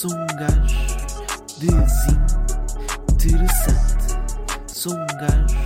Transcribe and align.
Sou 0.00 0.10
um 0.12 0.26
gajo 0.28 0.80
desinteressante. 3.18 4.16
Sou 4.66 4.94
um 4.94 5.06
gajo 5.08 5.58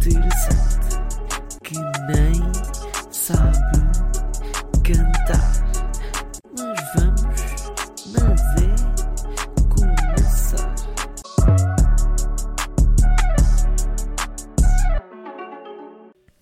desinteressante 0.00 0.98
que 1.62 1.78
nem 2.08 2.34
sabe 3.12 3.78
cantar. 4.82 5.52
Mas 6.58 6.80
vamos, 6.96 7.40
mas 8.18 8.40
é 8.56 8.74
começar. 9.72 10.74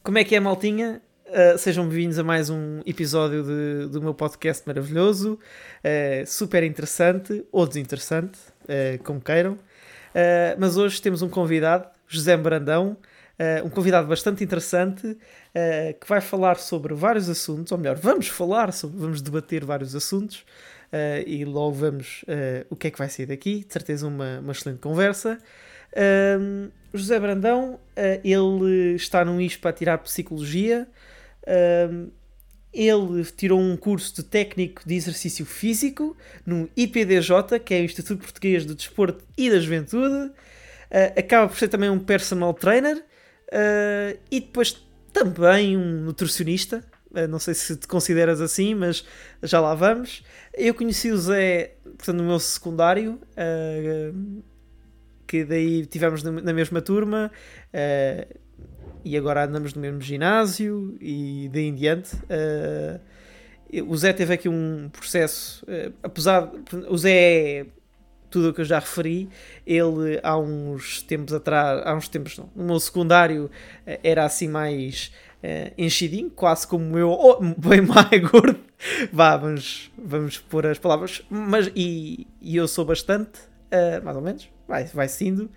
Como 0.03 0.17
é 0.17 0.25
que 0.25 0.35
é, 0.35 0.41
maltinha? 0.41 1.03
Uh, 1.31 1.57
sejam 1.57 1.85
bem-vindos 1.87 2.19
a 2.19 2.25
mais 2.25 2.51
um 2.51 2.81
episódio 2.85 3.45
de- 3.45 3.87
do 3.87 4.03
meu 4.03 4.13
podcast 4.13 4.65
maravilhoso, 4.67 5.35
uh, 5.35 6.27
super 6.27 6.65
interessante 6.65 7.45
ou 7.53 7.65
desinteressante, 7.69 8.37
uh, 8.65 9.01
como 9.05 9.21
queiram. 9.21 9.57
Mas 10.59 10.77
hoje 10.77 11.01
temos 11.01 11.23
um 11.23 11.29
convidado, 11.29 11.87
José 12.09 12.37
Brandão, 12.37 12.97
um 13.65 13.71
convidado 13.71 14.09
bastante 14.09 14.43
interessante 14.43 15.17
que 16.01 16.09
vai 16.09 16.21
falar 16.21 16.57
sobre 16.57 16.93
vários 16.95 17.29
assuntos, 17.29 17.71
ou 17.71 17.79
melhor, 17.79 17.95
vamos 17.95 18.27
falar 18.27 18.73
sobre, 18.73 18.99
vamos 18.99 19.23
debater 19.23 19.65
vários 19.65 19.95
assuntos 19.95 20.45
e 21.25 21.45
logo 21.45 21.75
vemos 21.75 22.25
uh, 22.25 22.67
o 22.69 22.75
que 22.75 22.89
é 22.89 22.91
que 22.91 22.99
vai 22.99 23.09
sair 23.09 23.27
daqui. 23.27 23.65
De 23.65 23.73
certeza, 23.73 24.05
uma, 24.09 24.41
uma 24.41 24.51
excelente 24.51 24.81
conversa. 24.81 25.39
José 26.93 27.21
Brandão, 27.21 27.79
ele 28.25 28.97
está 28.97 29.25
num 29.25 29.41
ISP 29.41 29.61
para 29.61 29.73
tirar 29.73 29.99
Psicologia. 29.99 30.89
Um, 31.47 32.11
ele 32.73 33.25
tirou 33.25 33.61
um 33.61 33.77
curso 33.77 34.15
de 34.15 34.23
técnico 34.23 34.83
de 34.87 34.95
exercício 34.95 35.45
físico 35.45 36.17
no 36.47 36.69
IPDJ, 36.77 37.59
que 37.65 37.75
é 37.75 37.81
o 37.81 37.85
Instituto 37.85 38.21
Português 38.21 38.65
do 38.65 38.75
Desporto 38.75 39.25
e 39.37 39.51
da 39.51 39.59
Juventude. 39.59 40.31
Uh, 40.91 41.19
acaba 41.19 41.49
por 41.49 41.57
ser 41.57 41.69
também 41.69 41.91
um 41.91 41.99
personal 41.99 42.55
trainer 42.55 42.97
uh, 42.97 44.19
e 44.31 44.41
depois 44.41 44.85
também 45.13 45.77
um 45.77 46.03
nutricionista. 46.03 46.85
Uh, 47.11 47.27
não 47.27 47.41
sei 47.41 47.55
se 47.55 47.77
te 47.77 47.89
consideras 47.89 48.41
assim, 48.41 48.75
mas 48.75 49.05
já 49.43 49.61
lá 49.61 49.75
vamos. 49.75 50.23
Eu 50.55 50.73
conheci 50.73 51.11
o 51.11 51.19
Zé 51.19 51.75
portanto, 51.85 52.19
no 52.19 52.25
meu 52.25 52.39
secundário, 52.39 53.21
que 55.27 55.45
daí 55.45 55.87
tivemos 55.87 56.23
na 56.23 56.53
mesma 56.53 56.81
turma. 56.81 57.31
Uh, 59.01 59.03
e 59.05 59.17
agora 59.17 59.45
andamos 59.45 59.75
no 59.75 59.81
mesmo 59.81 60.01
ginásio 60.01 60.97
e 61.01 61.51
daí 61.53 61.67
em 61.67 61.75
diante. 61.75 62.15
Uh, 62.17 63.01
o 63.87 63.97
Zé 63.97 64.13
teve 64.13 64.35
aqui 64.35 64.49
um 64.49 64.89
processo, 64.93 65.65
uh, 65.65 65.93
apesar 66.03 66.51
o 66.89 66.99
Zé 66.99 67.11
é 67.13 67.67
tudo 68.31 68.51
o 68.51 68.55
que 68.55 68.61
eu 68.61 68.65
já 68.65 68.79
referi, 68.79 69.29
ele 69.67 70.21
há 70.23 70.39
uns 70.39 71.03
tempos 71.03 71.35
atrás, 71.35 71.83
há 71.85 71.95
uns 71.95 72.09
tempos 72.09 72.39
não, 72.39 72.49
no 72.55 72.65
meu 72.65 72.81
secundário 72.81 73.47
uh, 73.47 73.51
era 74.03 74.25
assim 74.25 74.49
mais 74.49 75.13
uh, 75.43 75.75
enchidinho, 75.77 76.31
quase 76.31 76.67
como 76.67 76.97
eu, 76.97 77.11
ou 77.11 77.41
bem 77.59 77.81
mais 77.81 78.31
gordo. 78.31 78.61
Vá, 79.13 79.37
vamos, 79.37 79.91
vamos 79.99 80.39
pôr 80.39 80.67
as 80.67 80.79
palavras, 80.79 81.23
mas 81.29 81.71
e, 81.75 82.27
e 82.41 82.57
eu 82.57 82.67
sou 82.67 82.85
bastante, 82.85 83.41
uh, 83.71 84.03
mais 84.03 84.17
ou 84.17 84.23
menos, 84.23 84.49
vai, 84.67 84.85
vai 84.85 85.09
sendo. 85.09 85.51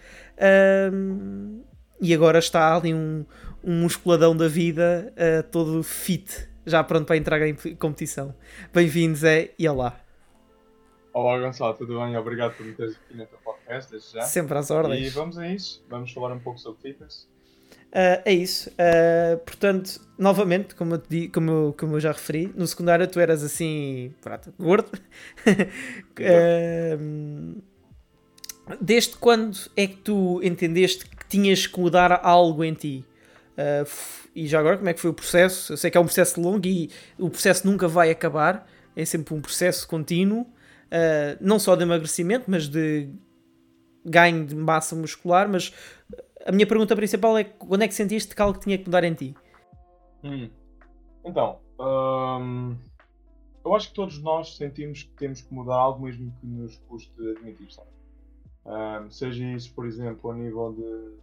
Um, 0.91 1.61
e 2.03 2.13
agora 2.13 2.37
está 2.39 2.75
ali 2.75 2.93
um, 2.93 3.25
um 3.63 3.81
musculadão 3.81 4.35
da 4.35 4.49
vida 4.49 5.13
uh, 5.15 5.43
todo 5.49 5.81
fit, 5.81 6.49
já 6.65 6.83
pronto 6.83 7.05
para 7.05 7.15
entrar 7.15 7.41
em 7.47 7.55
competição. 7.77 8.35
Bem-vindos, 8.73 9.23
é 9.23 9.51
e 9.57 9.65
olá. 9.69 9.97
Olá 11.13 11.39
Gonçalo, 11.39 11.73
tudo 11.75 11.97
bem? 11.99 12.17
Obrigado 12.17 12.57
por 12.57 12.65
me 12.65 12.73
teres 12.73 12.95
aqui 12.97 13.15
no 13.15 13.25
teu 13.25 13.37
podcast 13.39 13.89
desde 13.89 14.11
já. 14.13 14.21
Sempre 14.23 14.57
às 14.57 14.69
E 14.69 14.73
ordens. 14.73 15.13
vamos 15.13 15.37
a 15.37 15.47
isso, 15.47 15.81
vamos 15.89 16.11
falar 16.11 16.33
um 16.33 16.39
pouco 16.39 16.59
sobre 16.59 16.81
fitness. 16.81 17.31
Uh, 17.93 18.19
é 18.25 18.33
isso. 18.33 18.69
Uh, 18.71 19.37
portanto, 19.45 20.01
novamente, 20.17 20.75
como 20.75 20.95
eu, 20.95 20.97
te 20.97 21.29
como, 21.29 21.51
eu- 21.51 21.75
como 21.79 21.95
eu 21.95 21.99
já 22.01 22.11
referi, 22.11 22.51
no 22.53 22.67
secundário 22.67 23.07
tu 23.07 23.17
eras 23.19 23.43
assim, 23.43 24.13
gordo. 24.59 24.89
Uh, 26.19 27.61
desde 28.81 29.15
quando 29.17 29.57
é 29.77 29.85
que 29.87 29.97
tu 29.97 30.41
entendeste 30.43 31.05
tinhas 31.33 31.65
que 31.65 31.79
mudar 31.79 32.19
algo 32.23 32.63
em 32.63 32.73
ti? 32.73 33.03
Uh, 33.53 33.89
e 34.35 34.47
já 34.47 34.59
agora, 34.59 34.77
como 34.77 34.89
é 34.89 34.93
que 34.93 34.99
foi 34.99 35.09
o 35.09 35.13
processo? 35.13 35.73
Eu 35.73 35.77
sei 35.77 35.89
que 35.89 35.97
é 35.97 36.01
um 36.01 36.05
processo 36.05 36.39
longo 36.39 36.65
e 36.67 36.91
o 37.17 37.29
processo 37.29 37.65
nunca 37.65 37.87
vai 37.87 38.11
acabar, 38.11 38.67
é 38.95 39.03
sempre 39.03 39.33
um 39.33 39.41
processo 39.41 39.87
contínuo, 39.87 40.41
uh, 40.41 41.37
não 41.41 41.57
só 41.57 41.75
de 41.75 41.81
emagrecimento, 41.81 42.45
mas 42.47 42.67
de 42.67 43.09
ganho 44.05 44.45
de 44.45 44.55
massa 44.55 44.95
muscular. 44.95 45.49
Mas 45.49 45.73
a 46.45 46.51
minha 46.51 46.67
pergunta 46.67 46.95
principal 46.95 47.35
é 47.35 47.43
quando 47.43 47.81
é 47.81 47.87
que 47.87 47.95
sentiste 47.95 48.35
que 48.35 48.41
algo 48.41 48.59
tinha 48.59 48.77
que 48.77 48.85
mudar 48.85 49.03
em 49.03 49.13
ti? 49.15 49.35
Hum. 50.23 50.49
Então, 51.25 51.59
hum, 51.79 52.77
eu 53.65 53.73
acho 53.73 53.87
que 53.87 53.95
todos 53.95 54.21
nós 54.21 54.55
sentimos 54.55 55.03
que 55.03 55.13
temos 55.15 55.41
que 55.41 55.51
mudar 55.51 55.75
algo 55.77 56.03
mesmo 56.05 56.31
que 56.39 56.45
nos 56.45 56.77
custe 56.87 57.11
admitir, 57.31 57.71
sabe? 57.71 57.89
Hum, 58.65 59.09
seja 59.11 59.45
isso, 59.45 59.73
por 59.73 59.85
exemplo, 59.85 60.31
a 60.31 60.35
nível 60.35 60.73
de 60.73 61.19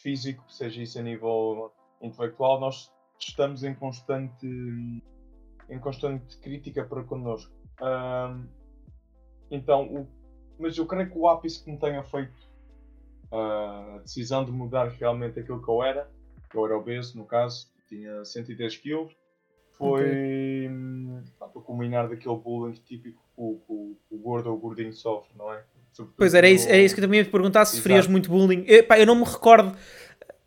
físico, 0.00 0.44
seja 0.50 0.82
isso 0.82 0.98
a 0.98 1.02
nível 1.02 1.72
intelectual, 2.00 2.60
nós 2.60 2.90
estamos 3.18 3.62
em 3.64 3.74
constante, 3.74 4.46
em 5.68 5.78
constante 5.80 6.36
crítica 6.38 6.84
para 6.84 7.02
connosco. 7.04 7.52
Hum, 7.80 8.46
então, 9.50 9.86
o- 9.94 10.08
mas 10.58 10.76
eu 10.78 10.86
creio 10.86 11.10
que 11.10 11.18
o 11.18 11.28
ápice 11.28 11.62
que 11.62 11.70
me 11.70 11.78
tenha 11.78 12.02
feito 12.02 12.34
ah, 13.32 13.96
a 13.96 13.98
decisão 13.98 14.44
de 14.44 14.52
mudar 14.52 14.88
realmente 14.88 15.40
aquilo 15.40 15.62
que 15.62 15.68
eu 15.70 15.82
era, 15.82 16.08
que 16.50 16.56
eu 16.56 16.64
era 16.66 16.76
obeso, 16.78 17.16
no 17.18 17.26
caso, 17.26 17.68
tinha 17.88 18.24
110 18.24 18.76
kg, 18.76 19.08
foi 19.78 20.68
hum, 20.70 21.24
pá, 21.38 21.48
para 21.48 21.62
culminar 21.62 22.08
daquele 22.08 22.36
bullying 22.36 22.74
típico 22.74 23.20
que 23.34 23.42
o, 23.42 23.58
que 23.66 23.72
o- 23.72 23.96
que 24.08 24.14
o 24.14 24.18
gordo 24.18 24.50
ou 24.50 24.56
o 24.56 24.60
gordinho 24.60 24.92
sofre, 24.92 25.36
não 25.36 25.52
é? 25.52 25.64
Pois 26.16 26.34
era 26.34 26.48
isso, 26.48 26.68
era 26.68 26.78
isso 26.78 26.94
que 26.94 27.00
eu 27.00 27.04
também 27.04 27.18
ia 27.18 27.24
te 27.24 27.30
perguntar 27.30 27.64
se 27.64 27.76
sofrias 27.76 28.06
muito 28.06 28.28
bullying. 28.30 28.64
Eu, 28.66 28.84
pá, 28.84 28.98
eu 28.98 29.06
não 29.06 29.14
me 29.14 29.24
recordo, 29.24 29.76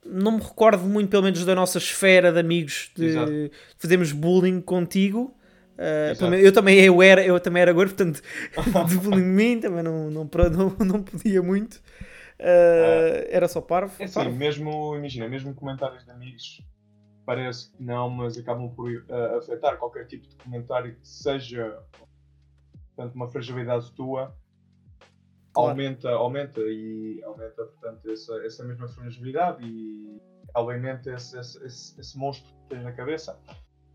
não 0.05 0.33
me 0.33 0.41
recordo 0.41 0.83
muito, 0.83 1.09
pelo 1.09 1.23
menos, 1.23 1.43
da 1.45 1.55
nossa 1.55 1.77
esfera 1.77 2.31
de 2.31 2.39
amigos 2.39 2.91
de 2.95 3.05
Exato. 3.05 3.31
fazermos 3.77 4.11
bullying 4.11 4.61
contigo. 4.61 5.35
Uh, 5.77 6.33
eu 6.35 6.51
também 6.51 6.77
eu 6.79 7.01
era, 7.01 7.23
eu 7.23 7.39
também 7.39 7.61
era 7.61 7.71
gordo, 7.71 7.95
portanto, 7.95 8.21
de 8.89 8.97
bullying 8.97 9.21
de 9.21 9.29
mim 9.29 9.59
também 9.59 9.81
não, 9.81 10.11
não, 10.11 10.29
não, 10.51 10.85
não 10.85 11.03
podia 11.03 11.41
muito. 11.41 11.75
Uh, 12.39 13.27
era 13.29 13.47
só 13.47 13.61
parvo. 13.61 13.93
É 13.99 14.05
assim, 14.05 14.15
parvo. 14.15 14.35
mesmo, 14.35 14.95
imagina, 14.95 15.27
mesmo 15.27 15.53
comentários 15.53 16.03
de 16.03 16.11
amigos, 16.11 16.61
parece 17.25 17.71
que 17.71 17.83
não, 17.83 18.09
mas 18.09 18.37
acabam 18.37 18.69
por 18.69 18.89
ah, 19.09 19.37
afetar 19.37 19.77
qualquer 19.77 20.05
tipo 20.07 20.27
de 20.27 20.35
comentário 20.35 20.95
que 20.95 21.07
seja 21.07 21.77
portanto, 22.95 23.15
uma 23.15 23.27
fragilidade 23.29 23.91
tua, 23.93 24.35
Claro. 25.59 25.71
aumenta, 25.71 26.09
aumenta 26.11 26.61
e 26.61 27.21
aumenta, 27.23 27.65
portanto, 27.65 28.09
essa, 28.09 28.45
essa 28.45 28.63
mesma 28.63 28.87
fragilidade 28.87 29.63
e 29.65 30.21
alimenta 30.53 31.13
esse, 31.13 31.37
esse, 31.37 31.99
esse, 31.99 32.17
monstro 32.17 32.49
que 32.49 32.69
tens 32.69 32.83
na 32.83 32.91
cabeça. 32.91 33.39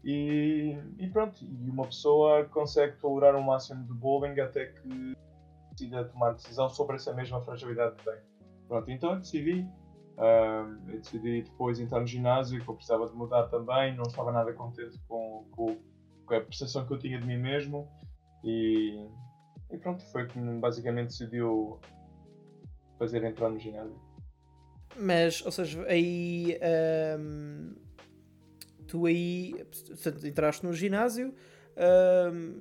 E, 0.04 0.78
e 0.98 1.08
pronto, 1.08 1.42
e 1.42 1.70
uma 1.70 1.86
pessoa 1.86 2.44
consegue 2.44 2.96
tolerar 2.98 3.34
o 3.36 3.42
máximo 3.42 3.84
de 3.86 3.94
bullying 3.94 4.38
até 4.40 4.66
que 4.66 5.16
decida 5.70 6.04
tomar 6.04 6.32
decisão 6.32 6.68
sobre 6.68 6.96
essa 6.96 7.12
mesma 7.14 7.40
fragilidade 7.40 7.96
que 7.96 8.04
tem. 8.04 8.18
Pronto, 8.68 8.90
então 8.90 9.12
eu 9.12 9.16
decidi. 9.16 9.66
ah, 10.18 10.66
eu 10.88 10.98
decidi 10.98 11.42
depois 11.42 11.80
entrar 11.80 12.00
no 12.00 12.06
ginásio, 12.06 12.62
que 12.62 12.68
eu 12.68 12.74
precisava 12.74 13.06
de 13.08 13.14
mudar 13.14 13.44
também, 13.44 13.96
não 13.96 14.04
estava 14.04 14.30
nada 14.30 14.52
contente 14.52 14.98
com, 15.08 15.48
com, 15.50 15.78
com 16.26 16.34
a 16.34 16.40
percepção 16.40 16.86
que 16.86 16.92
eu 16.92 16.98
tinha 16.98 17.18
de 17.18 17.26
mim 17.26 17.38
mesmo. 17.38 17.88
E, 18.44 19.08
e 19.74 19.78
pronto, 19.78 20.02
foi 20.12 20.26
que 20.26 20.38
me 20.38 20.58
basicamente 20.60 21.08
decidiu 21.08 21.78
fazer 22.98 23.22
entrar 23.24 23.48
no 23.50 23.58
ginásio. 23.58 23.98
Mas, 24.96 25.44
ou 25.44 25.50
seja, 25.50 25.82
aí 25.86 26.58
ahm, 26.62 27.72
tu 28.86 29.06
aí 29.06 29.52
portanto, 29.88 30.26
entraste 30.26 30.64
no 30.64 30.72
ginásio, 30.72 31.34
ahm, 31.76 32.58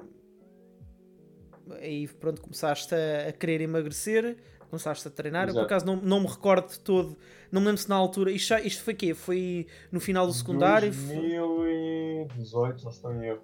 aí 1.79 2.07
pronto, 2.07 2.41
começaste 2.41 2.93
a, 2.95 3.29
a 3.29 3.31
querer 3.31 3.61
emagrecer, 3.61 4.37
começaste 4.69 5.07
a 5.07 5.11
treinar. 5.11 5.47
Eu 5.47 5.53
por 5.53 5.63
acaso 5.63 5.85
não, 5.85 5.95
não 5.97 6.19
me 6.21 6.27
recordo 6.27 6.69
de 6.69 6.79
todo, 6.79 7.17
não 7.51 7.61
me 7.61 7.67
lembro 7.67 7.81
se 7.81 7.89
na 7.89 7.95
altura. 7.95 8.31
Isto, 8.31 8.47
já- 8.47 8.61
isto 8.61 8.83
foi 8.83 8.93
quê? 8.95 9.13
Foi 9.13 9.67
no 9.91 9.99
final 9.99 10.25
do 10.25 10.33
secundário? 10.33 10.91
Foi- 10.91 11.37
2018, 11.37 12.83
não 12.83 12.91
estou 12.91 13.13
em 13.13 13.25
erro. 13.27 13.41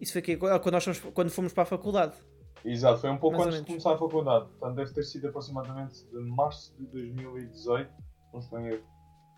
Isso 0.00 0.12
foi 0.12 0.22
quê? 0.22 0.36
Quando, 0.36 0.70
nós 0.70 0.84
fomos, 0.84 1.00
quando 1.00 1.30
fomos 1.30 1.52
para 1.52 1.64
a 1.64 1.66
faculdade. 1.66 2.14
Exato, 2.64 3.00
foi 3.00 3.10
um 3.10 3.18
pouco 3.18 3.36
Mais 3.36 3.48
antes 3.48 3.60
de 3.60 3.66
começar 3.66 3.94
a 3.94 3.98
faculdade. 3.98 4.46
Portanto, 4.46 4.76
deve 4.76 4.92
ter 4.92 5.04
sido 5.04 5.28
aproximadamente 5.28 6.04
de 6.06 6.18
março 6.18 6.74
de 6.76 6.86
2018, 6.86 7.90
não 8.32 8.40
estou 8.40 8.60
em 8.60 8.66
erro. 8.68 8.82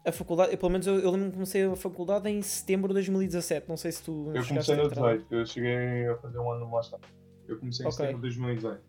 A 0.04 0.12
faculdade, 0.12 0.52
eu, 0.52 0.58
pelo 0.58 0.72
menos 0.72 0.86
eu, 0.86 0.98
eu 0.98 1.10
lembro 1.10 1.26
que 1.28 1.34
comecei 1.34 1.64
a 1.66 1.76
faculdade 1.76 2.28
em 2.28 2.40
setembro 2.40 2.88
de 2.88 2.94
2017. 2.94 3.68
Não 3.68 3.76
sei 3.76 3.92
se 3.92 4.02
tu. 4.02 4.32
Eu 4.34 4.46
comecei 4.46 4.74
no 4.74 4.88
18, 4.88 5.34
eu 5.34 5.46
cheguei 5.46 6.08
a 6.08 6.16
fazer 6.16 6.38
um 6.38 6.50
ano 6.50 6.66
mais 6.68 6.88
tarde. 6.88 7.06
Eu 7.46 7.58
comecei 7.58 7.84
em 7.84 7.88
okay. 7.88 8.06
setembro 8.06 8.22
de 8.22 8.36
2018. 8.36 8.82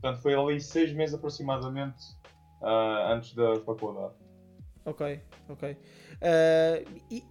Portanto, 0.00 0.22
foi 0.22 0.34
ali 0.34 0.60
seis 0.60 0.92
meses 0.92 1.14
aproximadamente 1.14 2.02
uh, 2.60 3.12
antes 3.12 3.34
da 3.34 3.56
faculdade. 3.60 4.14
Ok, 4.84 5.20
ok. 5.48 5.72
Uh, 5.72 7.00
e 7.10 7.24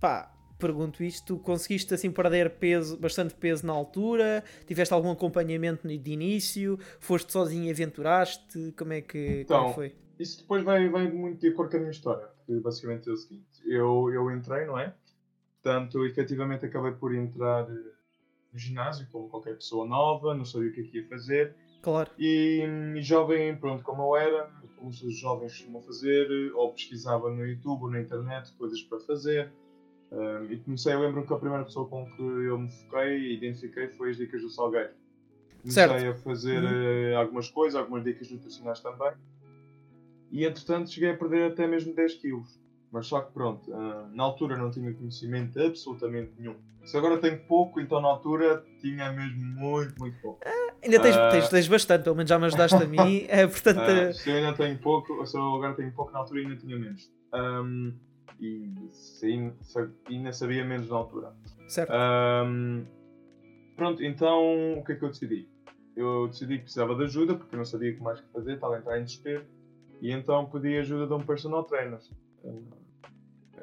pá, 0.00 0.35
pergunto 0.58 1.02
isto: 1.02 1.38
conseguiste 1.38 1.92
assim 1.94 2.10
perder 2.10 2.50
peso, 2.50 2.96
bastante 2.98 3.34
peso 3.34 3.66
na 3.66 3.72
altura? 3.72 4.42
Tiveste 4.66 4.92
algum 4.92 5.10
acompanhamento 5.10 5.86
de 5.86 6.10
início? 6.10 6.78
Foste 7.00 7.32
sozinho 7.32 7.64
e 7.64 7.70
aventuraste? 7.70 8.74
Como 8.76 8.92
é 8.92 9.00
que, 9.00 9.42
então, 9.42 9.58
como 9.58 9.70
é 9.70 9.74
foi? 9.74 9.94
Isso 10.18 10.40
depois 10.40 10.64
vai, 10.64 10.88
vai 10.88 11.10
muito 11.10 11.40
de 11.40 11.48
acordo 11.48 11.70
com 11.70 11.76
a 11.76 11.80
minha 11.80 11.90
história. 11.90 12.28
Que 12.46 12.58
basicamente 12.60 13.08
é 13.08 13.12
o 13.12 13.16
seguinte: 13.16 13.44
eu, 13.64 14.10
eu 14.12 14.30
entrei, 14.30 14.64
não 14.64 14.78
é? 14.78 14.94
Portanto, 15.62 16.04
efetivamente 16.06 16.64
acabei 16.64 16.92
por 16.92 17.14
entrar 17.14 17.68
eh, 17.68 17.92
no 18.52 18.58
ginásio, 18.58 19.06
como 19.10 19.28
qualquer 19.28 19.56
pessoa 19.56 19.86
nova, 19.86 20.34
não 20.34 20.44
sabia 20.44 20.70
o 20.70 20.72
que 20.72 20.80
é 20.80 20.84
que 20.84 20.98
ia 20.98 21.08
fazer. 21.08 21.56
Claro. 21.82 22.10
E, 22.18 22.64
e 22.96 23.02
jovem, 23.02 23.56
pronto, 23.56 23.82
como 23.82 24.02
eu 24.02 24.16
era, 24.16 24.50
como 24.76 24.90
os 24.90 25.18
jovens 25.18 25.52
costumam 25.52 25.82
fazer, 25.82 26.52
ou 26.54 26.72
pesquisava 26.72 27.30
no 27.30 27.44
YouTube 27.44 27.82
ou 27.82 27.90
na 27.90 28.00
internet 28.00 28.52
coisas 28.52 28.80
para 28.82 29.00
fazer. 29.00 29.52
Um, 30.10 30.52
e 30.52 30.58
comecei, 30.58 30.94
eu 30.94 31.00
lembro 31.00 31.26
que 31.26 31.32
a 31.32 31.36
primeira 31.36 31.64
pessoa 31.64 31.88
com 31.88 32.06
que 32.06 32.22
eu 32.22 32.58
me 32.58 32.70
foquei 32.70 33.18
e 33.18 33.36
identifiquei 33.36 33.88
foi 33.88 34.10
as 34.10 34.16
dicas 34.16 34.40
do 34.40 34.50
Salgueiro. 34.50 34.90
Comecei 35.62 35.88
certo. 35.88 36.08
a 36.08 36.14
fazer 36.22 36.62
uhum. 36.62 37.12
uh, 37.12 37.18
algumas 37.18 37.48
coisas, 37.48 37.74
algumas 37.78 38.04
dicas 38.04 38.30
nutricionais 38.30 38.80
também. 38.80 39.12
E 40.30 40.44
entretanto 40.44 40.90
cheguei 40.90 41.10
a 41.10 41.16
perder 41.16 41.50
até 41.50 41.66
mesmo 41.66 41.94
10 41.94 42.14
quilos. 42.14 42.60
Mas 42.92 43.08
só 43.08 43.20
que 43.20 43.32
pronto, 43.32 43.70
uh, 43.70 44.08
na 44.14 44.22
altura 44.22 44.56
não 44.56 44.70
tinha 44.70 44.92
conhecimento 44.94 45.60
absolutamente 45.60 46.32
nenhum. 46.38 46.56
Se 46.84 46.96
agora 46.96 47.18
tenho 47.18 47.38
pouco, 47.40 47.80
então 47.80 48.00
na 48.00 48.08
altura 48.08 48.64
tinha 48.80 49.12
mesmo 49.12 49.44
muito, 49.44 49.98
muito 49.98 50.20
pouco. 50.20 50.40
Ah, 50.46 50.72
ainda 50.84 51.00
tens, 51.00 51.16
uh, 51.16 51.30
tens, 51.32 51.48
tens, 51.48 51.68
bastante, 51.68 52.04
pelo 52.04 52.14
menos 52.14 52.28
já 52.28 52.38
me 52.38 52.46
ajudaste 52.46 52.76
a 52.76 52.86
mim. 52.86 53.26
É, 53.28 53.44
portanto, 53.44 53.80
uh, 53.80 54.14
se 54.14 54.30
eu 54.30 54.36
ainda 54.36 54.52
tenho 54.52 54.78
pouco, 54.78 55.26
se 55.26 55.36
eu 55.36 55.42
agora 55.56 55.74
tenho 55.74 55.92
pouco, 55.92 56.12
na 56.12 56.20
altura 56.20 56.40
ainda 56.40 56.56
tinha 56.56 56.78
menos. 56.78 57.10
Um, 57.34 57.92
e 58.40 58.74
ainda 60.08 60.32
sabia 60.32 60.64
menos 60.64 60.88
na 60.88 60.96
altura. 60.96 61.32
Certo. 61.68 61.92
Um, 61.92 62.84
pronto, 63.76 64.02
então 64.04 64.78
o 64.78 64.84
que 64.84 64.92
é 64.92 64.96
que 64.96 65.04
eu 65.04 65.08
decidi? 65.08 65.48
Eu 65.96 66.28
decidi 66.28 66.56
que 66.56 66.64
precisava 66.64 66.94
de 66.94 67.04
ajuda 67.04 67.34
porque 67.34 67.56
não 67.56 67.64
sabia 67.64 67.92
o 67.92 67.96
que 67.96 68.02
mais 68.02 68.20
fazer, 68.32 68.54
estava 68.54 68.76
a 68.76 68.78
entrar 68.78 69.00
em 69.00 69.04
desespero 69.04 69.44
e 70.00 70.12
então 70.12 70.46
pedi 70.46 70.76
ajuda 70.76 71.06
de 71.06 71.14
um 71.14 71.24
personal 71.24 71.64
trainer. 71.64 71.98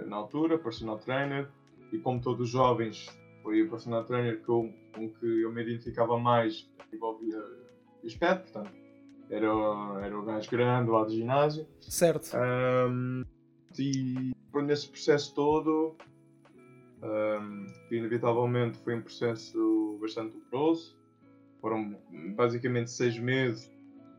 Na 0.07 0.15
altura, 0.17 0.57
personal 0.57 0.97
trainer, 0.97 1.47
e 1.91 1.99
como 1.99 2.19
todos 2.19 2.47
os 2.47 2.49
jovens, 2.49 3.07
foi 3.43 3.61
o 3.61 3.69
personal 3.69 4.03
trainer 4.03 4.41
que 4.41 4.49
eu, 4.49 4.73
com 4.95 5.09
que 5.09 5.41
eu 5.41 5.51
me 5.51 5.61
identificava 5.61 6.17
mais 6.17 6.67
a 6.79 6.85
nível 6.91 7.19
de 8.01 8.07
aspecto, 8.07 8.51
portanto, 8.51 8.73
era, 9.29 9.47
era 10.03 10.19
o 10.19 10.23
gajo 10.23 10.49
grande 10.49 10.89
lá 10.89 11.03
do 11.03 11.11
ginásio. 11.11 11.67
Certo. 11.81 12.35
Um, 12.35 13.23
e 13.79 14.33
nesse 14.61 14.87
processo 14.87 15.33
todo, 15.33 15.95
um, 17.01 17.65
que 17.87 17.95
inevitavelmente 17.95 18.77
foi 18.79 18.95
um 18.95 19.01
processo 19.01 19.97
bastante 20.01 20.37
doloroso, 20.37 20.97
foram 21.59 21.97
basicamente 22.35 22.91
seis 22.91 23.17
meses 23.17 23.71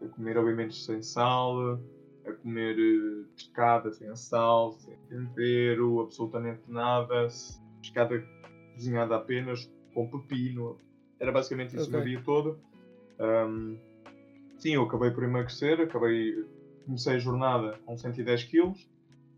a 0.02 0.08
comer 0.08 0.36
alimentos 0.36 0.84
sem 0.84 1.02
sal, 1.02 1.80
a 2.26 2.32
comer 2.32 2.76
eh, 2.78 3.24
pescada 3.34 3.92
sem 3.92 4.14
sal, 4.16 4.72
sem 4.72 4.96
tempero, 5.08 6.00
absolutamente 6.00 6.62
nada, 6.68 7.28
pescada 7.80 8.24
cozinhada 8.74 9.16
apenas 9.16 9.70
com 9.92 10.08
pepino. 10.08 10.78
Era 11.20 11.30
basicamente 11.30 11.76
isso 11.76 11.88
okay. 11.88 12.00
o 12.00 12.04
dia 12.04 12.22
todo. 12.22 12.58
Um, 13.20 13.78
sim, 14.58 14.74
eu 14.74 14.82
acabei 14.82 15.10
por 15.10 15.22
emagrecer, 15.22 15.80
acabei, 15.80 16.44
comecei 16.84 17.14
a 17.14 17.18
jornada 17.18 17.78
com 17.84 17.96
110 17.96 18.44
kg 18.44 18.74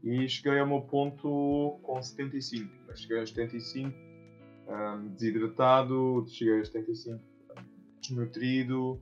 e 0.06 0.28
cheguei 0.28 0.60
ao 0.60 0.66
meu 0.68 0.82
ponto 0.82 1.80
com 1.82 2.00
75. 2.00 2.70
Cheguei 2.94 3.18
a 3.18 3.26
75 3.26 3.92
um, 4.68 5.08
desidratado, 5.08 6.24
cheguei 6.28 6.60
a 6.60 6.64
75 6.64 7.20
desnutrido, 8.00 9.00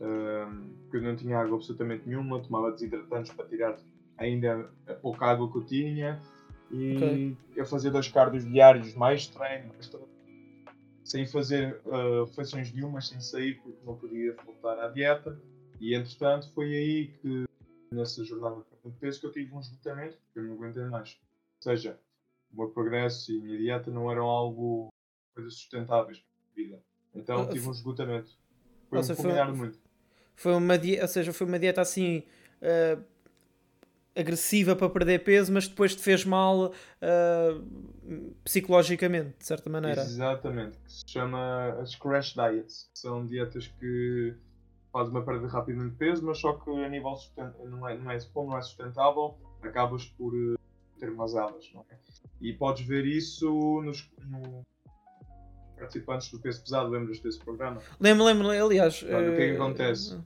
um, 0.00 0.68
porque 0.82 0.96
eu 0.96 1.02
não 1.02 1.14
tinha 1.14 1.38
água 1.38 1.54
absolutamente 1.54 2.08
nenhuma, 2.08 2.40
tomava 2.40 2.72
desidratantes 2.72 3.32
para 3.32 3.46
tirar 3.46 3.78
ainda 4.18 4.68
a 4.88 4.94
pouca 4.94 5.26
água 5.26 5.50
que 5.50 5.58
eu 5.58 5.64
tinha 5.64 6.20
e 6.72 6.96
okay. 6.96 7.36
eu 7.54 7.64
fazia 7.64 7.92
dois 7.92 8.08
cardos 8.08 8.44
diários, 8.44 8.96
mais 8.96 9.28
treino, 9.28 9.70
sem 11.04 11.24
fazer 11.24 11.80
uh, 11.86 12.24
refeições 12.24 12.72
nenhumas, 12.72 13.06
sem 13.06 13.20
sair 13.20 13.60
porque 13.62 13.78
não 13.86 13.94
podia 13.94 14.34
voltar 14.44 14.76
à 14.80 14.88
dieta 14.88 15.40
e 15.80 15.94
entretanto 15.94 16.50
foi 16.52 16.74
aí 16.74 17.06
que 17.22 17.44
nessa 17.92 18.24
jornada 18.24 18.56
de 18.90 18.98
peso 18.98 19.20
que 19.20 19.26
eu 19.26 19.32
tive 19.32 19.54
um 19.54 19.60
esgotamento 19.60 20.18
porque 20.18 20.38
eu 20.38 20.44
não 20.44 20.54
aguentei 20.54 20.84
mais. 20.84 21.18
Ou 21.56 21.62
seja, 21.62 21.98
o 22.52 22.56
meu 22.56 22.70
progresso 22.70 23.32
e 23.32 23.38
a 23.38 23.42
minha 23.42 23.58
dieta 23.58 23.90
não 23.90 24.10
eram 24.10 24.24
algo 24.24 24.88
coisas 25.34 25.54
sustentáveis 25.54 26.18
para 26.18 26.28
a 26.50 26.54
vida. 26.54 26.82
Então 27.14 27.40
eu 27.40 27.48
tive 27.48 27.68
um 27.68 27.72
esgotamento. 27.72 28.30
Foi 28.88 28.98
um 28.98 29.02
foi, 29.02 29.52
muito. 29.52 29.78
Foi 30.34 30.54
uma 30.54 30.78
dieta, 30.78 31.02
ou 31.02 31.08
seja, 31.08 31.32
foi 31.32 31.46
uma 31.46 31.58
dieta 31.58 31.80
assim 31.80 32.22
uh, 32.62 33.02
agressiva 34.14 34.74
para 34.74 34.88
perder 34.88 35.22
peso, 35.24 35.52
mas 35.52 35.68
depois 35.68 35.94
te 35.94 36.02
fez 36.02 36.24
mal 36.24 36.72
uh, 36.72 38.34
psicologicamente, 38.44 39.34
de 39.38 39.46
certa 39.46 39.68
maneira. 39.68 40.00
Exatamente, 40.00 40.78
que 40.78 40.92
se 40.92 41.04
chama 41.06 41.78
as 41.80 41.94
crash 41.94 42.34
diets. 42.34 42.90
São 42.94 43.26
dietas 43.26 43.66
que 43.66 44.34
fazem 44.96 45.10
uma 45.10 45.22
perda 45.22 45.46
rápida 45.46 45.84
de 45.84 45.94
peso, 45.94 46.24
mas 46.24 46.38
só 46.38 46.54
que 46.54 46.70
a 46.70 46.88
nível 46.88 47.14
não 47.68 47.86
é, 47.86 47.98
não 47.98 48.10
é, 48.10 48.18
como 48.32 48.50
não 48.50 48.56
é 48.56 48.62
sustentável, 48.62 49.36
acabas 49.60 50.06
por 50.06 50.34
uh, 50.34 50.58
ter 50.98 51.10
umas 51.10 51.34
alas, 51.34 51.70
não 51.74 51.84
é? 51.90 51.98
E 52.40 52.54
podes 52.54 52.86
ver 52.86 53.04
isso 53.04 53.82
nos, 53.82 54.10
no, 54.24 54.62
participantes 55.76 56.30
do 56.30 56.40
peso 56.40 56.62
pesado, 56.62 56.88
lembras 56.88 57.20
desse 57.20 57.38
programa? 57.38 57.82
Lembro, 58.00 58.24
lembro, 58.24 58.48
aliás. 58.48 59.02
o 59.02 59.06
que 59.06 59.12
é 59.12 59.34
que 59.34 59.42
eh, 59.42 59.54
acontece? 59.56 60.18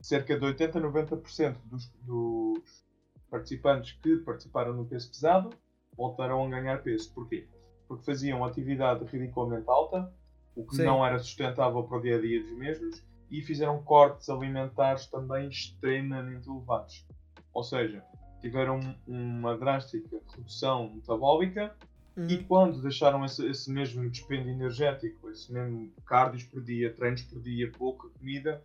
Cerca 0.00 0.36
de 0.36 0.44
80 0.44 0.78
a 0.78 0.82
90% 0.82 1.56
dos, 1.66 1.88
dos 2.02 2.84
participantes 3.30 3.92
que 4.02 4.16
participaram 4.16 4.74
no 4.74 4.84
peso 4.84 5.10
pesado 5.10 5.50
voltaram 5.96 6.44
a 6.44 6.48
ganhar 6.48 6.82
peso. 6.82 7.12
Porquê? 7.14 7.46
Porque 7.86 8.04
faziam 8.04 8.44
atividade 8.44 9.04
ridiculamente 9.04 9.68
alta, 9.68 10.12
o 10.56 10.66
que 10.66 10.74
Sim. 10.74 10.86
não 10.86 11.06
era 11.06 11.20
sustentável 11.20 11.84
para 11.84 11.98
o 11.98 12.02
dia 12.02 12.16
a 12.16 12.20
dia 12.20 12.42
dos 12.42 12.52
mesmos, 12.58 13.07
e 13.30 13.42
fizeram 13.42 13.82
cortes 13.82 14.28
alimentares 14.28 15.06
também 15.06 15.48
extremamente 15.48 16.48
elevados. 16.48 17.06
Ou 17.52 17.62
seja, 17.62 18.02
tiveram 18.40 18.80
uma 19.06 19.56
drástica 19.56 20.20
redução 20.34 20.94
metabólica 20.94 21.74
Uhum. 22.18 22.26
E 22.26 22.42
quando 22.42 22.82
deixaram 22.82 23.24
esse, 23.24 23.46
esse, 23.46 23.70
mesmo 23.70 24.10
dispêndio 24.10 24.50
energético, 24.50 25.30
esse 25.30 25.52
mesmo 25.52 25.92
cardios 26.04 26.42
por 26.42 26.60
dia, 26.60 26.92
treinos 26.92 27.22
por 27.22 27.40
dia, 27.40 27.70
pouca 27.70 28.08
comida, 28.08 28.60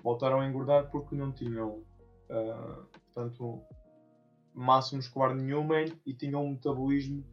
voltaram 0.00 0.40
a 0.40 0.46
engordar 0.46 0.88
porque 0.92 1.16
não 1.16 1.32
tinham, 1.32 1.82
uh, 2.30 2.86
portanto, 2.92 3.60
massa 4.54 4.94
muscular 4.94 5.34
nenhuma 5.34 5.74
e 6.06 6.14
tinham 6.14 6.44
um 6.44 6.52
metabolismo 6.52 7.24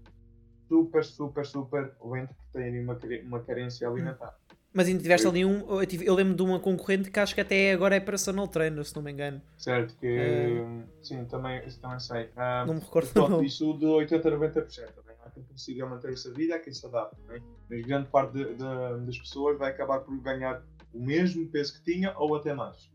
super, 0.67 1.05
super, 1.05 1.45
super 1.45 1.95
lento 2.03 2.33
porque 2.33 2.57
têm 2.57 2.83
uma, 2.83 2.97
uma 3.23 3.39
carência 3.41 3.87
alimentar. 3.87 4.35
Mas 4.73 4.87
ainda 4.87 5.01
tiveste 5.01 5.27
ali 5.27 5.43
um. 5.43 5.65
Eu, 6.03 6.15
lembro 6.15 6.33
de 6.33 6.41
uma 6.41 6.59
concorrente 6.59 7.11
que 7.11 7.19
acho 7.19 7.35
que 7.35 7.41
até 7.41 7.73
agora 7.73 7.95
é 7.95 7.99
personal 7.99 8.47
trainer, 8.47 8.85
se 8.85 8.95
não 8.95 9.03
me 9.03 9.11
engano. 9.11 9.41
Certo, 9.57 9.95
que. 9.97 10.07
É... 10.07 10.65
Sim, 11.01 11.25
também, 11.25 11.61
também 11.81 11.99
sei. 11.99 12.23
Uh, 12.27 12.67
não 12.67 12.73
me 12.75 12.79
recordo. 12.79 13.09
Portanto, 13.11 13.43
isso 13.43 13.73
de 13.77 13.85
80 13.85 14.27
a 14.29 14.31
90% 14.31 15.01
quem 15.33 15.43
consiga 15.43 15.85
manter 15.85 16.13
essa 16.13 16.31
vida, 16.31 16.55
é 16.55 16.59
quem 16.59 16.73
se 16.73 16.85
adapta. 16.85 17.17
É? 17.29 17.39
Mas 17.69 17.81
grande 17.85 18.07
parte 18.09 18.33
de, 18.33 18.45
de, 18.53 19.05
das 19.05 19.17
pessoas 19.17 19.57
vai 19.57 19.71
acabar 19.71 19.99
por 19.99 20.15
ganhar 20.21 20.61
o 20.93 20.99
mesmo 20.99 21.47
peso 21.47 21.73
que 21.73 21.83
tinha 21.83 22.13
ou 22.17 22.35
até 22.35 22.53
mais. 22.53 22.91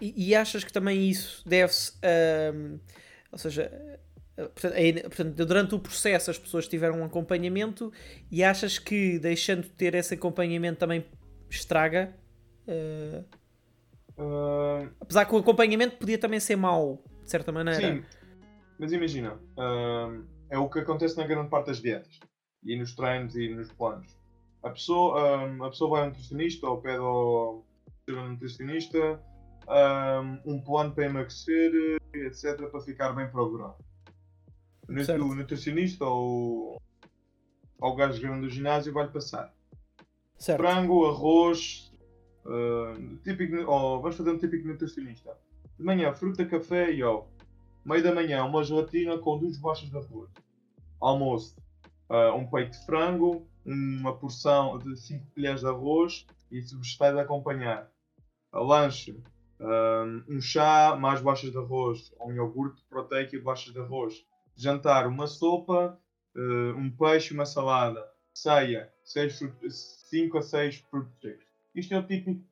E, 0.00 0.28
e 0.28 0.34
achas 0.34 0.64
que 0.64 0.72
também 0.72 1.08
isso 1.08 1.42
deve-se. 1.46 1.92
Uh, 1.98 2.78
ou 3.30 3.38
seja, 3.38 4.00
portanto, 4.36 4.74
é, 4.74 4.92
portanto, 5.02 5.46
durante 5.46 5.74
o 5.74 5.78
processo 5.78 6.30
as 6.30 6.38
pessoas 6.38 6.66
tiveram 6.66 7.00
um 7.00 7.04
acompanhamento 7.04 7.92
e 8.30 8.42
achas 8.42 8.78
que 8.78 9.18
deixando 9.18 9.62
de 9.62 9.70
ter 9.70 9.94
esse 9.94 10.14
acompanhamento 10.14 10.78
também 10.78 11.04
estraga? 11.48 12.14
Uh, 12.66 13.24
uh, 14.22 14.90
apesar 15.00 15.24
que 15.24 15.34
o 15.34 15.38
acompanhamento 15.38 15.96
podia 15.96 16.18
também 16.18 16.40
ser 16.40 16.56
mau, 16.56 17.02
de 17.22 17.30
certa 17.30 17.52
maneira. 17.52 17.80
Sim, 17.80 18.04
mas 18.78 18.92
imagina. 18.92 19.34
Uh, 19.56 20.24
é 20.50 20.58
o 20.58 20.68
que 20.68 20.80
acontece 20.80 21.16
na 21.16 21.26
grande 21.26 21.48
parte 21.48 21.66
das 21.66 21.80
dietas 21.80 22.18
e 22.64 22.76
nos 22.76 22.94
treinos 22.94 23.36
e 23.36 23.48
nos 23.54 23.70
planos. 23.72 24.16
A 24.62 24.70
pessoa, 24.70 25.46
um, 25.46 25.64
a 25.64 25.70
pessoa 25.70 25.90
vai 25.90 26.00
ao 26.02 26.06
nutricionista 26.08 26.66
ou 26.66 26.80
pede 26.80 26.98
ao 26.98 27.64
nutricionista 28.08 29.20
um, 29.68 30.54
um 30.54 30.60
plano 30.62 30.94
para 30.94 31.06
emagrecer, 31.06 31.70
etc., 32.14 32.68
para 32.70 32.80
ficar 32.80 33.12
bem 33.12 33.30
para 33.30 33.42
o 34.88 34.94
verão. 34.94 35.28
o 35.28 35.34
nutricionista 35.34 36.04
ou, 36.04 36.80
ou 37.80 37.92
o 37.92 37.96
gajo 37.96 38.20
grande 38.20 38.42
do 38.42 38.50
ginásio 38.50 38.92
vai-lhe 38.92 39.12
passar 39.12 39.52
certo. 40.44 40.60
frango, 40.60 41.06
arroz, 41.06 41.92
uh, 42.44 43.16
típico, 43.22 43.56
oh, 43.66 44.00
vamos 44.00 44.16
fazer 44.16 44.30
um 44.30 44.38
típico 44.38 44.68
nutricionista. 44.68 45.36
De 45.78 45.84
manhã, 45.84 46.12
fruta, 46.12 46.44
café 46.44 46.92
e 46.92 47.02
ovo. 47.02 47.28
Meio 47.84 48.02
da 48.02 48.14
manhã, 48.14 48.44
uma 48.44 48.62
gelatina 48.62 49.18
com 49.18 49.38
duas 49.38 49.58
bolachas 49.58 49.90
de 49.90 49.96
arroz. 49.96 50.30
Almoço, 51.00 51.56
uh, 52.10 52.34
um 52.34 52.46
peito 52.46 52.72
de 52.72 52.86
frango, 52.86 53.46
uma 53.64 54.14
porção 54.16 54.78
de 54.78 54.96
5 54.96 55.26
colheres 55.34 55.60
de 55.60 55.66
arroz 55.66 56.26
e 56.50 56.60
vegetais 56.60 57.16
a 57.16 57.22
acompanhar. 57.22 57.90
A 58.52 58.60
lanche, 58.60 59.20
um 60.28 60.40
chá, 60.40 60.96
mais 60.96 61.20
bolachas 61.20 61.50
de 61.50 61.58
arroz, 61.58 62.12
ou 62.18 62.28
um 62.28 62.34
iogurte 62.34 62.84
proteico 62.88 63.34
e 63.34 63.40
bolachas 63.40 63.72
de 63.72 63.80
arroz. 63.80 64.24
Jantar, 64.56 65.06
uma 65.06 65.26
sopa, 65.26 65.98
uh, 66.36 66.76
um 66.76 66.90
peixe 66.90 67.34
uma 67.34 67.46
salada. 67.46 68.04
Ceia, 68.32 68.92
5 69.04 70.38
a 70.38 70.42
6 70.42 70.76
frutos 70.90 71.14
secos. 71.20 71.46
Isto 71.74 71.94
é 71.94 71.98
o 71.98 72.06
típico 72.06 72.44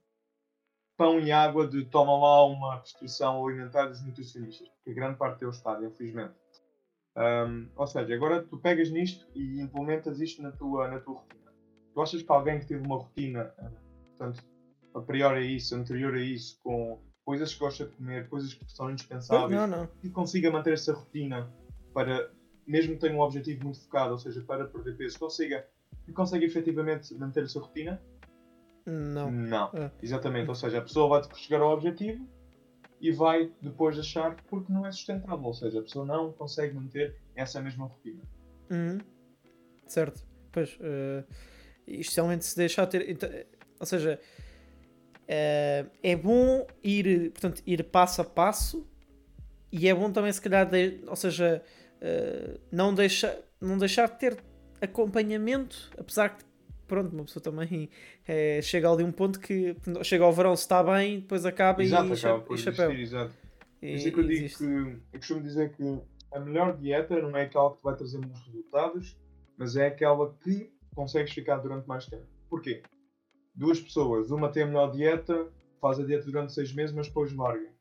pão 0.96 1.18
e 1.18 1.32
água 1.32 1.66
de 1.66 1.84
toma 1.86 2.16
lá 2.16 2.46
uma 2.46 2.78
prescrição 2.78 3.44
alimentar 3.44 3.86
dos 3.86 4.04
nutricionistas, 4.04 4.68
que 4.84 4.90
a 4.90 4.94
grande 4.94 5.18
parte 5.18 5.40
deles 5.40 5.56
está, 5.56 5.82
infelizmente. 5.82 6.34
Um, 7.16 7.68
ou 7.76 7.86
seja, 7.86 8.14
agora 8.14 8.42
tu 8.42 8.58
pegas 8.58 8.90
nisto 8.90 9.26
e 9.34 9.60
implementas 9.60 10.20
isto 10.20 10.40
na 10.42 10.52
tua, 10.52 10.88
na 10.88 11.00
tua 11.00 11.16
rotina. 11.16 11.52
Tu 11.92 12.00
achas 12.00 12.22
que 12.22 12.32
alguém 12.32 12.60
que 12.60 12.66
teve 12.66 12.86
uma 12.86 12.98
rotina, 12.98 13.52
ah, 13.58 13.70
portanto, 14.16 14.44
a 14.94 15.00
priori 15.00 15.38
a 15.38 15.40
isso, 15.40 15.74
anterior 15.74 16.14
a 16.14 16.20
isso, 16.20 16.58
com 16.62 17.02
coisas 17.24 17.52
que 17.52 17.60
gosta 17.60 17.84
de 17.84 17.92
comer, 17.96 18.28
coisas 18.28 18.54
que 18.54 18.64
são 18.70 18.90
indispensáveis, 18.90 19.50
não, 19.50 19.66
não. 19.66 19.88
e 20.02 20.08
consiga 20.08 20.50
manter 20.50 20.74
essa 20.74 20.92
rotina 20.92 21.52
para, 21.92 22.30
mesmo 22.66 22.94
que 22.94 23.00
tenha 23.00 23.14
um 23.14 23.20
objetivo 23.20 23.64
muito 23.64 23.80
focado, 23.80 24.12
ou 24.12 24.18
seja, 24.18 24.40
para 24.42 24.66
perder 24.66 24.96
peso, 24.96 25.18
consiga, 25.18 25.66
consegue 26.14 26.44
efetivamente 26.44 27.14
manter 27.14 27.44
a 27.44 27.48
sua 27.48 27.62
rotina? 27.62 28.00
Não. 28.84 29.30
Não, 29.30 29.70
é. 29.74 29.90
exatamente. 30.02 30.48
Ou 30.48 30.54
seja, 30.54 30.78
a 30.78 30.82
pessoa 30.82 31.20
vai 31.20 31.36
chegar 31.36 31.60
ao 31.60 31.72
objetivo 31.72 32.26
e 33.00 33.12
vai 33.12 33.50
depois 33.60 33.98
achar 33.98 34.36
porque 34.48 34.72
não 34.72 34.86
é 34.86 34.92
sustentável. 34.92 35.44
Ou 35.44 35.54
seja, 35.54 35.78
a 35.80 35.82
pessoa 35.82 36.04
não 36.04 36.32
consegue 36.32 36.74
manter 36.74 37.16
essa 37.34 37.60
mesma 37.60 37.86
rotina. 37.86 38.22
Uhum. 38.70 38.98
Certo. 39.86 40.26
Pois, 40.50 40.76
uh, 40.80 41.24
especialmente 41.86 42.44
se 42.44 42.56
deixar 42.56 42.86
ter. 42.86 43.08
Então, 43.08 43.28
ou 43.78 43.86
seja, 43.86 44.20
uh, 45.22 45.90
é 46.02 46.16
bom 46.16 46.66
ir, 46.82 47.30
portanto, 47.30 47.62
ir 47.66 47.84
passo 47.84 48.20
a 48.20 48.24
passo 48.24 48.86
e 49.70 49.88
é 49.88 49.94
bom 49.94 50.12
também, 50.12 50.30
se 50.30 50.40
calhar, 50.40 50.68
de, 50.68 51.00
ou 51.06 51.16
seja, 51.16 51.62
uh, 52.02 52.60
não, 52.70 52.92
deixar, 52.94 53.36
não 53.60 53.78
deixar 53.78 54.08
de 54.08 54.18
ter 54.18 54.36
acompanhamento, 54.80 55.90
apesar 55.96 56.36
que 56.36 56.44
pronto, 56.86 57.12
uma 57.14 57.24
pessoa 57.24 57.42
também 57.42 57.88
é, 58.26 58.60
chega 58.60 58.90
ali 58.90 59.02
um 59.02 59.12
ponto 59.12 59.40
que 59.40 59.76
chega 60.02 60.24
ao 60.24 60.32
verão 60.32 60.54
se 60.54 60.62
está 60.62 60.82
bem, 60.82 61.20
depois 61.20 61.46
acaba 61.46 61.82
exato, 61.82 62.08
e, 62.08 62.12
acaba 62.12 62.40
por 62.40 62.56
e 62.56 62.58
chapéu. 62.58 62.92
Existir, 62.92 63.02
exato. 63.02 63.34
E, 63.80 63.94
Isso 63.94 64.08
é 64.08 64.10
que 64.10 64.20
eu 64.20 64.26
digo 64.26 64.48
que 64.48 64.64
eu 64.64 65.18
costumo 65.18 65.42
dizer 65.42 65.72
que 65.72 66.00
a 66.32 66.40
melhor 66.40 66.76
dieta 66.76 67.20
não 67.22 67.36
é 67.36 67.42
aquela 67.42 67.70
que 67.70 67.78
te 67.78 67.82
vai 67.82 67.96
trazer 67.96 68.18
bons 68.18 68.46
resultados, 68.46 69.16
mas 69.56 69.76
é 69.76 69.86
aquela 69.86 70.34
que 70.42 70.70
consegues 70.94 71.32
ficar 71.32 71.58
durante 71.58 71.86
mais 71.86 72.06
tempo. 72.06 72.26
Porquê? 72.50 72.82
Duas 73.54 73.80
pessoas, 73.80 74.30
uma 74.30 74.50
tem 74.50 74.64
a 74.64 74.66
melhor 74.66 74.90
dieta, 74.90 75.48
faz 75.80 75.98
a 75.98 76.04
dieta 76.04 76.24
durante 76.26 76.52
seis 76.52 76.72
meses, 76.72 76.94
mas 76.94 77.06
depois 77.06 77.32
larga 77.32 77.72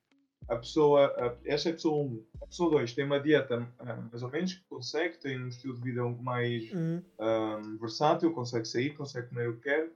a 0.52 0.58
pessoa, 0.58 1.38
esta 1.46 1.70
é 1.70 1.72
a 1.72 1.76
pessoa 1.76 2.04
1. 2.04 2.24
A 2.42 2.46
pessoa 2.46 2.72
2 2.72 2.94
tem 2.94 3.06
uma 3.06 3.22
dieta 3.22 3.60
uh, 3.80 4.10
mais 4.12 4.22
ou 4.22 4.30
menos 4.30 4.54
que 4.54 4.64
consegue, 4.66 5.18
tem 5.18 5.42
um 5.42 5.48
estilo 5.48 5.76
de 5.76 5.82
vida 5.82 6.04
mais 6.04 6.70
uhum. 6.74 7.02
um, 7.20 7.78
versátil, 7.78 8.34
consegue 8.34 8.68
sair, 8.68 8.90
consegue 8.90 9.30
comer 9.30 9.48
o 9.48 9.56
que 9.56 9.62
quer. 9.62 9.90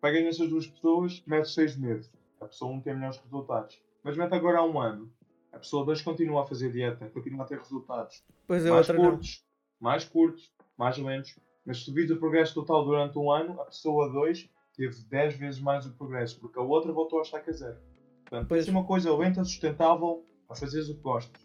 Pega 0.00 0.20
nessas 0.20 0.48
duas 0.48 0.68
pessoas, 0.68 1.20
mete 1.26 1.50
6 1.50 1.76
meses. 1.76 2.12
A 2.40 2.46
pessoa 2.46 2.72
1 2.72 2.82
tem 2.82 2.94
melhores 2.94 3.18
resultados. 3.18 3.82
Mas 4.04 4.16
mete 4.16 4.32
agora 4.32 4.58
há 4.58 4.64
um 4.64 4.80
ano. 4.80 5.12
A 5.52 5.58
pessoa 5.58 5.84
2 5.84 6.02
continua 6.02 6.44
a 6.44 6.46
fazer 6.46 6.70
dieta, 6.70 7.10
continua 7.10 7.42
a 7.42 7.48
ter 7.48 7.58
resultados. 7.58 8.22
Pois 8.46 8.64
é, 8.64 8.70
mais 8.70 8.86
curtos, 8.86 9.44
não. 9.80 9.90
mais 9.90 10.04
curtos, 10.04 10.52
mais 10.78 10.98
lentos. 10.98 11.36
Mas 11.66 11.84
se 11.84 11.90
o 11.90 12.20
progresso 12.20 12.54
total 12.54 12.84
durante 12.84 13.18
um 13.18 13.28
ano, 13.28 13.60
a 13.60 13.64
pessoa 13.64 14.08
2 14.08 14.48
teve 14.76 15.02
10 15.02 15.36
vezes 15.36 15.60
mais 15.60 15.84
o 15.84 15.90
progresso, 15.90 16.38
porque 16.38 16.60
a 16.60 16.62
outra 16.62 16.92
voltou 16.92 17.18
a 17.18 17.22
estar 17.22 17.42
a 17.44 17.52
zero. 17.52 17.89
Portanto, 18.30 18.48
pois. 18.48 18.68
uma 18.68 18.84
coisa 18.84 19.14
lenta, 19.14 19.42
sustentável, 19.44 20.24
a 20.48 20.54
fazeres 20.54 20.88
o 20.88 20.94
que 20.94 21.02
gostas. 21.02 21.42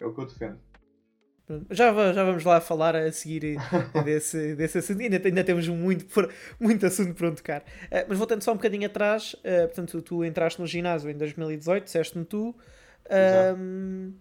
É 0.00 0.06
o 0.06 0.14
que 0.14 0.20
eu 0.20 0.26
defendo. 0.26 0.58
Já, 1.70 2.12
já 2.12 2.24
vamos 2.24 2.42
lá 2.44 2.60
falar 2.60 2.96
a 2.96 3.12
seguir 3.12 3.56
desse, 4.04 4.56
desse 4.56 4.78
assunto. 4.78 5.00
Ainda, 5.00 5.20
ainda 5.24 5.44
temos 5.44 5.68
muito, 5.68 6.04
muito 6.58 6.84
assunto 6.86 7.14
para 7.14 7.30
tocar. 7.30 7.60
Uh, 7.60 8.06
mas 8.08 8.18
voltando 8.18 8.42
só 8.42 8.52
um 8.52 8.56
bocadinho 8.56 8.86
atrás, 8.86 9.34
uh, 9.34 9.66
portanto, 9.66 10.02
tu 10.02 10.24
entraste 10.24 10.60
no 10.60 10.66
ginásio 10.66 11.08
em 11.08 11.16
2018, 11.16 11.84
disseste-me 11.84 12.24
tu. 12.24 12.50
Uh, 13.04 14.12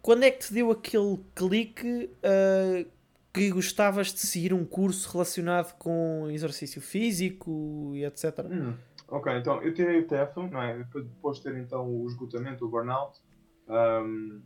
quando 0.00 0.24
é 0.24 0.30
que 0.30 0.46
te 0.46 0.54
deu 0.54 0.70
aquele 0.70 1.20
clique 1.34 2.10
uh, 2.24 2.90
que 3.32 3.50
gostavas 3.50 4.12
de 4.12 4.20
seguir 4.20 4.52
um 4.52 4.64
curso 4.64 5.10
relacionado 5.10 5.74
com 5.78 6.28
exercício 6.30 6.80
físico 6.80 7.92
e 7.94 8.04
etc? 8.04 8.40
Hum. 8.50 8.74
Ok, 9.12 9.30
então 9.36 9.62
eu 9.62 9.74
tirei 9.74 10.00
o 10.00 10.06
TEF, 10.06 10.34
não 10.50 10.62
é? 10.62 10.78
Depois 10.84 11.36
de 11.36 11.42
ter 11.42 11.54
então 11.58 11.86
o 11.86 12.06
esgotamento, 12.06 12.64
o 12.64 12.70
burnout. 12.70 13.20
Um, 13.68 14.42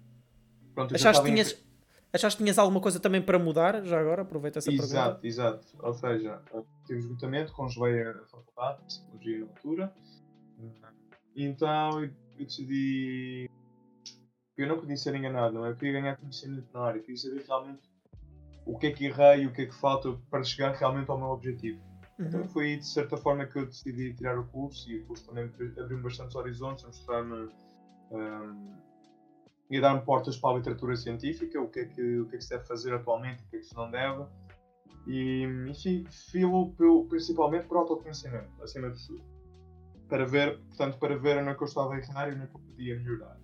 pronto, 0.75 0.93
achaste, 0.93 1.23
que 1.23 1.31
tinhas, 1.31 1.53
em... 1.53 1.57
achaste 2.13 2.37
que 2.37 2.43
tinhas 2.43 2.59
alguma 2.59 2.81
coisa 2.81 2.99
também 2.99 3.23
para 3.23 3.39
mudar? 3.39 3.85
Já 3.85 4.01
agora, 4.01 4.23
aproveita 4.23 4.59
essa 4.59 4.69
exato, 4.69 4.89
pergunta. 4.89 5.25
Exato, 5.25 5.65
exato. 5.65 5.87
Ou 5.87 5.95
seja, 5.95 6.43
tive 6.85 6.99
esgotamento, 6.99 7.53
congelei 7.53 8.09
a 8.09 8.25
faculdade 8.25 8.81
de 8.81 8.87
psicologia 8.87 9.39
na 9.39 9.47
altura. 9.47 9.95
Então 11.37 12.03
eu 12.03 12.11
decidi. 12.37 13.49
Eu 14.57 14.67
não 14.67 14.81
podia 14.81 14.97
ser 14.97 15.15
enganado, 15.15 15.55
não 15.55 15.65
é? 15.65 15.71
Eu 15.71 15.77
queria 15.77 16.01
ganhar 16.01 16.17
conhecimento 16.17 16.67
na 16.75 16.81
área, 16.81 16.99
eu 16.99 17.03
queria 17.03 17.21
saber 17.21 17.45
realmente 17.47 17.89
o 18.65 18.77
que 18.77 18.89
é 18.89 18.91
que 18.91 19.05
errei, 19.07 19.47
o 19.47 19.53
que 19.53 19.63
é 19.63 19.67
que 19.67 19.75
falta 19.75 20.13
para 20.29 20.43
chegar 20.43 20.75
realmente 20.75 21.09
ao 21.09 21.19
meu 21.19 21.29
objetivo. 21.29 21.81
Uhum. 22.19 22.27
Então 22.27 22.49
foi 22.49 22.77
de 22.77 22.87
certa 22.87 23.17
forma 23.17 23.47
que 23.47 23.59
eu 23.59 23.67
decidi 23.67 24.15
tirar 24.15 24.39
o 24.39 24.47
curso 24.47 24.91
e 24.91 25.01
o 25.01 25.07
curso 25.07 25.27
também 25.27 25.45
abriu-me 25.79 26.03
bastantes 26.03 26.35
horizontes, 26.35 26.85
a 26.85 26.87
mostrar-me 26.89 27.49
um, 28.11 28.77
e 29.71 29.81
dar-me 29.81 30.01
portas 30.03 30.37
para 30.39 30.55
a 30.55 30.59
literatura 30.59 30.97
científica, 30.97 31.61
o 31.61 31.69
que, 31.69 31.81
é 31.81 31.85
que, 31.85 32.21
o 32.21 32.27
que 32.29 32.37
é 32.37 32.39
que 32.39 32.45
se 32.45 32.51
deve 32.51 32.65
fazer 32.65 32.95
atualmente, 32.95 33.43
o 33.45 33.49
que 33.49 33.57
é 33.57 33.59
que 33.59 33.67
se 33.67 33.75
não 33.75 33.91
deve. 33.91 34.25
E, 35.07 35.45
enfim, 35.69 36.05
filo 36.31 36.75
principalmente 37.09 37.67
por 37.67 37.77
autoconhecimento, 37.77 38.51
acima 38.63 38.91
de 38.91 39.07
tudo. 39.07 39.23
Para 40.09 40.25
ver, 40.25 40.59
portanto, 40.69 40.99
para 40.99 41.17
ver 41.17 41.39
onde 41.39 41.51
é 41.51 41.55
que 41.55 41.63
eu 41.63 41.67
estava 41.67 41.95
a 41.95 41.99
errar 41.99 42.29
e 42.29 42.35
onde 42.35 42.45
é 42.45 42.47
que 42.47 42.57
eu 42.57 42.61
podia 42.61 42.97
melhorar. 42.97 43.41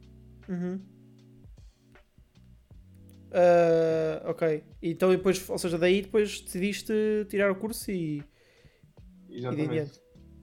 Uhum. 0.49 0.81
Uh, 3.33 4.29
ok. 4.29 4.64
Então 4.83 5.11
depois, 5.11 5.49
ou 5.49 5.59
seja, 5.59 5.79
daí 5.79 6.02
depois 6.02 6.41
decidiste 6.41 6.93
tirar 7.29 7.50
o 7.50 7.57
curso 7.57 7.91
e 7.91 8.23
Exatamente. 9.32 10.00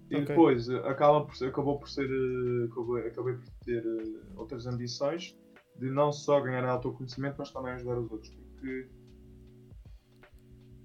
E, 0.09 0.15
e 0.15 0.25
depois 0.25 0.67
okay. 0.67 0.89
acaba 0.89 1.25
por, 1.25 1.47
acabou 1.47 1.79
por 1.79 1.89
ser. 1.89 2.09
Eh, 2.09 2.65
acabei, 2.65 3.07
acabei 3.07 3.33
por 3.35 3.49
ter 3.63 3.85
eh, 3.85 4.21
outras 4.35 4.65
ambições 4.65 5.37
de 5.77 5.89
não 5.89 6.11
só 6.11 6.41
ganhar 6.41 6.65
autoconhecimento, 6.65 7.35
mas 7.39 7.51
também 7.51 7.73
ajudar 7.73 7.99
os 7.99 8.11
outros. 8.11 8.31
Porque 8.35 8.89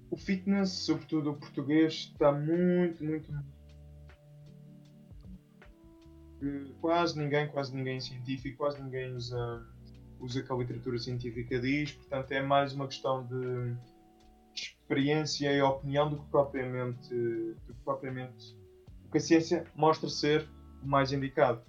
o 0.09 0.17
fitness, 0.17 0.69
sobretudo 0.69 1.31
o 1.31 1.35
português, 1.35 2.11
está 2.13 2.31
muito, 2.31 3.03
muito. 3.03 3.33
Quase 6.79 7.17
ninguém, 7.17 7.47
quase 7.49 7.75
ninguém 7.75 7.99
científico, 7.99 8.57
quase 8.57 8.81
ninguém 8.81 9.13
usa, 9.13 9.65
usa 10.19 10.43
que 10.43 10.51
a 10.51 10.55
literatura 10.55 10.99
científica 10.99 11.59
diz, 11.59 11.93
portanto 11.93 12.31
é 12.31 12.41
mais 12.41 12.73
uma 12.73 12.87
questão 12.87 13.25
de 13.25 13.75
experiência 14.85 15.51
e 15.51 15.61
opinião 15.61 16.09
do 16.09 16.19
que 16.19 16.29
propriamente, 16.29 17.09
do 17.09 17.73
que, 17.73 17.81
propriamente 17.83 18.55
o 19.07 19.11
que 19.11 19.17
a 19.17 19.21
ciência 19.21 19.65
mostra 19.75 20.07
ser 20.07 20.47
mais 20.83 21.11
indicado. 21.11 21.63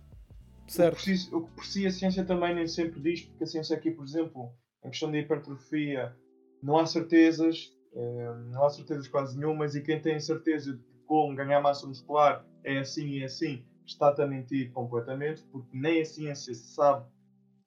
Certo. 0.68 0.94
O, 0.94 0.96
que 0.96 1.04
por 1.04 1.16
si, 1.16 1.35
o 1.35 1.42
que 1.42 1.50
por 1.52 1.64
si 1.64 1.87
a 1.87 1.90
ciência 1.90 2.25
também 2.25 2.54
nem 2.54 2.66
sempre 2.66 3.00
diz, 3.00 3.23
porque 3.23 3.44
a 3.44 3.46
ciência 3.46 3.76
aqui, 3.76 3.90
por 3.90 4.04
exemplo, 4.04 4.52
em 4.85 4.90
questão 4.90 5.11
de 5.11 5.18
hipertrofia, 5.18 6.14
não 6.62 6.76
há 6.76 6.85
certezas, 6.85 7.73
eh, 7.94 8.35
não 8.50 8.64
há 8.64 8.70
certezas 8.70 9.08
quase 9.08 9.38
nenhumas, 9.38 9.75
e 9.75 9.80
quem 9.80 10.00
tem 10.00 10.20
certeza 10.20 10.75
de 10.75 10.82
como 11.06 11.35
ganhar 11.35 11.61
massa 11.61 11.87
muscular 11.87 12.44
é 12.64 12.78
assim 12.78 13.06
e 13.06 13.23
é 13.23 13.26
assim, 13.26 13.64
está 13.87 14.11
a 14.11 14.26
mentir 14.26 14.73
completamente, 14.73 15.42
porque 15.44 15.68
nem 15.73 16.02
a 16.02 16.04
ciência 16.04 16.52
sabe 16.54 17.06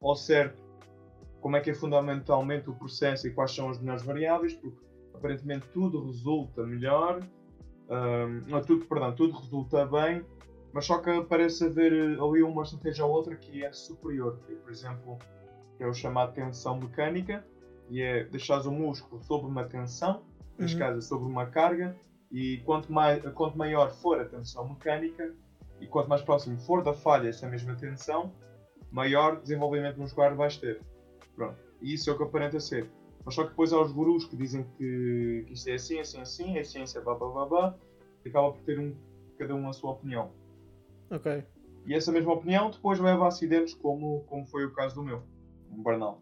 ao 0.01 0.15
certo 0.15 0.61
como 1.41 1.55
é 1.55 1.61
que 1.61 1.69
é 1.69 1.73
fundamentalmente 1.73 2.69
o 2.69 2.75
processo 2.75 3.27
e 3.27 3.31
quais 3.31 3.55
são 3.55 3.69
as 3.69 3.79
melhores 3.79 4.03
variáveis, 4.03 4.53
porque 4.53 4.88
aparentemente 5.19 5.67
tudo 5.73 6.05
resulta 6.05 6.63
melhor, 6.63 7.21
um, 7.89 8.61
tudo, 8.61 8.85
perdão, 8.85 9.13
tudo 9.13 9.37
resulta 9.37 9.85
bem, 9.85 10.23
mas 10.73 10.85
só 10.85 10.99
que 10.99 11.21
parece 11.23 11.65
haver 11.65 11.91
eh, 11.91 12.17
ali 12.21 12.41
uma 12.41 12.63
estratégia 12.63 13.05
ou 13.05 13.11
outra 13.11 13.35
que 13.35 13.63
é 13.63 13.71
superior, 13.73 14.39
que, 14.45 14.55
por 14.55 14.71
exemplo, 14.71 15.17
que 15.77 15.83
é 15.83 15.87
o 15.87 15.93
chamado 15.93 16.33
tensão 16.33 16.79
mecânica, 16.79 17.45
E 17.91 18.01
é 18.01 18.23
deixar 18.23 18.59
o 18.67 18.71
músculo 18.71 19.19
sob 19.23 19.47
uma 19.47 19.63
tensão, 19.63 20.21
neste 20.59 20.75
Uhum. 20.75 20.79
caso 20.79 20.99
é 20.99 21.01
sobre 21.01 21.27
uma 21.27 21.47
carga, 21.47 21.95
e 22.31 22.57
quanto, 22.63 22.93
mais, 22.93 23.19
quanto 23.33 23.57
maior 23.57 23.89
for 23.89 24.21
a 24.21 24.25
tensão 24.25 24.69
mecânica, 24.69 25.33
e 25.81 25.87
quanto 25.87 26.07
mais 26.07 26.21
próximo 26.21 26.59
for 26.59 26.83
da 26.83 26.93
falha 26.93 27.29
essa 27.29 27.49
mesma 27.49 27.73
tensão, 27.75 28.31
maior 28.91 29.41
desenvolvimento 29.41 29.97
muscular 29.99 30.35
vais 30.35 30.55
ter. 30.57 30.79
Pronto. 31.35 31.57
E 31.81 31.95
isso 31.95 32.11
é 32.11 32.13
o 32.13 32.17
que 32.17 32.23
aparenta 32.23 32.59
ser. 32.59 32.87
Mas 33.29 33.35
só 33.35 33.43
que 33.43 33.49
depois 33.51 33.71
há 33.71 33.79
os 33.79 33.91
gurus 33.91 34.25
que 34.25 34.35
dizem 34.35 34.63
que, 34.75 35.43
que 35.45 35.53
isto 35.53 35.67
é 35.69 35.73
assim, 35.75 35.99
assim, 35.99 36.19
assim, 36.19 36.57
é 36.57 36.63
ciência, 36.63 36.99
blá 36.99 37.13
blá 37.13 37.29
blá 37.29 37.45
blá, 37.45 37.77
e 38.25 38.29
acaba 38.29 38.51
por 38.51 38.59
ter 38.63 38.79
um, 38.79 38.95
cada 39.37 39.53
um 39.53 39.69
a 39.69 39.71
sua 39.73 39.91
opinião. 39.91 40.31
Ok. 41.11 41.43
E 41.85 41.93
essa 41.93 42.11
mesma 42.11 42.33
opinião 42.33 42.71
depois 42.71 42.97
leva 42.99 43.25
a 43.25 43.27
acidentes 43.27 43.75
como, 43.75 44.21
como 44.21 44.47
foi 44.47 44.65
o 44.65 44.73
caso 44.73 44.95
do 44.95 45.03
meu, 45.03 45.21
um 45.71 45.79
burnout. 45.83 46.19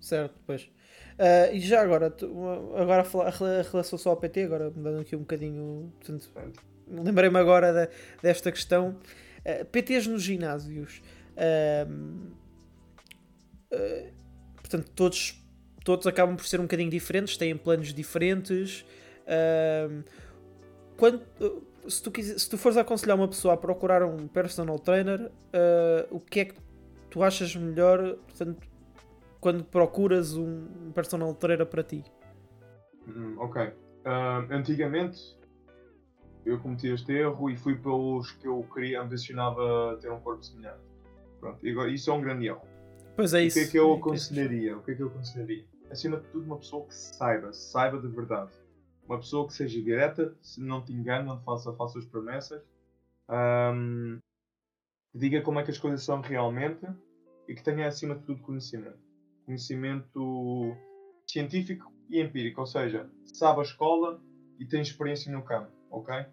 Certo, 0.00 0.34
pois. 0.44 0.68
Ah, 1.16 1.52
e 1.52 1.60
já 1.60 1.80
agora, 1.80 2.10
tu- 2.10 2.26
agora 2.74 3.02
a 3.02 3.04
falar- 3.04 3.28
a 3.28 3.62
relação 3.62 3.96
só 3.96 4.10
ao 4.10 4.16
PT, 4.16 4.42
agora 4.42 4.68
mudando 4.74 5.02
aqui 5.02 5.14
um 5.14 5.20
bocadinho. 5.20 5.92
Portanto, 6.00 6.28
lembrei-me 6.88 7.38
agora 7.38 7.72
da- 7.72 7.88
desta 8.20 8.50
questão. 8.50 8.98
Ah, 9.44 9.64
PTs 9.64 10.08
nos 10.08 10.24
ginásios. 10.24 11.00
ah, 11.36 11.86
portanto, 14.56 14.90
todos, 14.90 15.40
todos 15.86 16.04
acabam 16.08 16.34
por 16.36 16.44
ser 16.44 16.58
um 16.58 16.64
bocadinho 16.64 16.90
diferentes, 16.90 17.36
têm 17.36 17.56
planos 17.56 17.94
diferentes. 17.94 18.84
ahm, 19.26 20.02
quando, 20.96 21.22
se, 21.86 22.02
tu 22.02 22.10
quiser, 22.10 22.38
se 22.40 22.50
tu 22.50 22.58
fores 22.58 22.76
aconselhar 22.76 23.16
uma 23.16 23.28
pessoa 23.28 23.54
a 23.54 23.56
procurar 23.56 24.02
um 24.02 24.26
personal 24.26 24.78
trainer, 24.80 25.30
ah, 25.52 26.06
o 26.10 26.18
que 26.18 26.40
é 26.40 26.44
que 26.46 26.56
tu 27.08 27.22
achas 27.22 27.54
melhor 27.54 28.16
portanto, 28.26 28.66
quando 29.40 29.62
procuras 29.64 30.36
um 30.36 30.90
personal 30.92 31.32
trainer 31.34 31.64
para 31.66 31.84
ti? 31.84 32.04
Hum, 33.06 33.36
ok. 33.38 33.72
Ahm, 34.04 34.48
antigamente 34.50 35.36
eu 36.44 36.58
cometi 36.58 36.88
este 36.88 37.12
erro 37.12 37.48
e 37.48 37.56
fui 37.56 37.76
pelos 37.76 38.32
que 38.32 38.48
eu 38.48 38.66
queria, 38.74 39.02
ambicionava 39.02 39.96
ter 40.00 40.10
um 40.10 40.18
corpo 40.18 40.44
semelhante. 40.44 40.80
Pronto, 41.38 41.64
e 41.64 41.94
isso 41.94 42.10
é 42.10 42.12
um 42.14 42.20
grande 42.20 42.46
erro. 42.48 42.62
Pois 43.14 43.32
é 43.34 43.38
o 43.38 43.42
isso. 43.42 43.58
que 43.58 43.64
é 43.66 43.68
que 43.68 43.78
eu 43.78 43.94
É 43.94 43.96
aconselharia? 43.98 44.76
O 44.76 44.82
que 44.82 44.90
é 44.90 44.94
que 44.94 45.02
eu 45.02 45.06
aconselharia? 45.08 45.64
Acima 45.90 46.18
de 46.18 46.26
tudo, 46.28 46.44
uma 46.44 46.58
pessoa 46.58 46.86
que 46.86 46.94
saiba, 46.94 47.52
saiba 47.52 47.98
de 48.00 48.08
verdade. 48.08 48.50
Uma 49.06 49.18
pessoa 49.18 49.46
que 49.46 49.54
seja 49.54 49.80
direta, 49.80 50.36
se 50.42 50.60
não 50.60 50.84
te 50.84 50.92
engane, 50.92 51.26
não 51.26 51.38
te 51.38 51.44
faça 51.44 51.72
falsas 51.72 52.04
promessas. 52.04 52.62
ahm, 53.28 54.18
que 55.12 55.18
diga 55.18 55.40
como 55.42 55.58
é 55.60 55.64
que 55.64 55.70
as 55.70 55.78
coisas 55.78 56.02
são 56.02 56.20
realmente 56.20 56.86
e 57.48 57.54
que 57.54 57.62
tenha 57.62 57.86
acima 57.88 58.14
de 58.14 58.22
tudo 58.24 58.42
conhecimento. 58.42 58.98
Conhecimento 59.44 60.76
científico 61.26 61.92
e 62.08 62.20
empírico, 62.20 62.60
ou 62.60 62.66
seja, 62.66 63.08
sabe 63.32 63.60
a 63.60 63.62
escola 63.62 64.20
e 64.58 64.66
tem 64.66 64.80
experiência 64.82 65.32
no 65.32 65.42
campo, 65.42 65.70
ok? 65.90 66.26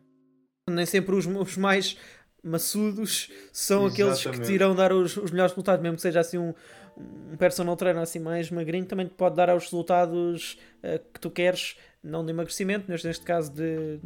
Nem 0.70 0.86
sempre 0.86 1.16
os, 1.16 1.26
os 1.26 1.58
mais 1.58 1.98
maçudos 2.44 3.32
são 3.52 3.86
aqueles 3.86 4.18
que 4.22 4.28
Exatamente. 4.28 4.48
te 4.48 4.54
irão 4.54 4.76
dar 4.76 4.92
os, 4.92 5.16
os 5.18 5.32
melhores 5.32 5.54
resultados, 5.54 5.82
mesmo 5.82 5.96
que 5.96 6.02
seja 6.02 6.20
assim 6.20 6.38
um, 6.38 6.54
um 6.98 7.36
personal 7.38 7.76
trainer 7.76 8.02
assim 8.02 8.20
mais 8.20 8.50
magrinho, 8.52 8.86
também 8.86 9.08
te 9.08 9.14
pode 9.16 9.36
dar 9.36 9.56
os 9.56 9.64
resultados 9.66 10.58
eh, 10.82 11.00
que 11.14 11.20
tu 11.20 11.30
queres, 11.32 11.78
não 12.04 12.24
de 12.26 12.32
emagrecimento, 12.32 12.86
mas 12.88 13.04
neste 13.04 13.26
caso 13.26 13.52
de. 13.54 14.00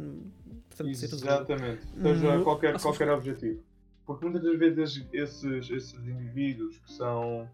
Portanto, 0.68 0.88
Exatamente. 0.90 1.86
Seja 2.00 2.38
Hum, 2.38 2.44
qualquer, 2.44 2.72
ou 2.74 2.78
seja- 2.78 2.88
qualquer 2.90 3.10
objetivo. 3.10 3.62
Porque 4.06 4.24
muitas 4.24 4.42
das 4.42 4.58
vezes 4.58 5.06
esses, 5.12 5.70
esses 5.70 5.94
indivíduos 5.94 6.78
que 6.78 6.92
são, 6.92 7.48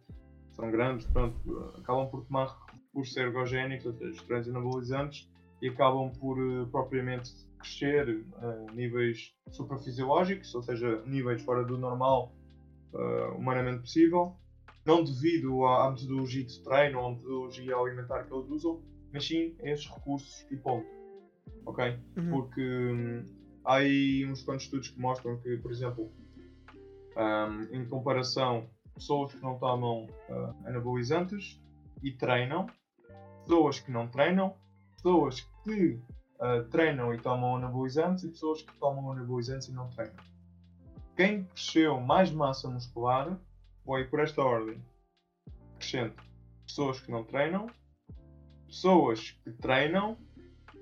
são 0.52 0.70
grandes, 0.70 1.06
pronto, 1.08 1.36
acabam 1.78 2.08
por 2.08 2.24
tomar 2.26 2.56
ser 3.04 3.22
ergogénicos, 3.26 3.86
ou 3.86 3.92
seja, 3.94 4.10
estranhos 4.12 4.48
anabolizantes, 4.48 5.28
e 5.60 5.68
acabam 5.68 6.12
por 6.20 6.38
eh, 6.38 6.66
propriamente 6.70 7.32
crescer 7.58 8.24
a 8.36 8.72
níveis 8.72 9.34
suprafisiológicos, 9.50 10.54
ou 10.54 10.62
seja, 10.62 11.02
níveis 11.06 11.42
fora 11.42 11.64
do 11.64 11.76
normal 11.78 12.32
eh, 12.94 13.32
humanamente 13.36 13.80
possível, 13.80 14.36
não 14.84 15.02
devido 15.02 15.64
à, 15.64 15.86
à 15.86 15.90
metodologia 15.90 16.44
de 16.44 16.62
treino 16.62 16.98
ou 16.98 17.06
à 17.06 17.10
metodologia 17.10 17.76
alimentar 17.76 18.24
que 18.24 18.34
eles 18.34 18.48
usam, 18.50 18.82
mas 19.12 19.26
sim 19.26 19.56
a 19.62 19.70
esses 19.70 19.86
recursos 19.86 20.46
e 20.50 20.56
ponto. 20.56 20.86
Ok? 21.66 21.98
Uhum. 22.16 22.30
porque 22.30 22.60
hum, 22.60 23.26
há 23.64 23.76
aí 23.76 24.26
uns 24.26 24.42
quantos 24.42 24.64
estudos 24.64 24.88
que 24.88 25.00
mostram 25.00 25.38
que, 25.38 25.56
por 25.58 25.70
exemplo, 25.70 26.12
hum, 27.16 27.68
em 27.72 27.88
comparação, 27.88 28.68
pessoas 28.94 29.32
que 29.34 29.42
não 29.42 29.58
tomam 29.58 30.06
ah, 30.30 30.54
anabolizantes 30.66 31.60
e 32.02 32.12
treinam, 32.12 32.66
pessoas 33.42 33.80
que 33.80 33.90
não 33.90 34.08
treinam, 34.08 34.54
pessoas 34.96 35.40
que 35.64 35.98
ah, 36.38 36.64
treinam 36.70 37.14
e 37.14 37.18
tomam 37.18 37.56
anabolizantes 37.56 38.24
e 38.24 38.28
pessoas 38.28 38.62
que 38.62 38.74
tomam 38.78 39.12
anabolizantes 39.12 39.68
e 39.68 39.72
não 39.72 39.88
treinam. 39.88 40.22
Quem 41.16 41.44
cresceu 41.44 42.00
mais 42.00 42.30
massa 42.30 42.68
muscular 42.68 43.38
foi 43.84 44.04
por 44.04 44.20
esta 44.20 44.42
ordem: 44.42 44.80
crescente, 45.78 46.16
pessoas 46.66 47.00
que 47.00 47.10
não 47.10 47.24
treinam, 47.24 47.66
pessoas 48.66 49.30
que 49.30 49.52
treinam 49.52 50.18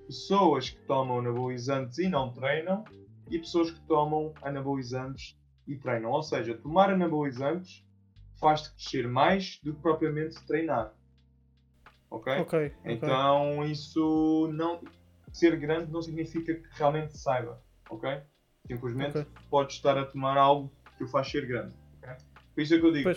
pessoas 0.07 0.71
que 0.71 0.81
tomam 0.87 1.19
anabolizantes 1.21 1.99
e 1.99 2.09
não 2.09 2.33
treinam 2.33 2.85
e 3.31 3.39
pessoas 3.39 3.71
que 3.71 3.81
tomam 3.87 4.35
anabolizantes 4.43 5.39
e 5.67 5.77
treinam. 5.77 6.11
Ou 6.11 6.23
seja, 6.23 6.55
tomar 6.55 6.91
anabolizantes 6.91 7.85
faz-te 8.39 8.71
crescer 8.75 9.09
mais 9.09 9.59
do 9.63 9.75
que 9.75 9.81
propriamente 9.81 10.45
treinar. 10.47 10.93
Ok? 12.11 12.33
Então 12.85 13.65
isso 13.65 14.51
não. 14.53 14.81
Ser 15.33 15.59
grande 15.59 15.91
não 15.91 16.03
significa 16.03 16.55
que 16.55 16.69
realmente 16.73 17.17
saiba. 17.17 17.63
Ok? 17.89 18.21
Simplesmente 18.67 19.19
Ok. 19.19 19.33
pode 19.49 19.73
estar 19.73 19.97
a 19.97 20.05
tomar 20.05 20.37
algo 20.37 20.71
que 20.99 21.05
o 21.05 21.09
faz 21.09 21.31
ser 21.31 21.47
grande. 21.47 21.75
Por 22.55 22.61
isso 22.63 22.75
é 22.75 22.79
que 22.79 22.87
eu 22.87 22.93
digo. 22.93 23.11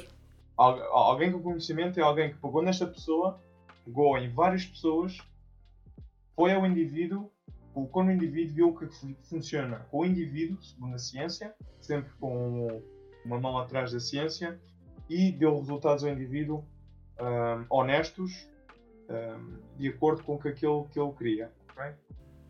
Alguém 0.57 1.31
com 1.31 1.41
conhecimento 1.41 1.99
é 1.99 2.03
alguém 2.03 2.31
que 2.31 2.37
pegou 2.39 2.61
nesta 2.61 2.87
pessoa, 2.87 3.39
pegou 3.83 4.17
em 4.17 4.29
várias 4.29 4.65
pessoas, 4.65 5.17
foi 6.35 6.53
ao 6.53 6.65
indivíduo, 6.65 7.29
colocou 7.73 8.03
no 8.03 8.11
indivíduo, 8.11 8.55
viu 8.55 8.69
o 8.69 8.77
que 8.77 8.87
fu- 8.87 9.15
funciona 9.23 9.79
com 9.91 9.99
o 9.99 10.05
indivíduo, 10.05 10.61
segundo 10.63 10.95
a 10.95 10.97
ciência, 10.99 11.53
sempre 11.81 12.11
com 12.19 12.81
uma 13.25 13.37
mão 13.39 13.57
atrás 13.57 13.91
da 13.91 13.99
ciência, 13.99 14.57
e 15.09 15.31
deu 15.31 15.57
resultados 15.59 16.03
ao 16.05 16.11
indivíduo 16.11 16.63
ahm, 17.19 17.65
honestos, 17.69 18.47
ahm, 19.09 19.59
de 19.77 19.89
acordo 19.89 20.23
com 20.23 20.35
o 20.35 20.39
que 20.39 20.47
aquilo 20.47 20.87
que 20.89 20.99
ele 20.99 21.11
queria. 21.11 21.51
ok? 21.71 21.83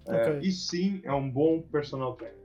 Ah, 0.08 0.16
Ok. 0.30 0.40
isso 0.42 0.68
sim 0.70 1.02
é 1.04 1.12
um 1.12 1.28
bom 1.30 1.60
personal 1.62 2.14
trainer. 2.16 2.38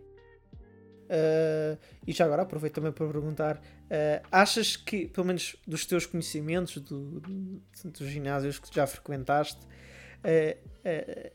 Uh, 1.11 1.77
e 2.07 2.13
já 2.13 2.25
agora 2.25 2.43
aproveito 2.43 2.75
também 2.75 2.93
para 2.93 3.05
perguntar: 3.07 3.57
uh, 3.57 4.27
achas 4.31 4.77
que, 4.77 5.09
pelo 5.09 5.27
menos 5.27 5.57
dos 5.67 5.85
teus 5.85 6.07
conhecimentos, 6.07 6.77
do, 6.79 7.21
do- 7.21 7.63
dos 7.85 8.09
ginásios 8.09 8.61
que 8.61 8.73
já 8.73 8.87
frequentaste, 8.87 9.59
uh, 9.65 11.31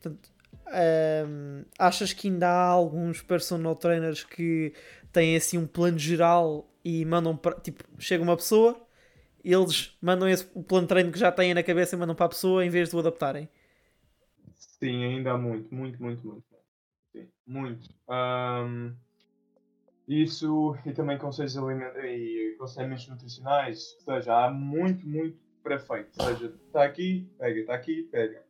portanto, 0.00 0.30
achas 1.78 2.12
que 2.12 2.28
ainda 2.28 2.48
há 2.48 2.66
alguns 2.68 3.22
personal 3.22 3.74
trainers 3.74 4.22
que 4.24 4.72
têm 5.12 5.36
assim 5.36 5.58
um 5.58 5.66
plano 5.66 5.98
geral 5.98 6.70
e 6.84 7.04
mandam 7.04 7.36
para. 7.36 7.58
Tipo, 7.60 7.84
chega 7.98 8.22
uma 8.22 8.36
pessoa, 8.36 8.80
eles 9.44 9.96
mandam 10.02 10.28
esse, 10.28 10.46
o 10.54 10.62
plano 10.62 10.86
de 10.86 10.88
treino 10.88 11.12
que 11.12 11.18
já 11.18 11.32
têm 11.32 11.54
na 11.54 11.62
cabeça 11.62 11.96
e 11.96 11.98
mandam 11.98 12.14
para 12.14 12.26
a 12.26 12.30
pessoa 12.30 12.64
em 12.64 12.70
vez 12.70 12.90
de 12.90 12.96
o 12.96 13.00
adaptarem? 13.00 13.48
Sim, 14.54 15.04
ainda 15.04 15.32
há 15.32 15.38
muito, 15.38 15.74
muito, 15.74 16.00
muito, 16.02 16.24
muito. 16.26 16.44
Sim, 17.12 17.28
muito. 17.46 17.88
Ahm, 18.08 18.94
isso 20.06 20.76
e 20.84 20.92
também 20.92 21.18
conselhos 21.18 21.56
alimentares 21.56 22.04
e 22.04 22.54
aconselhamentos 22.54 23.08
nutricionais, 23.08 23.94
ou 23.98 24.14
seja, 24.14 24.44
há 24.44 24.50
muito, 24.50 25.06
muito 25.06 25.38
pré-feito. 25.62 26.10
Ou 26.18 26.26
seja, 26.26 26.54
está 26.66 26.84
aqui, 26.84 27.30
pega, 27.38 27.60
está 27.60 27.74
aqui, 27.74 28.02
pega. 28.04 28.44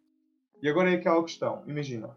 E 0.63 0.69
agora 0.69 0.91
é 0.91 0.95
aquela 0.95 1.23
questão, 1.23 1.63
imagina, 1.67 2.15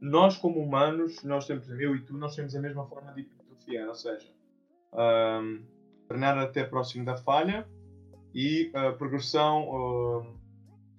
nós 0.00 0.36
como 0.36 0.60
humanos, 0.60 1.22
nós 1.22 1.46
temos, 1.46 1.68
eu 1.70 1.94
e 1.96 2.04
tu, 2.04 2.16
nós 2.16 2.34
temos 2.34 2.54
a 2.54 2.60
mesma 2.60 2.86
forma 2.86 3.12
de 3.12 3.22
hipertrofiar, 3.22 3.88
ou 3.88 3.94
seja, 3.94 4.28
ahm, 4.92 5.62
treinar 6.08 6.38
até 6.38 6.64
próximo 6.64 7.04
da 7.04 7.16
falha 7.16 7.66
e 8.34 8.70
a 8.74 8.92
progressão 8.92 10.35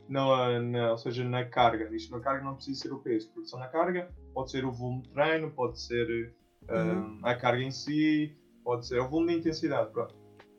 na, 0.09 0.59
na- 0.61 0.91
ou 0.91 0.97
seja, 0.97 1.23
na 1.23 1.43
carga. 1.45 1.93
Isto 1.95 2.11
na 2.11 2.19
carga 2.21 2.43
não 2.43 2.55
precisa 2.55 2.81
ser 2.81 2.93
o 2.93 2.99
peso. 2.99 3.29
Produção 3.31 3.59
na 3.59 3.67
carga 3.67 4.09
pode 4.33 4.51
ser 4.51 4.65
o 4.65 4.71
volume 4.71 5.01
de 5.03 5.09
treino, 5.09 5.51
pode 5.51 5.79
ser 5.79 6.33
Uhum. 6.69 7.19
um, 7.21 7.25
a 7.25 7.33
carga 7.35 7.61
em 7.63 7.71
si, 7.71 8.35
pode 8.63 8.85
ser 8.87 8.99
o 8.99 9.07
volume 9.07 9.33
de 9.33 9.39
intensidade. 9.39 9.91
Pronto. 9.91 10.13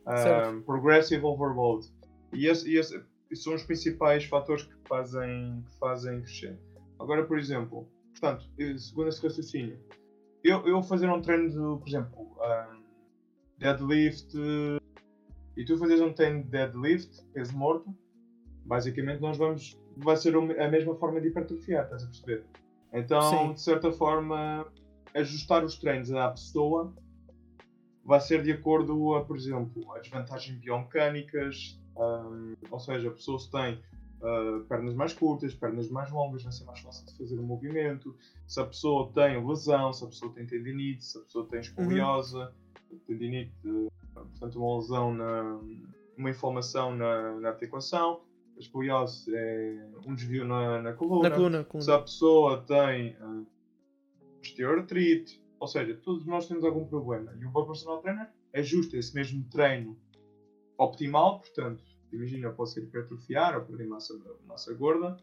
Um, 0.07 0.63
progressive 0.63 1.23
overload. 1.25 1.87
E 2.33 2.47
esse, 2.47 2.71
e 2.71 2.79
esse- 2.79 3.03
esses 3.31 3.45
são 3.45 3.55
os 3.55 3.63
principais 3.63 4.25
fatores 4.25 4.63
que 4.65 4.75
fazem, 4.89 5.63
que 5.67 5.79
fazem 5.79 6.23
crescer. 6.23 6.59
Agora, 6.99 7.25
por 7.27 7.39
exemplo, 7.39 7.87
portanto, 8.13 8.45
segundo 8.79 9.09
esse 9.09 9.23
raciocínio, 9.23 9.79
eu, 10.43 10.67
eu 10.67 10.83
fazer 10.83 11.11
um 11.11 11.21
treino 11.21 11.49
de, 11.51 11.57
por 11.81 11.87
exemplo, 11.87 12.21
um, 12.41 12.83
deadlift 13.59 14.35
e 15.57 15.65
tu 15.65 15.77
fazes 15.77 16.01
um 16.01 16.13
treino 16.13 16.43
de 16.43 16.49
deadlift, 16.49 17.23
peso 17.35 17.57
morto, 17.57 17.95
basicamente 18.69 19.21
nós 19.21 19.37
vamos. 19.37 19.77
Vai 19.97 20.17
ser 20.17 20.37
a 20.37 20.69
mesma 20.69 20.95
forma 20.95 21.21
de 21.21 21.29
hipertrofiar, 21.29 21.85
estás 21.85 22.05
a 22.05 22.07
perceber? 22.07 22.45
Então, 22.93 23.23
Sim. 23.23 23.53
de 23.55 23.61
certa 23.61 23.91
forma, 23.91 24.67
ajustar 25.15 25.65
os 25.65 25.77
treinos 25.77 26.13
à 26.13 26.31
pessoa 26.31 26.95
vai 28.05 28.21
ser 28.21 28.43
de 28.43 28.53
acordo 28.53 29.15
a, 29.17 29.25
por 29.25 29.37
exemplo, 29.37 29.93
as 29.95 30.09
vantagens 30.09 30.57
biomecânicas, 30.59 31.79
um, 31.95 32.55
ou 32.71 32.81
seja, 32.81 33.09
a 33.09 33.11
pessoa 33.11 33.39
se 33.39 33.51
tem 33.51 33.75
uh, 34.23 34.65
pernas 34.65 34.95
mais 34.95 35.13
curtas, 35.13 35.53
pernas 35.55 35.91
mais 35.91 36.11
longas, 36.11 36.43
vai 36.43 36.53
ser 36.53 36.65
mais 36.65 36.81
fácil 36.81 37.05
de 37.05 37.19
fazer 37.19 37.39
o 37.39 37.43
movimento. 37.43 38.17
Se 38.47 38.61
a 38.61 38.65
pessoa 38.65 39.11
tem 39.13 39.47
lesão, 39.47 39.93
se 39.93 40.05
a 40.05 40.07
pessoa 40.07 40.33
tem 40.33 40.47
tendinite, 40.47 41.05
se 41.05 41.19
a 41.19 41.21
pessoa 41.21 41.47
tem 41.47 41.61
escoliose, 41.61 42.37
uhum. 42.37 42.99
tendinite, 43.07 43.53
portanto, 44.15 44.59
uma 44.59 44.77
lesão, 44.79 45.13
na, 45.13 45.61
uma 46.17 46.31
inflamação 46.31 46.97
na, 46.97 47.39
na 47.39 47.49
articulação, 47.51 48.21
a 48.23 48.28
escoliose 48.59 49.35
é 49.35 49.89
um 50.07 50.15
desvio 50.15 50.45
na, 50.45 50.83
na 50.83 50.93
coluna. 50.93 51.29
Na 51.29 51.35
coluna, 51.35 51.65
coluna. 51.65 51.85
Se 51.85 51.91
a 51.91 51.99
pessoa 51.99 52.63
tem 52.63 53.17
uh, 53.21 53.47
osteoartrite, 54.41 55.43
ou 55.61 55.67
seja, 55.67 55.95
todos 55.97 56.27
nós 56.27 56.47
temos 56.47 56.65
algum 56.65 56.87
problema. 56.87 57.35
E 57.41 57.45
o 57.45 57.51
bom 57.51 57.67
personal 57.67 58.01
trainer 58.01 58.29
ajusta 58.55 58.97
esse 58.97 59.15
mesmo 59.15 59.45
treino 59.51 59.99
optimal, 60.77 61.41
portanto, 61.41 61.83
imagina, 62.13 62.49
eu 62.49 62.55
posso 62.55 62.79
hipertrofiar 62.79 63.57
ou 63.57 63.65
perder 63.65 63.87
massa, 63.87 64.15
massa 64.47 64.73
gorda, 64.75 65.17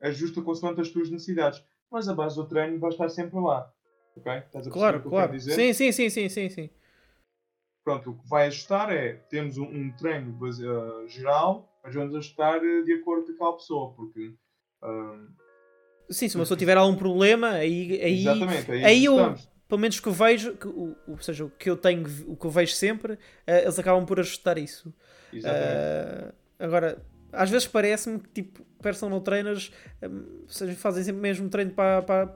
ajusta 0.00 0.40
consoante 0.42 0.80
as 0.80 0.90
tuas 0.90 1.10
necessidades. 1.10 1.62
Mas 1.90 2.08
a 2.08 2.14
base 2.14 2.36
do 2.36 2.46
treino 2.46 2.78
vai 2.78 2.90
estar 2.90 3.08
sempre 3.08 3.38
lá. 3.38 3.70
Ok? 4.16 4.32
Estás 4.32 4.66
a 4.66 4.70
claro, 4.70 4.98
o 4.98 5.02
que 5.02 5.08
claro. 5.08 5.32
eu 5.32 5.36
dizer? 5.36 5.54
Sim, 5.54 5.72
sim, 5.72 5.92
sim, 5.92 6.08
sim, 6.08 6.28
sim, 6.28 6.48
sim. 6.48 6.70
Pronto, 7.84 8.10
o 8.10 8.18
que 8.18 8.28
vai 8.28 8.46
ajustar 8.46 8.92
é, 8.92 9.14
temos 9.14 9.58
um, 9.58 9.64
um 9.64 9.92
treino 9.92 10.32
base, 10.32 10.66
uh, 10.66 11.06
geral, 11.08 11.71
mas 11.82 11.94
vamos 11.94 12.14
ajustar 12.14 12.58
uh, 12.58 12.84
de 12.84 12.92
acordo 12.94 13.26
com 13.26 13.32
aquela 13.32 13.56
pessoa, 13.56 13.94
porque... 13.94 14.34
Uh, 14.82 15.28
sim, 16.10 16.28
se 16.28 16.36
uma 16.36 16.42
pessoa 16.42 16.58
tiver 16.58 16.76
algum 16.76 16.96
problema, 16.96 17.50
aí, 17.50 18.00
aí, 18.00 18.20
Exatamente, 18.20 18.70
aí, 18.72 18.84
aí 18.84 19.04
eu, 19.04 19.34
pelo 19.68 19.80
menos 19.80 19.98
que 20.00 20.08
eu 20.08 20.12
vejo, 20.12 20.54
que, 20.56 20.68
o, 20.68 20.96
ou 21.06 21.18
seja, 21.18 21.44
o 21.44 21.50
que 21.50 21.70
eu 21.70 21.76
tenho, 21.76 22.04
o 22.26 22.36
que 22.36 22.46
eu 22.46 22.50
vejo 22.50 22.72
sempre, 22.74 23.14
uh, 23.14 23.18
eles 23.46 23.78
acabam 23.78 24.04
por 24.04 24.20
ajustar 24.20 24.58
isso. 24.58 24.94
Exatamente. 25.32 26.28
Uh, 26.28 26.34
agora, 26.58 27.02
às 27.32 27.50
vezes 27.50 27.66
parece-me 27.66 28.20
que 28.20 28.42
tipo, 28.42 28.62
personal 28.82 29.20
trainers 29.20 29.72
um, 30.02 30.44
seja, 30.46 30.74
fazem 30.74 31.02
sempre 31.02 31.18
o 31.18 31.22
mesmo 31.22 31.48
treino 31.48 31.72
para, 31.72 32.02
para, 32.02 32.26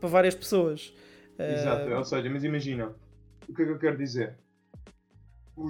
para 0.00 0.08
várias 0.08 0.34
pessoas. 0.34 0.94
Exato, 1.38 1.90
ou 1.90 2.04
seja, 2.04 2.28
mas 2.28 2.44
imagina, 2.44 2.94
o 3.48 3.54
que 3.54 3.62
é 3.62 3.64
que 3.64 3.70
eu 3.70 3.78
quero 3.78 3.96
dizer? 3.96 4.38
O, 5.56 5.66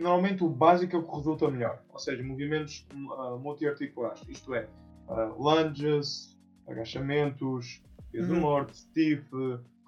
normalmente 0.00 0.42
o 0.42 0.48
básico 0.48 0.96
é 0.96 0.98
o 0.98 1.02
que 1.02 1.16
resulta 1.16 1.48
melhor, 1.50 1.82
ou 1.92 1.98
seja, 1.98 2.22
movimentos 2.22 2.86
uh, 2.92 3.38
multiarticulares, 3.38 4.22
isto 4.28 4.54
é, 4.54 4.68
uh, 5.08 5.42
lunges, 5.42 6.36
agachamentos, 6.66 7.82
peso 8.10 8.32
Uhum. 8.32 8.40
morto, 8.40 8.74
stiff, 8.74 9.28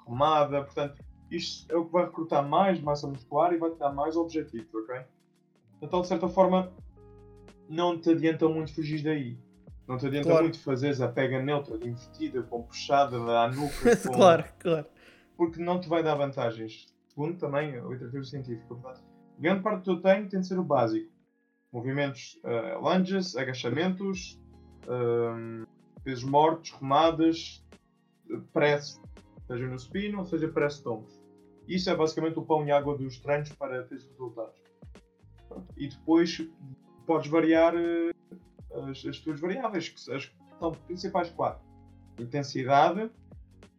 remada, 0.06 0.62
portanto, 0.62 1.02
isto 1.30 1.72
é 1.72 1.76
o 1.76 1.86
que 1.86 1.92
vai 1.92 2.04
recrutar 2.04 2.46
mais 2.46 2.80
massa 2.80 3.06
muscular 3.06 3.52
e 3.52 3.56
vai 3.56 3.70
te 3.70 3.78
dar 3.78 3.92
mais 3.92 4.16
objetivos, 4.16 4.72
ok? 4.74 5.00
Então, 5.80 6.02
de 6.02 6.08
certa 6.08 6.28
forma, 6.28 6.70
não 7.68 7.98
te 7.98 8.10
adianta 8.10 8.48
muito 8.48 8.74
fugir 8.74 9.02
daí. 9.02 9.38
Não 9.88 9.96
te 9.96 10.06
adianta 10.06 10.28
Claro. 10.28 10.44
muito 10.44 10.60
fazeres 10.60 11.00
a 11.00 11.08
pega 11.08 11.42
neutra, 11.42 11.76
de 11.78 11.88
invertida, 11.88 12.42
com 12.42 12.62
puxada 12.62 13.16
à 13.16 13.48
nuca, 13.50 13.96
com... 14.06 14.12
claro, 14.12 14.44
claro. 14.58 14.86
porque 15.36 15.60
não 15.60 15.80
te 15.80 15.88
vai 15.88 16.02
dar 16.02 16.14
vantagens. 16.14 16.86
Segundo, 17.08 17.38
também, 17.38 17.76
a 17.76 17.82
literatura 17.82 18.24
científica, 18.24 18.66
portanto, 18.68 19.02
grande 19.38 19.62
parte 19.62 19.78
do 19.78 19.84
teu 19.84 20.00
treino 20.00 20.28
tem 20.28 20.40
de 20.40 20.46
ser 20.46 20.58
o 20.58 20.64
básico. 20.64 21.10
Movimentos 21.72 22.38
uh, 22.44 22.80
lunges, 22.80 23.36
agachamentos, 23.36 24.38
um, 24.88 25.64
pesos 26.04 26.24
mortos, 26.24 26.70
remadas, 26.72 27.64
press, 28.52 29.00
seja 29.46 29.66
no 29.66 29.76
spin 29.76 30.14
ou 30.14 30.24
seja 30.24 30.48
press 30.48 30.80
tombos. 30.80 31.20
Isso 31.66 31.88
é 31.88 31.96
basicamente 31.96 32.38
o 32.38 32.44
pão 32.44 32.66
e 32.66 32.70
água 32.70 32.96
dos 32.96 33.18
treinos 33.18 33.50
para 33.50 33.84
teres 33.84 34.04
resultados. 34.04 34.60
E 35.76 35.88
depois 35.88 36.46
podes 37.06 37.30
variar 37.30 37.74
uh, 37.74 38.90
as, 38.90 39.04
as 39.04 39.18
tuas 39.18 39.40
variáveis, 39.40 39.88
que 39.88 40.12
as 40.12 40.26
que 40.26 40.34
são 40.58 40.72
principais 40.72 41.30
quatro. 41.30 41.64
Intensidade, 42.18 43.10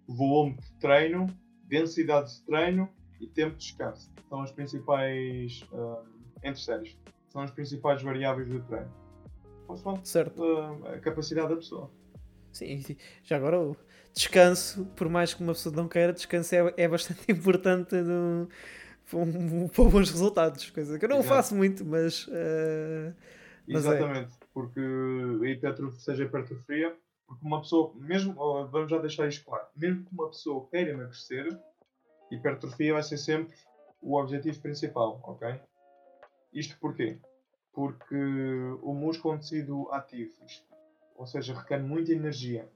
volume 0.08 0.56
de 0.56 0.72
treino, 0.80 1.28
densidade 1.66 2.34
de 2.34 2.46
treino 2.46 2.90
e 3.24 3.28
tempo 3.28 3.56
de 3.56 3.66
descanso. 3.66 4.12
São 4.30 4.42
as 4.42 4.52
principais, 4.52 5.66
uh, 5.72 6.06
entre 6.44 6.62
séries, 6.62 6.98
são 7.30 7.42
as 7.42 7.52
principais 7.52 8.02
variáveis 8.02 8.48
do 8.48 8.62
treino. 8.62 8.92
Consoante 9.68 10.08
Certo. 10.08 10.42
uh, 10.42 10.88
a 10.88 11.00
capacidade 11.00 11.50
da 11.50 11.56
pessoa. 11.56 11.90
Sim, 12.52 12.82
sim. 12.82 12.98
já 13.24 13.38
agora 13.38 13.60
o 13.60 13.76
descanso, 14.14 14.86
por 14.96 15.10
mais 15.10 15.34
que 15.34 15.42
uma 15.42 15.54
pessoa 15.54 15.76
não 15.76 15.88
queira, 15.88 16.14
descanso 16.14 16.54
é, 16.54 16.74
é 16.78 16.88
bastante 16.88 17.24
importante 17.32 17.96
no, 17.96 18.48
para, 19.10 19.84
bons 19.86 20.12
resultados. 20.12 20.70
Coisa 20.70 21.00
que 21.00 21.06
eu 21.06 21.10
não 21.10 21.20
Exato. 21.20 21.36
faço 21.36 21.56
muito, 21.56 21.84
mas. 21.84 22.28
uh, 22.28 23.14
Mas 23.68 23.86
é. 23.86 23.90
Exatamente, 23.90 24.34
porque 24.54 24.80
a 24.80 25.50
hipertrofia, 25.50 26.00
seja 26.00 26.24
hipertrofia, 26.24 26.96
porque 27.26 27.46
uma 27.46 27.62
pessoa, 27.62 27.94
mesmo, 27.96 28.34
vamos 28.68 28.92
já 28.92 29.00
deixar 29.00 29.28
isto 29.28 29.46
claro, 29.46 29.66
mesmo 29.76 30.04
que 30.04 30.14
uma 30.14 30.28
pessoa 30.28 30.68
queira 30.70 30.92
emagrecer, 30.92 31.58
hipertrofia 32.34 32.94
vai 32.94 33.04
ser 33.04 33.18
sempre 33.18 33.56
o 34.02 34.20
objetivo 34.20 34.62
principal, 34.62 35.20
ok? 35.24 35.60
Isto 36.54 36.78
porquê? 36.80 37.20
Porque 37.74 38.16
o 38.82 38.94
músculo 38.94 39.34
é 39.34 39.38
um 39.38 39.40
tecido 39.40 39.92
ativo, 39.92 40.34
ou 41.16 41.26
seja, 41.26 41.54
requer 41.54 41.82
muita 41.82 42.12
energia. 42.12 42.70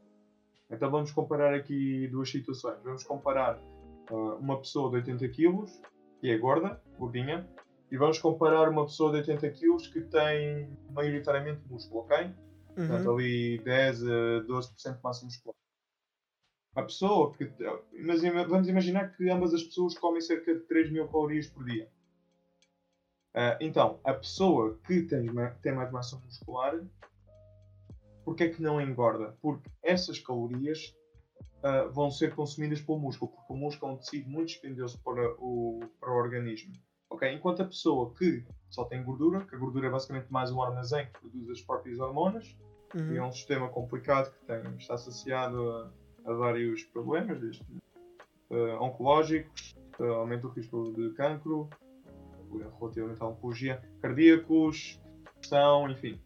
Então 0.69 0.89
vamos 0.89 1.11
comparar 1.11 1.53
aqui 1.53 2.07
duas 2.07 2.29
situações. 2.29 2.77
Vamos 2.83 3.03
comparar 3.03 3.59
ah, 4.09 4.13
uma 4.39 4.57
pessoa 4.57 4.89
de 4.89 4.97
80 4.97 5.29
kg, 5.29 5.65
que 6.19 6.29
é 6.29 6.37
gorda, 6.37 6.81
gordinha, 6.97 7.47
e 7.91 7.97
vamos 7.97 8.19
comparar 8.19 8.69
uma 8.69 8.85
pessoa 8.85 9.11
de 9.11 9.17
80 9.17 9.49
kg 9.51 9.77
que 9.91 10.01
tem 10.01 10.69
maioritariamente 10.91 11.61
músculo, 11.69 12.01
ok? 12.01 12.31
Portanto, 12.75 13.07
uhum. 13.07 13.15
ali 13.15 13.59
10 13.59 14.03
a 14.03 14.07
12% 14.47 14.97
de 14.97 15.03
massa 15.03 15.25
muscular. 15.25 15.55
A 16.75 16.83
pessoa 16.83 17.33
que. 17.33 17.51
Mas 18.05 18.23
ima- 18.23 18.47
vamos 18.47 18.67
imaginar 18.67 19.15
que 19.15 19.29
ambas 19.29 19.53
as 19.53 19.63
pessoas 19.63 19.97
comem 19.97 20.21
cerca 20.21 20.53
de 20.53 20.61
3 20.61 20.91
mil 20.91 21.07
calorias 21.07 21.47
por 21.47 21.63
dia. 21.65 21.89
Ah, 23.33 23.57
então, 23.61 23.99
a 24.03 24.13
pessoa 24.13 24.79
que 24.85 25.03
tem, 25.03 25.27
tem 25.61 25.73
mais 25.73 25.91
massa 25.91 26.17
muscular, 26.17 26.79
porque 28.25 28.43
é 28.45 28.49
que 28.49 28.61
não 28.61 28.81
engorda? 28.81 29.37
Porque 29.41 29.69
essas 29.83 30.19
calorias 30.19 30.95
ah, 31.63 31.85
vão 31.85 32.09
ser 32.11 32.35
consumidas 32.35 32.81
pelo 32.81 32.99
músculo, 32.99 33.31
porque 33.31 33.53
o 33.53 33.55
músculo 33.57 33.91
é 33.91 33.95
um 33.95 33.97
tecido 33.97 34.29
muito 34.29 34.47
dispendioso 34.49 34.99
para 35.03 35.31
o, 35.39 35.79
para 35.99 36.11
o 36.11 36.15
organismo. 36.15 36.73
ok? 37.09 37.31
Enquanto 37.31 37.61
a 37.61 37.65
pessoa 37.65 38.13
que 38.13 38.45
só 38.69 38.85
tem 38.85 39.03
gordura, 39.03 39.45
que 39.45 39.55
a 39.55 39.57
gordura 39.57 39.87
é 39.87 39.89
basicamente 39.89 40.31
mais 40.31 40.51
um 40.51 40.61
armazém 40.61 41.05
que 41.07 41.19
produz 41.19 41.49
as 41.49 41.61
próprias 41.61 41.99
hormonas, 41.99 42.55
Uhum. 42.95 43.13
e 43.13 43.17
é 43.17 43.21
um 43.23 43.31
sistema 43.33 43.67
complicado 43.67 44.31
que 44.33 44.45
tem, 44.45 44.77
está 44.77 44.93
associado 44.93 45.69
a, 45.71 45.91
a 46.27 46.33
vários 46.33 46.83
problemas 46.83 47.39
desde, 47.39 47.63
eh, 48.51 48.77
oncológicos, 48.79 49.75
eh, 49.99 50.07
aumenta 50.07 50.47
o 50.47 50.49
risco 50.51 50.93
de 50.93 51.11
cancro, 51.13 51.69
relativamente 52.79 53.21
à 53.21 53.27
oncologia, 53.27 53.81
cardíacos, 54.01 55.01
pressão, 55.39 55.89
enfim. 55.89 56.19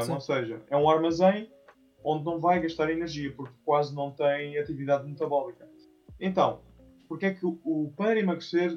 Sim. 0.00 0.12
ou 0.12 0.20
seja, 0.20 0.62
é 0.70 0.76
um 0.78 0.88
armazém 0.88 1.52
onde 2.02 2.24
não 2.24 2.40
vai 2.40 2.58
gastar 2.58 2.90
energia 2.90 3.30
porque 3.36 3.54
quase 3.66 3.94
não 3.94 4.10
tem 4.10 4.56
atividade 4.56 5.06
metabólica. 5.06 5.68
Então, 6.18 6.62
porque 7.06 7.26
é 7.26 7.34
que 7.34 7.44
o, 7.44 7.60
o 7.64 7.92
para 7.96 8.18
emagrecer, 8.18 8.70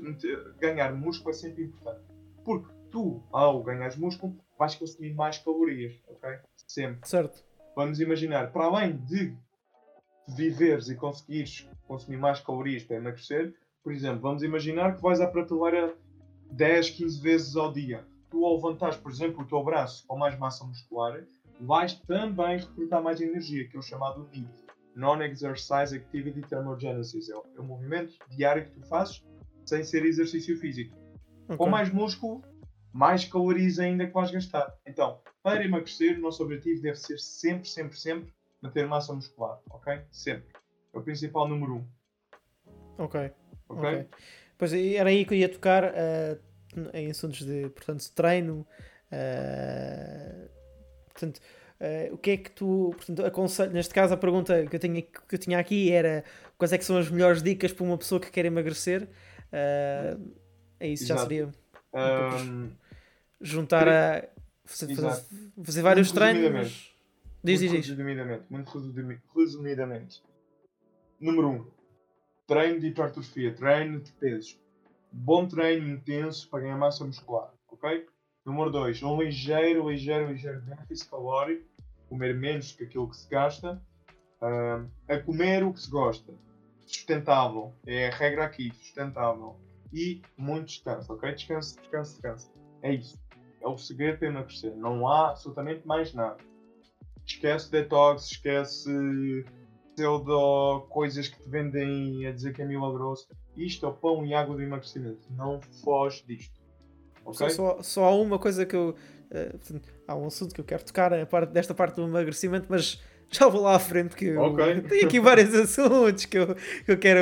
ganhar 0.60 0.94
músculo 0.94 1.32
é 1.32 1.34
sempre 1.34 1.64
importante? 1.64 2.02
Porque 2.44 2.74
tu, 2.90 3.24
ao 3.32 3.64
ganhares 3.64 3.96
músculo, 3.96 4.36
vais 4.58 4.76
consumir 4.76 5.14
mais 5.14 5.38
calorias, 5.38 5.94
ok? 6.08 6.40
Sempre. 6.68 7.08
Certo. 7.08 7.44
Vamos 7.76 8.00
imaginar, 8.00 8.52
para 8.52 8.66
além 8.66 8.98
de 8.98 9.36
viveres 10.28 10.90
e 10.90 10.96
conseguires 10.96 11.68
consumir 11.88 12.18
mais 12.18 12.40
calorias 12.40 12.84
para 12.84 12.98
emagrecer, 12.98 13.54
por 13.84 13.92
exemplo, 13.92 14.22
vamos 14.22 14.44
imaginar 14.44 14.96
que 14.96 15.02
vais 15.02 15.20
à 15.20 15.28
prateleira 15.28 15.96
10, 16.52 16.92
15 16.92 17.22
vezes 17.22 17.56
ao 17.56 17.72
dia. 17.72 18.06
Tu, 18.30 18.46
ao 18.46 18.56
levantares, 18.56 18.98
por 18.98 19.12
exemplo, 19.12 19.42
o 19.44 19.48
teu 19.48 19.64
braço 19.64 20.06
com 20.08 20.18
mais 20.18 20.38
massa 20.38 20.64
muscular, 20.64 21.22
vais 21.60 21.94
também 21.94 22.60
recrutar 22.60 23.02
mais 23.02 23.20
energia, 23.20 23.68
que 23.68 23.76
é 23.76 23.80
o 23.80 23.84
chamado 23.84 24.30
NEAT. 24.34 24.50
Non-Exercise 24.96 25.96
Activity 25.96 26.42
Thermogenesis. 26.42 27.30
É 27.30 27.36
o, 27.36 27.44
é 27.58 27.60
o 27.60 27.64
movimento 27.64 28.14
diário 28.30 28.66
que 28.66 28.72
tu 28.72 28.88
fazes 28.88 29.24
sem 29.66 29.84
ser 29.84 30.06
exercício 30.06 30.58
físico. 30.58 30.96
Com 31.48 31.54
Ok. 31.56 31.70
mais 31.70 31.92
músculo, 31.92 32.42
mais 32.94 33.26
calorias 33.26 33.80
ainda 33.80 34.06
que 34.06 34.14
vais 34.14 34.32
gastar. 34.32 34.74
Então, 34.86 35.20
para 35.42 35.64
emagrecer, 35.64 36.18
o 36.18 36.22
nosso 36.22 36.44
objetivo 36.44 36.82
deve 36.82 36.98
ser 36.98 37.18
sempre, 37.20 37.68
sempre, 37.68 37.98
sempre 37.98 38.34
manter 38.62 38.88
massa 38.88 39.14
muscular, 39.14 39.60
ok? 39.70 40.02
Sempre. 40.12 40.54
É 40.94 40.98
o 40.98 41.02
principal 41.02 41.48
número 41.48 41.76
um, 41.76 41.86
Ok. 42.98 43.32
ok? 43.70 43.90
ok. 43.90 44.10
Pois 44.58 44.74
era 44.74 45.10
aí 45.10 45.26
que 45.26 45.34
eu 45.34 45.38
ia 45.38 45.50
tocar 45.50 45.84
eh, 45.96 46.38
em 46.94 47.10
assuntos 47.10 47.44
de, 47.44 47.70
portanto, 47.70 48.12
treino. 48.14 48.68
eh, 49.12 50.50
Portanto, 51.14 51.40
uh, 51.80 52.14
o 52.14 52.18
que 52.18 52.32
é 52.32 52.38
que 52.38 52.52
tu 52.52 52.92
portanto, 52.96 53.26
aconselho? 53.26 53.72
Neste 53.72 53.94
caso, 53.94 54.14
a 54.14 54.18
pergunta 54.18 54.66
que 54.66 54.76
eu, 54.76 54.80
tinha, 54.80 55.02
que 55.02 55.36
eu 55.36 55.40
tinha 55.40 55.60
aqui 55.60 55.92
era 55.92 56.24
quais 56.58 56.74
é 56.74 56.78
que 56.78 56.86
são 56.86 56.98
as 56.98 57.10
melhores 57.10 57.44
dicas 57.44 57.72
para 57.74 57.84
uma 57.84 57.98
pessoa 57.98 58.20
que 58.20 58.32
quer 58.32 58.46
emagrecer? 58.46 59.04
Uh, 59.52 60.34
é 60.80 60.88
isso, 60.88 61.04
Exato. 61.04 61.20
já 61.20 61.24
seria 61.28 61.52
um, 61.94 62.72
juntar 63.40 63.88
a 63.88 64.24
fazer, 64.66 64.96
fazer, 64.96 65.26
fazer 65.64 65.82
vários 65.82 66.12
treinos. 66.12 66.91
Diz, 67.44 67.60
diz, 67.60 67.72
diz. 67.72 67.88
Resumidamente, 67.88 68.46
muito 68.52 68.72
resumidamente. 69.36 70.24
Número 71.20 71.48
1. 71.48 71.56
Um, 71.56 71.72
treino 72.46 72.80
de 72.80 72.88
hipertrofia, 72.88 73.52
treino 73.56 74.00
de 74.00 74.12
pesos. 74.12 74.60
Bom 75.12 75.48
treino 75.48 75.90
intenso 75.90 76.48
para 76.50 76.62
ganhar 76.62 76.78
massa 76.78 77.04
muscular, 77.04 77.52
ok? 77.68 78.06
Número 78.46 78.70
2. 78.70 79.02
Um 79.02 79.20
ligeiro, 79.20 79.90
ligeiro, 79.90 80.32
ligeiro 80.32 80.62
déficit 80.62 81.10
calórico. 81.10 81.66
Comer 82.08 82.36
menos 82.36 82.74
que 82.74 82.84
aquilo 82.84 83.10
que 83.10 83.18
se 83.18 83.28
gasta. 83.28 83.82
Uh, 84.40 84.88
a 85.08 85.20
comer 85.20 85.64
o 85.64 85.74
que 85.74 85.82
se 85.82 85.90
gosta. 85.90 86.32
Sustentável. 86.86 87.74
É 87.88 88.10
a 88.10 88.16
regra 88.16 88.46
aqui. 88.46 88.72
Sustentável. 88.76 89.60
E 89.92 90.22
muito 90.38 90.68
descanso, 90.68 91.12
ok? 91.12 91.34
Descanso, 91.34 91.80
descanso, 91.80 92.12
descanso. 92.14 92.54
É 92.84 92.94
isso. 92.94 93.20
É 93.60 93.68
o 93.68 93.78
segredo 93.80 94.20
para 94.20 94.28
emagrecer. 94.28 94.76
Não 94.76 95.08
há 95.08 95.32
absolutamente 95.32 95.88
mais 95.88 96.14
nada. 96.14 96.51
Esquece 97.26 97.72
detox, 97.72 98.32
esquece 98.32 98.90
pseudo 99.96 100.88
coisas 100.90 101.28
que 101.28 101.42
te 101.42 101.50
vendem 101.50 102.26
a 102.26 102.32
dizer 102.32 102.54
que 102.54 102.62
é 102.62 102.66
milagroso. 102.66 103.28
Isto 103.56 103.86
é 103.86 103.90
o 103.90 103.94
pão 103.94 104.26
e 104.26 104.34
água 104.34 104.56
do 104.56 104.62
emagrecimento. 104.62 105.22
Não 105.32 105.60
foge 105.84 106.24
disto. 106.26 106.60
Okay? 107.26 107.50
Só, 107.52 107.82
só 107.82 108.06
há 108.06 108.16
uma 108.16 108.40
coisa 108.40 108.66
que 108.66 108.76
eu. 108.76 108.96
Uh, 109.32 109.82
há 110.08 110.16
um 110.16 110.28
assunto 110.28 110.54
que 110.54 110.60
eu 110.60 110.66
quero 110.66 110.84
tocar 110.84 111.14
a 111.14 111.26
parte, 111.26 111.52
desta 111.52 111.74
parte 111.74 111.96
do 111.96 112.04
emagrecimento, 112.04 112.66
mas 112.70 113.02
já 113.32 113.48
vou 113.48 113.62
lá 113.62 113.76
à 113.76 113.80
frente 113.80 114.10
porque 114.10 114.36
okay. 114.36 114.72
eu 114.78 114.84
tenho 114.90 115.06
aqui 115.06 115.20
vários 115.20 115.54
assuntos 115.56 116.26
que 116.26 116.38
eu, 116.38 116.54
que 116.86 116.92
eu 116.92 116.98
quero 116.98 117.22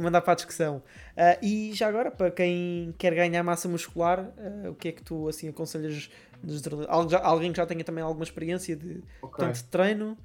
mandar 0.00 0.20
para 0.20 0.34
a 0.34 0.36
discussão. 0.36 0.82
Uh, 1.16 1.38
e 1.42 1.72
já 1.72 1.88
agora, 1.88 2.10
para 2.10 2.30
quem 2.30 2.94
quer 2.98 3.14
ganhar 3.14 3.42
massa 3.42 3.66
muscular, 3.68 4.20
uh, 4.36 4.70
o 4.70 4.74
que 4.74 4.88
é 4.88 4.92
que 4.92 5.02
tu 5.02 5.28
assim 5.28 5.48
aconselhas? 5.48 6.10
Alguém 7.22 7.52
que 7.52 7.56
já 7.56 7.66
tenha 7.66 7.84
também 7.84 8.02
alguma 8.02 8.24
experiência 8.24 8.76
de 8.76 9.02
okay. 9.22 9.44
tanto 9.44 9.56
de 9.56 9.64
treino, 9.64 10.16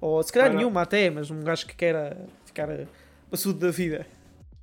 ou 0.00 0.22
se 0.22 0.32
calhar 0.32 0.48
para... 0.48 0.58
nenhuma 0.58 0.82
até, 0.82 1.10
mas 1.10 1.30
um 1.30 1.40
gajo 1.40 1.66
que 1.66 1.74
queira 1.74 2.26
ficar 2.44 2.68
passudo 3.30 3.58
da 3.58 3.70
vida. 3.70 4.06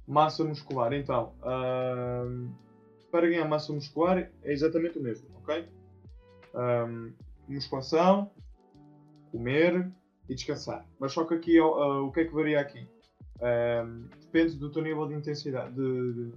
Massa 0.07 0.43
muscular, 0.43 0.93
então. 0.93 1.33
Uh 1.41 2.67
para 3.11 3.27
ganhar 3.27 3.47
massa 3.47 3.73
muscular 3.73 4.29
é 4.43 4.51
exatamente 4.51 4.97
o 4.97 5.01
mesmo, 5.01 5.27
ok? 5.37 5.67
Um, 6.53 7.13
musculação, 7.47 8.31
comer 9.31 9.89
e 10.29 10.35
descansar. 10.35 10.85
Mas 10.99 11.13
só 11.13 11.23
que 11.23 11.33
aqui 11.33 11.59
uh, 11.59 12.05
o 12.05 12.11
que 12.11 12.21
é 12.21 12.25
que 12.25 12.33
varia 12.33 12.59
aqui? 12.59 12.87
Um, 13.39 14.07
depende 14.21 14.55
do 14.57 14.71
teu 14.71 14.81
nível 14.81 15.07
de 15.07 15.15
intensidade 15.15 15.73
de, 15.73 16.13
de, 16.13 16.31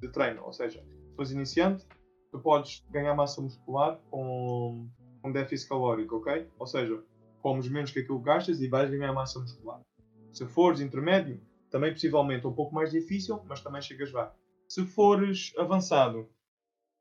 de, 0.00 0.08
treino. 0.08 0.42
Ou 0.44 0.52
seja, 0.52 0.80
se 0.80 1.14
fores 1.14 1.30
iniciante, 1.30 1.84
tu 2.34 2.40
podes 2.40 2.84
ganhar 2.90 3.14
massa 3.14 3.40
muscular 3.40 4.00
com, 4.10 4.88
com 5.22 5.30
déficit 5.30 5.68
calórico, 5.68 6.16
ok? 6.16 6.50
Ou 6.58 6.66
seja, 6.66 7.00
comes 7.40 7.68
menos 7.68 7.92
que 7.92 8.00
aquilo 8.00 8.18
que 8.18 8.24
gastas 8.24 8.60
e 8.60 8.66
vais 8.66 8.90
ganhar 8.90 9.12
massa 9.12 9.38
muscular. 9.38 9.80
Se 10.32 10.44
fores 10.44 10.80
intermédio, 10.80 11.40
também 11.70 11.92
possivelmente 11.92 12.44
um 12.44 12.52
pouco 12.52 12.74
mais 12.74 12.90
difícil, 12.90 13.40
mas 13.46 13.60
também 13.60 13.80
chegas 13.80 14.10
lá. 14.10 14.34
Se 14.68 14.84
fores 14.84 15.52
avançado, 15.56 16.28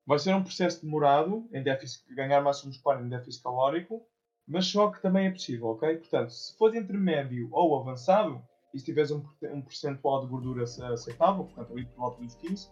vai 0.05 0.19
ser 0.19 0.35
um 0.35 0.43
processo 0.43 0.85
demorado 0.85 1.49
em 1.51 1.63
déficit, 1.63 2.13
ganhar 2.13 2.39
massa 2.43 2.67
muscular 2.67 3.03
em 3.03 3.09
déficit 3.09 3.41
calórico, 3.41 4.05
mas 4.47 4.67
só 4.67 4.91
que 4.91 5.01
também 5.01 5.25
é 5.25 5.31
possível, 5.31 5.69
ok? 5.69 5.97
Portanto, 5.97 6.29
se 6.29 6.55
fores 6.55 6.75
intermédio 6.75 7.49
ou 7.51 7.79
avançado, 7.79 8.39
e 8.71 8.77
se 8.77 8.85
tiveres 8.85 9.09
um, 9.09 9.23
um 9.51 9.61
percentual 9.63 10.21
de 10.21 10.27
gordura 10.27 10.63
aceitável, 10.63 11.45
portanto 11.45 11.71
ali 11.71 11.85
por 11.85 11.95
volta 11.95 12.21
dos 12.21 12.35
15, 12.35 12.69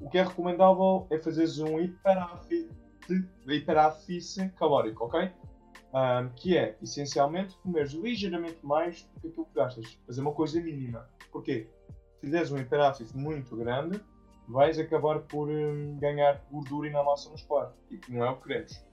o 0.00 0.08
que 0.08 0.18
é 0.18 0.22
recomendável 0.22 1.06
é 1.10 1.18
fazeres 1.18 1.58
um 1.58 1.78
hiperáfice 3.46 4.48
calórico, 4.50 5.04
ok? 5.04 5.30
Um, 5.92 6.28
que 6.36 6.56
é, 6.56 6.76
essencialmente, 6.80 7.56
comeres 7.58 7.92
ligeiramente 7.92 8.58
mais 8.62 9.02
do 9.02 9.20
que 9.20 9.28
aquilo 9.28 9.46
que 9.46 9.54
gastas. 9.54 9.98
Fazer 10.06 10.20
uma 10.20 10.32
coisa 10.32 10.60
mínima. 10.60 11.08
Porquê? 11.32 11.68
Se 12.14 12.20
fizeres 12.20 12.52
um 12.52 12.58
hiperáfice 12.58 13.16
muito 13.16 13.56
grande, 13.56 14.00
vais 14.48 14.78
acabar 14.78 15.20
por 15.20 15.48
um, 15.48 15.98
ganhar 15.98 16.44
gordura 16.50 16.88
e 16.88 16.90
na 16.90 17.02
massa 17.02 17.28
muscular. 17.28 17.72
E 17.90 17.98
que 17.98 18.12
não 18.12 18.24
é 18.24 18.30
o 18.30 18.36
que 18.36 18.48
queremos. 18.48 18.84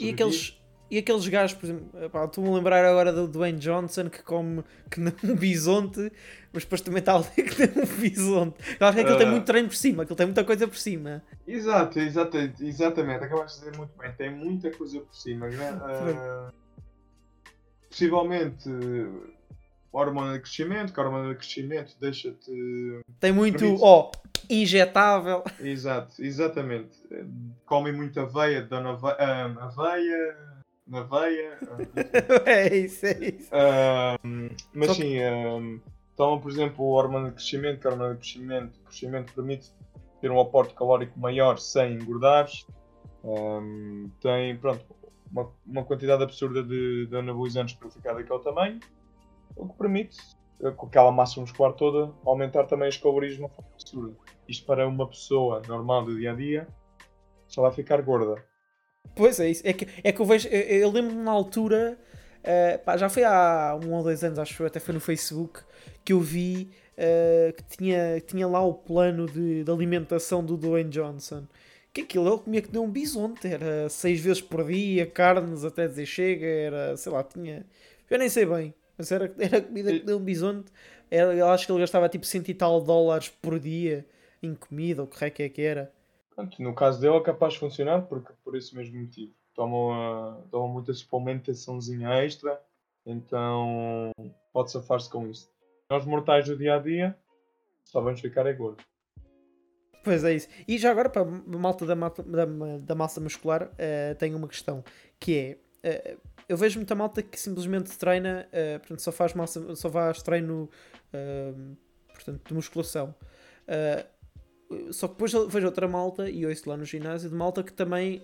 E, 0.00 0.10
aqueles, 0.10 0.58
e 0.94 0.98
aqueles 0.98 1.26
gajos, 1.26 1.56
por 1.56 1.66
exemplo, 1.66 1.90
estou-me 2.24 2.50
a 2.50 2.52
lembrar 2.52 2.84
agora 2.84 3.12
do 3.12 3.26
Dwayne 3.26 3.58
Johnson 3.58 4.08
que 4.08 4.22
come 4.22 4.62
que 4.88 5.00
não 5.00 5.12
um 5.24 5.34
bisonte, 5.34 6.12
mas 6.52 6.62
depois 6.62 6.80
também 6.82 7.00
está 7.00 7.16
ali 7.16 7.26
que 7.26 7.66
não 7.66 7.82
um 7.82 7.96
bisonte. 7.96 8.76
Eu 8.78 8.86
acho 8.86 8.94
que 8.94 9.00
aquilo 9.00 9.16
uh, 9.16 9.18
tem 9.18 9.26
ah. 9.26 9.30
muito 9.32 9.44
treino 9.44 9.68
por 9.68 9.74
cima, 9.74 10.02
aquilo 10.04 10.16
tem 10.16 10.26
muita 10.26 10.44
coisa 10.44 10.68
por 10.68 10.76
cima. 10.76 11.20
Exato, 11.48 11.98
exato 11.98 12.36
exatamente. 12.60 13.24
Acabaste 13.24 13.58
de 13.58 13.64
dizer 13.64 13.76
muito 13.76 13.98
bem, 13.98 14.12
tem 14.12 14.30
muita 14.30 14.70
coisa 14.70 15.00
por 15.00 15.16
cima. 15.16 15.48
Uh, 15.48 16.52
possivelmente 17.90 18.70
hormona 19.92 20.34
de 20.34 20.40
crescimento, 20.40 20.92
que 20.92 21.00
a 21.00 21.02
hormona 21.02 21.30
de 21.30 21.34
crescimento 21.34 21.96
deixa-te. 22.00 22.52
Tem 23.18 23.32
muito, 23.32 23.82
ó, 23.82 24.10
oh, 24.10 24.28
injetável. 24.48 25.42
Exato, 25.58 26.22
exatamente. 26.22 26.96
Comem 27.66 27.92
muito 27.92 28.20
aveia, 28.20 28.62
dão 28.62 28.86
aveia, 28.86 29.48
um, 29.48 29.58
aveia 29.58 30.53
na 30.86 31.02
veia. 31.02 31.58
é 32.46 32.76
isso, 32.76 33.06
é 33.06 33.18
isso. 33.18 33.50
Um, 33.54 34.48
mas 34.74 34.88
Só 34.88 34.94
sim, 34.94 35.24
um, 35.24 35.80
tomam, 36.16 36.40
por 36.40 36.50
exemplo, 36.50 36.84
o 36.84 36.92
hormona 36.92 37.28
de 37.28 37.34
crescimento, 37.34 37.80
que 37.80 37.86
a 37.86 37.90
hormona 37.90 38.14
de 38.14 38.20
crescimento, 38.20 38.80
crescimento 38.80 39.32
permite 39.34 39.72
ter 40.20 40.30
um 40.30 40.40
aporte 40.40 40.74
calórico 40.74 41.18
maior 41.18 41.58
sem 41.58 41.94
engordares. 41.94 42.66
Um, 43.22 44.10
tem, 44.20 44.56
pronto, 44.56 44.84
uma, 45.30 45.50
uma 45.66 45.84
quantidade 45.84 46.22
absurda 46.22 46.62
de, 46.62 47.06
de 47.06 47.16
anabolizantes 47.16 47.74
para 47.74 47.90
ficar 47.90 48.14
daquele 48.14 48.40
tamanho 48.40 48.80
o 49.56 49.68
que 49.68 49.74
permite, 49.76 50.16
com 50.76 50.86
aquela 50.86 51.12
massa 51.12 51.40
muscular 51.40 51.72
toda, 51.72 52.12
aumentar 52.24 52.64
também 52.64 52.88
as 52.88 52.96
calorias 52.96 53.34
de 53.34 53.40
uma 53.40 53.48
forma 53.48 53.70
absurda. 53.72 54.16
Isto 54.48 54.66
para 54.66 54.86
uma 54.86 55.08
pessoa 55.08 55.62
normal 55.66 56.04
do 56.04 56.16
dia 56.16 56.32
a 56.32 56.34
dia 56.34 56.68
só 57.46 57.62
vai 57.62 57.72
ficar 57.72 58.00
gorda. 58.02 58.44
Pois 59.14 59.38
é, 59.40 59.48
isso. 59.50 59.62
É 59.64 59.72
que, 59.72 59.86
é 60.02 60.12
que 60.12 60.20
eu 60.20 60.26
vejo, 60.26 60.48
eu, 60.48 60.60
eu 60.60 60.90
lembro-me 60.90 61.22
na 61.22 61.30
altura, 61.30 61.98
uh, 62.40 62.78
pá, 62.84 62.96
já 62.96 63.08
foi 63.08 63.24
há 63.24 63.78
um 63.82 63.92
ou 63.92 64.02
dois 64.02 64.22
anos, 64.24 64.38
acho 64.38 64.56
que 64.56 64.62
até 64.64 64.80
foi 64.80 64.94
no 64.94 65.00
Facebook, 65.00 65.60
que 66.04 66.12
eu 66.12 66.20
vi 66.20 66.70
uh, 66.98 67.52
que 67.52 67.76
tinha, 67.76 68.20
tinha 68.20 68.46
lá 68.46 68.60
o 68.64 68.74
plano 68.74 69.26
de, 69.26 69.64
de 69.64 69.70
alimentação 69.70 70.44
do 70.44 70.56
Dwayne 70.56 70.90
Johnson. 70.90 71.46
Que 71.92 72.00
aquilo 72.02 72.28
ele 72.28 72.38
comia 72.38 72.60
que 72.62 72.70
deu 72.70 72.82
um 72.82 72.90
bisonte, 72.90 73.46
era 73.46 73.88
seis 73.88 74.18
vezes 74.20 74.42
por 74.42 74.64
dia, 74.66 75.06
carnes 75.06 75.64
até 75.64 75.86
dizer 75.86 76.06
chega, 76.06 76.44
era, 76.46 76.96
sei 76.96 77.12
lá, 77.12 77.22
tinha. 77.22 77.64
Eu 78.10 78.18
nem 78.18 78.28
sei 78.28 78.44
bem. 78.46 78.74
Mas 78.98 79.12
era, 79.12 79.32
era 79.38 79.60
comida 79.60 79.92
que 79.92 80.00
deu 80.04 80.18
um 80.18 80.24
bisonte. 80.24 80.72
Era, 81.10 81.32
eu 81.34 81.48
acho 81.48 81.66
que 81.66 81.72
ele 81.72 81.80
gastava 81.80 82.08
tipo 82.08 82.26
cento 82.26 82.48
e 82.48 82.54
tal 82.54 82.80
dólares 82.80 83.28
por 83.40 83.60
dia 83.60 84.04
em 84.42 84.54
comida, 84.54 85.02
ou 85.02 85.08
que 85.08 85.24
é 85.24 85.30
que 85.30 85.42
é 85.44 85.48
que 85.48 85.62
era. 85.62 85.92
Pronto, 86.34 86.62
no 86.62 86.74
caso 86.74 87.00
dele 87.00 87.16
é 87.16 87.20
capaz 87.20 87.54
de 87.54 87.60
funcionar 87.60 88.02
porque, 88.02 88.32
por 88.42 88.56
esse 88.56 88.74
mesmo 88.74 89.00
motivo. 89.00 89.32
Tomam, 89.54 90.38
uh, 90.38 90.48
tomam 90.50 90.68
muita 90.68 90.92
suplementaçãozinha 90.92 92.08
extra, 92.24 92.60
então 93.06 94.10
pode 94.52 94.72
safar-se 94.72 95.08
com 95.08 95.28
isso. 95.28 95.48
Nós 95.88 96.04
mortais 96.04 96.46
do 96.46 96.56
dia 96.56 96.74
a 96.74 96.78
dia 96.78 97.16
só 97.84 98.00
vamos 98.00 98.20
ficar 98.20 98.46
é 98.46 98.52
gordo. 98.52 98.82
Pois 100.02 100.24
é 100.24 100.34
isso. 100.34 100.48
E 100.66 100.76
já 100.76 100.90
agora, 100.90 101.08
para 101.08 101.22
a 101.22 101.58
malta 101.58 101.86
da, 101.86 101.94
da, 101.94 102.44
da 102.80 102.94
massa 102.94 103.20
muscular, 103.20 103.64
uh, 103.64 104.14
tenho 104.18 104.36
uma 104.36 104.48
questão 104.48 104.84
que 105.18 105.58
é. 105.82 106.16
Uh, 106.16 106.20
eu 106.48 106.56
vejo 106.56 106.78
muita 106.78 106.94
malta 106.94 107.22
que 107.22 107.38
simplesmente 107.38 107.96
treina, 107.96 108.48
uh, 108.48 108.78
portanto, 108.80 109.00
só 109.00 109.12
faz 109.12 109.32
massa, 109.32 109.74
só 109.76 109.90
faz 109.90 110.22
treino 110.22 110.68
uh, 111.14 111.76
portanto, 112.12 112.46
de 112.46 112.54
musculação. 112.54 113.14
Uh, 113.66 114.13
só 114.92 115.08
que 115.08 115.14
depois 115.14 115.32
vejo 115.52 115.66
outra 115.66 115.88
malta, 115.88 116.28
e 116.28 116.46
ouço 116.46 116.68
lá 116.68 116.76
no 116.76 116.84
ginásio, 116.84 117.30
de 117.30 117.34
malta 117.34 117.62
que 117.62 117.72
também 117.72 118.22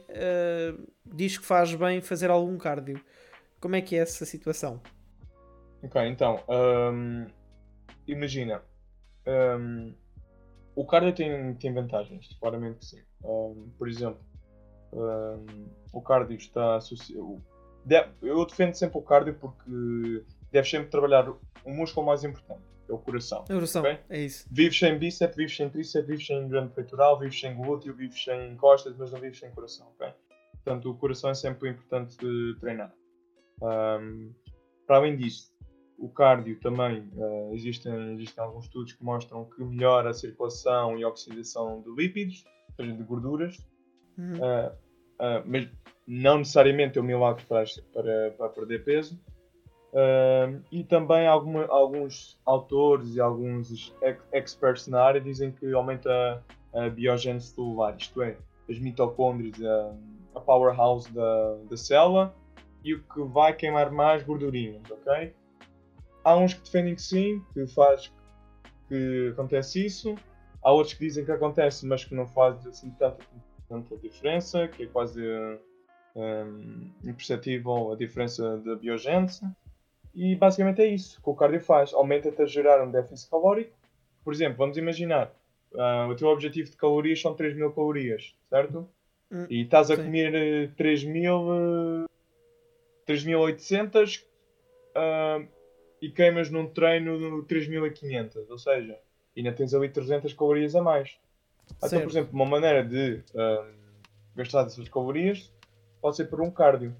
diz 1.04 1.38
que 1.38 1.44
faz 1.44 1.74
bem 1.74 2.00
fazer 2.00 2.30
algum 2.30 2.56
cardio. 2.58 3.00
Como 3.60 3.76
é 3.76 3.80
que 3.80 3.96
é 3.96 3.98
essa 3.98 4.24
situação? 4.24 4.80
Ok, 5.82 6.00
então, 6.06 6.42
um, 6.48 7.26
imagina, 8.06 8.62
um, 9.58 9.94
o 10.74 10.84
cardio 10.86 11.14
tem, 11.14 11.54
tem 11.54 11.72
vantagens, 11.72 12.36
claramente 12.40 12.78
que 12.78 12.86
sim. 12.86 13.02
Um, 13.22 13.70
por 13.78 13.88
exemplo, 13.88 14.20
o 15.92 16.00
cardio 16.00 16.36
está 16.36 16.76
associado 16.76 17.42
eu 18.22 18.44
defendo 18.44 18.74
sempre 18.74 18.98
o 18.98 19.02
cardio 19.02 19.34
porque 19.34 20.24
deves 20.52 20.70
sempre 20.70 20.90
trabalhar 20.90 21.28
o 21.64 21.70
músculo 21.70 22.06
mais 22.06 22.24
importante, 22.24 22.62
é 22.90 22.94
o 22.94 22.98
coração. 22.98 23.42
O 23.44 23.46
coração, 23.46 23.83
okay? 23.83 23.98
é 24.09 24.20
isso. 24.24 24.46
Vives 24.50 24.79
sem 24.79 24.98
bíceps, 24.98 25.37
vives 25.37 25.57
sem 25.57 25.70
tríceps, 25.70 26.07
vives 26.07 26.26
sem 26.26 26.48
grande 26.48 26.72
peitoral, 26.74 27.18
vives 27.18 27.38
sem 27.38 27.55
glúteo, 27.55 27.94
vives 27.94 28.22
sem 28.22 28.57
costas, 28.57 28.96
mas 28.96 29.12
não 29.12 29.20
vives 29.20 29.38
sem 29.38 29.50
coração, 29.53 29.88
ok? 29.94 30.12
portanto 30.64 30.90
o 30.90 30.94
coração 30.94 31.31
é 31.31 31.35
sempre 31.35 31.70
importante 31.70 32.16
treinar. 32.61 32.94
Um, 33.62 34.33
para 34.87 34.96
além 34.96 35.16
disso, 35.16 35.53
o 35.98 36.09
cardio 36.09 36.59
também, 36.61 37.11
uh, 37.14 37.55
existem, 37.55 38.14
existem 38.14 38.42
alguns 38.42 38.64
estudos 38.64 38.92
que 38.92 39.05
mostram 39.05 39.44
que 39.44 39.62
melhora 39.62 40.11
a 40.11 40.14
circulação 40.14 40.98
e 40.98 41.05
a 41.05 41.09
oxidação 41.09 41.83
de 41.83 41.90
lípidos, 41.90 42.44
ou 42.68 42.85
seja, 42.85 42.96
de 42.96 43.03
gorduras, 43.03 43.59
uhum. 44.16 44.35
uh, 44.35 44.70
uh, 44.70 45.44
mas 45.44 45.68
não 46.07 46.38
necessariamente 46.38 46.98
é 46.98 47.03
um 47.03 47.05
milagre 47.05 47.44
para, 47.46 47.64
para, 47.92 48.31
para 48.33 48.48
perder 48.48 48.85
peso. 48.85 49.20
E 50.70 50.85
também 50.85 51.26
alguma, 51.26 51.66
alguns 51.66 52.38
autores 52.46 53.14
e 53.14 53.20
alguns 53.20 53.92
experts 54.33 54.87
na 54.87 55.03
área 55.03 55.20
dizem 55.20 55.50
que 55.53 55.72
aumenta 55.72 56.44
a 56.72 56.88
biogênese 56.88 57.48
celular, 57.48 57.96
isto 57.98 58.22
é, 58.22 58.37
as 58.68 58.79
mitocôndrias, 58.79 59.61
a, 59.62 59.94
a 60.37 60.40
powerhouse 60.40 61.12
da, 61.12 61.57
da 61.68 61.76
célula 61.76 62.35
e 62.85 62.94
o 62.94 63.03
que 63.03 63.22
vai 63.22 63.53
queimar 63.53 63.90
mais 63.90 64.22
gordurinhas, 64.22 64.83
ok? 64.90 65.35
Há 66.22 66.37
uns 66.37 66.55
que 66.55 66.62
defendem 66.62 66.94
que 66.94 67.03
sim, 67.03 67.42
que 67.53 67.66
faz 67.66 68.12
que 68.88 69.31
acontece 69.33 69.87
isso. 69.87 70.14
Há 70.62 70.72
outros 70.72 70.94
que 70.94 71.07
dizem 71.07 71.24
que 71.24 71.33
acontece, 71.33 71.87
mas 71.87 72.05
que 72.05 72.14
não 72.14 72.26
faz 72.26 72.66
assim 72.66 72.90
tanta, 72.90 73.24
tanta 73.68 73.96
diferença, 73.96 74.68
que 74.68 74.83
é 74.83 74.87
quase 74.87 75.22
um, 76.14 76.90
imperceptível 77.05 77.92
a 77.92 77.96
diferença 77.96 78.59
da 78.59 78.74
biogênese. 78.74 79.46
E 80.14 80.35
basicamente 80.35 80.83
é 80.83 80.87
isso 80.87 81.20
que 81.23 81.31
o 81.31 81.35
cardio 81.35 81.61
faz. 81.61 81.94
Aumenta-te 81.94 82.42
a 82.42 82.46
gerar 82.46 82.83
um 82.83 82.90
déficit 82.90 83.31
calórico. 83.31 83.77
Por 84.25 84.33
exemplo, 84.33 84.59
vamos 84.59 84.77
imaginar, 84.77 85.33
uh, 85.73 86.11
o 86.11 86.14
teu 86.14 86.29
objetivo 86.29 86.70
de 86.70 86.77
calorias 86.77 87.20
são 87.20 87.35
3.000 87.35 87.75
calorias, 87.75 88.35
certo? 88.49 88.88
Hum, 89.31 89.46
e 89.49 89.62
estás 89.62 89.90
a 89.90 89.96
sim. 89.96 90.05
comer 90.05 90.73
3.000, 90.77 92.07
3.800 93.07 94.23
uh, 94.96 95.49
e 96.03 96.11
queimas 96.11 96.51
num 96.51 96.66
treino 96.66 97.44
3.500, 97.44 98.51
ou 98.51 98.59
seja, 98.59 98.99
ainda 99.37 99.53
tens 99.53 99.73
ali 99.73 99.88
300 99.88 100.33
calorias 100.35 100.75
a 100.75 100.83
mais. 100.83 101.16
Então, 101.83 102.01
por 102.01 102.11
exemplo, 102.11 102.31
uma 102.33 102.44
maneira 102.44 102.85
de 102.85 103.23
uh, 103.35 103.73
gastar 104.35 104.66
essas 104.66 104.88
calorias 104.88 105.53
pode 106.01 106.16
ser 106.16 106.25
por 106.25 106.40
um 106.40 106.51
cardio. 106.51 106.94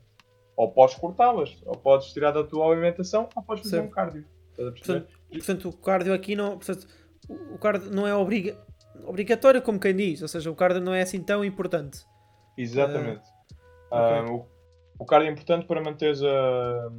Ou 0.61 0.71
podes 0.71 0.95
cortá-las, 0.97 1.57
ou 1.65 1.75
podes 1.75 2.13
tirar 2.13 2.33
da 2.33 2.45
tua 2.45 2.71
alimentação, 2.71 3.29
ou 3.35 3.43
podes 3.43 3.65
fazer 3.65 3.77
certo. 3.77 3.89
um 3.89 3.91
cardio. 3.91 4.25
Portanto, 4.57 5.09
portanto, 5.31 5.69
o 5.69 5.73
cardio 5.73 6.13
aqui 6.13 6.37
não. 6.37 6.59
Portanto, 6.59 6.87
o 7.29 7.59
cardio 7.59 7.91
não 7.91 8.07
é 8.07 8.15
obriga 8.15 8.57
obrigatório, 9.05 9.63
como 9.63 9.81
quem 9.81 9.97
diz, 9.97 10.21
ou 10.21 10.29
seja, 10.29 10.51
o 10.51 10.55
cardio 10.55 10.83
não 10.83 10.93
é 10.93 11.01
assim 11.01 11.23
tão 11.23 11.43
importante. 11.45 12.05
Exatamente. 12.59 13.27
Uh, 13.91 13.97
okay. 13.97 14.35
o, 14.35 14.47
o 14.99 15.07
cardio 15.07 15.29
é 15.29 15.33
importante 15.33 15.67
para 15.67 15.81
manteres 15.81 16.23
a 16.23 16.91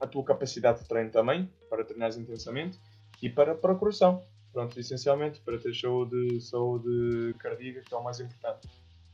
a 0.00 0.06
tua 0.06 0.24
capacidade 0.24 0.80
de 0.80 0.88
treino 0.88 1.10
também, 1.10 1.48
para 1.68 1.84
treinares 1.84 2.16
intensamente, 2.16 2.80
e 3.22 3.28
para, 3.28 3.54
para 3.54 3.72
o 3.72 3.78
coração. 3.78 4.24
Pronto, 4.52 4.80
essencialmente, 4.80 5.40
para 5.42 5.58
ter 5.58 5.72
saúde, 5.74 6.40
saúde 6.40 7.34
cardíaca, 7.38 7.82
que 7.82 7.94
é 7.94 7.96
o 7.96 8.02
mais 8.02 8.18
importante. 8.18 8.66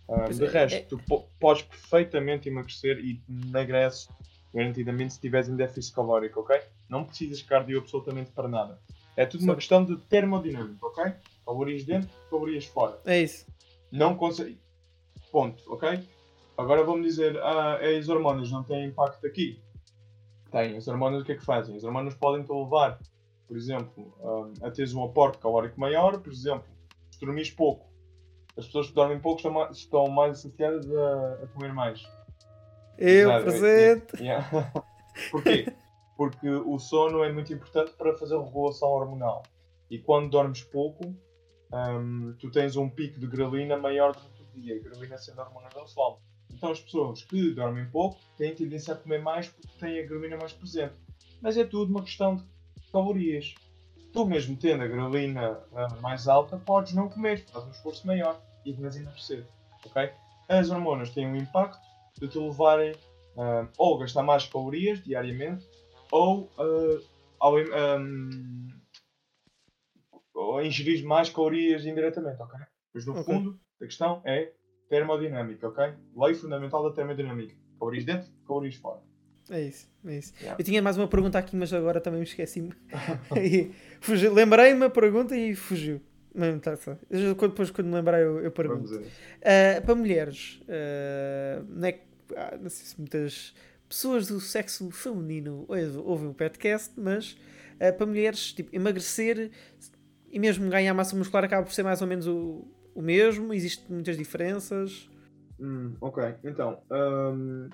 Uh, 0.09 0.33
de 0.33 0.45
é, 0.45 0.49
resto, 0.49 0.77
é... 0.77 0.83
tu 0.83 0.99
podes 1.41 1.63
perfeitamente 1.63 2.49
emagrecer 2.49 2.99
e 2.99 3.21
emagreces 3.29 4.09
garantidamente 4.55 5.13
se 5.13 5.19
estiveres 5.19 5.49
em 5.49 5.57
déficit 5.57 5.95
calórico, 5.95 6.41
ok? 6.41 6.61
Não 6.89 7.05
precisas 7.05 7.39
de 7.39 7.45
cardio 7.45 7.81
absolutamente 7.81 8.31
para 8.31 8.49
nada. 8.49 8.79
É 9.17 9.27
tudo 9.27 9.45
uma 9.45 9.57
questão 9.57 9.85
de 9.85 9.97
termodinâmica, 9.97 10.87
ok? 10.87 11.13
Calorias 11.45 11.85
dentro, 11.85 12.11
calorias 12.31 12.67
fora. 12.67 13.01
É 13.05 13.23
isso. 13.23 13.47
Não 13.91 14.15
consegue. 14.15 14.59
Ponto, 15.33 15.63
ok? 15.73 16.01
Agora 16.57 16.85
vamos 16.85 17.07
dizer, 17.07 17.37
ah, 17.39 17.79
as 17.99 18.09
hormonas 18.09 18.51
não 18.51 18.63
têm 18.63 18.87
impacto 18.87 19.27
aqui 19.27 19.61
têm. 20.51 20.77
As 20.77 20.89
hormonas 20.89 21.23
o 21.23 21.25
que 21.25 21.33
é 21.33 21.37
que 21.37 21.45
fazem? 21.45 21.77
As 21.77 21.85
hormonas 21.85 22.15
podem 22.15 22.45
te 22.45 22.53
levar, 22.53 22.99
por 23.47 23.57
exemplo, 23.57 24.13
a 24.63 24.71
teres 24.71 24.95
um 24.95 25.05
aporte 25.05 25.39
calórico 25.39 25.79
maior, 25.79 26.19
por 26.19 26.33
exemplo, 26.33 26.67
se 27.11 27.21
dormires 27.21 27.51
pouco. 27.51 27.86
As 28.57 28.67
pessoas 28.67 28.89
que 28.89 28.95
dormem 28.95 29.21
pouco 29.21 29.39
estão 29.39 29.53
mais, 29.53 29.77
estão 29.77 30.09
mais 30.09 30.39
associadas 30.39 30.91
a, 30.91 31.45
a 31.45 31.47
comer 31.49 31.73
mais. 31.73 32.03
Eu 32.99 33.31
Exato, 33.31 33.45
presente! 33.45 34.17
Yeah. 34.23 34.73
Porquê? 35.31 35.73
Porque 36.17 36.49
o 36.49 36.79
sono 36.79 37.23
é 37.23 37.33
muito 37.33 37.53
importante 37.53 37.93
para 37.93 38.15
fazer 38.17 38.37
a 38.37 38.43
regulação 38.43 38.89
hormonal. 38.89 39.43
E 39.91 39.99
quando 39.99 40.31
dormes 40.31 40.63
pouco, 40.63 41.15
um, 41.73 42.35
tu 42.39 42.51
tens 42.51 42.77
um 42.77 42.89
pico 42.89 43.21
de 43.21 43.27
grelina 43.27 43.77
maior 43.77 44.15
durante 44.15 44.43
o 44.43 44.61
dia. 44.61 44.77
A 44.77 44.79
grelina 44.83 45.19
sendo 45.19 45.41
a 45.41 45.45
hormona 45.45 45.69
do 45.69 45.87
sono. 45.87 46.19
Então 46.51 46.71
as 46.71 46.81
pessoas 46.81 47.23
que 47.23 47.51
dormem 47.51 47.87
pouco 47.91 48.19
têm 48.37 48.55
tendência 48.55 48.95
a 48.95 48.97
comer 48.97 49.21
mais 49.21 49.49
porque 49.49 49.69
têm 49.79 50.01
a 50.01 50.07
grelina 50.07 50.37
mais 50.37 50.53
presente. 50.53 50.95
Mas 51.41 51.57
é 51.57 51.65
tudo 51.65 51.91
uma 51.91 52.03
questão 52.03 52.37
de 52.37 52.45
calorias. 52.91 53.55
Tu 54.17 54.25
mesmo 54.25 54.57
tendo 54.57 54.83
a 54.83 54.87
grelina 54.87 55.59
uh, 55.73 56.01
mais 56.01 56.27
alta, 56.27 56.57
podes 56.57 56.95
não 56.95 57.07
comer, 57.07 57.45
faz 57.53 57.67
um 57.67 57.71
esforço 57.71 58.07
maior 58.07 58.41
e 58.65 58.73
vais 58.73 58.97
emagrecer. 58.97 59.45
Okay? 59.85 60.11
As 60.49 60.71
hormonas 60.71 61.11
têm 61.11 61.27
um 61.27 61.37
impacto 61.37 61.79
de 62.19 62.27
te 62.27 62.39
levarem 62.39 62.93
uh, 62.93 63.69
ou 63.77 63.99
gastar 63.99 64.23
mais 64.23 64.47
calorias 64.49 65.05
diariamente 65.05 65.69
ou, 66.11 66.45
uh, 66.59 67.05
ao, 67.39 67.59
um, 67.59 68.69
ou 70.33 70.57
a 70.57 70.65
ingerir 70.65 71.05
mais 71.05 71.29
calorias 71.29 71.85
indiretamente. 71.85 72.41
Okay? 72.43 72.61
Mas 72.95 73.05
no 73.05 73.13
okay. 73.13 73.25
fundo, 73.25 73.61
a 73.83 73.85
questão 73.85 74.23
é 74.25 74.51
termodinâmica, 74.89 75.69
ok? 75.69 75.93
Lei 76.17 76.35
fundamental 76.35 76.83
da 76.85 76.97
termodinâmica. 76.97 77.55
Calorias 77.79 78.07
dentro, 78.07 78.33
calorias 78.47 78.77
fora. 78.77 79.03
É 79.51 79.61
isso, 79.61 79.89
é 80.05 80.19
isso. 80.19 80.33
Yeah. 80.41 80.61
Eu 80.61 80.65
tinha 80.65 80.83
mais 80.83 80.97
uma 80.97 81.07
pergunta 81.07 81.39
aqui, 81.39 81.55
mas 81.57 81.73
agora 81.73 82.01
também 82.01 82.21
me 82.21 82.27
esqueci-me. 82.27 82.73
Lembrei-me 84.33 84.85
a 84.87 84.91
pergunta 84.91 85.37
e 85.37 85.55
fugiu. 85.55 86.01
Não, 86.35 86.59
tá, 86.59 86.77
tá. 86.77 86.99
Depois, 87.09 87.71
quando 87.71 87.87
me 87.87 87.95
lembrar, 87.95 88.21
eu, 88.21 88.41
eu 88.41 88.51
pergunto. 88.51 88.93
Uh, 88.93 89.83
para 89.85 89.95
mulheres, 89.95 90.61
uh, 90.65 91.65
não, 91.69 91.89
é, 91.89 92.01
ah, 92.37 92.59
não 92.61 92.69
sei 92.69 92.87
se 92.87 92.99
muitas 92.99 93.55
pessoas 93.89 94.27
do 94.27 94.39
sexo 94.41 94.91
feminino 94.91 95.65
ouvem 96.05 96.29
o 96.29 96.35
podcast, 96.35 96.93
mas 96.97 97.39
uh, 97.77 97.97
para 97.97 98.05
mulheres, 98.05 98.53
tipo, 98.53 98.75
emagrecer 98.75 99.51
e 100.29 100.39
mesmo 100.39 100.69
ganhar 100.69 100.93
massa 100.93 101.17
muscular 101.17 101.45
acaba 101.45 101.65
por 101.65 101.73
ser 101.73 101.85
mais 101.85 102.03
ou 102.03 102.09
menos 102.09 102.27
o, 102.27 102.67
o 102.95 103.01
mesmo? 103.01 103.55
Existem 103.55 103.87
muitas 103.89 104.19
diferenças? 104.19 105.09
Hum, 105.59 105.95
ok, 106.03 106.35
então. 106.45 106.83
Um, 106.91 107.71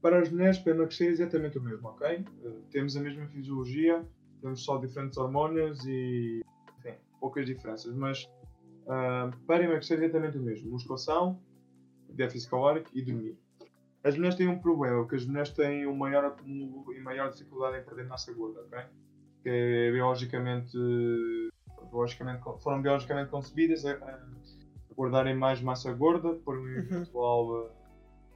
para 0.00 0.20
as 0.20 0.30
mulheres, 0.30 0.58
para 0.58 0.72
emagrecer, 0.72 1.08
é 1.08 1.10
exatamente 1.10 1.58
o 1.58 1.62
mesmo, 1.62 1.88
ok? 1.88 2.24
Uh, 2.42 2.62
temos 2.70 2.96
a 2.96 3.00
mesma 3.00 3.26
fisiologia, 3.26 4.04
temos 4.40 4.64
só 4.64 4.78
diferentes 4.78 5.18
hormonas 5.18 5.84
e. 5.84 6.42
Enfim, 6.78 6.94
poucas 7.20 7.46
diferenças, 7.46 7.94
mas 7.94 8.24
uh, 8.84 9.36
para 9.46 9.64
emagrecer 9.64 10.00
é 10.00 10.04
exatamente 10.04 10.38
o 10.38 10.42
mesmo: 10.42 10.70
musculação, 10.70 11.40
déficit 12.08 12.50
calórico 12.50 12.90
e 12.94 13.02
dormir. 13.02 13.36
As 14.04 14.16
mulheres 14.16 14.36
têm 14.36 14.48
um 14.48 14.58
problema, 14.58 15.06
que 15.08 15.16
as 15.16 15.26
mulheres 15.26 15.50
têm 15.50 15.86
um 15.86 15.96
maior 15.96 16.24
acúmulo 16.24 16.94
e 16.94 17.00
maior 17.00 17.30
dificuldade 17.30 17.78
em 17.78 17.84
perder 17.84 18.06
massa 18.06 18.32
gorda, 18.32 18.60
ok? 18.60 18.78
Que 19.42 19.48
é 19.48 19.92
biologicamente 19.92 20.78
biologicamente, 21.90 22.42
foram 22.60 22.82
biologicamente 22.82 23.30
concebidas 23.30 23.84
a, 23.84 23.92
a 23.92 24.18
guardarem 24.94 25.34
mais 25.34 25.60
massa 25.60 25.92
gorda 25.92 26.34
por 26.34 26.58
um 26.58 26.62
uhum. 26.62 26.78
eventual, 26.78 27.66
uh, 27.66 27.70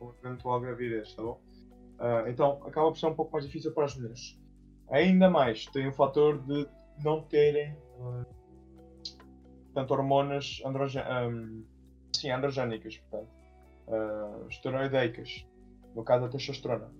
uma 0.00 0.14
eventual 0.24 0.60
gravidez, 0.60 1.14
tá 1.14 1.22
bom? 1.22 1.40
Uh, 2.02 2.28
então 2.28 2.60
acaba 2.66 2.90
por 2.90 2.98
ser 2.98 3.06
um 3.06 3.14
pouco 3.14 3.32
mais 3.32 3.46
difícil 3.46 3.72
para 3.72 3.84
as 3.84 3.94
mulheres. 3.96 4.36
Ainda 4.90 5.30
mais, 5.30 5.66
tem 5.66 5.86
o 5.86 5.92
fator 5.92 6.36
de 6.42 6.68
não 7.02 7.22
terem 7.22 7.72
uh, 7.98 8.26
tanto 9.72 9.94
hormonas 9.94 10.60
androgen 10.66 11.02
um, 11.02 11.64
sim, 12.12 12.30
androgénicas, 12.30 12.98
portanto, 12.98 13.30
uh, 13.86 14.48
esteroideicas, 14.48 15.46
no 15.94 16.02
caso 16.02 16.24
a 16.24 16.28
testosterona. 16.28 16.90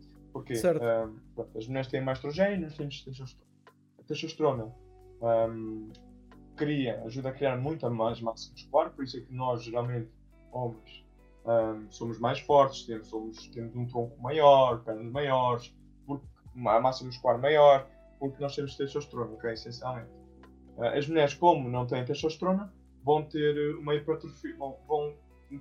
Pronto, 1.34 1.58
as 1.58 1.66
mulheres 1.66 1.88
têm 1.88 2.00
mais 2.00 2.18
estrogênio, 2.18 2.70
temos 2.72 3.02
testosterona. 3.02 3.52
A 3.98 4.02
testosterona 4.04 4.74
um, 5.20 5.90
cria, 6.54 7.02
ajuda 7.04 7.30
a 7.30 7.32
criar 7.32 7.56
muita 7.56 7.90
mais 7.90 8.20
massa 8.20 8.52
muscular, 8.52 8.90
por 8.90 9.04
isso 9.04 9.18
é 9.18 9.20
que 9.20 9.34
nós, 9.34 9.64
geralmente, 9.64 10.10
homens, 10.52 11.01
um, 11.44 11.90
somos 11.90 12.18
mais 12.18 12.38
fortes, 12.40 12.84
temos, 12.86 13.08
somos, 13.08 13.48
temos 13.48 13.74
um 13.74 13.86
tronco 13.86 14.20
maior, 14.20 14.82
pernas 14.84 15.10
maiores, 15.10 15.74
porque 16.06 16.26
a 16.56 16.80
massa 16.80 17.04
muscular 17.04 17.38
maior, 17.38 17.88
porque 18.18 18.40
nós 18.40 18.54
temos 18.54 18.76
testosterona, 18.76 19.32
ok? 19.32 19.52
Essencialmente. 19.52 20.10
Uh, 20.76 20.84
as 20.84 21.06
mulheres, 21.08 21.34
como 21.34 21.68
não 21.68 21.86
têm 21.86 22.04
testosterona, 22.04 22.72
vão 23.04 23.24
ter 23.24 23.76
uma 23.76 23.94
hipertrofia, 23.94 24.56
vão, 24.56 24.78
vão 24.86 25.14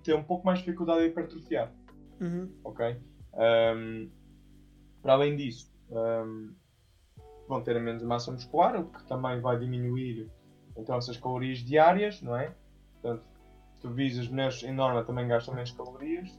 ter 0.04 0.14
um 0.16 0.24
pouco 0.24 0.46
mais 0.46 0.60
de 0.60 0.66
dificuldade 0.66 1.02
em 1.02 1.08
hipertrofiar. 1.08 1.72
Uhum. 2.20 2.52
Ok? 2.64 2.98
Um, 3.34 4.10
para 5.02 5.14
além 5.14 5.36
disso, 5.36 5.74
um, 5.90 6.54
vão 7.48 7.62
ter 7.64 7.80
menos 7.82 8.04
massa 8.04 8.32
muscular, 8.32 8.80
o 8.80 8.86
que 8.86 9.04
também 9.08 9.42
vai 9.42 9.58
diminuir 9.58 10.30
então 10.78 10.96
essas 10.96 11.18
calorias 11.18 11.60
diárias, 11.60 12.22
não 12.22 12.36
é? 12.36 12.56
Portanto, 13.02 13.26
se 13.82 13.88
tu 13.88 13.90
visas 13.90 14.28
mulheres 14.28 14.62
em 14.64 14.74
norma 14.74 15.04
também 15.04 15.28
gastam 15.28 15.56
menos 15.56 15.72
calorias. 15.72 16.30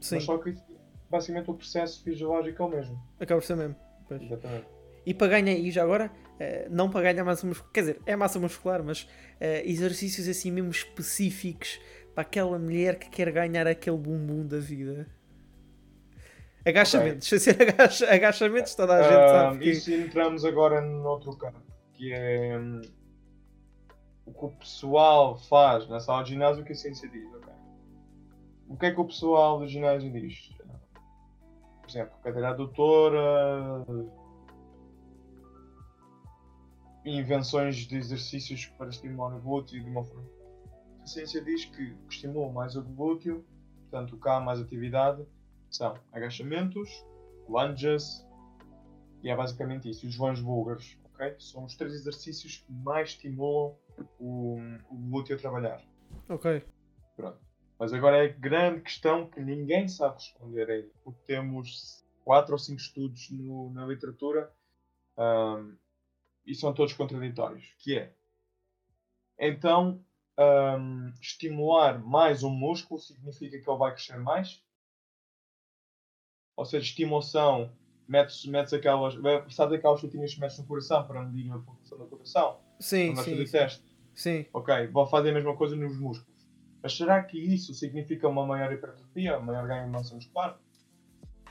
Sim. 0.00 0.16
Mas 0.16 0.24
só 0.24 0.36
que 0.38 0.54
basicamente 1.08 1.50
o 1.50 1.54
processo 1.54 2.02
fisiológico 2.04 2.62
é 2.62 2.66
o 2.66 2.68
mesmo. 2.68 3.02
Acaba 3.18 3.40
por 3.40 3.46
ser 3.46 3.56
mesmo. 3.56 3.76
Pois. 4.06 4.22
Exatamente. 4.22 4.66
E 5.06 5.14
para 5.14 5.28
ganhar, 5.28 5.52
e 5.52 5.70
já 5.70 5.82
agora, 5.82 6.10
uh, 6.10 6.68
não 6.70 6.90
para 6.90 7.00
ganhar 7.12 7.24
massa 7.24 7.46
muscular, 7.46 7.72
quer 7.72 7.80
dizer, 7.80 8.02
é 8.04 8.14
massa 8.14 8.38
muscular, 8.38 8.82
mas 8.84 9.04
uh, 9.04 9.08
exercícios 9.64 10.28
assim 10.28 10.50
mesmo 10.50 10.70
específicos 10.70 11.80
para 12.14 12.22
aquela 12.22 12.58
mulher 12.58 12.98
que 12.98 13.08
quer 13.08 13.32
ganhar 13.32 13.66
aquele 13.66 13.96
bumbum 13.96 14.46
da 14.46 14.58
vida. 14.58 15.06
Agachamentos, 16.66 17.26
okay. 17.28 17.38
ser 17.40 17.62
agacha, 17.62 18.12
agachamentos, 18.12 18.74
toda 18.74 18.94
a 18.96 19.02
gente 19.02 19.12
uh, 19.12 19.28
sabe. 19.28 19.58
Que... 19.60 19.70
Isso 19.70 19.90
entramos 19.90 20.44
agora 20.44 20.82
noutro 20.82 21.34
campo, 21.38 21.62
que 21.94 22.12
é 22.12 22.58
um, 22.58 22.82
o 24.30 24.38
que 24.38 24.44
o 24.44 24.50
pessoal 24.58 25.36
faz 25.36 25.88
na 25.88 26.00
sala 26.00 26.22
de 26.22 26.30
ginásio, 26.30 26.62
o 26.62 26.66
que 26.66 26.72
a 26.72 26.76
ciência 26.76 27.08
diz. 27.08 27.26
Okay? 27.34 27.54
O 28.68 28.76
que 28.76 28.86
é 28.86 28.94
que 28.94 29.00
o 29.00 29.04
pessoal 29.04 29.58
do 29.58 29.66
ginásio 29.66 30.10
diz? 30.10 30.54
Por 31.80 31.90
exemplo, 31.90 32.16
cadeira 32.22 32.50
adutora, 32.50 33.84
invenções 37.04 37.76
de 37.76 37.96
exercícios 37.96 38.66
para 38.66 38.90
estimular 38.90 39.34
o 39.34 39.40
glúteo 39.40 39.82
de 39.82 39.90
uma 39.90 40.04
forma. 40.04 40.28
A 41.02 41.06
ciência 41.06 41.42
diz 41.42 41.64
que 41.64 41.92
o 41.92 41.96
que 42.06 42.14
estimula 42.14 42.52
mais 42.52 42.76
o 42.76 42.82
glúteo, 42.82 43.44
portanto, 43.90 44.18
o 44.22 44.28
há 44.28 44.40
mais 44.40 44.60
atividade, 44.60 45.26
são 45.70 45.94
agachamentos, 46.12 47.04
lunges 47.48 48.24
e 49.22 49.30
é 49.30 49.36
basicamente 49.36 49.90
isso. 49.90 50.06
Os 50.06 50.16
vãos 50.16 50.40
búlgaros, 50.40 50.96
ok? 51.12 51.34
São 51.38 51.64
os 51.64 51.74
três 51.74 51.92
exercícios 51.94 52.58
que 52.58 52.72
mais 52.72 53.10
estimulam 53.10 53.74
o, 54.18 54.58
o 54.90 54.96
glúteo 54.96 55.36
a 55.36 55.38
trabalhar. 55.38 55.82
Ok. 56.28 56.64
Pronto. 57.16 57.38
Mas 57.78 57.92
agora 57.92 58.18
é 58.18 58.26
a 58.28 58.32
grande 58.32 58.82
questão 58.82 59.28
que 59.28 59.40
ninguém 59.40 59.88
sabe 59.88 60.14
responder 60.14 60.70
ainda, 60.70 60.90
porque 61.02 61.20
temos 61.26 62.04
quatro 62.24 62.52
ou 62.52 62.58
cinco 62.58 62.80
estudos 62.80 63.30
no, 63.30 63.70
na 63.70 63.86
literatura 63.86 64.52
um, 65.16 65.76
e 66.44 66.54
são 66.54 66.74
todos 66.74 66.92
contraditórios, 66.92 67.74
que 67.78 67.98
é 67.98 68.14
então 69.38 70.04
um, 70.38 71.10
estimular 71.20 71.98
mais 71.98 72.42
um 72.42 72.50
músculo 72.50 73.00
significa 73.00 73.58
que 73.58 73.68
ele 73.68 73.78
vai 73.78 73.92
crescer 73.92 74.18
mais? 74.18 74.62
ou 76.60 76.66
seja, 76.66 76.84
estimulação, 76.84 77.72
metes, 78.06 78.44
metes 78.44 78.74
aquelas. 78.74 79.14
Sabes 79.48 79.78
aquelas 79.78 79.98
chutinhas 79.98 80.34
que 80.34 80.40
metes 80.40 80.58
no 80.58 80.66
coração 80.66 81.06
para 81.06 81.22
medir 81.22 81.50
a 81.50 81.58
pulsação 81.58 81.96
do 81.96 82.06
coração? 82.06 82.60
Sim, 82.78 83.16
sim. 83.16 83.30
Fazer 83.30 83.50
teste? 83.50 83.89
Sim. 84.20 84.44
Ok, 84.52 84.86
vou 84.88 85.06
fazer 85.06 85.30
a 85.30 85.32
mesma 85.32 85.56
coisa 85.56 85.74
nos 85.74 85.98
músculos. 85.98 86.38
Mas 86.82 86.94
será 86.94 87.22
que 87.22 87.38
isso 87.38 87.72
significa 87.72 88.28
uma 88.28 88.44
maior 88.44 88.70
hipertrofia, 88.70 89.38
um 89.38 89.42
maior 89.42 89.66
ganho 89.66 89.86
de 89.86 89.90
massa 89.90 90.14
muscular? 90.14 90.60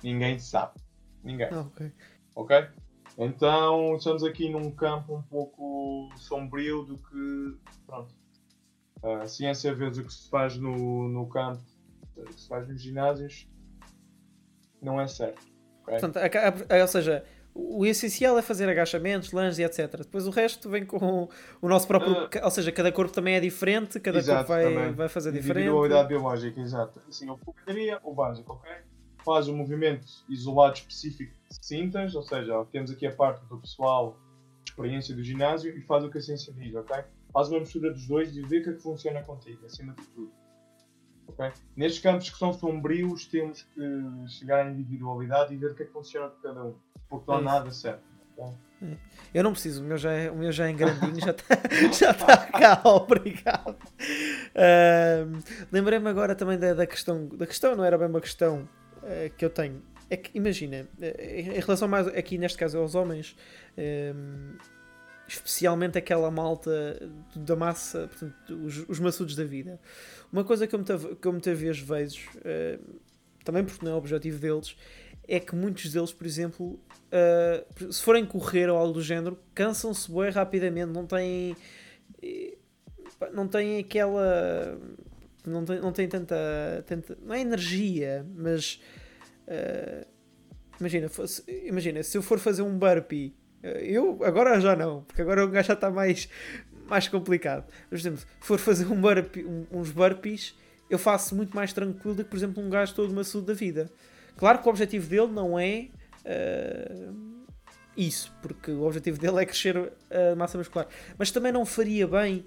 Ninguém 0.04 0.38
sabe. 0.38 0.80
Ninguém. 1.24 1.48
Ah, 1.52 1.62
ok. 1.62 1.92
Ok? 2.36 2.68
Então 3.18 3.96
estamos 3.96 4.24
aqui 4.24 4.50
num 4.50 4.70
campo 4.70 5.16
um 5.16 5.24
pouco 5.24 6.12
sombrio 6.16 6.84
do 6.84 6.96
que. 6.96 7.58
Pronto. 7.88 8.14
A 9.02 9.26
ciência 9.26 9.74
vê 9.74 9.88
o 9.88 9.92
que 9.92 10.14
se 10.14 10.30
faz 10.30 10.56
no, 10.56 11.10
no 11.10 11.28
campo, 11.28 11.64
o 12.16 12.24
que 12.24 12.40
se 12.40 12.48
faz 12.48 12.68
nos 12.68 12.80
ginásios 12.80 13.50
não 14.80 15.02
é 15.02 15.08
certo. 15.08 15.42
Okay? 15.82 16.00
Portanto, 16.00 16.18
a, 16.18 16.76
a, 16.78 16.82
ou 16.82 16.88
seja, 16.88 17.26
o 17.60 17.86
essencial 17.86 18.38
é 18.38 18.42
fazer 18.42 18.70
agachamentos, 18.70 19.32
lunges 19.32 19.60
e 19.60 19.64
etc. 19.64 19.98
Depois 19.98 20.28
o 20.28 20.30
resto 20.30 20.70
vem 20.70 20.86
com 20.86 21.28
o 21.62 21.70
nosso 21.70 21.88
próprio. 21.88 22.26
Uh, 22.26 22.30
ou 22.44 22.52
seja, 22.52 22.72
cada 22.72 22.92
corpo 22.92 23.14
também 23.14 23.36
é 23.36 23.40
diferente, 23.40 24.00
cada 24.00 24.20
exato, 24.20 24.48
corpo 24.48 24.74
vai, 24.74 24.92
vai 24.94 25.10
fazer 25.10 25.32
diferente. 25.32 25.68
Individualidade 25.68 26.08
biológica, 26.08 26.60
exato. 26.60 27.02
Assim, 27.08 27.30
o 27.30 27.38
focaria, 27.38 28.00
o 28.04 28.14
básico, 28.14 28.54
ok? 28.54 28.72
Faz 29.26 29.48
um 29.48 29.56
movimento 29.56 30.08
isolado 30.30 30.76
específico 30.76 31.34
de 31.50 31.66
cintas, 31.66 32.16
ou 32.16 32.24
seja, 32.24 32.66
temos 32.72 32.92
aqui 32.92 33.06
a 33.06 33.16
parte 33.16 33.46
do 33.46 33.58
pessoal, 33.58 34.18
experiência 34.66 35.16
do 35.16 35.24
ginásio, 35.24 35.78
e 35.78 35.82
faz 35.82 36.04
o 36.04 36.10
que 36.10 36.18
a 36.18 36.22
ciência 36.22 36.54
diz, 36.54 36.74
ok? 36.76 37.04
Faz 37.34 37.50
uma 37.50 37.60
mistura 37.60 37.92
dos 37.92 38.08
dois 38.08 38.36
e 38.36 38.42
vê 38.42 38.60
o 38.60 38.64
que 38.64 38.70
é 38.70 38.74
que 38.74 38.82
funciona 38.82 39.22
contigo, 39.22 39.66
acima 39.66 39.94
de 39.94 40.08
tudo. 40.08 40.32
Okay? 41.30 41.52
Nestes 41.76 42.02
campos 42.02 42.30
que 42.30 42.38
são 42.38 42.54
sombrios, 42.54 43.26
temos 43.26 43.64
que 43.64 44.28
chegar 44.28 44.66
à 44.66 44.70
individualidade 44.70 45.54
e 45.54 45.58
ver 45.58 45.72
o 45.72 45.76
que 45.76 45.84
é 45.84 45.86
que 45.86 45.92
funciona 45.92 46.30
de 46.30 46.42
cada 46.42 46.64
um, 46.64 46.76
porque 47.08 47.26
não 47.28 47.38
há 47.38 47.42
é 47.42 47.44
nada 47.44 47.72
certo. 47.72 48.04
Okay? 48.36 48.54
É. 48.82 48.98
Eu 49.34 49.44
não 49.44 49.52
preciso, 49.52 49.84
o 49.84 49.86
meu 49.86 49.98
já 49.98 50.12
é, 50.12 50.32
o 50.32 50.36
meu 50.36 50.52
já 50.52 50.70
é 50.70 50.74
grandinho, 50.74 51.20
já 51.20 51.32
está 51.32 51.46
já 51.94 52.14
tá 52.14 52.38
cá, 52.38 52.82
obrigado. 52.90 53.78
Uh, 54.56 55.44
Lembrei-me 55.72 56.08
agora 56.10 56.34
também 56.34 56.58
da, 56.58 56.74
da, 56.74 56.88
questão, 56.88 57.28
da 57.28 57.46
questão, 57.46 57.76
não 57.76 57.84
era 57.84 57.98
bem 57.98 58.08
uma 58.08 58.22
questão 58.22 58.68
uh, 58.98 59.30
que 59.38 59.44
eu 59.44 59.50
tenho. 59.50 59.82
É 60.10 60.18
que, 60.18 60.36
imagina, 60.36 60.88
uh, 60.98 61.22
em 61.22 61.60
relação 61.60 61.88
mais 61.88 62.08
aqui 62.08 62.38
neste 62.38 62.58
caso 62.58 62.80
aos 62.80 62.96
homens, 62.96 63.36
especialmente 65.30 65.98
aquela 65.98 66.32
malta 66.32 67.00
da 67.36 67.56
massa, 67.56 68.08
portanto, 68.08 68.54
os, 68.66 68.90
os 68.90 69.00
maçudos 69.00 69.36
da 69.36 69.44
vida. 69.44 69.80
Uma 70.32 70.44
coisa 70.44 70.66
que 70.66 70.74
eu 70.74 70.80
muitas, 70.80 71.16
que 71.16 71.28
eu 71.28 71.32
vejo, 71.80 72.28
uh, 72.38 73.00
também 73.44 73.64
porque 73.64 73.86
não 73.86 73.92
é 73.92 73.96
o 73.96 73.98
objetivo 73.98 74.40
deles, 74.40 74.76
é 75.28 75.40
que 75.40 75.56
muitos 75.56 75.92
deles, 75.94 76.12
por 76.12 76.26
exemplo, 76.26 76.80
uh, 77.14 77.94
se 77.94 78.02
forem 78.02 78.26
correr 78.26 78.70
ou 78.70 78.78
algo 78.78 78.94
do 78.94 79.02
género, 79.02 79.38
cansam-se 79.54 80.12
bem 80.12 80.32
rapidamente, 80.32 80.92
não 80.92 81.06
têm. 81.06 81.56
Eh, 82.22 82.58
não 83.32 83.48
têm 83.48 83.78
aquela. 83.78 84.80
Não 85.46 85.64
tem, 85.64 85.80
não 85.80 85.92
tem 85.92 86.08
tanta, 86.10 86.36
tanta. 86.88 87.18
Não 87.22 87.36
é 87.36 87.42
energia, 87.42 88.26
mas. 88.36 88.82
Uh, 89.48 90.06
imagina, 90.80 91.10
imagina, 91.66 92.04
se 92.04 92.18
eu 92.18 92.24
for 92.24 92.40
fazer 92.40 92.64
um 92.64 92.78
burpee 92.78 93.36
eu 93.64 94.20
agora 94.24 94.60
já 94.60 94.76
não, 94.76 95.04
porque 95.04 95.22
agora 95.22 95.46
o 95.46 95.50
gajo 95.50 95.68
já 95.68 95.74
está 95.74 95.90
mais, 95.90 96.30
mais 96.88 97.08
complicado. 97.08 97.66
Por 97.90 97.98
exemplo, 97.98 98.20
se 98.20 98.28
for 98.40 98.60
fazer 98.60 98.86
um 98.86 99.00
burpee, 99.00 99.44
um, 99.44 99.66
uns 99.72 99.92
burpees, 99.92 100.56
eu 100.90 100.98
faço 100.98 101.36
muito 101.36 101.56
mais 101.56 101.74
tranquilo 101.74 102.16
do 102.16 102.24
que, 102.24 102.30
por 102.30 102.38
exemplo, 102.38 102.64
um 102.64 102.70
gajo 102.70 102.94
todo 102.96 103.14
maçudo 103.14 103.48
da 103.48 103.54
vida. 103.54 103.90
Claro 104.38 104.60
que 104.60 104.68
o 104.68 104.70
objetivo 104.70 105.08
dele 105.08 105.28
não 105.28 105.60
é 105.60 105.88
uh, 106.26 107.14
isso, 107.96 108.34
porque 108.42 108.72
o 108.72 108.84
objetivo 108.84 109.20
dele 109.20 109.42
é 109.42 109.46
crescer 109.46 109.92
a 110.10 110.36
massa 110.36 110.58
muscular. 110.58 110.88
Mas 111.18 111.30
também 111.30 111.52
não 111.52 111.66
faria 111.66 112.08
bem 112.08 112.46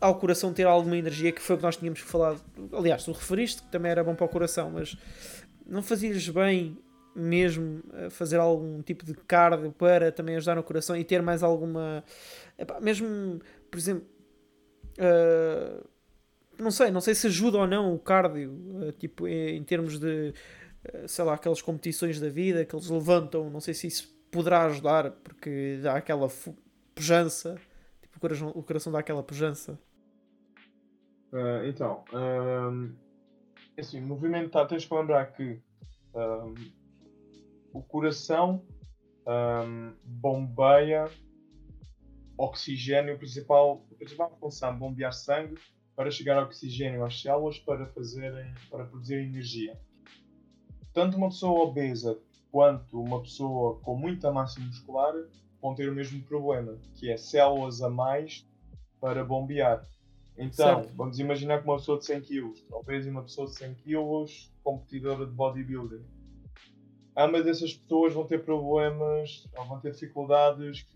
ao 0.00 0.18
coração 0.18 0.52
ter 0.52 0.66
alguma 0.66 0.96
energia, 0.96 1.32
que 1.32 1.40
foi 1.40 1.54
o 1.54 1.58
que 1.58 1.64
nós 1.64 1.76
tínhamos 1.76 2.00
falado. 2.00 2.40
Aliás, 2.72 3.04
tu 3.04 3.12
referiste 3.12 3.62
que 3.62 3.68
também 3.68 3.90
era 3.90 4.02
bom 4.02 4.14
para 4.14 4.26
o 4.26 4.28
coração, 4.28 4.70
mas 4.70 4.96
não 5.66 5.82
fazia-lhes 5.82 6.28
bem 6.28 6.78
mesmo 7.16 7.82
fazer 8.10 8.38
algum 8.38 8.82
tipo 8.82 9.04
de 9.04 9.14
cardio 9.14 9.72
para 9.72 10.12
também 10.12 10.36
ajudar 10.36 10.54
no 10.54 10.62
coração 10.62 10.96
e 10.96 11.04
ter 11.04 11.22
mais 11.22 11.42
alguma. 11.42 12.04
Epá, 12.58 12.80
mesmo, 12.80 13.40
por 13.70 13.78
exemplo. 13.78 14.06
Uh, 14.98 15.86
não 16.58 16.70
sei, 16.70 16.90
não 16.90 17.00
sei 17.00 17.14
se 17.14 17.26
ajuda 17.26 17.58
ou 17.58 17.66
não 17.66 17.94
o 17.94 17.98
cardio, 17.98 18.52
uh, 18.52 18.92
tipo, 18.92 19.28
em, 19.28 19.56
em, 19.56 19.62
termos 19.62 19.98
de, 19.98 20.32
uh, 20.88 21.06
sei 21.06 21.24
lá, 21.24 21.34
aquelas 21.34 21.60
competições 21.60 22.18
da 22.18 22.30
vida 22.30 22.64
que 22.64 22.74
eles 22.74 22.88
levantam, 22.88 23.50
não 23.50 23.60
sei 23.60 23.74
se 23.74 23.86
isso 23.86 24.16
poderá 24.30 24.64
ajudar, 24.64 25.10
porque 25.22 25.78
dá 25.82 25.96
aquela 25.96 26.28
pujança, 26.94 27.58
tipo, 28.00 28.16
o 28.16 28.20
coração, 28.20 28.52
o 28.54 28.62
coração 28.62 28.92
dá 28.92 28.98
aquela 29.00 29.22
pujança. 29.22 29.78
então, 31.68 32.02
um, 32.14 32.94
assim, 33.78 34.00
movimentar, 34.00 34.66
tens 34.66 34.86
que 34.86 34.94
lembrar 34.94 35.26
que 35.32 35.60
um, 36.14 36.54
o 37.76 37.82
coração 37.82 38.64
um, 39.26 39.92
bombeia 40.02 41.10
oxigênio, 42.38 43.18
principal, 43.18 43.84
a 43.92 43.94
principal 43.96 44.36
função 44.38 44.78
bombear 44.78 45.12
sangue 45.12 45.56
para 45.94 46.10
chegar 46.10 46.42
oxigênio 46.42 47.04
às 47.04 47.20
células 47.20 47.58
para, 47.58 47.86
fazerem, 47.88 48.54
para 48.70 48.84
produzir 48.84 49.16
energia. 49.16 49.78
Tanto 50.92 51.16
uma 51.16 51.28
pessoa 51.28 51.64
obesa 51.64 52.18
quanto 52.50 53.00
uma 53.00 53.20
pessoa 53.22 53.78
com 53.80 53.96
muita 53.96 54.30
massa 54.30 54.60
muscular 54.60 55.14
vão 55.60 55.74
ter 55.74 55.88
o 55.88 55.94
mesmo 55.94 56.22
problema, 56.22 56.78
que 56.94 57.10
é 57.10 57.16
células 57.16 57.82
a 57.82 57.90
mais 57.90 58.46
para 59.00 59.24
bombear. 59.24 59.86
Então, 60.38 60.82
certo. 60.82 60.94
vamos 60.94 61.18
imaginar 61.18 61.60
que 61.60 61.64
uma 61.64 61.76
pessoa 61.76 61.98
de 61.98 62.06
100 62.06 62.20
kg, 62.22 62.52
e 62.88 63.08
uma 63.08 63.22
pessoa 63.22 63.46
de 63.46 63.54
100 63.54 63.74
kg, 63.74 64.26
competidora 64.62 65.26
de 65.26 65.32
bodybuilding 65.32 66.15
ambas 67.16 67.44
dessas 67.44 67.72
pessoas 67.74 68.12
vão 68.12 68.26
ter 68.26 68.44
problemas 68.44 69.48
ou 69.56 69.64
vão 69.64 69.80
ter 69.80 69.92
dificuldades 69.92 70.86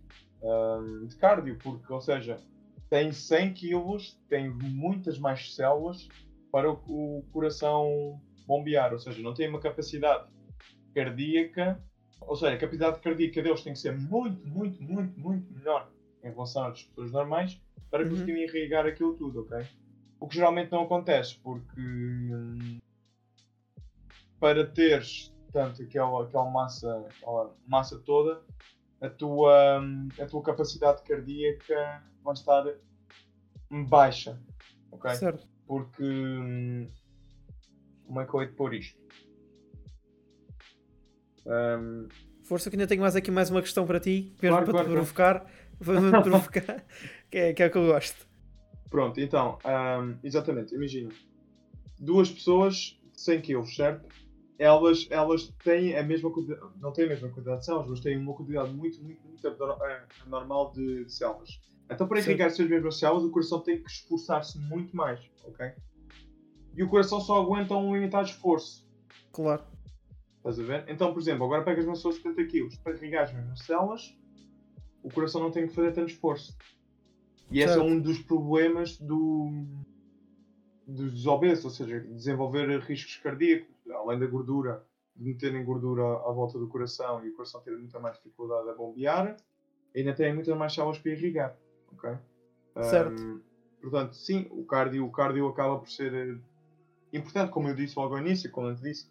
um, 0.43 1.07
de 1.07 1.17
cardio, 1.17 1.57
porque, 1.63 1.93
ou 1.93 2.01
seja, 2.01 2.39
têm 2.89 3.13
100 3.13 3.55
quilos, 3.55 4.21
têm 4.29 4.51
muitas 4.51 5.19
mais 5.19 5.55
células 5.55 6.09
para 6.53 6.71
o, 6.71 6.75
o 6.87 7.25
coração 7.33 8.21
bombear, 8.47 8.93
ou 8.93 8.99
seja, 8.99 9.23
não 9.23 9.33
têm 9.33 9.49
uma 9.49 9.61
capacidade 9.61 10.29
cardíaca, 10.95 11.81
ou 12.21 12.37
seja, 12.37 12.55
a 12.55 12.59
capacidade 12.59 13.01
cardíaca 13.01 13.43
deles 13.43 13.63
tem 13.63 13.73
que 13.73 13.79
ser 13.79 13.97
muito, 13.97 14.47
muito, 14.47 14.83
muito, 14.83 15.19
muito 15.19 15.53
melhor 15.53 15.91
em 16.23 16.31
relação 16.31 16.67
às 16.67 16.83
pessoas 16.83 17.13
normais 17.13 17.61
para 17.91 18.03
uhum. 18.03 18.11
conseguirem 18.11 18.45
irrigar 18.45 18.87
aquilo 18.87 19.15
tudo, 19.15 19.41
ok? 19.41 19.65
O 20.19 20.29
que 20.29 20.35
geralmente 20.35 20.71
não 20.71 20.83
acontece, 20.83 21.39
porque 21.39 21.81
hum, 21.81 22.79
para 24.39 24.67
teres 24.67 25.30
portanto, 25.51 25.83
aquela, 25.83 26.25
aquela, 26.25 26.51
massa, 26.51 27.07
aquela 27.09 27.57
massa 27.67 27.99
toda, 27.99 28.43
a 29.01 29.09
tua, 29.09 29.83
a 30.19 30.27
tua 30.27 30.43
capacidade 30.43 31.03
cardíaca 31.03 32.03
vai 32.23 32.35
estar 32.35 32.65
baixa. 33.89 34.41
Ok? 34.91 35.11
Certo. 35.15 35.49
Porque. 35.67 36.03
Hum, 36.03 36.89
como 38.07 38.21
é 38.21 38.27
que 38.27 38.35
eu 38.35 38.43
hei 38.43 38.49
de 38.49 38.55
pôr 38.55 38.75
isto? 38.75 38.99
Um, 41.47 42.09
Força 42.43 42.69
que 42.69 42.75
ainda 42.75 42.87
tenho 42.87 43.01
mais 43.01 43.15
aqui 43.15 43.31
mais 43.31 43.51
uma 43.51 43.63
questão 43.63 43.87
para 43.87 44.01
ti, 44.01 44.35
mesmo 44.43 44.57
Claro, 44.57 44.65
para 44.65 44.73
claro, 44.73 44.89
te 44.89 44.93
provocar, 44.93 45.47
para 45.79 46.23
te 46.23 46.23
provocar, 46.29 46.85
que 47.31 47.39
é, 47.39 47.53
que 47.53 47.63
é 47.63 47.67
o 47.67 47.71
que 47.71 47.79
eu 47.79 47.87
gosto. 47.87 48.29
Pronto, 48.91 49.21
então, 49.21 49.59
ahm, 49.65 50.19
exatamente, 50.25 50.75
imagina. 50.75 51.11
Duas 52.01 52.31
pessoas 52.31 53.01
de 53.13 53.21
100 53.21 53.43
kg, 53.43 53.65
certo? 53.65 54.09
Elas, 54.61 55.07
elas 55.09 55.49
têm 55.65 55.97
a 55.97 56.03
mesma 56.03 56.31
quantidade, 56.31 56.61
não 56.83 56.93
têm 56.93 57.07
a 57.07 57.09
mesma 57.09 57.31
quantidade 57.31 57.61
de 57.61 57.65
células, 57.65 57.89
mas 57.89 58.01
têm 58.01 58.19
uma 58.19 58.35
quantidade 58.35 58.71
muito, 58.75 59.03
muito, 59.03 59.27
muito 59.27 59.47
eh, 59.47 60.03
normal 60.27 60.71
de, 60.73 61.09
células. 61.11 61.59
Então, 61.91 62.07
para 62.07 62.19
Certo. 62.19 62.29
irrigar 62.29 62.49
essas 62.49 62.69
mesmas 62.69 62.99
células, 62.99 63.25
o 63.25 63.31
coração 63.31 63.61
tem 63.61 63.83
que 63.83 63.91
esforçar-se 63.91 64.59
muito 64.59 64.95
mais, 64.95 65.19
ok? 65.45 65.73
E 66.77 66.83
o 66.83 66.89
coração 66.91 67.23
só 67.23 67.41
aguenta 67.41 67.75
um 67.75 67.95
limitado 67.95 68.29
esforço. 68.29 68.87
Claro. 69.33 69.65
Estás 70.37 70.61
a 70.61 70.63
ver? 70.63 70.85
Então, 70.89 71.11
por 71.15 71.21
exemplo, 71.23 71.47
agora 71.47 71.65
pegas 71.65 71.87
uma 71.87 71.95
pessoa 71.95 72.13
de 72.13 72.21
70 72.21 72.45
kg 72.45 72.79
para 72.85 72.93
irrigar 72.97 73.25
as 73.25 73.33
mesmas 73.33 73.61
células, 73.61 74.15
o 75.03 75.11
coração 75.11 75.41
não 75.41 75.51
tem 75.51 75.69
que 75.69 75.75
fazer 75.75 75.93
tanto 75.93 76.11
esforço. 76.11 76.55
E 77.51 77.61
esse 77.61 77.73
é 77.73 77.77
Certo. 77.77 77.89
um 77.89 77.99
dos 77.99 78.19
problemas 78.19 78.99
do, 78.99 79.65
dos 80.87 81.27
obesos, 81.27 81.65
ou 81.65 81.71
seja, 81.71 82.01
desenvolver 82.01 82.79
riscos 82.81 83.17
cardíacos, 83.17 83.69
além 83.95 84.19
da 84.19 84.27
gordura, 84.27 84.85
de 85.17 85.25
meterem 85.25 85.65
gordura 85.65 86.03
à 86.03 86.33
volta 86.33 86.59
do 86.59 86.69
coração 86.69 87.25
e 87.25 87.31
o 87.31 87.35
coração 87.35 87.61
ter 87.63 87.77
muita 87.77 87.99
mais 87.99 88.17
dificuldade 88.17 88.69
a 88.69 88.75
bombear, 88.75 89.37
ainda 89.95 90.15
tem 90.15 90.33
muitas 90.35 90.57
mais 90.57 90.73
células 90.75 90.99
para 90.99 91.13
irrigar. 91.13 91.57
ok? 91.93 92.11
Certo. 92.83 93.23
Ahm, 93.23 93.41
portanto, 93.81 94.15
sim, 94.15 94.47
o 94.51 94.65
cardio, 94.65 95.05
o 95.05 95.11
cardio 95.13 95.49
acaba 95.49 95.79
por 95.79 95.91
ser 95.91 96.13
eh, 96.15 96.39
importante, 97.13 97.51
como 97.51 97.69
eu 97.69 97.75
disse 97.75 97.99
logo 97.99 98.15
ao 98.15 98.21
início, 98.21 98.51
como 98.51 98.69
eu 98.69 98.77
te 98.77 98.83
disse, 98.83 99.11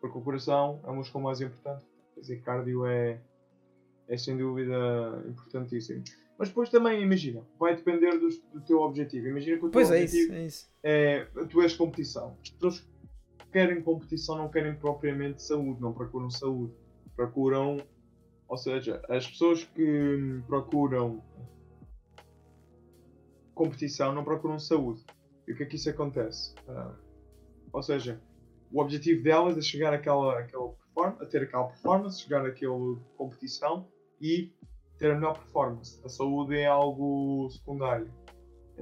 porque 0.00 0.18
o 0.18 0.20
coração 0.22 0.80
é 0.84 0.90
o 0.90 0.94
músculo 0.94 1.24
mais 1.24 1.40
importante. 1.40 1.84
Quer 2.14 2.20
dizer, 2.20 2.42
cardio 2.42 2.84
é, 2.86 3.20
é 4.08 4.16
sem 4.18 4.36
dúvida 4.36 4.74
importantíssimo. 5.26 6.04
Mas 6.38 6.48
depois 6.48 6.68
também, 6.70 7.02
imagina, 7.02 7.42
vai 7.58 7.76
depender 7.76 8.18
dos- 8.18 8.38
do, 8.52 8.60
teu 8.60 8.80
objetivo. 8.80 9.28
Imagina 9.28 9.58
que 9.58 9.64
o 9.64 9.68
teu 9.68 9.72
Pois 9.72 9.90
é 9.90 9.94
objetivo 10.02 10.22
isso, 10.24 10.32
é 10.32 10.46
isso. 10.46 10.70
é, 10.82 11.24
tu 11.48 11.62
és 11.62 11.74
competição. 11.74 12.36
As 12.42 12.50
pessoas 12.50 12.88
querem 13.52 13.82
competição 13.82 14.36
não 14.36 14.48
querem 14.48 14.74
propriamente 14.74 15.42
saúde, 15.42 15.80
não 15.80 15.92
procuram 15.92 16.30
saúde. 16.30 16.72
Procuram, 17.14 17.76
ou 18.48 18.56
seja, 18.56 19.02
as 19.08 19.28
pessoas 19.28 19.64
que 19.64 20.42
procuram 20.46 21.22
competição 23.54 24.14
não 24.14 24.24
procuram 24.24 24.58
saúde. 24.58 25.04
E 25.46 25.52
o 25.52 25.56
que 25.56 25.62
é 25.62 25.66
que 25.66 25.76
isso 25.76 25.90
acontece? 25.90 26.54
Ah, 26.66 26.94
ou 27.72 27.82
seja, 27.82 28.20
o 28.72 28.80
objetivo 28.80 29.22
delas 29.22 29.56
é 29.58 29.60
chegar 29.60 29.92
àquela, 29.92 30.38
àquela 30.38 30.74
a 31.20 31.26
ter 31.26 31.42
aquela 31.42 31.64
performance, 31.64 32.20
chegar 32.20 32.44
àquela 32.44 32.96
competição 33.16 33.86
e 34.20 34.52
ter 34.98 35.10
a 35.10 35.14
melhor 35.14 35.34
performance. 35.34 36.00
A 36.04 36.08
saúde 36.08 36.56
é 36.56 36.66
algo 36.66 37.48
secundário. 37.50 38.10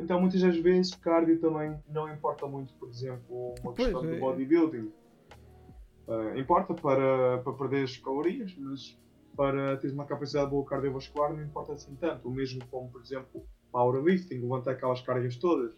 Então, 0.01 0.21
muitas 0.21 0.41
das 0.41 0.57
vezes, 0.57 0.95
cardio 0.95 1.39
também 1.41 1.79
não 1.89 2.13
importa 2.13 2.47
muito, 2.47 2.73
por 2.75 2.89
exemplo, 2.89 3.55
uma 3.63 3.73
Pois, 3.73 3.89
questão 3.89 4.05
é. 4.05 4.15
do 4.15 4.21
bodybuilding. 4.21 4.93
Ah, 6.09 6.39
importa 6.39 6.75
para, 6.75 7.39
para 7.39 7.53
perder 7.53 7.85
as 7.85 7.97
calorias, 7.97 8.55
mas 8.59 8.99
para 9.37 9.77
teres 9.77 9.95
uma 9.95 10.05
capacidade 10.05 10.51
boa 10.51 10.65
cardiovascular 10.65 11.33
não 11.33 11.43
importa 11.43 11.73
assim 11.73 11.95
tanto. 11.97 12.29
O 12.29 12.33
mesmo 12.33 12.61
como, 12.67 12.91
por 12.91 13.01
exemplo, 13.01 13.47
powerlifting, 13.71 14.41
levantar 14.41 14.73
aquelas 14.73 15.01
cargas 15.01 15.37
todas. 15.37 15.73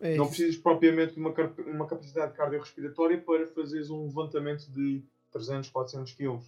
É 0.00 0.16
Não 0.16 0.26
precisas 0.26 0.56
propriamente 0.56 1.14
de 1.14 1.20
uma, 1.20 1.32
uma 1.66 1.86
capacidade 1.86 2.34
cardiorrespiratória 2.34 3.18
para 3.18 3.46
fazeres 3.46 3.88
um 3.88 4.06
levantamento 4.06 4.70
de 4.70 5.02
300, 5.32 5.70
400 5.70 6.12
kg. 6.12 6.40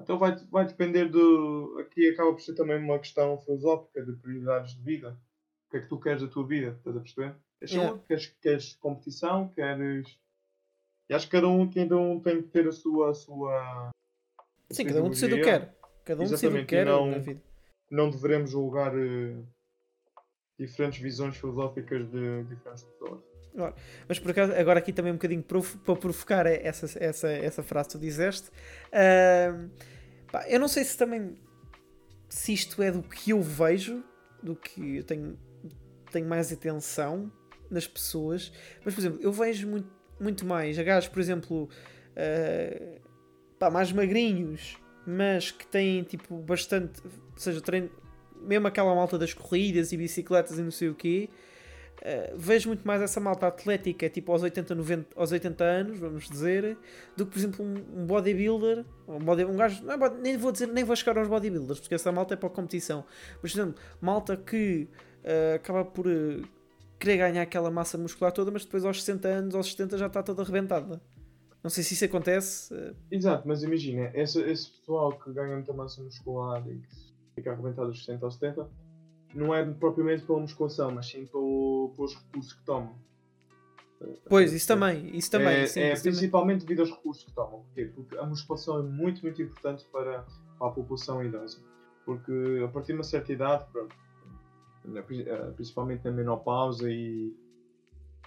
Então 0.00 0.18
vai, 0.18 0.34
vai 0.50 0.66
depender 0.66 1.04
do. 1.10 1.76
Aqui 1.80 2.08
acaba 2.08 2.32
por 2.32 2.40
ser 2.40 2.54
também 2.54 2.78
uma 2.78 2.98
questão 2.98 3.38
filosófica 3.38 4.02
de 4.02 4.12
prioridades 4.12 4.74
de 4.74 4.82
vida. 4.82 5.16
O 5.72 5.74
que 5.74 5.78
é 5.78 5.80
que 5.80 5.88
tu 5.88 5.98
queres 5.98 6.20
da 6.20 6.28
tua 6.28 6.46
vida? 6.46 6.76
Estás 6.76 6.94
a 6.94 7.00
perceber? 7.00 7.34
Queres 7.58 7.72
Yeah. 7.74 7.88
saúde? 7.92 8.04
Queres, 8.06 8.26
queres 8.42 8.74
competição? 8.74 9.48
Queres. 9.48 10.18
E 11.08 11.14
acho 11.14 11.24
que 11.26 11.32
cada 11.32 11.48
um, 11.48 11.70
cada 11.72 11.96
um 11.96 12.20
tem 12.20 12.42
que 12.42 12.48
ter 12.48 12.68
a 12.68 12.72
sua. 12.72 13.10
A 13.10 13.14
sua 13.14 13.90
Sim, 14.70 14.84
cada 14.84 15.02
um 15.02 15.08
decide 15.08 15.32
o 15.32 15.36
que 15.38 15.44
quer. 15.44 15.74
Cada 16.04 16.20
um 16.22 16.28
decide 16.28 16.54
o 16.54 16.58
que 16.58 16.64
quer 16.66 16.84
não- 16.84 17.10
na 17.12 17.18
vida. 17.18 17.40
Não 17.90 18.10
devemos 18.10 18.50
julgar 18.50 18.92
eh, 18.94 19.34
diferentes 20.58 21.00
visões 21.00 21.38
filosóficas 21.38 22.06
de 22.10 22.44
diferentes 22.44 22.84
pessoas. 22.84 23.22
Mas 24.06 24.18
por 24.18 24.30
acaso, 24.30 24.52
agora 24.52 24.78
aqui 24.78 24.92
também 24.92 25.12
um 25.12 25.16
bocadinho 25.16 25.42
para 25.42 25.96
provocar 25.96 26.44
essa, 26.46 26.98
essa, 27.02 27.30
essa 27.30 27.62
frase 27.62 27.88
que 27.88 27.94
tu 27.94 27.98
disseste. 27.98 28.50
ahm, 28.92 29.70
pá, 30.30 30.46
eu 30.50 30.60
não 30.60 30.68
sei 30.68 30.84
se 30.84 30.98
também 30.98 31.34
se 32.28 32.52
isto 32.52 32.82
é 32.82 32.90
do 32.90 33.02
que 33.02 33.30
eu 33.30 33.40
vejo, 33.42 34.04
do 34.42 34.54
que 34.56 34.96
eu 34.96 35.04
tenho, 35.04 35.38
tenho 36.12 36.28
mais 36.28 36.52
atenção 36.52 37.30
nas 37.70 37.86
pessoas, 37.86 38.52
mas 38.84 38.94
por 38.94 39.00
exemplo, 39.00 39.18
eu 39.22 39.32
vejo 39.32 39.66
muito, 39.66 39.88
muito 40.20 40.44
mais 40.44 40.76
gajos, 40.78 41.08
por 41.08 41.20
exemplo, 41.20 41.68
ah, 42.16 43.00
pá, 43.58 43.70
mais 43.70 43.90
magrinhos, 43.92 44.76
mas 45.06 45.50
que 45.50 45.66
têm 45.66 46.02
tipo 46.02 46.36
bastante, 46.38 47.00
ou 47.04 47.10
seja, 47.36 47.60
treino, 47.60 47.90
mesmo 48.40 48.66
aquela 48.66 48.94
malta 48.94 49.18
das 49.18 49.32
corridas 49.34 49.92
e 49.92 49.96
bicicletas 49.96 50.58
e 50.58 50.62
não 50.62 50.70
sei 50.70 50.88
o 50.88 50.94
quê. 50.94 51.28
Uh, 52.00 52.36
vejo 52.36 52.68
muito 52.68 52.84
mais 52.84 53.00
essa 53.00 53.20
malta 53.20 53.46
atlética, 53.46 54.08
tipo 54.10 54.32
aos 54.32 54.42
80, 54.42 54.74
90, 54.74 55.06
aos 55.14 55.30
80 55.30 55.62
anos, 55.62 55.98
vamos 56.00 56.28
dizer, 56.28 56.76
do 57.16 57.24
que, 57.24 57.30
por 57.30 57.38
exemplo, 57.38 57.64
um, 57.64 58.00
um 58.02 58.06
bodybuilder, 58.06 58.84
um, 59.06 59.20
body, 59.20 59.44
um 59.44 59.56
gajo, 59.56 59.88
é 59.88 59.96
body- 59.96 60.20
nem 60.20 60.36
vou 60.36 60.50
dizer, 60.50 60.66
nem 60.66 60.82
vou 60.82 60.96
chegar 60.96 61.16
aos 61.16 61.28
bodybuilders, 61.28 61.78
porque 61.78 61.94
essa 61.94 62.10
malta 62.10 62.34
é 62.34 62.36
para 62.36 62.48
a 62.48 62.50
competição. 62.50 63.04
Mas, 63.40 63.52
por 63.52 63.60
exemplo, 63.60 63.80
malta 64.00 64.36
que 64.36 64.88
uh, 65.24 65.56
acaba 65.56 65.84
por 65.84 66.06
uh, 66.06 66.42
querer 66.98 67.16
ganhar 67.16 67.42
aquela 67.42 67.70
massa 67.70 67.98
muscular 67.98 68.32
toda, 68.32 68.50
mas 68.50 68.64
depois 68.64 68.84
aos 68.84 69.02
60 69.02 69.28
anos, 69.28 69.54
aos 69.54 69.70
70 69.70 69.98
já 69.98 70.06
está 70.06 70.22
toda 70.22 70.42
arrebentada. 70.42 71.00
Não 71.62 71.70
sei 71.70 71.84
se 71.84 71.94
isso 71.94 72.04
acontece. 72.04 72.74
uh, 72.74 72.94
Exato, 73.10 73.46
mas 73.46 73.62
imagina, 73.62 74.10
esse, 74.14 74.40
esse 74.42 74.70
pessoal 74.70 75.12
que 75.18 75.32
ganha 75.32 75.54
muita 75.54 75.72
massa 75.72 76.02
muscular 76.02 76.62
e 76.68 76.78
que 76.78 77.12
fica 77.34 77.52
arrebentado 77.52 77.88
dos 77.88 78.04
60 78.04 78.24
aos 78.24 78.34
70, 78.34 78.68
não 79.34 79.54
é 79.54 79.64
propriamente 79.64 80.24
pela 80.24 80.40
musculação, 80.40 80.90
mas 80.90 81.06
sim 81.06 81.26
pelo, 81.26 81.92
pelos 81.96 82.14
recursos 82.14 82.52
que 82.52 82.64
tomam. 82.64 82.94
pois, 84.28 84.52
isso 84.52 84.68
também, 84.68 85.16
isso 85.16 85.30
também. 85.30 85.62
é, 85.62 85.66
sim, 85.66 85.80
é 85.80 85.92
isso 85.92 86.02
também. 86.02 86.12
principalmente 86.18 86.60
devido 86.60 86.80
aos 86.80 86.90
recursos 86.90 87.24
que 87.24 87.32
tomam. 87.32 87.62
Porquê? 87.62 87.84
Porque 87.86 88.18
a 88.18 88.26
musculação 88.26 88.78
é 88.78 88.82
muito, 88.82 89.22
muito 89.22 89.40
importante 89.40 89.86
para, 89.90 90.26
para 90.58 90.68
a 90.68 90.70
população 90.70 91.24
idosa. 91.24 91.58
Porque 92.04 92.60
a 92.64 92.68
partir 92.68 92.88
de 92.88 92.98
uma 92.98 93.04
certa 93.04 93.32
idade, 93.32 93.64
pronto, 93.72 93.94
principalmente 95.56 96.04
na 96.04 96.10
menopausa 96.10 96.90
e 96.90 97.34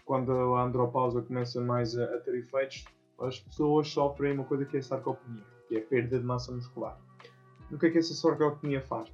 quando 0.05 0.31
a 0.31 0.63
andropausa 0.63 1.21
começa 1.21 1.59
mais 1.59 1.97
a, 1.97 2.03
a 2.03 2.19
ter 2.19 2.35
efeitos, 2.35 2.85
as 3.19 3.39
pessoas 3.39 3.87
sofrem 3.89 4.33
uma 4.33 4.43
coisa 4.43 4.65
que 4.65 4.77
é 4.77 4.79
a 4.79 4.83
sarcopenia, 4.83 5.43
que 5.67 5.75
é 5.75 5.79
a 5.79 5.81
perda 5.81 6.19
de 6.19 6.25
massa 6.25 6.51
muscular. 6.51 6.99
E 7.71 7.75
o 7.75 7.79
que 7.79 7.87
é 7.87 7.89
que 7.89 7.97
essa 7.97 8.13
sarcopenia 8.13 8.81
faz? 8.81 9.11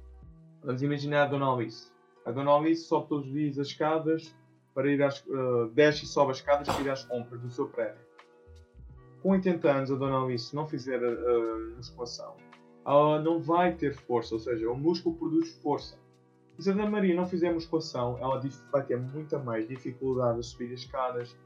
Vamos 0.62 0.82
imaginar 0.82 1.24
a 1.24 1.26
Dona 1.26 1.52
Alice. 1.52 1.90
A 2.24 2.30
Dona 2.30 2.54
Alice 2.54 2.84
sobe 2.84 3.08
todos 3.08 3.26
os 3.26 3.32
dias 3.32 3.58
as 3.58 3.68
escadas 3.68 4.34
para 4.74 4.90
ir 4.90 5.02
às, 5.02 5.24
eh, 5.26 5.70
desce 5.72 6.04
e 6.04 6.06
sobe 6.06 6.32
as 6.32 6.38
escadas 6.38 6.68
para 6.68 6.80
ir 6.82 6.90
às 6.90 7.04
compras 7.04 7.40
do 7.40 7.50
seu 7.50 7.68
prédio. 7.68 8.00
Com 9.22 9.30
80 9.30 9.70
anos, 9.70 9.90
a 9.90 9.94
Dona 9.94 10.22
Alice 10.22 10.54
não 10.54 10.66
fizer 10.66 11.02
a, 11.02 11.08
a 11.08 11.76
musculação, 11.76 12.36
ela 12.84 13.20
não 13.20 13.40
vai 13.40 13.74
ter 13.74 13.94
força, 13.94 14.34
ou 14.34 14.40
seja, 14.40 14.68
o 14.68 14.76
músculo 14.76 15.16
produz 15.16 15.52
força. 15.62 15.98
Se 16.58 16.70
a 16.70 16.74
Dona 16.74 16.90
Maria 16.90 17.14
não 17.14 17.26
fizer 17.26 17.52
musculação, 17.52 18.18
ela 18.18 18.40
vai 18.70 18.82
ter 18.84 18.98
muita 18.98 19.38
mais 19.38 19.66
dificuldade 19.66 20.38
a 20.38 20.42
subir 20.42 20.72
as 20.72 20.80
escadas, 20.80 21.36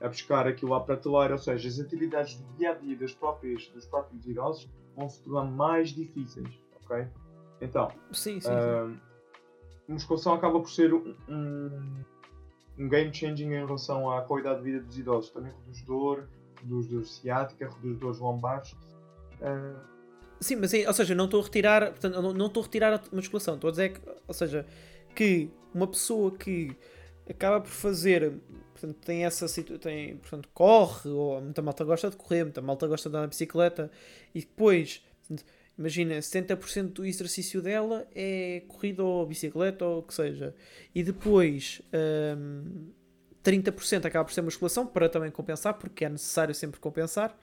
a 0.00 0.08
buscar 0.08 0.46
aquilo 0.46 0.74
à 0.74 0.80
prateleira, 0.80 1.34
ou 1.34 1.38
seja, 1.38 1.68
as 1.68 1.78
atividades 1.80 2.36
do 2.36 2.52
dia 2.56 2.70
a 2.70 2.74
dia 2.74 2.96
das 2.96 3.12
próprias, 3.12 3.68
dos 3.68 3.86
próprios 3.86 4.26
idosos 4.26 4.68
vão 4.96 5.08
se 5.08 5.22
tornar 5.22 5.50
mais 5.50 5.90
difíceis, 5.90 6.48
ok? 6.82 7.06
Então, 7.60 7.88
Sim, 8.12 8.40
sim. 8.40 8.40
sim. 8.40 8.50
Ahm, 8.50 8.96
a 9.88 9.92
musculação 9.92 10.34
acaba 10.34 10.60
por 10.60 10.70
ser 10.70 10.94
um, 10.94 11.14
um, 11.28 12.04
um 12.78 12.88
game 12.88 13.12
changing 13.12 13.52
em 13.52 13.66
relação 13.66 14.10
à 14.10 14.22
qualidade 14.22 14.58
de 14.62 14.64
vida 14.64 14.84
dos 14.84 14.98
idosos. 14.98 15.30
Também 15.30 15.52
reduz 15.52 15.82
dor, 15.82 16.28
reduz 16.60 16.86
dor 16.86 17.04
ciática, 17.04 17.68
reduz 17.68 17.98
dores 17.98 18.18
lombares. 18.18 18.76
Ah, 19.42 19.93
Sim, 20.44 20.56
mas 20.56 20.72
ou 20.74 20.92
seja, 20.92 21.14
não 21.14 21.24
estou 21.24 21.40
a 21.40 21.44
retirar, 21.44 21.90
portanto, 21.90 22.20
não- 22.20 22.46
estou 22.46 22.62
a 22.62 22.66
retirar 22.66 22.92
a 22.94 23.16
musculação, 23.16 23.54
estou 23.54 23.68
a 23.68 23.70
dizer 23.70 23.94
que, 23.94 24.00
ou 24.28 24.34
seja, 24.34 24.66
que 25.14 25.48
uma 25.72 25.86
pessoa 25.86 26.36
que 26.36 26.76
acaba 27.28 27.60
por 27.62 27.70
fazer. 27.70 28.30
Portanto, 28.72 28.96
tem 29.06 29.24
essa 29.24 29.46
tem 29.80 30.16
Portanto, 30.18 30.48
corre, 30.52 31.08
ou 31.08 31.40
muita 31.40 31.62
malta 31.62 31.82
gosta 31.84 32.10
de 32.10 32.16
correr, 32.16 32.44
muita 32.44 32.60
malta 32.60 32.86
gosta 32.86 33.08
de 33.08 33.14
andar 33.16 33.22
na 33.22 33.28
bicicleta, 33.28 33.90
e 34.34 34.40
depois, 34.40 35.02
portanto, 35.20 35.46
imagina, 35.78 36.20
70% 36.20 36.92
do 36.92 37.06
exercício 37.06 37.62
dela 37.62 38.06
é 38.14 38.62
corrida 38.68 39.02
ou 39.02 39.24
bicicleta 39.26 39.84
ou 39.86 40.00
o 40.00 40.02
que 40.02 40.12
seja, 40.14 40.54
e 40.94 41.02
depois. 41.02 41.80
Um, 42.38 42.92
30% 43.42 44.06
acaba 44.06 44.24
por 44.24 44.32
ser 44.32 44.40
musculação 44.42 44.86
para 44.86 45.06
também 45.08 45.30
compensar, 45.30 45.74
porque 45.74 46.04
é 46.04 46.08
necessário 46.08 46.54
sempre 46.54 46.80
compensar, 46.80 47.36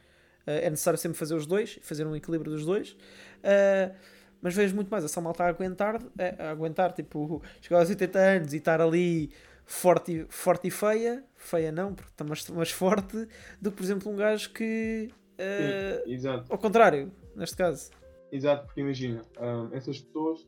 é 0.46 0.70
necessário 0.70 0.98
sempre 1.00 1.18
fazer 1.18 1.36
os 1.36 1.46
dois, 1.46 1.80
fazer 1.82 2.06
um 2.06 2.16
equilíbrio 2.16 2.52
dos 2.52 2.66
dois. 2.66 2.92
Uh, 2.92 3.96
mas 4.42 4.56
vejo 4.56 4.76
muito 4.76 4.90
mais 4.90 5.04
essa 5.04 5.22
malta 5.22 5.44
a 5.44 5.48
aguentar, 5.48 6.02
a 6.40 6.50
aguentar, 6.50 6.94
tipo, 6.94 7.42
chegar 7.62 7.80
aos 7.80 7.90
80 7.90 8.20
anos 8.20 8.54
e 8.54 8.58
estar 8.58 8.82
ali 8.82 9.32
forte, 9.66 10.26
forte 10.30 10.68
e 10.68 10.72
feia, 10.72 11.24
feia 11.36 11.72
não, 11.72 11.94
porque 11.94 12.12
está 12.12 12.24
mais, 12.24 12.50
mais 12.50 12.72
forte, 12.72 13.28
do 13.62 13.72
que, 13.72 13.78
por 13.78 13.84
exemplo, 13.84 14.12
um 14.12 14.16
gajo 14.16 14.52
que. 14.52 15.10
Uh, 15.40 16.10
exato. 16.10 16.52
Ao 16.52 16.58
contrário, 16.58 17.12
neste 17.36 17.56
caso. 17.56 17.92
Exato, 18.32 18.66
porque 18.66 18.82
imagina, 18.82 19.22
essas 19.74 20.00
pessoas 20.00 20.42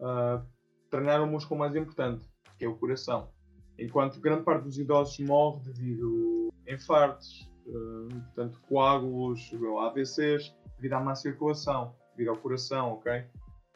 uh, 0.00 0.44
treinaram 0.90 1.24
o 1.24 1.26
músculo 1.26 1.60
mais 1.60 1.76
importante, 1.76 2.26
que 2.58 2.64
é 2.64 2.68
o 2.68 2.76
coração. 2.76 3.30
Enquanto 3.78 4.20
grande 4.20 4.42
parte 4.42 4.64
dos 4.64 4.78
idosos 4.78 5.18
morre 5.20 5.62
devido 5.64 6.52
a 6.66 6.72
infartos, 6.72 7.49
portanto, 7.70 8.60
coágulos, 8.68 9.50
AVCs, 9.80 10.54
devido 10.76 10.94
à 10.94 11.00
má 11.00 11.14
circulação, 11.14 11.94
devido 12.16 12.30
ao 12.30 12.36
coração, 12.36 12.92
ok? 12.94 13.24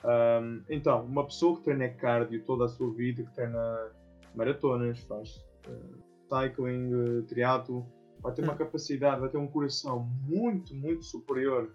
Um, 0.04 0.62
então, 0.68 1.04
uma 1.04 1.24
pessoa 1.24 1.56
que 1.56 1.62
treina 1.62 1.88
cardio 1.88 2.42
toda 2.44 2.66
a 2.66 2.68
sua 2.68 2.92
vida, 2.92 3.22
que 3.22 3.32
treina 3.34 3.90
maratonas, 4.34 5.00
faz 5.00 5.36
uh, 5.66 6.02
cycling, 6.28 6.92
uh, 6.92 7.22
triatlo, 7.22 7.86
vai 8.20 8.32
ter 8.34 8.42
uma 8.42 8.52
hum. 8.52 8.56
capacidade, 8.56 9.20
vai 9.20 9.30
ter 9.30 9.38
um 9.38 9.46
coração 9.46 10.00
muito, 10.26 10.74
muito 10.74 11.04
superior, 11.04 11.72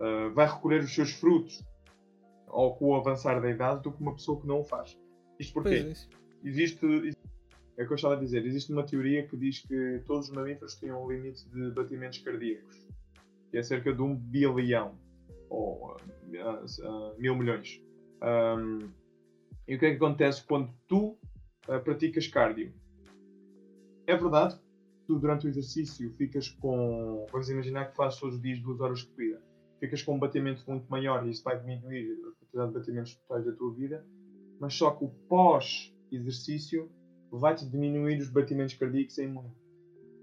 uh, 0.00 0.32
vai 0.34 0.46
recolher 0.46 0.82
os 0.82 0.94
seus 0.94 1.12
frutos 1.12 1.64
ao 2.48 2.74
com 2.76 2.88
o 2.88 2.96
avançar 2.96 3.40
da 3.40 3.48
idade 3.48 3.82
do 3.82 3.92
que 3.92 4.02
uma 4.02 4.14
pessoa 4.14 4.40
que 4.40 4.46
não 4.46 4.60
o 4.60 4.64
faz. 4.64 4.98
Isto 5.38 5.54
porque 5.54 5.74
é. 5.74 5.92
existe, 6.44 7.16
é 7.76 7.82
o 7.82 7.86
que 7.86 7.92
eu 7.92 7.96
estava 7.96 8.14
a 8.14 8.18
dizer. 8.18 8.44
Existe 8.44 8.72
uma 8.72 8.84
teoria 8.84 9.26
que 9.26 9.36
diz 9.36 9.60
que 9.60 10.02
todos 10.06 10.28
os 10.28 10.34
mamíferos 10.34 10.74
têm 10.74 10.92
um 10.92 11.10
limite 11.10 11.48
de 11.48 11.70
batimentos 11.70 12.18
cardíacos, 12.18 12.86
que 13.50 13.58
é 13.58 13.62
cerca 13.62 13.92
de 13.92 14.02
um 14.02 14.14
bilhão, 14.14 14.98
ou 15.48 15.96
uh, 15.96 16.84
uh, 16.84 17.18
mil 17.18 17.34
milhões. 17.34 17.82
Um, 18.22 18.90
e 19.66 19.76
o 19.76 19.78
que 19.78 19.86
é 19.86 19.90
que 19.90 19.96
acontece 19.96 20.44
quando 20.44 20.70
tu 20.86 21.16
uh, 21.68 21.80
praticas 21.82 22.26
cardio? 22.26 22.72
É 24.06 24.16
verdade, 24.16 24.58
tu 25.06 25.18
durante 25.18 25.46
o 25.46 25.48
exercício 25.48 26.12
ficas 26.16 26.48
com. 26.48 27.26
Vamos 27.30 27.48
imaginar 27.50 27.86
que 27.86 27.96
fazes 27.96 28.18
todos 28.18 28.36
os 28.36 28.42
dias 28.42 28.60
duas 28.60 28.80
horas 28.80 29.00
de 29.00 29.06
corrida. 29.06 29.42
Ficas 29.78 30.02
com 30.02 30.14
um 30.14 30.18
batimento 30.18 30.62
muito 30.68 30.86
maior 30.90 31.26
e 31.26 31.30
isso 31.30 31.42
vai 31.42 31.58
diminuir 31.58 32.12
a 32.12 32.38
quantidade 32.38 32.72
de 32.72 32.78
batimentos 32.78 33.14
totais 33.14 33.46
da 33.46 33.52
tua 33.52 33.72
vida, 33.72 34.04
mas 34.60 34.74
só 34.74 34.90
que 34.90 35.04
o 35.04 35.08
pós-exercício 35.28 36.90
vai-te 37.38 37.64
diminuir 37.64 38.20
os 38.20 38.28
batimentos 38.28 38.74
cardíacos 38.74 39.18
em 39.18 39.28
muito. 39.28 39.60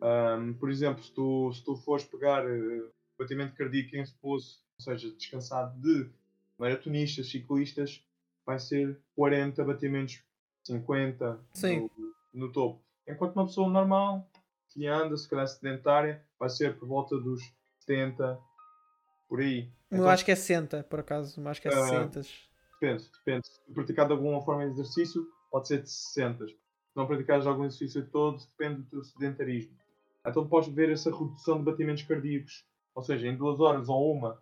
Um, 0.01 0.53
por 0.53 0.69
exemplo, 0.69 1.03
se 1.03 1.11
tu, 1.11 1.51
se 1.53 1.63
tu 1.63 1.75
fores 1.75 2.05
pegar 2.05 2.45
uh, 2.45 2.91
batimento 3.17 3.55
cardíaco 3.55 3.95
em 3.95 4.03
repouso, 4.03 4.61
ou 4.79 4.83
seja, 4.83 5.11
descansado 5.11 5.79
de 5.81 6.09
maratonistas, 6.57 7.29
ciclistas, 7.29 8.03
vai 8.45 8.59
ser 8.59 8.99
40 9.15 9.63
batimentos, 9.63 10.21
50 10.63 11.39
no, 11.63 11.91
no, 12.33 12.51
topo. 12.51 12.81
Enquanto 13.07 13.35
uma 13.35 13.45
pessoa 13.45 13.69
normal, 13.69 14.29
que 14.69 14.85
anda, 14.85 15.17
se 15.17 15.27
calhar 15.27 15.47
sedentária, 15.47 16.23
vai 16.39 16.49
ser 16.49 16.77
por 16.77 16.87
volta 16.87 17.17
dos 17.17 17.41
70, 17.79 18.39
por 19.27 19.39
aí. 19.39 19.71
Eu 19.89 19.97
então, 19.99 20.09
acho 20.09 20.25
que 20.25 20.31
é 20.31 20.35
60, 20.35 20.83
por 20.83 20.99
acaso, 20.99 21.41
eu 21.41 21.47
acho 21.47 21.61
que 21.61 21.67
é 21.67 21.71
uh, 21.71 21.83
60. 22.13 22.21
Depende, 22.79 23.09
depende. 23.17 23.47
Se 23.47 23.73
praticar 23.73 24.05
de 24.05 24.13
alguma 24.13 24.41
forma 24.43 24.65
de 24.65 24.71
exercício, 24.73 25.25
pode 25.49 25.67
ser 25.67 25.81
de 25.81 25.89
60 25.89 26.45
não 26.97 27.05
praticares 27.05 27.45
algum 27.45 27.63
exercício 27.63 28.05
todo, 28.07 28.39
depende 28.39 28.81
do 28.81 28.89
teu 28.89 29.03
sedentarismo. 29.03 29.77
Então 30.25 30.47
podes 30.47 30.73
ver 30.73 30.89
essa 30.89 31.11
redução 31.11 31.59
de 31.59 31.63
batimentos 31.63 32.03
cardíacos. 32.03 32.65
Ou 32.95 33.03
seja, 33.03 33.27
em 33.27 33.37
duas 33.37 33.59
horas 33.59 33.87
ou 33.87 34.13
uma, 34.13 34.41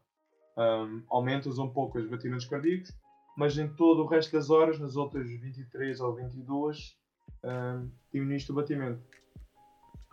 um, 0.58 1.04
aumentas 1.10 1.60
um 1.60 1.70
pouco 1.70 2.00
os 2.00 2.10
batimentos 2.10 2.46
cardíacos, 2.46 2.92
mas 3.38 3.58
em 3.58 3.68
todo 3.68 4.04
o 4.04 4.08
resto 4.08 4.32
das 4.32 4.50
horas, 4.50 4.80
nas 4.80 4.96
outras 4.96 5.30
23 5.30 6.00
ou 6.00 6.16
22, 6.16 6.98
um, 7.44 7.92
diminuíste 8.12 8.52
o 8.52 8.56
batimento. 8.56 9.04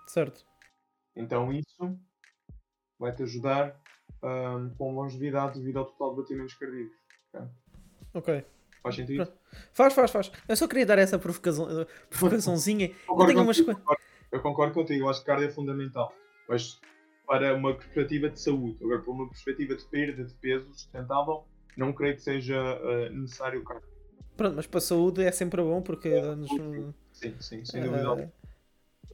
Certo. 0.08 0.44
Então 1.14 1.52
isso 1.52 1.96
vai-te 2.98 3.22
ajudar 3.22 3.80
um, 4.22 4.70
com 4.74 4.94
longevidade 4.94 5.60
devido 5.60 5.78
ao 5.78 5.86
total 5.86 6.10
de 6.10 6.22
batimentos 6.22 6.54
cardíacos. 6.54 6.96
Ok. 8.12 8.44
Faz 8.82 8.96
sentido? 8.96 9.32
Faz, 9.72 9.94
faz, 9.94 10.10
faz. 10.10 10.32
Eu 10.48 10.56
só 10.56 10.66
queria 10.66 10.84
dar 10.84 10.98
essa 10.98 11.18
provocação, 11.18 11.86
provocaçãozinha. 12.10 12.90
eu, 13.08 13.26
tenho 13.26 13.42
umas... 13.42 13.60
contigo, 13.60 13.96
eu 14.32 14.40
concordo 14.40 14.74
contigo, 14.74 15.04
eu 15.04 15.08
acho 15.08 15.20
que 15.20 15.26
cardio 15.26 15.48
é 15.48 15.50
fundamental. 15.50 16.12
Mas 16.48 16.80
para 17.26 17.54
uma 17.54 17.74
perspectiva 17.74 18.28
de 18.28 18.40
saúde, 18.40 18.78
agora 18.82 19.00
para 19.00 19.12
uma 19.12 19.28
perspectiva 19.28 19.76
de 19.76 19.84
perda 19.84 20.24
de 20.24 20.34
peso 20.34 20.66
sustentável, 20.72 21.44
não 21.76 21.92
creio 21.92 22.16
que 22.16 22.22
seja 22.22 22.58
uh, 22.58 23.10
necessário 23.12 23.60
o 23.60 23.64
cardio. 23.64 23.88
Pronto, 24.36 24.56
mas 24.56 24.66
para 24.66 24.78
a 24.78 24.80
saúde 24.80 25.22
é 25.22 25.30
sempre 25.30 25.62
bom 25.62 25.80
porque 25.80 26.08
é, 26.08 26.20
dá-nos. 26.20 26.50
Sim, 27.12 27.36
sim, 27.40 27.64
sem 27.64 27.82
dúvida. 27.82 28.12
Uh, 28.12 28.22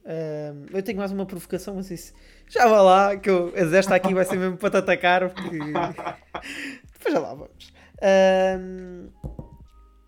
uh, 0.05 0.65
eu 0.73 0.81
tenho 0.81 0.97
mais 0.97 1.11
uma 1.11 1.25
provocação, 1.25 1.75
mas 1.75 1.91
isso. 1.91 2.13
Já 2.47 2.67
vá 2.67 2.81
lá, 2.81 3.17
que 3.17 3.29
eu, 3.29 3.53
esta 3.55 3.95
aqui 3.95 4.13
vai 4.13 4.25
ser 4.25 4.37
mesmo 4.37 4.57
para 4.57 4.71
te 4.71 4.77
atacar, 4.77 5.29
porque. 5.29 5.59
Depois 6.93 7.13
já 7.13 7.19
lá 7.19 7.33
vamos. 7.35 7.73
Uh, 7.99 9.48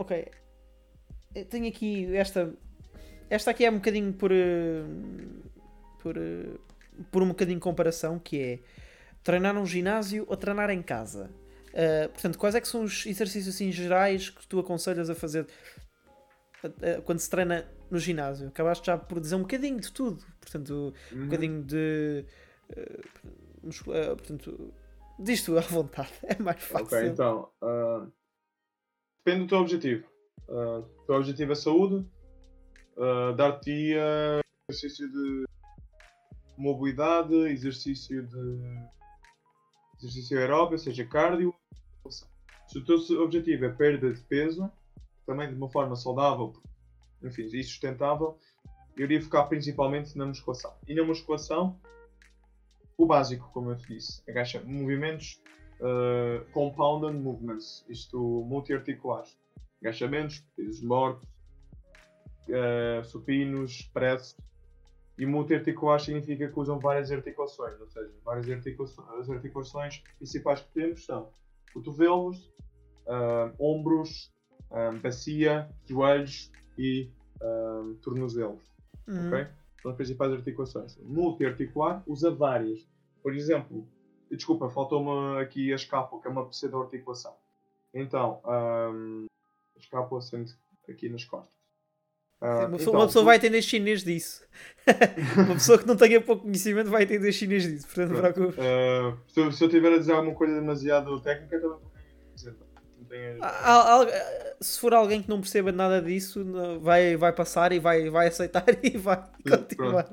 Ok. 0.01 0.27
Eu 1.35 1.45
tenho 1.45 1.67
aqui 1.67 2.15
esta. 2.15 2.51
Esta 3.29 3.51
aqui 3.51 3.65
é 3.65 3.69
um 3.69 3.75
bocadinho 3.75 4.11
por. 4.13 4.31
Eh, 4.31 4.83
por. 5.99 6.17
Eh, 6.17 6.57
por 7.11 7.23
um 7.23 7.29
bocadinho 7.29 7.57
de 7.57 7.63
comparação, 7.63 8.19
que 8.19 8.41
é 8.41 8.59
treinar 9.23 9.53
num 9.53 9.65
ginásio 9.65 10.25
ou 10.27 10.35
treinar 10.35 10.69
em 10.69 10.81
casa. 10.81 11.29
Uh, 11.69 12.09
portanto, 12.09 12.37
quais 12.37 12.53
é 12.53 12.61
que 12.61 12.67
são 12.67 12.83
os 12.83 13.05
exercícios 13.05 13.55
assim, 13.55 13.71
gerais 13.71 14.29
que 14.29 14.45
tu 14.45 14.59
aconselhas 14.59 15.09
a 15.09 15.15
fazer 15.15 15.47
quando 17.05 17.19
se 17.19 17.29
treina 17.29 17.65
no 17.89 17.97
ginásio? 17.97 18.49
Acabaste 18.49 18.85
já 18.85 18.97
por 18.97 19.19
dizer 19.21 19.35
um 19.35 19.41
bocadinho 19.41 19.79
de 19.79 19.91
tudo. 19.91 20.23
Portanto, 20.39 20.93
um 21.11 21.15
uhum. 21.15 21.25
bocadinho 21.25 21.63
de. 21.63 22.25
Uh, 22.69 23.69
uh, 23.69 24.15
portanto, 24.17 24.73
diz-te 25.17 25.57
à 25.57 25.61
vontade, 25.61 26.11
é 26.23 26.41
mais 26.41 26.61
fácil. 26.61 26.85
Ok, 26.85 27.07
então. 27.07 27.49
Depende 29.23 29.45
do 29.45 29.49
teu 29.49 29.59
objetivo. 29.59 30.07
Uh, 30.47 30.79
o 30.79 31.05
teu 31.05 31.15
objetivo 31.15 31.51
é 31.51 31.55
saúde, 31.55 32.07
uh, 32.97 33.35
dar-te 33.35 33.93
exercício 34.67 35.09
de 35.11 35.45
mobilidade, 36.57 37.33
exercício 37.33 38.25
de 38.25 38.59
exercício 39.99 40.39
aeróbio, 40.39 40.73
ou 40.73 40.77
seja, 40.79 41.05
cardio. 41.05 41.53
Se 42.67 42.77
o 42.77 42.85
teu 42.85 43.21
objetivo 43.21 43.65
é 43.65 43.69
perda 43.69 44.11
de 44.11 44.21
peso, 44.21 44.71
também 45.25 45.49
de 45.49 45.55
uma 45.55 45.69
forma 45.69 45.95
saudável, 45.95 46.53
enfim, 47.23 47.43
e 47.43 47.63
sustentável, 47.63 48.39
eu 48.97 49.05
iria 49.05 49.21
focar 49.21 49.47
principalmente 49.47 50.17
na 50.17 50.25
musculação. 50.25 50.73
E 50.87 50.95
na 50.95 51.03
musculação, 51.03 51.79
o 52.97 53.05
básico, 53.05 53.49
como 53.53 53.71
eu 53.71 53.77
te 53.77 53.87
disse, 53.87 54.23
agacha 54.29 54.61
movimentos 54.63 55.41
uh, 55.81 56.45
compounded 56.51 57.19
movements, 57.19 57.85
isto 57.89 58.17
multiarticulares. 58.45 59.37
Agachamentos, 59.81 60.45
pesos 60.55 60.81
mortos, 60.81 61.27
uh, 62.49 63.03
supinos, 63.03 63.89
press. 63.93 64.35
E 65.17 65.25
multiarticulares 65.25 66.05
significa 66.05 66.47
que 66.47 66.59
usam 66.59 66.79
várias 66.79 67.11
articulações, 67.11 67.79
ou 67.79 67.87
seja, 67.87 68.11
várias 68.23 68.49
articulações. 68.49 69.09
As 69.19 69.29
articulações 69.29 70.03
principais 70.17 70.61
que 70.61 70.71
temos 70.73 71.05
são 71.05 71.29
cotovelos, 71.73 72.51
uh, 73.07 73.53
ombros, 73.59 74.31
um, 74.71 74.99
bacia, 74.99 75.69
joelhos 75.85 76.51
e 76.77 77.11
um, 77.41 77.95
tornozelos. 78.01 78.63
Uhum. 79.07 79.27
Okay? 79.27 79.47
São 79.81 79.91
as 79.91 79.97
principais 79.97 80.31
articulações. 80.31 80.97
Multiarticular 81.03 82.03
usa 82.07 82.31
várias. 82.31 82.87
Por 83.21 83.35
exemplo, 83.35 83.87
Desculpa, 84.31 84.69
faltou-me 84.69 85.41
aqui 85.41 85.71
a 85.71 85.75
escápula, 85.75 86.21
que 86.21 86.27
é 86.27 86.31
uma 86.31 86.45
pseudo-articulação. 86.45 87.35
Então, 87.93 88.41
um, 88.45 89.25
a 89.75 89.79
escápula 89.79 90.21
sendo 90.21 90.51
aqui 90.89 91.09
nas 91.09 91.25
costas. 91.25 91.51
Uh, 92.41 92.45
uma, 92.45 92.71
pessoa, 92.71 92.77
então, 92.79 92.93
uma 92.93 93.05
pessoa 93.05 93.23
tu... 93.23 93.25
vai 93.25 93.35
entender 93.35 93.61
chinês 93.61 94.03
disso. 94.03 94.43
uma 95.37 95.53
pessoa 95.53 95.77
que 95.77 95.85
não 95.85 95.95
tenha 95.95 96.19
pouco 96.21 96.43
conhecimento 96.43 96.89
vai 96.89 97.03
entender 97.03 97.31
chinês 97.33 97.63
disso. 97.63 97.87
Portanto, 97.87 98.49
uh, 98.49 99.17
se, 99.27 99.51
se, 99.51 99.63
eu 99.63 99.69
tiver 99.69 99.93
a 99.93 99.97
dizer 99.97 100.13
alguma 100.13 100.33
coisa 100.33 100.55
demasiado 100.55 101.19
técnica, 101.21 101.59
também 101.59 101.77
vou 101.77 101.91
dizer. 102.33 102.55
não 102.97 103.05
tenhas. 103.05 103.37
Se 104.61 104.79
for 104.79 104.93
alguém 104.93 105.21
que 105.21 105.29
não 105.29 105.41
perceba 105.41 105.71
nada 105.71 106.01
disso, 106.01 106.43
vai, 106.81 107.17
vai 107.17 107.33
passar 107.33 107.73
e 107.73 107.79
vai, 107.79 108.09
vai 108.09 108.27
aceitar 108.27 108.63
e 108.81 108.97
vai 108.97 109.23
continuar. 109.47 110.11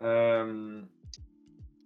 Um, 0.00 0.84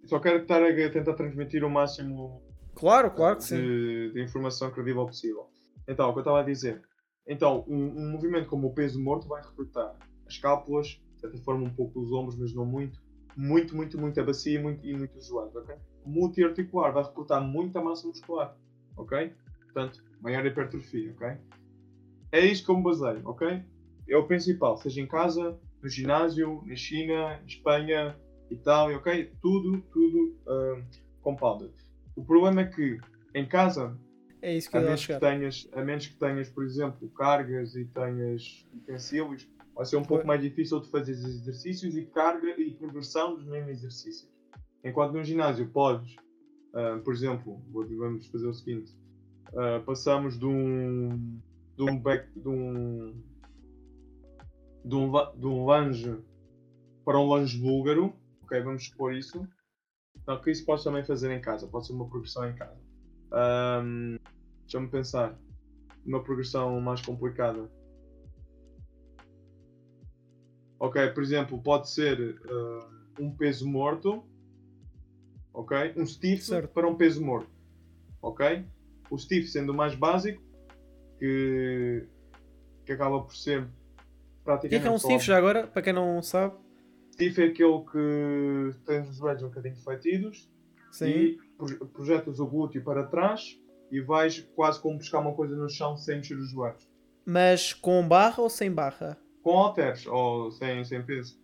só 0.05 0.19
quero 0.19 0.41
estar 0.41 0.61
a 0.61 0.89
tentar 0.89 1.13
transmitir 1.13 1.63
o 1.63 1.69
máximo 1.69 2.41
claro, 2.75 3.11
claro 3.11 3.37
que 3.37 3.55
de, 3.55 4.11
de 4.13 4.23
informação 4.23 4.71
credível 4.71 5.05
possível. 5.05 5.47
Então, 5.87 6.09
o 6.09 6.13
que 6.13 6.19
eu 6.19 6.21
estava 6.21 6.39
a 6.39 6.43
dizer. 6.43 6.81
Então, 7.27 7.63
um, 7.67 8.01
um 8.01 8.11
movimento 8.11 8.47
como 8.47 8.67
o 8.67 8.73
peso 8.73 9.01
morto 9.01 9.27
vai 9.27 9.41
recrutar 9.41 9.95
as 10.27 10.37
cápulas, 10.37 10.87
de 11.15 11.21
certa 11.21 11.37
forma 11.39 11.65
um 11.65 11.73
pouco 11.73 11.99
os 11.99 12.11
ombros, 12.11 12.37
mas 12.37 12.53
não 12.53 12.65
muito, 12.65 13.01
muito, 13.35 13.75
muito, 13.75 13.99
muito 13.99 14.19
a 14.19 14.23
bacia 14.23 14.59
e 14.59 14.61
muito, 14.61 14.85
e 14.85 14.95
muito 14.95 15.17
os 15.17 15.27
joelhos, 15.27 15.55
ok? 15.55 15.75
Multiarticular 16.05 16.91
vai 16.91 17.03
recrutar 17.03 17.41
muita 17.41 17.81
massa 17.81 18.07
muscular, 18.07 18.57
ok? 18.97 19.33
Portanto, 19.63 20.03
maior 20.21 20.45
hipertrofia, 20.45 21.11
ok? 21.13 21.37
É 22.31 22.45
isto 22.45 22.65
que 22.65 22.71
eu 22.71 22.77
me 22.77 22.83
baseio, 22.83 23.21
ok? 23.25 23.63
É 24.07 24.17
o 24.17 24.27
principal, 24.27 24.77
seja 24.77 25.01
em 25.01 25.07
casa, 25.07 25.57
no 25.81 25.89
ginásio, 25.89 26.61
na 26.65 26.75
China, 26.75 27.39
em 27.41 27.45
Espanha, 27.45 28.17
Itália, 28.53 28.97
ok? 28.97 29.31
Tudo, 29.41 29.81
tudo 29.91 30.37
uh, 30.47 30.83
compounded. 31.21 31.73
O 32.15 32.23
problema 32.23 32.61
é 32.61 32.65
que 32.65 32.99
em 33.33 33.47
casa 33.47 33.97
é 34.41 34.57
isso 34.57 34.69
que 34.69 34.77
a, 34.77 34.81
menos 34.81 35.05
que 35.05 35.19
tenhas, 35.19 35.69
a 35.71 35.81
menos 35.83 36.07
que 36.07 36.15
tenhas, 36.15 36.49
por 36.49 36.65
exemplo, 36.65 37.09
cargas 37.09 37.75
e 37.75 37.85
tenhas 37.85 38.67
utensílios, 38.73 39.47
vai 39.73 39.85
ser 39.85 39.95
um 39.95 40.03
pouco 40.03 40.27
mais 40.27 40.41
difícil 40.41 40.79
de 40.81 40.89
fazer 40.89 41.13
exercícios 41.13 41.95
e 41.95 42.05
carga 42.05 42.59
e 42.59 42.71
progressão 42.71 43.35
dos 43.35 43.45
mesmos 43.45 43.71
exercícios. 43.71 44.29
Enquanto 44.83 45.13
no 45.13 45.23
ginásio 45.23 45.67
podes, 45.69 46.15
uh, 46.73 47.01
por 47.03 47.13
exemplo, 47.13 47.61
vamos 47.71 48.27
fazer 48.27 48.47
o 48.47 48.53
seguinte: 48.53 48.93
uh, 49.53 49.81
passamos 49.85 50.37
de 50.37 50.45
um, 50.45 51.39
de 51.77 51.83
um 51.83 51.97
back, 51.97 52.27
de 52.37 52.49
um, 52.49 53.15
de 54.83 54.95
um, 54.95 55.11
de 55.11 55.47
um 55.47 55.65
lunge 55.65 56.17
para 57.05 57.17
um 57.17 57.25
lunge 57.25 57.57
búlgaro, 57.57 58.13
ok? 58.43 58.61
Vamos 58.61 58.83
expor 58.83 59.13
isso. 59.13 59.47
Então, 60.15 60.39
que 60.41 60.51
isso 60.51 60.65
podes 60.65 60.83
também 60.83 61.03
fazer 61.03 61.31
em 61.31 61.41
casa, 61.41 61.67
pode 61.67 61.87
ser 61.87 61.93
uma 61.93 62.07
progressão 62.07 62.47
em 62.49 62.55
casa. 62.55 62.79
Um, 63.31 64.17
Deixa-me 64.61 64.87
pensar. 64.89 65.37
Uma 66.05 66.23
progressão 66.23 66.79
mais 66.81 67.01
complicada. 67.01 67.69
Ok, 70.79 71.09
por 71.11 71.23
exemplo, 71.23 71.61
pode 71.61 71.89
ser 71.89 72.19
uh, 72.19 73.23
um 73.23 73.35
peso 73.35 73.67
morto. 73.67 74.23
Ok? 75.53 75.93
Um 75.95 76.05
stiff 76.05 76.43
certo. 76.43 76.69
para 76.69 76.87
um 76.87 76.95
peso 76.95 77.23
morto. 77.23 77.49
Ok? 78.21 78.65
O 79.09 79.17
stiff 79.17 79.47
sendo 79.47 79.71
o 79.71 79.75
mais 79.75 79.95
básico, 79.95 80.41
que, 81.19 82.07
que 82.85 82.91
acaba 82.91 83.21
por 83.21 83.35
ser 83.35 83.67
praticamente. 84.43 84.67
O 84.67 84.69
que 84.69 84.75
é, 84.75 84.79
que 84.79 84.87
é 84.87 84.91
um 84.91 84.97
stiff 84.97 85.25
já 85.25 85.37
agora? 85.37 85.67
Para 85.67 85.81
quem 85.81 85.93
não 85.93 86.21
sabe. 86.21 86.55
Stiff 87.13 87.39
é 87.39 87.45
aquele 87.45 87.79
que 87.91 88.79
tem 88.85 89.01
os 89.01 89.15
joelhos 89.15 89.43
um 89.43 89.49
bocadinho 89.49 89.75
fletidos 89.75 90.49
Sim. 90.91 91.05
e 91.05 91.39
projetas 91.93 92.39
o 92.39 92.47
glúteo 92.47 92.83
para 92.83 93.03
trás 93.05 93.55
e 93.91 94.01
vais 94.01 94.39
quase 94.55 94.81
como 94.81 94.97
buscar 94.97 95.19
uma 95.19 95.35
coisa 95.35 95.55
no 95.55 95.69
chão 95.69 95.95
sem 95.95 96.17
mexer 96.17 96.35
os 96.35 96.49
joelhos. 96.49 96.89
Mas 97.23 97.71
com 97.71 98.07
barra 98.07 98.41
ou 98.41 98.49
sem 98.49 98.71
barra? 98.71 99.15
Com 99.43 99.59
halteres 99.59 100.07
ou 100.07 100.49
sem, 100.51 100.83
sem 100.83 101.03
peso. 101.03 101.39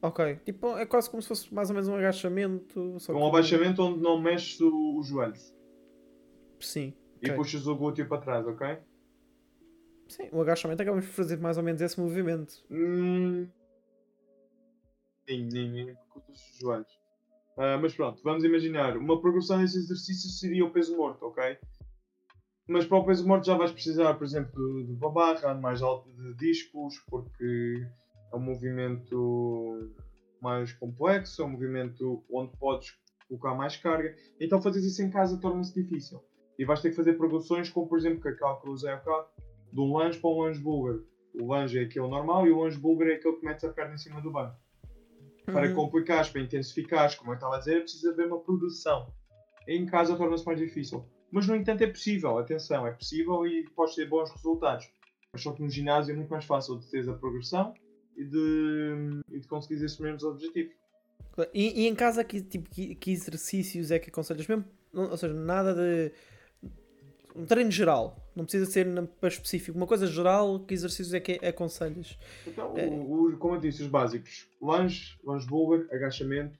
Ok, 0.00 0.36
tipo, 0.44 0.78
é 0.78 0.86
quase 0.86 1.10
como 1.10 1.20
se 1.20 1.26
fosse 1.26 1.52
mais 1.52 1.68
ou 1.68 1.74
menos 1.74 1.88
um 1.88 1.96
agachamento. 1.96 3.00
Só 3.00 3.12
um 3.12 3.26
abaixamento 3.26 3.82
onde 3.82 4.00
não 4.00 4.20
mexes 4.20 4.60
os 4.60 5.08
joelhos. 5.08 5.52
Sim. 6.60 6.94
E 7.20 7.26
okay. 7.26 7.34
puxas 7.34 7.66
o 7.66 7.74
glúteo 7.74 8.06
para 8.06 8.20
trás, 8.20 8.46
ok? 8.46 8.78
Sim, 10.06 10.28
o 10.30 10.40
agachamento 10.40 10.80
acabamos 10.80 11.06
por 11.06 11.12
fazer 11.12 11.38
mais 11.38 11.58
ou 11.58 11.64
menos 11.64 11.80
esse 11.82 12.00
movimento. 12.00 12.64
Hum... 12.70 13.48
Sim, 15.28 15.46
nem, 15.52 15.70
nem 15.70 15.90
os 15.90 16.58
joelhos. 16.58 16.90
Uh, 17.58 17.76
mas 17.82 17.94
pronto, 17.94 18.22
vamos 18.24 18.44
imaginar. 18.44 18.96
Uma 18.96 19.20
progressão 19.20 19.58
desse 19.58 19.76
exercício 19.76 20.30
seria 20.30 20.64
o 20.64 20.70
peso 20.70 20.96
morto, 20.96 21.22
ok? 21.26 21.58
Mas 22.66 22.86
para 22.86 22.96
o 22.96 23.04
peso 23.04 23.28
morto 23.28 23.44
já 23.44 23.54
vais 23.54 23.70
precisar, 23.70 24.14
por 24.14 24.24
exemplo, 24.24 24.86
de 24.86 24.92
uma 24.92 25.10
barra 25.10 25.52
mais 25.54 25.82
alta 25.82 26.08
de 26.10 26.34
discos, 26.34 26.98
porque 27.10 27.86
é 28.32 28.36
um 28.36 28.40
movimento 28.40 29.92
mais 30.40 30.72
complexo, 30.72 31.42
é 31.42 31.44
um 31.44 31.50
movimento 31.50 32.24
onde 32.32 32.56
podes 32.56 32.96
colocar 33.28 33.54
mais 33.54 33.76
carga. 33.76 34.16
Então 34.40 34.62
fazer 34.62 34.80
isso 34.80 35.02
em 35.02 35.10
casa 35.10 35.38
torna-se 35.38 35.74
difícil. 35.74 36.24
E 36.58 36.64
vais 36.64 36.80
ter 36.80 36.88
que 36.88 36.96
fazer 36.96 37.14
progressões 37.14 37.68
como, 37.68 37.86
por 37.86 37.98
exemplo, 37.98 38.22
que 38.22 38.28
aquela 38.28 38.58
que 38.58 38.66
eu 38.66 38.72
usei 38.72 38.96
cá, 38.96 39.26
de 39.70 39.78
um 39.78 39.92
lanche 39.92 40.18
para 40.18 40.30
um 40.30 40.40
lanche 40.40 40.60
búlgaro. 40.60 41.06
O 41.34 41.48
lanche 41.48 41.78
é 41.78 41.82
aquele 41.82 42.08
normal 42.08 42.46
e 42.46 42.50
o 42.50 42.62
lanche 42.62 42.78
búlgaro 42.78 43.10
é 43.10 43.14
aquele 43.16 43.36
que 43.36 43.44
metes 43.44 43.64
a 43.64 43.72
perna 43.72 43.94
em 43.94 43.98
cima 43.98 44.22
do 44.22 44.32
banco. 44.32 44.56
Uhum. 45.48 45.54
Para 45.54 45.72
complicares, 45.72 46.28
para 46.28 46.42
intensificares, 46.42 47.14
como 47.14 47.30
eu 47.30 47.34
estava 47.34 47.56
a 47.56 47.58
dizer, 47.58 47.80
precisa 47.80 48.10
haver 48.12 48.26
uma 48.26 48.38
progressão. 48.40 49.12
Em 49.66 49.86
casa 49.86 50.16
torna-se 50.16 50.44
mais 50.44 50.58
difícil. 50.58 51.04
Mas, 51.30 51.46
no 51.46 51.56
entanto, 51.56 51.82
é 51.82 51.86
possível, 51.86 52.38
atenção, 52.38 52.86
é 52.86 52.92
possível 52.92 53.46
e 53.46 53.64
pode 53.70 53.94
ter 53.94 54.06
bons 54.06 54.30
resultados. 54.30 54.90
Mas 55.32 55.42
só 55.42 55.52
que 55.52 55.62
no 55.62 55.68
ginásio 55.68 56.12
é 56.12 56.16
muito 56.16 56.30
mais 56.30 56.44
fácil 56.44 56.78
de 56.78 56.86
ter 56.90 57.08
a 57.08 57.12
progressão 57.14 57.74
e 58.16 58.24
de, 58.24 59.20
e 59.30 59.40
de 59.40 59.48
conseguir 59.48 59.82
esses 59.84 59.98
mesmos 59.98 60.24
objetivos. 60.24 60.74
E, 61.54 61.82
e, 61.82 61.86
em 61.86 61.94
casa, 61.94 62.24
que, 62.24 62.40
tipo, 62.40 62.68
que, 62.68 62.94
que, 62.94 63.10
exercícios 63.12 63.90
é 63.90 63.98
que 63.98 64.10
aconselhas? 64.10 64.46
Mesmo, 64.46 64.64
ou 64.92 65.16
seja, 65.16 65.34
nada 65.34 65.74
de. 65.74 66.12
Um 67.38 67.46
treino 67.46 67.70
geral, 67.70 68.16
não 68.34 68.44
precisa 68.44 68.66
ser 68.66 68.86
para 69.20 69.28
específico. 69.28 69.78
Uma 69.78 69.86
coisa 69.86 70.08
geral, 70.08 70.58
que 70.58 70.74
exercícios 70.74 71.14
é 71.14 71.20
que 71.20 71.34
aconselhas? 71.46 72.18
Então, 72.44 72.76
é... 72.76 72.86
o, 72.86 73.28
o, 73.28 73.38
como 73.38 73.54
eu 73.54 73.60
disse, 73.60 73.82
os 73.82 73.88
básicos: 73.88 74.48
lunge, 74.60 75.16
lunge 75.22 75.46
bulbar, 75.46 75.86
agachamento, 75.92 76.58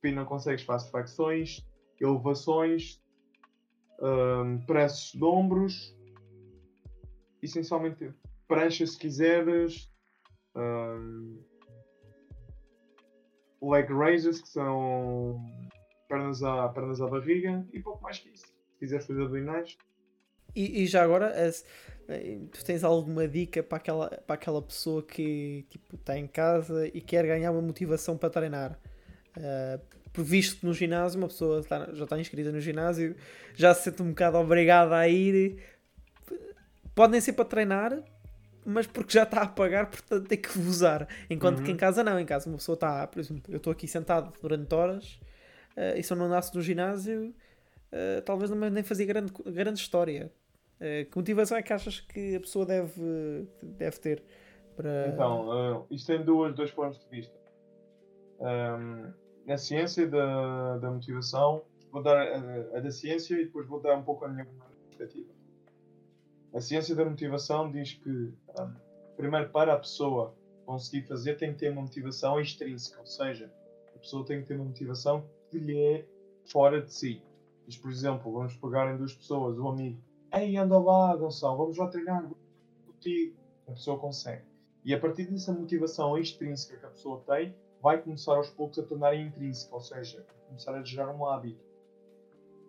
se 0.00 0.12
não 0.12 0.26
consegues, 0.26 0.62
faço 0.62 0.90
flexões, 0.90 1.66
elevações, 1.98 3.02
um, 4.00 4.58
presses 4.66 5.12
de 5.12 5.24
ombros, 5.24 5.96
essencialmente 7.42 8.12
prancha 8.46 8.86
se 8.86 8.98
quiseres, 8.98 9.90
um, 10.54 11.42
leg 13.62 13.90
raises, 13.92 14.40
que 14.40 14.48
são 14.48 15.42
pernas 16.08 16.42
à, 16.42 16.68
pernas 16.68 17.00
à 17.00 17.06
barriga, 17.06 17.66
e 17.72 17.80
pouco 17.80 18.02
mais 18.02 18.18
que 18.18 18.28
isso. 18.28 18.47
Se 18.78 18.84
quiseres 18.84 19.06
fazer 19.06 19.22
abdominais. 19.22 19.76
E, 20.54 20.82
e 20.82 20.86
já 20.86 21.02
agora, 21.02 21.34
tu 22.52 22.64
tens 22.64 22.84
alguma 22.84 23.26
dica 23.26 23.62
para 23.62 23.78
aquela, 23.78 24.08
para 24.08 24.34
aquela 24.34 24.62
pessoa 24.62 25.02
que 25.02 25.66
tipo, 25.68 25.96
está 25.96 26.16
em 26.16 26.26
casa 26.26 26.86
e 26.86 27.00
quer 27.00 27.26
ganhar 27.26 27.50
uma 27.50 27.60
motivação 27.60 28.16
para 28.16 28.30
treinar? 28.30 28.78
Uh, 29.36 29.98
por 30.12 30.24
visto 30.24 30.60
que 30.60 30.66
no 30.66 30.72
ginásio, 30.72 31.18
uma 31.18 31.28
pessoa 31.28 31.60
está, 31.60 31.92
já 31.92 32.04
está 32.04 32.18
inscrita 32.18 32.50
no 32.50 32.60
ginásio, 32.60 33.14
já 33.54 33.74
se 33.74 33.84
sente 33.84 34.02
um 34.02 34.08
bocado 34.10 34.38
obrigada 34.38 34.96
a 34.96 35.08
ir. 35.08 35.62
Pode 36.94 37.12
nem 37.12 37.20
ser 37.20 37.34
para 37.34 37.44
treinar, 37.44 38.02
mas 38.64 38.86
porque 38.86 39.12
já 39.12 39.24
está 39.24 39.42
a 39.42 39.46
pagar, 39.46 39.86
portanto 39.90 40.26
tem 40.26 40.38
que 40.38 40.58
usar. 40.58 41.06
Enquanto 41.28 41.58
uhum. 41.58 41.64
que 41.64 41.70
em 41.72 41.76
casa 41.76 42.02
não, 42.02 42.18
em 42.18 42.26
casa 42.26 42.48
uma 42.48 42.56
pessoa 42.56 42.74
está, 42.74 43.06
por 43.06 43.20
exemplo, 43.20 43.52
eu 43.52 43.58
estou 43.58 43.72
aqui 43.72 43.86
sentado 43.86 44.32
durante 44.40 44.74
horas 44.74 45.20
uh, 45.76 45.96
e 45.96 46.02
se 46.02 46.12
eu 46.12 46.16
não 46.16 46.28
nasce 46.28 46.54
no 46.54 46.62
ginásio, 46.62 47.34
uh, 47.92 48.22
talvez 48.24 48.50
não 48.50 48.70
nem 48.70 48.82
fazia 48.82 49.06
grande, 49.06 49.32
grande 49.46 49.80
história. 49.80 50.32
Uh, 50.76 51.10
que 51.10 51.16
motivação 51.16 51.56
é 51.56 51.62
que 51.62 51.72
achas 51.72 52.00
que 52.00 52.36
a 52.36 52.40
pessoa 52.40 52.64
deve, 52.64 53.46
deve 53.62 53.98
ter? 53.98 54.22
Para... 54.76 55.08
Então, 55.08 55.86
isto 55.90 56.06
tem 56.06 56.24
duas, 56.24 56.54
dois 56.54 56.70
pontos 56.70 57.00
de 57.00 57.08
vista. 57.08 57.34
Um, 58.38 59.12
na 59.44 59.56
ciência 59.56 60.06
da, 60.06 60.78
da 60.78 60.90
motivação, 60.90 61.62
vou 61.90 62.02
dar 62.02 62.16
a, 62.16 62.76
a, 62.76 62.80
da 62.80 62.90
ciência 62.90 63.34
e 63.34 63.46
depois 63.46 63.66
vou 63.66 63.80
dar 63.80 63.96
um 63.96 64.04
pouco 64.04 64.24
a 64.24 64.28
minha 64.28 64.46
perspectiva. 64.86 65.28
A 66.54 66.60
ciência 66.60 66.94
da 66.94 67.04
motivação 67.04 67.70
diz 67.70 67.94
que, 67.94 68.08
um, 68.08 68.74
primeiro, 69.16 69.48
para 69.50 69.74
a 69.74 69.78
pessoa 69.78 70.34
conseguir 70.64 71.06
fazer, 71.08 71.36
tem 71.36 71.52
que 71.52 71.58
ter 71.58 71.70
uma 71.70 71.82
motivação 71.82 72.40
extrínseca, 72.40 73.00
ou 73.00 73.06
seja, 73.06 73.50
a 73.94 73.98
pessoa 73.98 74.24
tem 74.24 74.42
que 74.42 74.48
ter 74.48 74.54
uma 74.54 74.66
motivação 74.66 75.28
que 75.50 75.58
lhe 75.58 75.78
é 75.78 76.04
fora 76.44 76.80
de 76.80 76.92
si. 76.92 77.22
Diz, 77.68 77.76
por 77.76 77.90
exemplo, 77.90 78.32
vamos 78.32 78.56
pegar 78.56 78.90
em 78.90 78.96
duas 78.96 79.12
pessoas, 79.12 79.58
um 79.58 79.68
amigo, 79.68 80.00
ei, 80.32 80.56
anda 80.56 80.78
lá, 80.78 81.14
Gonçalo, 81.14 81.58
vamos 81.58 81.76
lá 81.76 81.86
treinar 81.88 82.26
contigo. 82.86 83.36
A 83.68 83.72
pessoa 83.72 83.98
consegue. 83.98 84.42
E 84.82 84.94
a 84.94 84.98
partir 84.98 85.26
dessa 85.26 85.52
motivação 85.52 86.16
extrínseca 86.16 86.78
que 86.78 86.86
a 86.86 86.88
pessoa 86.88 87.22
tem, 87.26 87.54
vai 87.82 88.00
começar 88.00 88.36
aos 88.36 88.48
poucos 88.48 88.78
a 88.78 88.82
tornar 88.82 89.14
intrínseca, 89.14 89.74
ou 89.74 89.82
seja, 89.82 90.26
começar 90.46 90.74
a 90.74 90.82
gerar 90.82 91.14
um 91.14 91.26
hábito. 91.26 91.62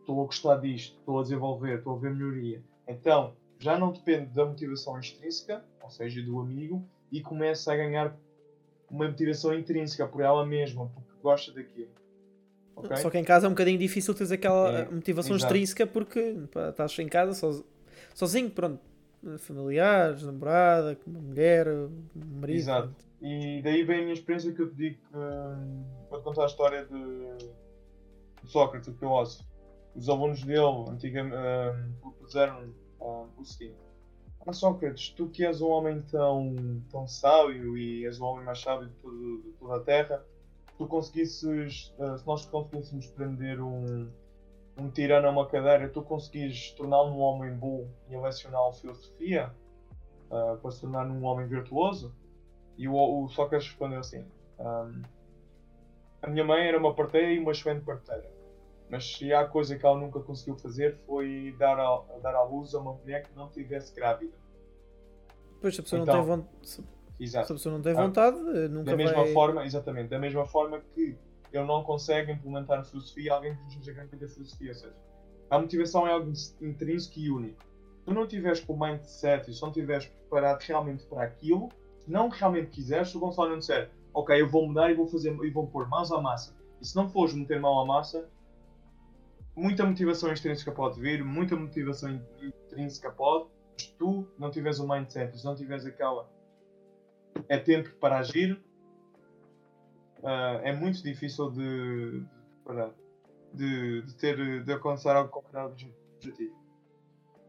Estou 0.02 0.22
a 0.22 0.26
gostar 0.26 0.58
disto, 0.58 0.98
estou 1.00 1.20
a 1.20 1.24
desenvolver, 1.24 1.78
estou 1.78 1.96
a 1.96 1.98
ver 2.00 2.14
melhoria. 2.14 2.62
Então, 2.86 3.38
já 3.58 3.80
não 3.80 3.94
depende 3.94 4.26
da 4.32 4.46
motivação 4.46 5.00
extrínseca, 5.00 5.64
ou 5.82 5.90
seja, 5.90 6.22
do 6.22 6.42
amigo, 6.42 6.86
e 7.10 7.22
começa 7.22 7.72
a 7.72 7.78
ganhar 7.78 8.18
uma 8.92 9.08
motivação 9.08 9.54
intrínseca 9.54 10.06
por 10.06 10.20
ela 10.20 10.46
mesma, 10.46 10.90
porque 10.90 11.14
gosta 11.24 11.54
daquilo. 11.54 11.99
Okay? 12.84 12.98
Só 12.98 13.10
que 13.10 13.18
em 13.18 13.24
casa 13.24 13.46
é 13.46 13.50
um 13.50 13.52
bocadinho 13.52 13.78
difícil 13.78 14.14
teres 14.14 14.32
aquela 14.32 14.80
é, 14.80 14.90
motivação 14.90 15.36
exato. 15.36 15.54
extrínseca 15.54 15.88
porque 15.88 16.36
pá, 16.52 16.70
estás 16.70 16.98
em 17.00 17.08
casa, 17.08 17.34
só, 17.34 17.64
sozinho, 18.14 18.50
pronto, 18.50 18.80
familiares, 19.40 20.24
namorada, 20.24 20.98
mulher, 21.06 21.68
marido. 22.16 22.58
Exato. 22.58 23.10
E 23.22 23.62
daí 23.62 23.84
vem 23.84 24.00
a 24.00 24.02
minha 24.04 24.14
experiência 24.14 24.54
que 24.54 24.62
eu 24.62 24.70
te 24.70 24.76
digo 24.76 24.98
hum, 25.14 25.84
para 26.10 26.20
contar 26.20 26.44
a 26.44 26.46
história 26.46 26.86
de, 26.86 27.38
de 28.42 28.50
Sócrates, 28.50 28.88
o 28.88 28.94
filósofo. 28.94 29.44
Os 29.96 30.08
alunos 30.08 30.44
dele 30.44 30.86
antigamente 30.90 31.36
hum, 31.36 31.94
propuseram 32.02 32.74
hum, 33.02 33.28
o 33.38 33.44
seguinte: 33.44 33.76
Ah, 34.48 34.54
Sócrates, 34.54 35.10
tu 35.10 35.28
que 35.28 35.46
és 35.46 35.62
um 35.62 35.68
homem 35.68 36.02
tão, 36.04 36.82
tão 36.90 37.08
sábio 37.08 37.78
e 37.78 38.06
és 38.06 38.22
o 38.22 38.26
homem 38.26 38.46
mais 38.46 38.62
sábio 38.62 38.88
de, 38.88 38.94
todo, 38.96 39.42
de 39.42 39.52
toda 39.60 39.76
a 39.76 39.80
Terra, 39.82 40.26
tu 40.80 40.88
conseguisses, 40.88 41.94
uh, 42.00 42.18
se 42.18 42.26
nós 42.26 42.46
conseguíssemos 42.46 43.08
prender 43.08 43.62
um, 43.62 44.10
um 44.78 44.90
tirano 44.90 45.28
a 45.28 45.32
uma 45.32 45.46
cadeira, 45.46 45.90
tu 45.90 46.02
conseguires 46.02 46.72
torná-lo 46.72 47.12
um 47.12 47.20
homem 47.20 47.54
bom 47.54 47.86
e 48.10 48.16
lecioná-lo 48.16 48.72
filosofia 48.72 49.54
uh, 50.32 50.58
para 50.58 50.72
se 50.72 50.80
tornar 50.80 51.06
um 51.06 51.26
homem 51.26 51.46
virtuoso? 51.48 52.16
E 52.78 52.88
o, 52.88 52.94
o 52.96 53.28
Sócrates 53.28 53.68
respondeu 53.68 54.00
assim: 54.00 54.26
um, 54.58 55.02
A 56.22 56.28
minha 56.30 56.46
mãe 56.46 56.66
era 56.66 56.80
uma 56.80 56.96
parteira 56.96 57.30
e 57.30 57.40
uma 57.40 57.52
excelente 57.52 57.84
parteira. 57.84 58.32
Mas 58.90 59.18
se 59.18 59.34
há 59.34 59.46
coisa 59.46 59.78
que 59.78 59.86
ela 59.86 60.00
nunca 60.00 60.22
conseguiu 60.22 60.56
fazer 60.56 60.96
foi 61.06 61.54
dar 61.60 61.78
a, 61.78 62.02
dar 62.24 62.36
à 62.36 62.44
luz 62.44 62.74
a 62.74 62.80
uma 62.80 62.94
mulher 62.94 63.24
que 63.24 63.36
não 63.36 63.48
estivesse 63.48 63.94
grávida. 63.94 64.34
Pois, 65.60 65.78
a 65.78 65.84
pessoa 65.84 66.02
então, 66.02 66.16
não 66.16 66.24
tem 66.24 66.38
vontade. 66.38 66.99
Exato. 67.20 67.48
se 67.48 67.52
a 67.54 67.56
pessoa 67.56 67.76
não 67.76 67.82
tem 67.82 67.94
vontade, 67.94 68.38
ah, 68.38 68.70
nunca 68.70 68.92
Da 68.92 68.98
mesma 68.98 69.24
vai... 69.24 69.34
forma, 69.34 69.66
exatamente, 69.66 70.10
da 70.10 70.20
mesma 70.20 70.46
forma 70.46 70.80
que 70.94 71.18
ele 71.52 71.66
não 71.66 71.84
consegue 71.84 72.32
implementar 72.32 72.80
a 72.80 72.84
filosofia, 72.84 73.34
alguém 73.34 73.56
que 73.56 73.78
nos 73.78 73.90
ajude 73.90 74.26
a 74.26 74.28
filosofia. 74.28 74.70
Ou 74.70 74.76
seja, 74.76 74.96
a 75.50 75.60
motivação 75.60 76.08
é 76.08 76.12
algo 76.12 76.32
intrínseco 76.62 77.20
e 77.20 77.32
único. 77.32 77.62
Se 77.62 78.06
tu 78.06 78.14
não 78.14 78.28
tiveres 78.28 78.60
com 78.60 78.74
o 78.74 78.80
mindset 78.80 79.50
e 79.50 79.54
se 79.54 79.62
não 79.62 79.70
estiveres 79.70 80.06
preparado 80.06 80.62
realmente 80.62 81.06
para 81.06 81.24
aquilo, 81.24 81.70
se 81.98 82.12
não 82.12 82.30
realmente 82.30 82.70
quiseres, 82.70 83.10
se 83.10 83.18
o 83.18 83.20
Gonçalo 83.20 83.50
não 83.50 83.60
disser, 83.60 83.92
ok, 84.14 84.40
eu 84.40 84.48
vou 84.48 84.68
mudar 84.68 84.92
e 84.92 84.94
vou 84.94 85.08
fazer 85.08 85.36
e 85.44 85.50
vou 85.50 85.68
pôr 85.68 85.88
mãos 85.88 86.12
à 86.12 86.22
massa, 86.22 86.56
e 86.82 86.86
se 86.86 86.96
não 86.96 87.10
fores 87.10 87.34
meter 87.34 87.60
mão 87.60 87.80
à 87.80 87.86
massa, 87.86 88.30
muita 89.56 89.86
motivação 89.86 90.32
extrínseca 90.32 90.72
pode 90.72 91.00
vir, 91.00 91.24
muita 91.24 91.56
motivação 91.56 92.22
intrínseca 92.42 93.12
pode, 93.12 93.50
mas 93.74 93.88
tu 93.98 94.28
não 94.38 94.50
tiveres 94.50 94.80
o 94.80 94.88
mindset, 94.88 95.38
se 95.38 95.46
não 95.46 95.56
tiveres 95.56 95.86
aquela 95.86 96.30
é 97.48 97.58
tempo 97.58 97.90
para 98.00 98.18
agir, 98.18 98.54
uh, 100.20 100.60
é 100.64 100.74
muito 100.74 101.04
difícil 101.04 101.52
de, 101.52 102.24
de, 103.54 104.02
de, 104.02 104.16
ter, 104.16 104.64
de 104.64 104.72
alcançar 104.74 105.16
algo 105.16 105.30
com 105.30 105.40
o 105.40 105.66
objetivo. 105.66 106.56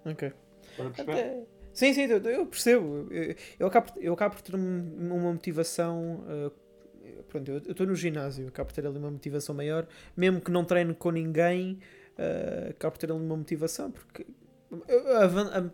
Ok. 0.04 0.32
Sim, 1.72 1.94
sim, 1.94 2.02
eu 2.02 2.46
percebo. 2.46 3.08
Eu, 3.58 3.66
acabo, 3.66 3.92
eu 3.96 4.12
acabo 4.12 4.34
por 4.34 4.42
ter 4.42 4.54
uma 4.54 5.32
motivação. 5.32 6.24
Uh, 6.26 7.22
pronto, 7.28 7.50
eu 7.50 7.58
estou 7.58 7.86
no 7.86 7.94
ginásio, 7.94 8.48
acabo 8.48 8.68
por 8.68 8.74
ter 8.74 8.86
ali 8.86 8.98
uma 8.98 9.10
motivação 9.10 9.54
maior, 9.54 9.86
mesmo 10.16 10.40
que 10.40 10.50
não 10.50 10.64
treino 10.64 10.94
com 10.94 11.10
ninguém, 11.10 11.78
uh, 12.18 12.70
acabo 12.70 12.92
por 12.92 12.98
ter 12.98 13.12
ali 13.12 13.20
uma 13.20 13.36
motivação, 13.36 13.90
porque 13.90 14.26
a, 14.72 15.58
a, 15.58 15.70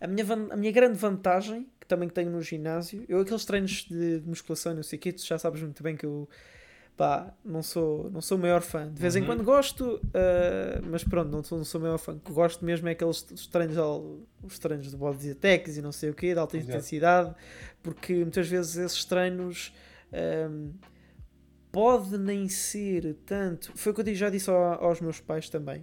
a, 0.00 0.06
minha, 0.06 0.24
a 0.50 0.56
minha 0.56 0.72
grande 0.72 0.98
vantagem 0.98 1.68
que 1.84 1.88
também 1.88 2.08
tenho 2.08 2.30
no 2.30 2.40
ginásio. 2.40 3.04
Eu, 3.08 3.20
aqueles 3.20 3.44
treinos 3.44 3.84
de, 3.84 4.20
de 4.20 4.28
musculação, 4.28 4.74
não 4.74 4.82
sei 4.82 4.98
o 4.98 5.00
que, 5.00 5.12
tu 5.12 5.24
já 5.24 5.38
sabes 5.38 5.60
muito 5.60 5.82
bem 5.82 5.96
que 5.96 6.06
eu 6.06 6.28
pá, 6.96 7.34
não 7.44 7.62
sou, 7.62 8.10
não 8.10 8.20
sou 8.20 8.38
o 8.38 8.40
maior 8.40 8.62
fã. 8.62 8.90
De 8.90 9.00
vez 9.00 9.14
uhum. 9.14 9.22
em 9.22 9.26
quando 9.26 9.44
gosto, 9.44 9.96
uh, 9.96 10.86
mas 10.90 11.04
pronto, 11.04 11.30
não 11.30 11.42
sou, 11.42 11.58
não 11.58 11.64
sou 11.64 11.80
o 11.80 11.82
maior 11.82 11.98
fã. 11.98 12.14
O 12.14 12.20
que 12.20 12.32
gosto 12.32 12.64
mesmo 12.64 12.88
é 12.88 12.92
aqueles 12.92 13.30
os 13.30 13.46
treinos, 13.46 13.76
os 14.42 14.58
treinos 14.58 14.90
de 14.90 14.96
body 14.96 15.30
attacks 15.30 15.76
e 15.76 15.82
não 15.82 15.92
sei 15.92 16.10
o 16.10 16.14
que, 16.14 16.32
de 16.32 16.38
alta 16.38 16.56
Exato. 16.56 16.70
intensidade, 16.70 17.34
porque 17.82 18.14
muitas 18.14 18.48
vezes 18.48 18.76
esses 18.76 19.04
treinos. 19.04 19.74
Um, 20.12 20.72
ah, 20.80 20.88
pode 21.74 22.16
nem 22.16 22.48
ser 22.48 23.16
tanto. 23.26 23.72
Foi 23.74 23.90
o 23.90 23.94
que 23.96 24.08
eu 24.08 24.14
já 24.14 24.30
disse 24.30 24.48
aos 24.48 25.00
meus 25.00 25.20
pais 25.20 25.48
também. 25.48 25.80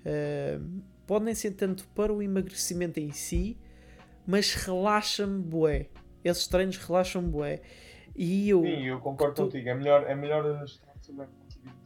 Uh, 0.00 0.82
pode 1.06 1.26
nem 1.26 1.34
ser 1.34 1.50
tanto 1.50 1.86
para 1.88 2.10
o 2.10 2.22
emagrecimento 2.22 2.98
em 2.98 3.12
si, 3.12 3.58
mas 4.26 4.54
relaxa-me 4.54 5.42
bué. 5.42 5.88
Esses 6.24 6.46
treinos 6.46 6.76
relaxam-me 6.78 7.28
bué. 7.28 7.60
E 8.16 8.48
eu, 8.48 8.62
Sim, 8.62 8.86
eu 8.86 9.00
concordo 9.00 9.34
tu... 9.34 9.42
contigo. 9.44 9.68
É 9.68 9.74
melhor, 9.74 10.04
é 10.08 10.14
melhor 10.14 10.64
estar 10.64 10.94
sobre 11.00 11.24
a 11.24 11.28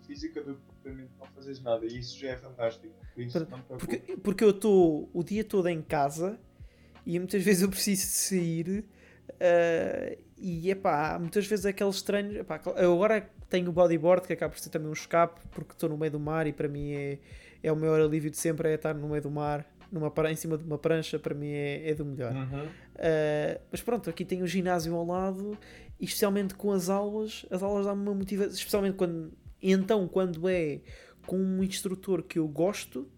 física 0.07 0.43
do 0.43 0.59
que 0.82 0.91
não 0.91 1.26
fazeres 1.34 1.61
nada. 1.62 1.84
E 1.86 1.99
isso 1.99 2.18
já 2.18 2.30
é 2.30 2.36
fantástico. 2.36 2.95
Isso 3.16 3.47
porque, 3.78 3.99
porque 4.22 4.45
eu 4.45 4.51
estou 4.51 5.11
o 5.12 5.24
dia 5.24 5.43
todo 5.43 5.68
em 5.68 5.82
casa 5.82 6.39
e 7.05 7.18
muitas 7.18 7.43
vezes 7.45 7.62
eu 7.62 7.68
preciso 7.68 8.03
de 8.03 8.12
sair. 8.12 8.84
Uh, 9.30 10.22
e 10.36 10.70
é 10.70 10.74
pá, 10.74 11.18
muitas 11.18 11.47
vezes 11.47 11.66
aqueles 11.66 12.01
treinos. 12.03 12.36
Epá, 12.36 12.61
eu 12.76 12.95
agora 12.95 13.28
tenho 13.49 13.70
o 13.70 13.72
bodyboard 13.72 14.26
que 14.26 14.32
acaba 14.32 14.53
por 14.53 14.61
ser 14.61 14.70
também 14.70 14.89
um 14.89 14.93
escape 14.93 15.41
porque 15.51 15.72
estou 15.72 15.89
no 15.89 15.97
meio 15.97 16.12
do 16.12 16.20
mar 16.20 16.47
e 16.47 16.53
para 16.53 16.68
mim 16.68 16.93
é, 16.93 17.18
é 17.62 17.72
o 17.72 17.76
maior 17.76 18.01
alívio 18.01 18.30
de 18.30 18.36
sempre 18.36 18.68
é 18.68 18.74
estar 18.74 18.95
no 18.95 19.09
meio 19.09 19.22
do 19.22 19.30
mar 19.30 19.66
numa, 19.91 20.12
em 20.30 20.36
cima 20.36 20.57
de 20.59 20.64
uma 20.64 20.78
prancha, 20.78 21.18
para 21.18 21.34
mim 21.34 21.51
é, 21.51 21.91
é 21.91 21.95
do 21.95 22.05
melhor. 22.05 22.32
Uhum. 22.32 22.64
Uh, 22.66 23.61
mas 23.70 23.80
pronto, 23.80 24.09
aqui 24.11 24.24
tem 24.24 24.43
o 24.43 24.47
ginásio 24.47 24.95
ao 24.95 25.07
lado, 25.07 25.57
e 26.01 26.05
especialmente 26.05 26.55
com 26.55 26.70
as 26.70 26.89
aulas, 26.89 27.47
as 27.51 27.62
aulas 27.62 27.86
dão-me 27.86 28.03
uma 28.03 28.14
motivação, 28.14 28.53
especialmente 28.53 28.97
quando, 28.97 29.32
então, 29.62 30.07
quando 30.07 30.49
é 30.49 30.80
com 31.26 31.36
um 31.39 31.62
instrutor 31.62 32.22
que 32.22 32.39
eu 32.39 32.49
gosto, 32.49 33.09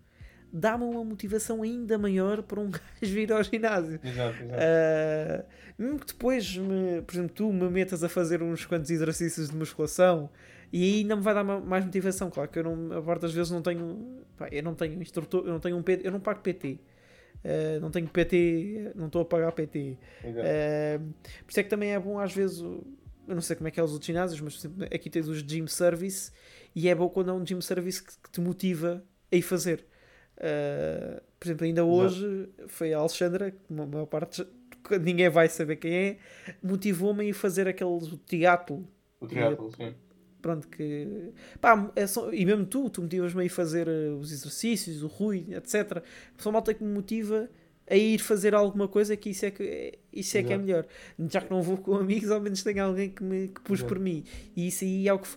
dá-me 0.53 0.85
uma 0.85 1.05
motivação 1.05 1.63
ainda 1.63 1.97
maior 1.97 2.43
para 2.43 2.61
um 2.61 2.71
gajo 3.01 3.15
vir 3.15 3.33
ao 3.33 3.43
ginásio. 3.43 4.01
Exato, 4.03 4.43
exato. 4.43 4.53
Uh, 4.53 5.45
mesmo 5.79 5.99
que 5.99 6.07
depois, 6.07 6.57
me, 6.57 7.03
por 7.03 7.15
exemplo, 7.15 7.33
tu 7.35 7.53
me 7.53 7.69
metas 7.71 8.05
a 8.05 8.09
fazer 8.09 8.43
uns 8.43 8.67
quantos 8.67 8.91
exercícios 8.91 9.49
de 9.49 9.57
musculação 9.57 10.31
e 10.73 10.85
aí 10.85 10.99
ainda 11.01 11.17
me 11.17 11.23
vai 11.23 11.35
dar 11.35 11.43
mais 11.43 11.85
motivação. 11.85 12.31
Claro 12.31 12.49
que 12.49 12.59
eu 12.59 12.65
não, 12.65 12.99
a 12.99 13.03
parte 13.03 13.23
das 13.23 13.33
vezes 13.33 13.51
não 13.51 13.61
tenho. 13.61 14.25
Pá, 14.37 14.49
eu 14.53 14.63
não 14.63 14.75
tenho 14.75 15.01
instrutor, 15.03 15.45
eu 15.45 15.53
não 15.53 15.61
tenho 15.61 15.77
um 15.77 15.83
PT, 15.83 16.07
eu 16.07 16.13
não 16.13 16.21
pago 16.21 16.41
PT. 16.41 16.69
Uh, 16.69 16.79
eh, 17.43 17.79
não 17.81 17.91
tenho 17.91 18.07
PT, 18.07 18.93
não 18.95 19.07
estou 19.07 19.23
a 19.23 19.25
pagar 19.25 19.53
PT. 19.53 19.99
Uh, 20.25 21.13
por 21.45 21.51
isso 21.51 21.61
é 21.61 21.63
que 21.63 21.69
também 21.71 21.93
é 21.93 21.99
bom 21.99 22.19
às 22.21 22.33
vezes. 22.33 22.61
Eu 22.61 23.35
não 23.35 23.41
sei 23.41 23.57
como 23.57 23.69
é 23.69 23.71
que 23.71 23.81
é 23.81 23.83
os 23.83 23.93
outros 23.93 24.07
ginásios, 24.07 24.41
mas 24.41 24.57
exemplo, 24.57 24.85
aqui 24.85 25.09
tens 25.11 25.29
os 25.29 25.39
gym 25.39 25.67
service 25.67 26.33
e 26.75 26.89
é 26.89 26.95
bom 26.95 27.09
quando 27.09 27.31
é 27.31 27.33
um 27.33 27.45
gym 27.45 27.61
service 27.61 28.03
que, 28.03 28.13
que 28.19 28.31
te 28.31 28.41
motiva 28.41 29.03
a 29.31 29.37
ir 29.37 29.43
fazer. 29.43 29.85
Uh, 30.37 31.21
por 31.39 31.47
exemplo, 31.47 31.67
ainda 31.67 31.85
hoje 31.85 32.25
Exato. 32.25 32.69
foi 32.69 32.93
a 32.93 32.99
Alexandra, 32.99 33.51
que 33.51 33.59
a 33.73 33.87
maior 33.87 34.07
parte 34.07 34.47
ninguém 35.03 35.29
vai 35.29 35.49
saber 35.49 35.77
quem 35.77 35.95
é, 35.95 36.19
motivou-me 36.63 37.25
a 37.25 37.29
ir 37.29 37.33
fazer 37.33 37.69
aquele 37.69 37.99
teatro. 38.27 38.87
O 39.21 39.27
teatro, 39.27 39.71
sim 39.77 39.95
pronto, 40.41 40.69
que 40.69 41.33
pá, 41.61 41.91
é 41.95 42.07
só, 42.07 42.33
e 42.33 42.45
mesmo 42.45 42.67
tu, 42.67 42.91
tu 42.91 43.03
motivas-me 43.03 43.43
a 43.43 43.45
ir 43.45 43.49
fazer 43.49 43.89
uh, 43.89 44.17
os 44.17 44.33
exercícios, 44.33 45.03
o 45.03 45.07
Rui, 45.07 45.47
etc. 45.51 46.03
Só 46.39 46.51
malta 46.51 46.75
que 46.75 46.83
me 46.83 46.93
motiva 46.93 47.49
a 47.91 47.97
ir 47.97 48.21
fazer 48.21 48.55
alguma 48.55 48.87
coisa 48.87 49.17
que 49.17 49.31
isso 49.31 49.45
é 49.45 49.51
que, 49.51 49.99
isso 50.13 50.39
é, 50.39 50.43
que 50.45 50.53
é 50.53 50.57
melhor. 50.57 50.87
Já 51.29 51.41
que 51.41 51.51
não 51.51 51.61
vou 51.61 51.77
com 51.77 51.97
amigos, 51.97 52.31
ao 52.31 52.41
menos 52.41 52.63
tenho 52.63 52.85
alguém 52.85 53.11
que 53.11 53.23
me 53.23 53.49
que 53.49 53.61
pus 53.63 53.83
por 53.83 53.99
mim. 53.99 54.25
E 54.57 54.69
isso 54.69 54.85
aí 54.85 55.09
é 55.09 55.13
o 55.13 55.19
que 55.19 55.29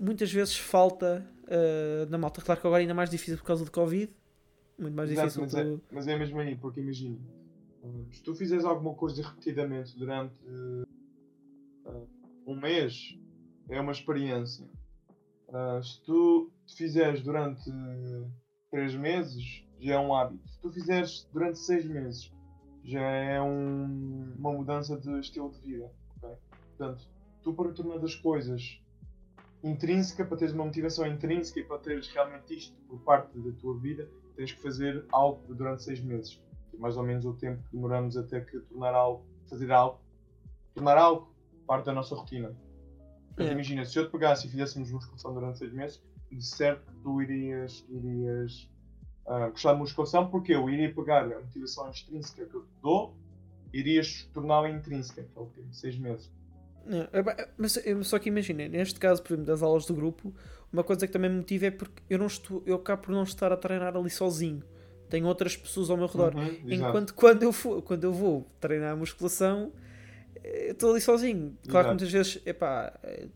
muitas 0.00 0.32
vezes 0.32 0.56
falta 0.56 1.24
uh, 1.44 2.10
na 2.10 2.18
malta. 2.18 2.42
Claro 2.42 2.60
que 2.60 2.66
agora 2.66 2.82
é 2.82 2.84
ainda 2.84 2.94
mais 2.94 3.08
difícil 3.08 3.36
por 3.38 3.44
causa 3.44 3.64
do 3.64 3.70
Covid. 3.70 4.10
Muito 4.76 4.94
mais 4.94 5.10
Exato, 5.12 5.28
difícil. 5.28 5.42
Mas, 5.42 5.54
é, 5.54 5.80
mas 5.92 6.08
é 6.08 6.18
mesmo 6.18 6.40
aí, 6.40 6.56
porque 6.56 6.80
imagina, 6.80 7.18
se 8.10 8.22
tu 8.22 8.34
fizeres 8.34 8.64
alguma 8.64 8.94
coisa 8.94 9.22
repetidamente 9.22 9.96
durante 9.96 10.34
uh, 10.46 12.08
um 12.46 12.58
mês, 12.58 13.16
é 13.70 13.80
uma 13.80 13.92
experiência. 13.92 14.66
Uh, 15.48 15.82
se 15.82 16.02
tu 16.02 16.50
fizeres 16.76 17.22
durante 17.22 17.70
3 18.70 18.94
meses, 18.96 19.64
já 19.78 19.94
é 19.94 19.98
um 19.98 20.14
hábito. 20.14 20.48
Se 20.48 20.60
tu 20.60 20.70
fizeres 20.72 21.28
durante 21.32 21.58
6 21.58 21.86
meses, 21.86 22.32
já 22.84 23.00
é 23.00 23.40
um, 23.40 24.34
uma 24.38 24.52
mudança 24.52 24.98
de 24.98 25.18
estilo 25.20 25.50
de 25.50 25.60
vida. 25.60 25.90
Okay? 26.16 26.36
Portanto, 26.76 27.08
tu 27.42 27.54
para 27.54 27.72
tornar 27.72 28.04
as 28.04 28.14
coisas 28.14 28.80
intrínseca, 29.62 30.24
para 30.24 30.36
teres 30.36 30.54
uma 30.54 30.64
motivação 30.64 31.06
intrínseca 31.06 31.60
e 31.60 31.64
para 31.64 31.78
teres 31.78 32.08
realmente 32.08 32.56
isto 32.56 32.76
por 32.88 33.00
parte 33.00 33.38
da 33.38 33.52
tua 33.58 33.78
vida, 33.78 34.08
tens 34.36 34.52
que 34.52 34.62
fazer 34.62 35.04
algo 35.12 35.54
durante 35.54 35.82
6 35.82 36.00
meses. 36.00 36.42
Que 36.70 36.76
é 36.76 36.78
mais 36.78 36.96
ou 36.96 37.02
menos 37.02 37.24
o 37.24 37.34
tempo 37.34 37.62
que 37.62 37.72
demoramos 37.72 38.16
até 38.16 38.40
que 38.40 38.58
tornar 38.60 38.94
algo, 38.94 39.24
fazer 39.48 39.70
algo, 39.70 40.00
tornar 40.74 40.98
algo 40.98 41.30
parte 41.66 41.86
da 41.86 41.92
nossa 41.92 42.14
rotina. 42.14 42.54
Mas 43.36 43.48
é. 43.48 43.52
imagina, 43.52 43.84
se 43.84 43.98
eu 43.98 44.06
te 44.06 44.12
pegasse 44.12 44.46
e 44.46 44.50
fizéssemos 44.50 44.90
musculação 44.90 45.32
durante 45.32 45.58
seis 45.58 45.72
meses, 45.72 46.02
de 46.30 46.44
certo 46.44 46.86
que 46.86 46.98
tu 47.02 47.22
irias, 47.22 47.84
irias 47.88 48.68
uh, 49.26 49.50
gostar 49.50 49.74
de 49.74 49.78
musculação, 49.78 50.28
porque 50.28 50.54
eu 50.54 50.68
iria 50.68 50.92
pegar 50.94 51.24
a 51.24 51.40
motivação 51.40 51.90
extrínseca 51.90 52.44
que 52.46 52.54
eu 52.54 52.62
te 52.62 52.72
dou, 52.82 53.16
irias 53.72 54.28
torná-la 54.32 54.70
intrínseca, 54.70 55.22
que 55.22 55.38
é 55.38 55.40
o 55.40 55.46
quê? 55.46 55.62
Seis 55.72 55.98
meses. 55.98 56.30
É, 56.86 57.18
é 57.18 57.48
mas 57.56 57.78
só 58.02 58.18
que 58.18 58.28
imagina, 58.28 58.66
neste 58.68 58.98
caso, 58.98 59.22
por 59.22 59.34
exemplo, 59.34 59.46
das 59.46 59.62
aulas 59.62 59.86
do 59.86 59.94
grupo, 59.94 60.32
uma 60.72 60.82
coisa 60.82 61.06
que 61.06 61.12
também 61.12 61.30
me 61.30 61.36
motiva 61.36 61.66
é 61.66 61.70
porque 61.70 62.02
eu, 62.08 62.18
não 62.18 62.26
estou, 62.26 62.62
eu 62.64 62.76
acabo 62.76 63.02
por 63.02 63.12
não 63.12 63.22
estar 63.22 63.52
a 63.52 63.56
treinar 63.56 63.96
ali 63.96 64.10
sozinho. 64.10 64.62
tenho 65.08 65.26
outras 65.26 65.56
pessoas 65.56 65.90
ao 65.90 65.96
meu 65.96 66.06
redor. 66.06 66.34
Uhum, 66.34 66.44
exato. 66.44 66.72
Enquanto 66.72 67.14
quando 67.14 67.42
eu, 67.42 67.52
for, 67.52 67.82
quando 67.82 68.04
eu 68.04 68.12
vou 68.12 68.48
treinar 68.60 68.96
musculação, 68.96 69.72
eh, 69.72 69.76
eu 69.76 69.89
estou 70.44 70.92
ali 70.92 71.00
sozinho. 71.00 71.56
Claro 71.68 71.86
que 71.88 71.92
muitas 71.94 72.10
vezes, 72.10 72.40
epá, 72.46 72.92
eh, 73.02 73.26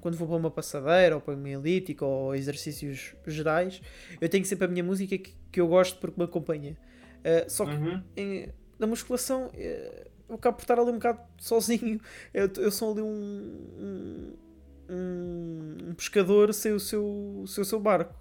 quando 0.00 0.16
vou 0.16 0.28
para 0.28 0.36
uma 0.36 0.50
passadeira 0.50 1.14
ou 1.16 1.20
para 1.20 1.34
uma 1.34 1.48
elíptica 1.48 2.04
ou 2.04 2.34
exercícios 2.34 3.14
gerais, 3.26 3.80
eu 4.20 4.28
tenho 4.28 4.44
sempre 4.44 4.66
a 4.66 4.68
minha 4.68 4.84
música 4.84 5.16
que, 5.18 5.34
que 5.50 5.60
eu 5.60 5.66
gosto 5.68 5.98
porque 5.98 6.18
me 6.18 6.24
acompanha. 6.24 6.76
Eh, 7.24 7.46
só 7.48 7.64
que 7.66 7.74
Uhum. 7.74 8.02
em- 8.16 8.48
na 8.78 8.86
musculação 8.86 9.50
eh, 9.54 10.08
eu 10.28 10.34
acabo 10.36 10.56
por 10.56 10.62
estar 10.62 10.78
ali 10.78 10.90
um 10.90 10.94
bocado 10.94 11.20
sozinho. 11.38 12.00
Eu, 12.34 12.50
eu 12.56 12.70
sou 12.70 12.92
ali 12.92 13.02
um, 13.02 14.32
um, 14.88 15.76
um- 15.90 15.94
pescador 15.94 16.52
sem 16.54 16.72
o 16.72 16.80
seu, 16.80 17.44
sem 17.46 17.62
o 17.62 17.64
seu 17.64 17.78
barco. 17.80 18.20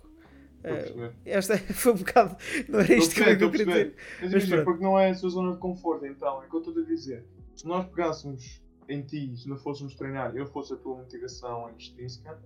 Perceber. 0.61 1.13
esta 1.25 1.57
foi 1.73 1.93
um 1.93 1.95
bocado. 1.97 2.37
Não 2.69 2.79
era 2.79 2.93
isto 2.95 3.15
que 3.15 3.21
eu 3.21 3.49
queria 3.49 3.65
dizer. 3.65 3.95
Mas 4.21 4.31
Mas 4.49 4.63
porque 4.63 4.83
não 4.83 4.99
é 4.99 5.09
a 5.09 5.15
sua 5.15 5.29
zona 5.31 5.53
de 5.53 5.57
conforto, 5.57 6.05
então, 6.05 6.43
é 6.43 6.45
o 6.45 6.49
que 6.49 6.55
eu 6.55 6.59
estou 6.59 6.83
a 6.83 6.85
dizer. 6.85 7.23
Se 7.62 7.68
nós 7.68 7.86
pegássemos 7.89 8.59
em 8.89 9.03
ti, 9.03 9.38
se 9.38 9.47
não 9.47 9.55
fôssemos 9.55 9.93
treinar, 9.93 10.36
eu 10.36 10.47
fosse 10.47 10.74
a 10.74 10.78
tua 10.78 10.97
motivação 10.97 11.70
extrínseca, 11.78 12.41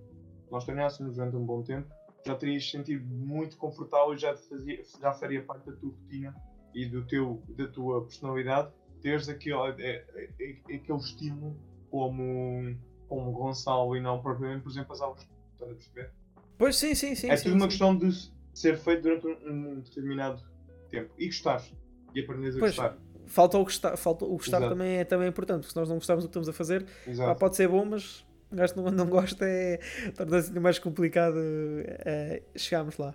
nós 0.50 0.66
treinássemos 0.66 1.14
durante 1.16 1.36
um 1.36 1.46
bom 1.46 1.62
tempo, 1.62 1.88
já 2.26 2.36
terias 2.36 2.70
sentido 2.70 3.02
muito 3.06 3.56
confortável 3.56 4.12
e 4.12 4.18
já, 4.18 4.36
fazia, 4.36 4.82
já 5.00 5.14
faria 5.14 5.42
parte 5.42 5.70
da 5.70 5.76
tua 5.76 5.88
rotina 5.88 6.34
e 6.74 6.84
do 6.84 7.02
teu, 7.06 7.42
da 7.48 7.66
tua 7.66 8.02
personalidade, 8.02 8.70
teres 9.00 9.26
aquele, 9.30 9.82
é, 9.82 10.04
é- 10.14 10.30
é- 10.38 10.74
aquele 10.76 10.98
estímulo 10.98 11.56
como, 11.90 12.76
como 13.08 13.32
Gonçalo 13.32 13.96
e 13.96 14.00
não 14.02 14.20
propriamente, 14.20 14.64
por 14.64 14.70
exemplo, 14.70 14.92
as 14.92 15.00
aulas. 15.00 15.26
Estás 15.54 15.70
a 15.70 15.74
perceber? 15.74 16.12
Pois 16.58 16.76
sim, 16.76 16.94
sim, 16.94 17.14
sim. 17.14 17.30
é 17.30 17.38
sim, 17.38 17.44
tudo 17.44 17.54
uma 17.54 17.62
sim. 17.62 17.68
questão 17.68 17.96
de 17.96 18.10
ser 18.52 18.76
feito 18.76 19.00
durante 19.00 19.26
um, 19.26 19.70
um 19.76 19.80
determinado 19.80 20.42
tempo 20.90 21.10
e 21.16 21.24
gostares 21.24 21.74
e 22.14 22.20
aprenderes 22.20 22.56
a 22.56 22.58
Pois. 22.58 22.76
gostar. 22.76 23.05
Falta 23.26 23.58
o 23.58 23.64
gostar, 23.64 23.96
falta 23.96 24.24
o 24.24 24.36
gostar 24.36 24.58
Exato. 24.58 24.72
também, 24.72 24.98
é, 24.98 25.04
também 25.04 25.26
é 25.26 25.28
importante, 25.28 25.60
porque 25.60 25.72
se 25.72 25.76
nós 25.76 25.88
não 25.88 25.96
gostarmos 25.96 26.24
do 26.24 26.28
que 26.28 26.30
estamos 26.30 26.48
a 26.48 26.52
fazer, 26.52 26.86
pá, 27.16 27.34
pode 27.34 27.56
ser 27.56 27.68
bom, 27.68 27.84
mas 27.84 28.24
gajo 28.52 28.74
não, 28.76 28.90
não 28.90 29.06
gosta, 29.06 29.44
é, 29.44 29.80
torna-se 30.16 30.58
mais 30.58 30.78
complicado 30.78 31.36
eh, 31.38 32.42
chegarmos 32.54 32.96
lá. 32.96 33.14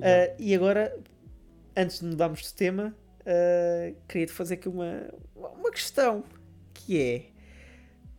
Eh, 0.00 0.34
e 0.38 0.54
agora, 0.54 0.96
antes 1.76 2.00
de 2.00 2.06
mudarmos 2.06 2.42
de 2.42 2.54
tema, 2.54 2.94
eh, 3.26 3.94
queria-te 4.06 4.32
fazer 4.32 4.54
aqui 4.54 4.68
uma, 4.68 5.08
uma 5.34 5.70
questão 5.70 6.24
que 6.72 7.00
é 7.00 7.26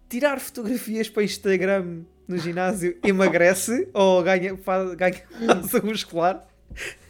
tirar 0.09 0.39
fotografias 0.39 1.09
para 1.09 1.23
Instagram 1.23 2.01
no 2.27 2.37
ginásio 2.37 2.97
emagrece 3.03 3.87
ou 3.93 4.21
ganha, 4.21 4.57
faz, 4.57 4.93
ganha 4.95 5.23
massa 5.41 5.81
muscular? 5.81 6.47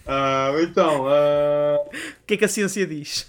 Ah, 0.05 0.51
então, 0.61 1.07
ah, 1.07 1.86
O 2.21 2.25
que 2.25 2.36
é 2.36 2.38
que 2.38 2.45
a 2.45 2.47
ciência 2.47 2.86
diz? 2.86 3.27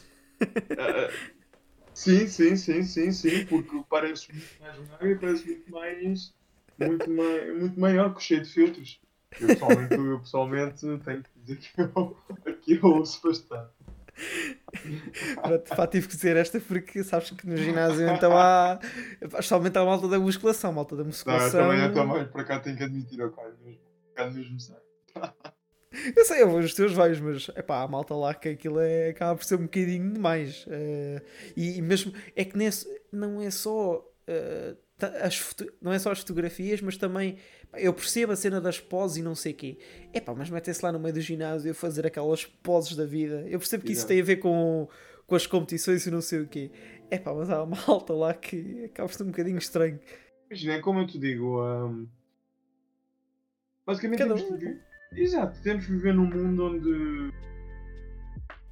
Sim, 1.94 2.26
sim, 2.26 2.56
sim, 2.56 2.82
sim, 2.82 3.12
sim, 3.12 3.44
porque 3.46 3.82
parece 3.88 4.32
muito 4.32 4.48
mais 4.60 4.78
magro 4.88 5.10
e 5.10 5.14
parece 5.16 5.46
muito 5.46 5.70
mais, 5.70 6.34
muito, 6.78 7.10
mai, 7.10 7.50
muito 7.52 7.80
maior 7.80 8.20
cheio 8.20 8.42
de 8.42 8.48
filtros. 8.48 9.00
Eu 9.40 9.48
pessoalmente, 9.48 9.94
eu 9.94 10.20
pessoalmente 10.20 10.80
tenho 11.04 11.22
que 11.22 11.40
dizer 11.40 11.56
que 11.56 11.80
eu, 11.80 12.16
que 12.62 12.72
eu 12.74 12.84
ouço 12.84 13.20
bastante. 13.22 13.70
Pronto, 15.42 15.76
pá, 15.76 15.86
tive 15.86 16.08
que 16.08 16.14
dizer 16.16 16.36
esta 16.36 16.60
porque 16.60 17.02
sabes 17.04 17.30
que 17.30 17.46
no 17.46 17.56
ginásio 17.56 18.08
então 18.08 18.36
há. 18.36 18.78
Especialmente 19.20 19.76
há 19.78 19.82
a 19.82 19.84
malta 19.84 20.08
da 20.08 20.18
musculação, 20.18 20.72
malta 20.72 20.96
da 20.96 21.02
Não, 21.02 21.08
eu 21.08 21.12
musculação. 21.12 21.60
também, 21.68 21.80
eu 21.80 21.92
também, 21.92 22.26
por 22.26 22.44
cá 22.44 22.60
tenho 22.60 22.76
que 22.76 22.84
admitir, 22.84 23.18
eu 23.18 23.30
caio 23.32 23.56
mesmo, 23.64 23.80
mesmo 24.34 24.60
sério. 24.60 24.89
Eu 26.16 26.24
sei, 26.24 26.42
eu 26.42 26.48
vou 26.48 26.60
os 26.60 26.72
teus 26.74 26.92
vários, 26.92 27.18
mas 27.20 27.48
epá, 27.56 27.82
a 27.82 27.88
malta 27.88 28.14
lá 28.14 28.32
que 28.32 28.50
aquilo 28.50 28.78
é, 28.80 29.08
acaba 29.10 29.36
por 29.36 29.44
ser 29.44 29.56
um 29.56 29.62
bocadinho 29.62 30.12
demais. 30.12 30.64
Eh, 30.68 31.22
e, 31.56 31.78
e 31.78 31.82
mesmo 31.82 32.12
é 32.36 32.44
que 32.44 32.56
nesse, 32.56 32.86
não 33.12 33.40
é 33.42 33.50
só 33.50 34.06
ta- 34.96 35.08
as 35.22 35.56
não 35.80 35.92
é 35.92 35.98
só 35.98 36.12
as 36.12 36.20
fotografias, 36.20 36.80
mas 36.80 36.96
também 36.96 37.38
pá, 37.70 37.80
eu 37.80 37.92
percebo 37.92 38.32
a 38.32 38.36
cena 38.36 38.60
das 38.60 38.78
poses 38.78 39.16
e 39.16 39.22
não 39.22 39.34
sei 39.34 39.52
o 39.52 39.56
quê. 39.56 39.78
Epá, 40.14 40.34
mas 40.34 40.48
metem-se 40.50 40.84
lá 40.84 40.92
no 40.92 41.00
meio 41.00 41.14
do 41.14 41.20
ginásio 41.20 41.70
a 41.72 41.74
fazer 41.74 42.06
aquelas 42.06 42.44
poses 42.46 42.94
da 42.96 43.04
vida. 43.04 43.44
Eu 43.48 43.58
percebo 43.58 43.84
que 43.84 43.92
isso 43.92 44.06
tem 44.06 44.20
a 44.20 44.24
ver 44.24 44.36
com, 44.36 44.88
com 45.26 45.34
as 45.34 45.46
competições 45.46 46.06
e 46.06 46.10
não 46.10 46.20
sei 46.20 46.40
o 46.40 46.46
quê. 46.46 46.70
Epá, 47.10 47.34
mas 47.34 47.50
há 47.50 47.62
uma 47.64 47.76
malta 47.88 48.12
lá 48.12 48.32
que 48.34 48.84
acaba 48.84 49.08
por 49.08 49.14
ser 49.16 49.24
um 49.24 49.26
bocadinho 49.32 49.58
estranho. 49.58 49.98
Imagina, 50.48 50.74
é 50.74 50.80
como 50.80 51.00
eu 51.00 51.06
te 51.06 51.18
digo, 51.18 51.60
ahm, 51.60 52.06
basicamente 53.86 54.18
Cada 54.18 54.34
um. 54.34 54.89
Exato, 55.14 55.60
temos 55.62 55.86
que 55.86 55.92
viver 55.92 56.14
num 56.14 56.26
mundo 56.26 56.66
onde. 56.66 57.32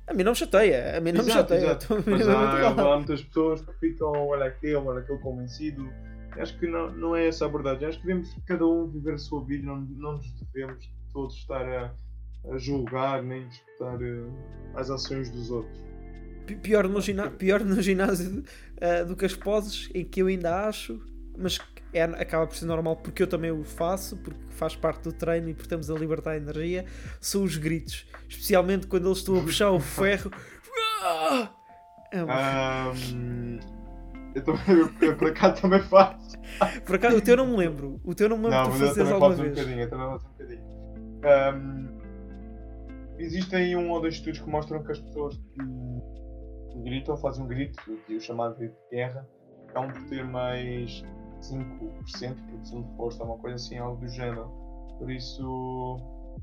A 0.06 0.14
mim 0.14 0.22
não 0.22 0.32
me 0.32 0.36
chateia, 0.38 0.96
a 0.96 1.00
mim 1.00 1.12
não 1.12 1.20
Exato, 1.20 1.52
me 1.54 1.60
chateia. 1.60 1.76
exato. 1.76 2.04
Mas 2.06 2.28
há, 2.28 2.68
há 2.68 2.96
muitas 2.96 3.22
pessoas 3.22 3.60
que 3.60 3.72
ficam, 3.78 4.10
olha 4.12 4.46
aquele, 4.46 4.76
olha 4.76 5.00
aquele 5.00 5.18
convencido. 5.18 5.88
Acho 6.38 6.56
que 6.58 6.66
não, 6.66 6.90
não 6.92 7.16
é 7.16 7.26
essa 7.26 7.44
a 7.44 7.48
verdade. 7.48 7.84
Acho 7.84 7.98
que 8.00 8.06
devemos 8.06 8.34
cada 8.46 8.64
um 8.66 8.86
viver 8.88 9.14
a 9.14 9.18
sua 9.18 9.44
vida, 9.44 9.66
não, 9.66 9.76
não 9.80 10.12
nos 10.12 10.32
devemos 10.52 10.88
todos 11.12 11.34
estar 11.36 11.66
a, 11.68 11.92
a 12.52 12.58
julgar 12.58 13.22
nem 13.22 13.46
disputar 13.48 14.00
eh, 14.00 14.24
as 14.74 14.88
ações 14.90 15.28
dos 15.30 15.50
outros. 15.50 15.76
Pi- 16.46 16.56
Pior 16.56 16.88
no, 16.88 17.00
pior 17.32 17.64
no 17.64 17.82
ginásio 17.82 18.44
ah, 18.80 19.02
do 19.04 19.16
que 19.16 19.24
as 19.26 19.34
poses, 19.34 19.90
em 19.94 20.04
que 20.04 20.22
eu 20.22 20.28
ainda 20.28 20.66
acho, 20.68 21.00
mas 21.36 21.58
que 21.58 21.77
é, 21.98 22.04
acaba 22.04 22.46
por 22.46 22.56
ser 22.56 22.66
normal 22.66 22.96
porque 22.96 23.22
eu 23.22 23.26
também 23.26 23.50
o 23.50 23.64
faço, 23.64 24.16
porque 24.18 24.38
faz 24.50 24.74
parte 24.76 25.02
do 25.04 25.12
treino 25.12 25.48
e 25.48 25.52
porque 25.54 25.64
estamos 25.66 25.90
a 25.90 25.94
libertar 25.94 26.36
energia, 26.36 26.84
são 27.20 27.42
os 27.44 27.56
gritos. 27.56 28.06
Especialmente 28.28 28.86
quando 28.86 29.06
eles 29.06 29.18
estão 29.18 29.38
a 29.38 29.42
puxar 29.42 29.70
o 29.70 29.80
ferro. 29.80 30.30
Ah! 31.02 31.50
É 32.12 32.22
uma- 32.24 32.34
Ahm, 32.90 33.58
eu, 34.34 34.42
também, 34.44 34.62
eu, 35.02 35.16
por 35.16 35.28
acaso 35.28 35.60
também 35.62 35.80
faço. 35.82 36.36
Por 36.86 36.96
acaso, 36.96 37.16
o 37.18 37.20
teu 37.20 37.36
não 37.36 37.46
me 37.48 37.56
lembro. 37.56 38.00
O 38.04 38.14
teu 38.14 38.28
não 38.28 38.38
me 38.38 38.44
lembro 38.44 38.58
Não, 38.64 38.70
de 38.72 38.78
fazeres 38.86 39.12
alguma 39.12 39.30
faço 39.30 39.42
um 39.42 39.44
vez. 39.44 39.56
bocadinho, 39.58 39.82
eu 39.82 39.90
também 39.90 40.06
faço 40.08 40.26
um 40.26 40.30
bocadinho. 40.30 40.62
Ahm, 41.24 41.98
existem 43.18 43.76
um 43.76 43.90
ou 43.90 44.00
dois 44.00 44.14
estudos 44.14 44.40
que 44.40 44.48
mostram 44.48 44.82
que 44.82 44.92
as 44.92 44.98
pessoas 45.00 45.36
que 45.36 46.78
gritam, 46.82 47.16
fazem 47.16 47.44
um 47.44 47.48
grito, 47.48 47.76
o 48.08 48.20
chamado 48.20 48.56
grito 48.56 48.74
de 48.90 48.96
guerra, 48.96 49.28
acabam 49.68 49.92
por 49.92 50.02
ter 50.08 50.24
mais 50.24 51.04
5% 51.40 52.34
de 52.34 52.42
produção 52.42 52.82
de 52.82 52.96
força, 52.96 53.24
uma 53.24 53.36
coisa 53.38 53.56
assim, 53.56 53.78
algo 53.78 54.00
do 54.04 54.08
género. 54.08 54.50
Por 54.98 55.10
isso, 55.10 55.96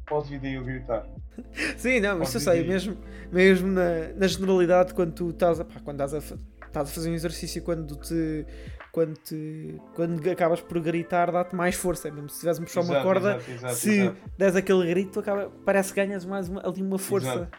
pode 0.07 0.29
vir 0.29 0.39
daí 0.39 0.57
o 0.57 0.63
gritar. 0.63 1.05
Sim, 1.77 1.99
não, 1.99 2.21
isso 2.21 2.37
eu 2.37 2.41
Pode 2.43 2.57
sei, 2.57 2.67
mesmo, 2.67 2.97
mesmo 3.31 3.67
na, 3.67 4.09
na 4.15 4.27
generalidade, 4.27 4.93
quando 4.93 5.11
tu 5.13 5.29
estás 5.31 5.59
a, 5.59 5.65
pá, 5.65 5.79
quando 5.83 6.01
estás 6.01 6.13
a, 6.13 6.35
estás 6.65 6.89
a 6.89 6.93
fazer 6.93 7.09
um 7.09 7.13
exercício, 7.13 7.61
quando 7.63 7.95
te, 7.97 8.45
quando 8.91 9.13
te, 9.17 9.81
quando 9.93 10.29
acabas 10.29 10.61
por 10.61 10.79
gritar, 10.79 11.31
dá-te 11.31 11.55
mais 11.55 11.75
força, 11.75 12.09
mesmo 12.09 12.29
se 12.29 12.39
tiveres 12.39 12.59
a 12.59 12.63
puxar 12.63 12.81
uma 12.81 13.01
corda, 13.03 13.35
exato, 13.35 13.51
exato, 13.51 13.73
se 13.75 13.99
exato. 13.99 14.17
des 14.37 14.55
aquele 14.55 14.87
grito, 14.87 15.19
acaba, 15.19 15.51
parece 15.65 15.93
que 15.93 16.05
ganhas 16.05 16.25
mais 16.25 16.47
uma, 16.47 16.65
ali 16.65 16.81
uma 16.81 16.97
força. 16.97 17.49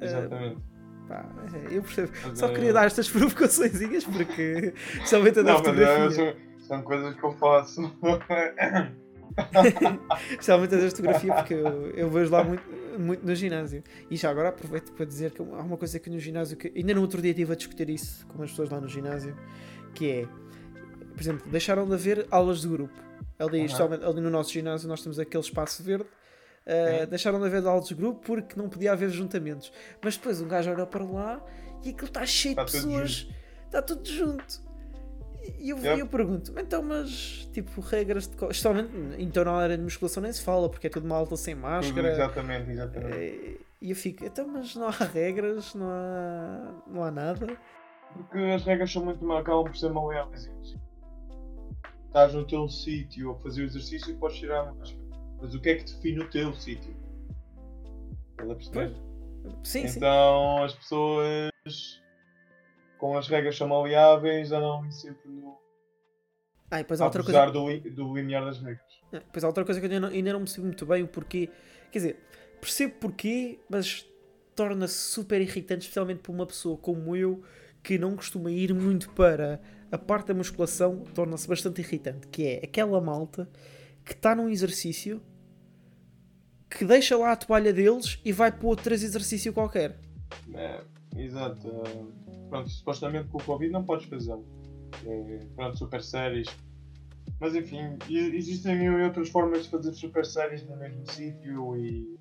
Eh, 0.00 0.04
Exatamente. 0.06 0.60
pá, 1.06 1.28
é, 1.54 1.76
eu 1.76 1.82
percebo. 1.82 2.10
Mas 2.26 2.38
Só 2.38 2.46
é- 2.48 2.54
queria 2.54 2.72
dar 2.72 2.86
estas 2.86 3.08
provocaçõezinhas 3.10 4.04
porque 4.04 4.74
somente 5.06 5.38
a 5.38 5.42
da 5.42 5.52
Não, 5.52 5.58
mas 5.60 5.68
é, 5.68 5.86
fotografia. 6.16 6.49
São, 6.70 6.82
coisas 6.82 7.14
que 7.14 7.24
eu 7.24 7.32
faço. 7.32 7.82
Especialmente 10.30 10.74
a 10.74 10.78
da 10.78 10.88
fotografia, 10.88 11.34
porque 11.34 11.54
eu, 11.54 11.90
eu 11.90 12.10
vejo 12.10 12.32
lá 12.32 12.44
muito, 12.44 12.62
muito 12.98 13.26
no 13.26 13.34
ginásio. 13.34 13.82
E 14.10 14.16
já 14.16 14.30
agora 14.30 14.50
aproveito 14.50 14.92
para 14.92 15.04
dizer 15.04 15.32
que 15.32 15.42
há 15.42 15.44
uma 15.44 15.76
coisa 15.76 15.98
que 15.98 16.08
no 16.10 16.18
ginásio, 16.18 16.56
que 16.56 16.72
ainda 16.76 16.94
no 16.94 17.00
outro 17.00 17.20
dia 17.20 17.30
estive 17.30 17.52
a 17.52 17.56
discutir 17.56 17.90
isso 17.90 18.26
com 18.26 18.42
as 18.42 18.50
pessoas 18.50 18.70
lá 18.70 18.80
no 18.80 18.88
ginásio, 18.88 19.36
que 19.94 20.10
é, 20.10 20.26
por 21.12 21.20
exemplo, 21.20 21.50
deixaram 21.50 21.86
de 21.86 21.94
haver 21.94 22.26
aulas 22.30 22.60
de 22.60 22.68
grupo. 22.68 22.94
Ali, 23.38 23.64
especialmente 23.64 24.04
ali 24.04 24.20
no 24.20 24.30
nosso 24.30 24.52
ginásio, 24.52 24.88
nós 24.88 25.02
temos 25.02 25.18
aquele 25.18 25.42
espaço 25.42 25.82
verde. 25.82 26.04
uh, 26.66 27.06
deixaram 27.06 27.40
de 27.40 27.46
haver 27.46 27.66
aulas 27.66 27.88
de 27.88 27.94
grupo 27.94 28.20
porque 28.20 28.54
não 28.56 28.68
podia 28.68 28.92
haver 28.92 29.10
juntamentos. 29.10 29.72
Mas 30.02 30.16
depois 30.16 30.40
um 30.40 30.48
gajo 30.48 30.70
olha 30.70 30.86
para 30.86 31.04
lá 31.04 31.44
e 31.84 31.90
aquilo 31.90 32.06
está 32.06 32.26
cheio 32.26 32.52
Está 32.52 32.64
de 32.64 32.72
pessoas, 32.72 33.28
está 33.66 33.82
tudo 33.82 34.08
junto. 34.08 34.69
E 35.58 35.70
eu, 35.70 35.78
Yep. 35.78 35.98
eu 36.00 36.06
pergunto, 36.06 36.52
então, 36.58 36.82
mas 36.82 37.48
tipo, 37.52 37.80
regras 37.80 38.26
de. 38.26 38.34
Especialmente 38.34 38.90
então 39.18 39.44
na 39.44 39.52
área 39.52 39.76
de 39.76 39.82
musculação 39.82 40.22
nem 40.22 40.32
se 40.32 40.42
fala, 40.42 40.68
porque 40.68 40.86
é 40.86 40.90
tudo 40.90 41.04
uma 41.06 41.16
alta 41.16 41.36
sem 41.36 41.54
Tudo, 41.54 41.62
máscara. 41.62 42.12
exatamente, 42.12 42.70
exatamente. 42.70 43.16
Eh, 43.16 43.56
E 43.82 43.90
eu 43.90 43.96
fico, 43.96 44.24
então, 44.26 44.46
mas 44.46 44.74
não 44.76 44.88
há 44.88 44.90
regras, 44.90 45.74
não 45.74 45.88
há, 45.90 46.82
não 46.86 47.02
há 47.02 47.10
nada. 47.10 47.56
Porque 48.12 48.38
as 48.38 48.62
regras 48.64 48.92
são 48.92 49.04
muito 49.04 49.24
mal, 49.24 49.38
acabam 49.38 49.64
por 49.64 49.76
ser 49.76 49.90
maleáveis. 49.90 50.50
Estás 52.06 52.34
no 52.34 52.44
teu 52.46 52.68
sítio 52.68 53.30
a 53.30 53.34
fazer 53.36 53.62
o 53.62 53.64
exercício 53.64 54.10
e 54.10 54.16
podes 54.16 54.38
tirar 54.38 54.60
a 54.68 54.72
máscara. 54.74 55.00
Mas 55.40 55.54
o 55.54 55.60
que 55.60 55.68
é 55.70 55.74
que 55.76 55.84
define 55.84 56.20
o 56.20 56.28
teu 56.28 56.52
sítio? 56.54 56.94
Estás 58.32 58.50
a 58.50 58.54
perceber? 58.54 58.94
Sim, 59.64 59.88
sim. 59.88 59.96
então 59.98 60.64
as 60.64 60.74
pessoas 60.74 61.99
com 63.00 63.16
as 63.16 63.26
regras 63.26 63.56
são 63.56 63.66
maleáveis 63.66 64.52
andam 64.52 64.88
sempre 64.92 65.28
no. 65.28 65.58
Ah, 66.70 66.78
e 66.78 66.82
depois 66.82 67.00
há 67.00 67.06
outra 67.06 67.22
apesar 67.22 67.50
coisa. 67.50 67.80
do, 67.80 67.90
do 67.90 68.14
limiar 68.14 68.44
das 68.44 68.58
regras. 68.60 68.84
Ah, 69.12 69.18
Depois 69.18 69.42
há 69.42 69.46
outra 69.48 69.64
coisa 69.64 69.80
que 69.80 69.86
eu 69.86 69.90
ainda 69.90 70.06
não, 70.06 70.14
ainda 70.14 70.32
não 70.34 70.40
percebo 70.40 70.66
muito 70.66 70.86
bem 70.86 71.02
o 71.02 71.08
porquê. 71.08 71.48
Quer 71.90 71.98
dizer, 71.98 72.16
percebo 72.60 72.94
porquê, 73.00 73.58
mas 73.68 74.06
torna-se 74.54 74.94
super 74.94 75.40
irritante, 75.40 75.82
especialmente 75.82 76.20
para 76.20 76.30
uma 76.30 76.46
pessoa 76.46 76.76
como 76.76 77.16
eu, 77.16 77.42
que 77.82 77.98
não 77.98 78.14
costuma 78.14 78.52
ir 78.52 78.72
muito 78.72 79.10
para 79.10 79.60
a 79.90 79.98
parte 79.98 80.26
da 80.28 80.34
musculação, 80.34 81.02
torna-se 81.14 81.48
bastante 81.48 81.80
irritante, 81.80 82.28
que 82.28 82.46
é 82.46 82.60
aquela 82.62 83.00
malta 83.00 83.48
que 84.04 84.12
está 84.12 84.34
num 84.36 84.48
exercício 84.48 85.20
que 86.68 86.84
deixa 86.84 87.16
lá 87.16 87.32
a 87.32 87.36
toalha 87.36 87.72
deles 87.72 88.20
e 88.24 88.30
vai 88.32 88.52
para 88.52 88.66
outro 88.68 88.94
exercício 88.94 89.52
qualquer. 89.52 89.98
É, 90.54 90.84
exato. 91.16 91.68
Pronto, 92.48 92.68
supostamente 92.68 93.28
com 93.28 93.38
o 93.38 93.44
Covid 93.44 93.70
não 93.70 93.84
podes 93.84 94.06
fazê-lo. 94.06 94.44
É, 95.06 95.38
pronto, 95.54 95.76
super 95.78 96.02
séries. 96.02 96.48
Mas 97.40 97.54
enfim, 97.54 97.96
existem 98.08 98.90
outras 99.02 99.30
formas 99.30 99.64
de 99.64 99.70
fazer 99.70 99.92
super 99.94 100.26
séries 100.26 100.66
no 100.68 100.76
mesmo 100.76 101.10
sítio 101.10 101.76
e. 101.76 102.18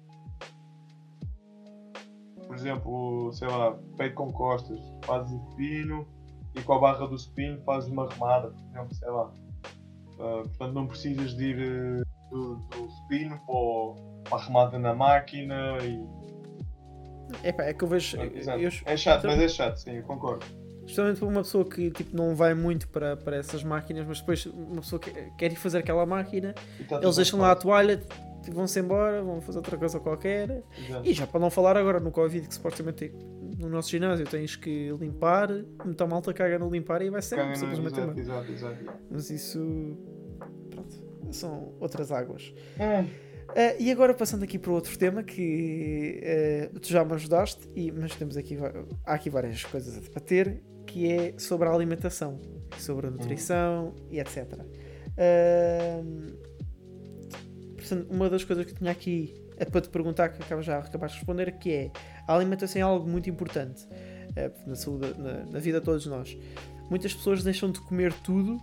Por 2.48 2.56
exemplo, 2.56 3.32
sei 3.34 3.48
lá, 3.48 3.78
peito 3.98 4.16
com 4.16 4.32
costas, 4.32 4.80
fazes 5.04 5.32
o 5.32 5.50
supino 5.50 6.08
e 6.56 6.62
com 6.64 6.74
a 6.74 6.80
barra 6.80 7.06
do 7.06 7.18
supino 7.18 7.62
fazes 7.62 7.92
uma 7.92 8.10
remada, 8.10 8.50
por 8.50 8.70
exemplo, 8.70 8.96
sei 8.96 9.10
lá. 9.10 9.32
Uh, 10.16 10.44
portanto, 10.48 10.74
não 10.74 10.88
precisas 10.88 11.36
de 11.36 11.44
ir 11.46 12.02
uh, 12.02 12.32
do, 12.32 12.56
do 12.56 12.90
supino 12.90 13.40
para, 13.46 14.36
a 14.36 14.42
remada 14.42 14.80
na 14.80 14.96
máquina 14.96 15.78
e. 15.84 16.29
é 17.44 17.74
que 17.74 17.84
eu 17.84 17.88
vejo. 17.88 18.18
Eu, 18.18 18.72
é 18.86 18.98
chato, 18.98 19.20
então... 19.20 19.32
mas 19.32 19.42
é 19.42 19.48
chato, 19.48 19.78
sim, 19.78 19.98
eu 19.98 20.04
concordo. 20.04 20.46
Especialmente 20.82 21.20
para 21.20 21.28
uma 21.28 21.44
pessoa 21.44 21.66
que 21.66 21.92
tipo, 21.92 22.18
não 22.18 22.36
vai 22.36 22.56
muito 22.56 22.88
para, 22.88 23.16
para 23.16 23.38
essas 23.38 23.64
máquinas, 23.64 24.08
mas 24.08 24.20
depois 24.22 24.46
uma 24.48 24.82
pessoa 24.82 25.00
que 25.00 25.12
quer 25.38 25.52
ir 25.52 25.56
fazer 25.56 25.80
aquela 25.80 26.04
máquina, 26.04 26.56
tá 26.88 27.00
eles 27.00 27.16
deixam 27.16 27.40
lá 27.40 27.52
a 27.52 27.56
toalha, 27.56 27.98
tipo, 28.42 28.56
vão-se 28.56 28.80
embora, 28.80 29.22
vão 29.22 29.40
fazer 29.40 29.60
outra 29.60 29.78
coisa 29.78 30.00
qualquer. 30.00 30.64
Exato. 30.78 31.08
E 31.08 31.14
já 31.14 31.28
para 31.28 31.40
não 31.40 31.52
falar 31.52 31.78
agora 31.78 32.00
no 32.00 32.12
Covid, 32.12 32.48
que 32.48 32.56
supostamente 32.56 33.14
no 33.60 33.70
nosso 33.70 33.90
ginásio 33.92 34.26
tens 34.26 34.56
que 34.56 34.90
limpar, 35.00 35.50
muita 35.86 36.08
malta 36.08 36.34
caga 36.34 36.58
no 36.58 36.70
limpar 36.70 37.04
e 37.04 37.12
vai 37.12 37.22
sempre, 37.22 37.46
caga 37.46 37.56
simplesmente. 37.56 38.20
Exato, 38.20 38.52
exato, 38.52 38.52
exato. 38.82 39.00
Mas 39.12 39.30
isso. 39.30 39.96
Pronto, 40.72 40.96
são 41.32 41.74
outras 41.80 42.12
águas. 42.12 42.52
É. 42.80 43.06
Uh, 43.50 43.76
e 43.80 43.92
agora 43.92 44.14
passando 44.14 44.44
aqui 44.44 44.60
para 44.60 44.72
outro 44.72 44.98
tema 44.98 45.24
que 45.24 46.22
uh, 46.72 46.80
tu 46.80 46.90
já 46.90 47.04
me 47.04 47.14
ajudaste, 47.14 47.68
e, 47.76 47.92
mas 47.92 48.16
temos 48.16 48.38
aqui, 48.38 48.58
há 49.06 49.14
aqui 49.14 49.30
várias 49.30 49.64
coisas 49.64 49.98
a 49.98 50.00
debater, 50.00 50.62
que 50.86 51.12
é 51.12 51.34
sobre 51.38 51.68
a 51.68 51.72
alimentação, 51.72 52.40
sobre 52.78 53.08
a 53.08 53.12
nutrição 53.12 53.88
uhum. 53.88 54.08
e 54.12 54.20
etc. 54.20 54.54
Uh, 55.18 56.38
portanto, 57.76 58.08
uma 58.12 58.30
das 58.30 58.44
coisas 58.44 58.66
que 58.66 58.74
tinha 58.74 58.92
aqui 58.92 59.34
para 59.72 59.82
te 59.82 59.90
perguntar, 59.90 60.30
que 60.30 60.42
acabas 60.42 60.66
já 60.66 60.78
acabaste 60.78 61.16
de 61.16 61.20
responder, 61.20 61.52
que 61.58 61.72
é 61.72 61.92
a 62.28 62.36
alimentação 62.36 62.80
é 62.80 62.84
algo 62.84 63.10
muito 63.10 63.30
importante 63.30 63.86
na 64.66 64.76
saúde, 64.76 65.14
na, 65.20 65.44
na 65.46 65.60
vida 65.60 65.80
de 65.80 65.86
todos 65.86 66.06
nós. 66.06 66.38
Muitas 66.90 67.14
pessoas 67.14 67.44
deixam 67.44 67.70
de 67.70 67.82
comer 67.82 68.14
tudo, 68.14 68.58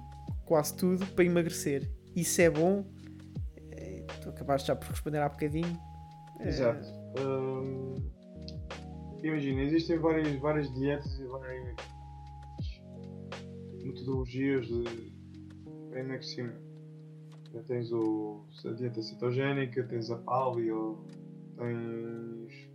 quase 0.47 0.75
tudo, 0.75 1.05
para 1.09 1.25
emagrecer. 1.25 1.87
Isso 2.15 2.41
é 2.41 2.49
bom? 2.49 2.85
Tu 4.23 4.29
acabaste 4.29 4.69
já 4.69 4.77
por 4.77 4.89
responder 4.89 5.19
há 5.19 5.29
bocadinho. 5.29 5.79
Exato. 6.41 6.87
Hum, 7.19 7.95
imagina, 9.23 9.63
existem 9.63 9.99
várias, 9.99 10.39
várias 10.41 10.73
dietas 10.75 11.19
e 11.19 11.25
várias 11.27 11.77
metodologias 13.83 14.67
de 14.67 15.13
emagrecimento. 15.93 16.67
Tens 17.67 17.91
o, 17.91 18.45
a 18.67 18.73
dieta 18.73 19.01
cetogénica, 19.01 19.83
tens 19.85 20.11
a 20.11 20.19
paleo, 20.19 21.07
tens 21.57 22.69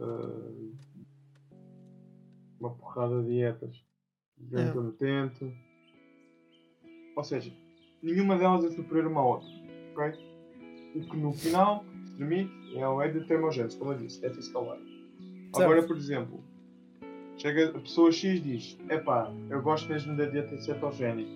uh, 0.00 0.76
uma 2.58 2.74
porrada 2.74 3.22
de 3.22 3.28
dietas 3.28 3.86
intermitente. 4.40 5.44
É. 5.44 5.68
Ou 7.16 7.22
seja, 7.22 7.52
nenhuma 8.02 8.36
delas 8.36 8.64
é 8.64 8.70
superior 8.70 9.06
a 9.06 9.08
uma 9.08 9.24
outra. 9.24 9.48
Okay? 9.92 10.37
O 10.94 11.00
que 11.00 11.16
no 11.16 11.32
final 11.32 11.84
permite 12.16 12.52
é 12.76 12.86
o 12.86 13.00
é 13.00 13.08
de 13.08 13.20
termogênese, 13.26 13.76
como 13.76 13.92
eu 13.92 13.98
disse, 13.98 14.20
déficit 14.20 14.52
calórico. 14.52 14.86
Agora, 15.54 15.82
por 15.82 15.96
exemplo, 15.96 16.42
chega 17.36 17.70
a 17.70 17.80
pessoa 17.80 18.12
X 18.12 18.42
diz: 18.42 18.78
Epá, 18.90 19.32
eu 19.48 19.62
gosto 19.62 19.88
mesmo 19.88 20.16
da 20.16 20.26
dieta 20.26 20.56
cetogénica. 20.58 21.30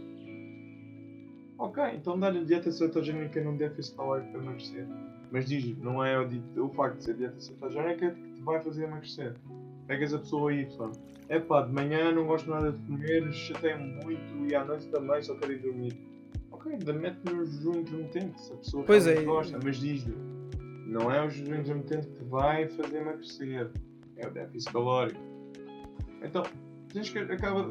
Ok, 1.58 1.82
então 1.94 2.18
dá-lhe 2.18 2.40
a 2.40 2.44
dieta 2.44 2.72
cetogénica 2.72 3.42
num 3.42 3.56
déficit 3.56 3.96
calórico 3.96 4.32
para 4.32 4.40
emagrecer. 4.42 4.86
Mas 5.30 5.48
diz 5.48 5.78
não 5.78 6.04
é 6.04 6.18
o, 6.20 6.64
o 6.64 6.68
facto 6.70 6.98
de 6.98 7.04
ser 7.04 7.14
dieta 7.14 7.40
cetogénica 7.40 8.10
que 8.10 8.32
te 8.32 8.42
vai 8.42 8.60
fazer 8.60 8.84
emagrecer. 8.84 9.34
Pegas 9.86 10.12
a 10.12 10.18
pessoa 10.18 10.52
Y. 10.52 10.92
Epá, 11.28 11.62
de 11.62 11.72
manhã 11.72 12.12
não 12.12 12.26
gosto 12.26 12.50
nada 12.50 12.72
de 12.72 12.86
comer, 12.86 13.32
chateia-me 13.32 14.04
muito 14.04 14.46
e 14.46 14.54
à 14.54 14.64
noite 14.64 14.88
também 14.88 15.22
só 15.22 15.34
quero 15.36 15.52
ir 15.52 15.58
dormir 15.60 16.11
ok, 16.62 16.72
ainda 16.72 16.92
mete 16.92 17.18
no 17.32 17.44
jejum 17.44 17.80
intermitente, 17.80 18.40
se 18.40 18.52
a 18.52 18.56
pessoa 18.56 18.84
pois 18.84 19.06
é. 19.06 19.22
gosta, 19.22 19.58
mas 19.62 19.76
diz-lhe, 19.76 20.16
não 20.86 21.10
é 21.10 21.24
o 21.24 21.28
jejum 21.28 21.56
intermitente 21.56 22.08
que 22.08 22.24
vai 22.24 22.68
fazer 22.68 22.98
emagrecer, 22.98 23.70
é 24.16 24.26
o 24.26 24.30
déficit 24.30 24.72
calórico. 24.72 25.20
Então, 26.22 26.44
tens 26.92 27.10
que 27.10 27.18
acaba, 27.18 27.66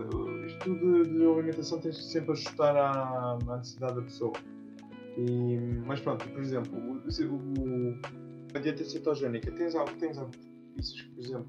isto 0.46 0.76
de, 0.76 1.04
de 1.04 1.26
alimentação 1.26 1.80
tens 1.80 1.98
que 1.98 2.04
sempre 2.04 2.32
ajustar 2.34 2.76
à, 2.76 3.38
à 3.48 3.58
necessidade 3.58 3.96
da 3.96 4.02
pessoa. 4.02 4.34
E, 5.18 5.58
mas 5.86 6.00
pronto, 6.00 6.28
por 6.28 6.42
exemplo, 6.42 6.78
o, 6.78 6.96
o, 6.96 8.00
a 8.54 8.60
dieta 8.60 8.84
cetogénica 8.84 9.52
tens 9.52 9.76
algo, 9.76 9.92
tens 10.00 10.18
algo 10.18 10.32
que, 10.32 11.04
por 11.16 11.24
exemplo, 11.24 11.48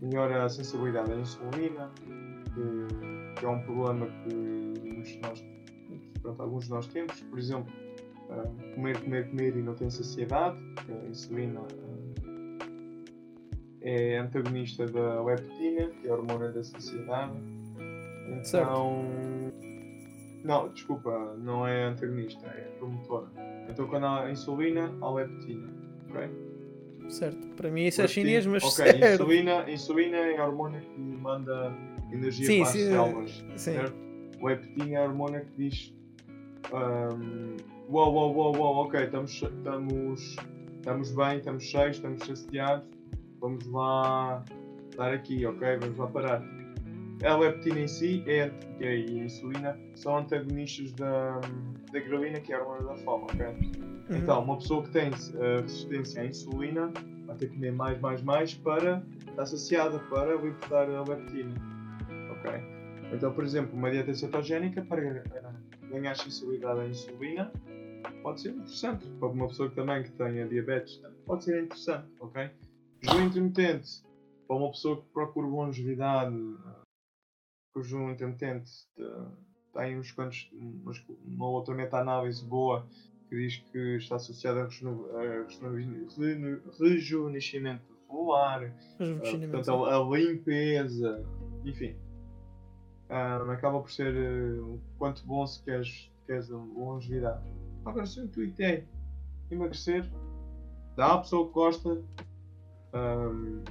melhora 0.00 0.44
a 0.44 0.48
sensibilidade 0.48 1.12
à 1.12 1.16
insulina, 1.16 1.90
que, 1.96 3.34
que 3.38 3.44
é 3.44 3.48
um 3.48 3.60
problema 3.62 4.06
que 4.06 4.34
muitos 4.34 5.12
de 5.12 5.20
nós 5.20 5.44
pronto, 6.22 6.42
alguns 6.42 6.64
de 6.64 6.70
nós 6.70 6.86
temos, 6.86 7.20
por 7.20 7.38
exemplo, 7.38 7.72
uh, 8.28 8.74
comer, 8.74 9.00
comer, 9.00 9.28
comer 9.28 9.56
e 9.56 9.62
não 9.62 9.74
tem 9.74 9.90
saciedade, 9.90 10.56
a 10.88 11.08
insulina 11.08 11.60
uh, 11.60 11.90
é 13.82 14.18
antagonista 14.18 14.86
da 14.86 15.22
leptina, 15.22 15.88
que 15.88 16.06
é 16.06 16.10
a 16.10 16.14
hormona 16.14 16.50
da 16.50 16.62
saciedade. 16.62 17.32
Então. 18.28 18.44
Certo. 18.44 18.70
Não, 20.44 20.68
desculpa, 20.70 21.36
não 21.38 21.66
é 21.66 21.84
antagonista, 21.84 22.46
é 22.46 22.62
promotora. 22.78 23.26
Então 23.68 23.86
quando 23.86 24.06
há 24.06 24.30
insulina, 24.30 24.92
há 25.00 25.10
leptina. 25.12 25.68
Ok? 26.08 26.30
Certo, 27.08 27.48
para 27.56 27.70
mim 27.70 27.86
isso 27.86 28.00
é 28.00 28.08
chinês, 28.08 28.46
mas. 28.46 28.62
Ok, 28.62 28.84
certo. 28.98 29.22
Insulina, 29.22 29.70
insulina 29.70 30.16
é 30.16 30.38
a 30.38 30.46
hormona 30.46 30.80
que 30.80 31.00
manda 31.00 31.76
energia 32.10 32.46
sim, 32.46 32.60
para 32.60 32.68
as 32.68 32.76
células. 32.76 33.30
Sim. 33.56 33.72
Certo? 33.72 33.96
Leptina 34.42 34.94
é 34.94 34.96
a 34.96 35.02
hormona 35.02 35.40
que 35.40 35.50
diz 35.56 35.94
um, 36.72 37.56
uau, 37.88 38.12
uau, 38.12 38.34
uau, 38.34 38.56
uau, 38.56 38.74
ok, 38.84 39.04
estamos, 39.04 39.42
estamos, 39.42 40.36
estamos 40.76 41.10
bem, 41.12 41.38
estamos 41.38 41.64
cheios, 41.64 41.96
estamos 41.96 42.24
saciados, 42.24 42.86
vamos 43.40 43.66
lá 43.66 44.44
estar 44.90 45.12
aqui, 45.12 45.44
ok? 45.46 45.78
Vamos 45.80 45.98
lá 45.98 46.06
parar. 46.08 46.42
A 47.24 47.36
leptina 47.36 47.80
em 47.80 47.88
si 47.88 48.24
é, 48.26 48.50
e 48.80 48.86
a 48.86 49.24
insulina 49.24 49.78
são 49.94 50.16
antagonistas 50.16 50.92
da, 50.92 51.38
da 51.92 52.00
grelina, 52.00 52.40
que 52.40 52.52
é 52.52 52.56
a 52.56 52.60
hormona 52.60 52.94
da 52.94 52.96
fome, 52.98 53.24
ok? 53.24 53.46
Uhum. 53.46 54.16
Então, 54.16 54.42
uma 54.42 54.56
pessoa 54.56 54.82
que 54.82 54.90
tem 54.90 55.10
uh, 55.10 55.60
resistência 55.62 56.22
à 56.22 56.26
insulina 56.26 56.90
vai 57.26 57.36
ter 57.36 57.48
que 57.48 57.54
comer 57.54 57.72
mais, 57.72 58.00
mais, 58.00 58.22
mais 58.22 58.54
para 58.54 59.02
estar 59.28 59.46
saciada, 59.46 59.98
para 60.10 60.34
libertar 60.34 60.88
a 60.88 61.02
leptina, 61.02 61.54
ok? 62.32 62.52
Então, 63.12 63.32
por 63.32 63.44
exemplo, 63.44 63.76
uma 63.76 63.90
dieta 63.90 64.14
cetogénica 64.14 64.82
para 64.82 65.22
ganhar 65.90 66.14
sensibilidade 66.14 66.80
à 66.80 66.86
insulina, 66.86 67.52
pode 68.22 68.40
ser 68.40 68.50
interessante. 68.50 69.06
Para 69.18 69.28
uma 69.28 69.48
pessoa 69.48 69.68
que 69.68 69.74
também 69.74 70.02
que 70.02 70.12
tenha 70.12 70.46
diabetes, 70.48 71.00
pode 71.26 71.44
ser 71.44 71.62
interessante, 71.62 72.08
ok? 72.20 72.50
Jejum 73.02 73.26
intermitente, 73.26 74.02
para 74.46 74.56
uma 74.56 74.70
pessoa 74.70 75.00
que 75.00 75.08
procura 75.08 75.46
longevidade, 75.46 76.34
o 77.74 77.82
jejum 77.82 78.10
intermitente 78.10 78.70
tem 79.72 79.98
uns 79.98 80.12
quantos, 80.12 80.50
uma 81.24 81.48
outra 81.48 81.74
meta-análise 81.74 82.44
boa 82.44 82.86
que 83.28 83.36
diz 83.36 83.58
que 83.70 83.96
está 83.96 84.16
associada 84.16 84.62
a 84.62 84.68
rejuvenescimento 86.78 87.84
celular, 88.06 88.74
portanto, 88.98 89.84
a, 89.84 89.96
a 89.96 90.18
limpeza, 90.18 91.24
enfim 91.64 91.96
um, 93.10 93.50
acaba 93.50 93.80
por 93.80 93.90
ser 93.90 94.14
uh, 94.14 94.80
quanto 94.98 95.26
bom 95.26 95.46
se 95.46 95.62
queres, 95.62 96.10
queres 96.26 96.48
longevidade. 96.48 97.42
Agora, 97.84 98.06
se 98.06 98.20
o 98.20 98.24
intuito 98.24 98.62
é 98.62 98.84
emagrecer, 99.50 100.08
dá 100.96 101.14
à 101.14 101.18
pessoa 101.18 101.48
que 101.48 101.54
gosta. 101.54 102.02
Um, 102.94 103.62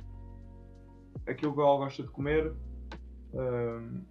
aquilo 1.26 1.54
que 1.54 1.60
ela 1.60 1.78
gosta 1.78 2.04
de 2.04 2.10
comer. 2.10 2.54
Um, 3.34 4.02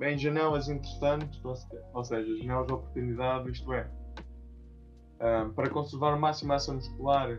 em 0.00 0.18
janelas 0.18 0.68
interessantes, 0.68 1.40
ou 1.44 2.04
seja, 2.04 2.36
janelas 2.38 2.66
de 2.66 2.72
oportunidade, 2.72 3.50
isto 3.50 3.72
é, 3.72 3.88
um, 5.20 5.52
para 5.52 5.70
conservar 5.70 6.16
o 6.16 6.20
máximo 6.20 6.48
massa 6.48 6.72
muscular 6.72 7.38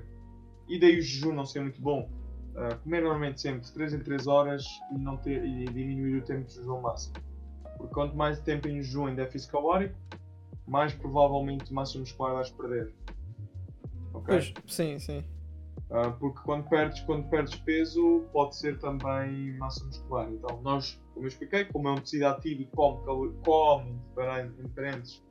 e 0.68 0.80
daí 0.80 0.98
o 0.98 1.02
jejum 1.02 1.34
não 1.34 1.46
ser 1.46 1.60
muito 1.60 1.82
bom, 1.82 2.10
Uh, 2.56 2.78
comer 2.84 3.02
normalmente 3.02 3.42
sempre 3.42 3.62
de 3.62 3.74
3 3.74 3.94
em 3.94 4.00
3 4.00 4.28
horas 4.28 4.64
e, 4.92 4.98
não 5.00 5.18
ter, 5.18 5.44
e 5.44 5.66
diminuir 5.66 6.18
o 6.18 6.22
tempo 6.22 6.48
de 6.48 6.54
jejum 6.54 6.82
máximo. 6.82 7.16
Porque 7.78 7.94
quanto 7.94 8.16
mais 8.16 8.40
tempo 8.40 8.68
em 8.68 8.82
jejum 8.82 9.10
em 9.10 9.16
déficit 9.16 9.52
calórico, 9.52 9.96
mais 10.68 10.94
provavelmente 10.94 11.74
massa 11.74 11.98
muscular 11.98 12.36
vais 12.36 12.50
perder. 12.52 12.94
Ok? 14.14 14.26
Pois, 14.28 14.54
sim, 14.68 15.00
sim. 15.00 15.24
Uh, 15.90 16.12
porque 16.20 16.40
quando 16.44 16.68
perdes, 16.70 17.02
quando 17.02 17.30
perdes 17.30 17.56
peso, 17.56 18.26
pode 18.32 18.56
ser 18.56 18.80
também 18.80 19.56
massa 19.58 19.84
muscular. 19.86 20.28
Então, 20.32 20.62
nós, 20.62 21.00
como 21.14 21.26
eu 21.26 21.28
expliquei, 21.28 21.66
como 21.66 21.88
é 21.88 21.92
um 21.92 21.98
tecido 21.98 22.28
ativo 22.28 22.62
e 22.62 22.66
come, 22.68 23.34
come 23.44 24.00
em 24.42 24.64
diferentes 24.64 25.24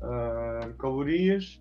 uh, 0.00 0.72
calorias, 0.78 1.60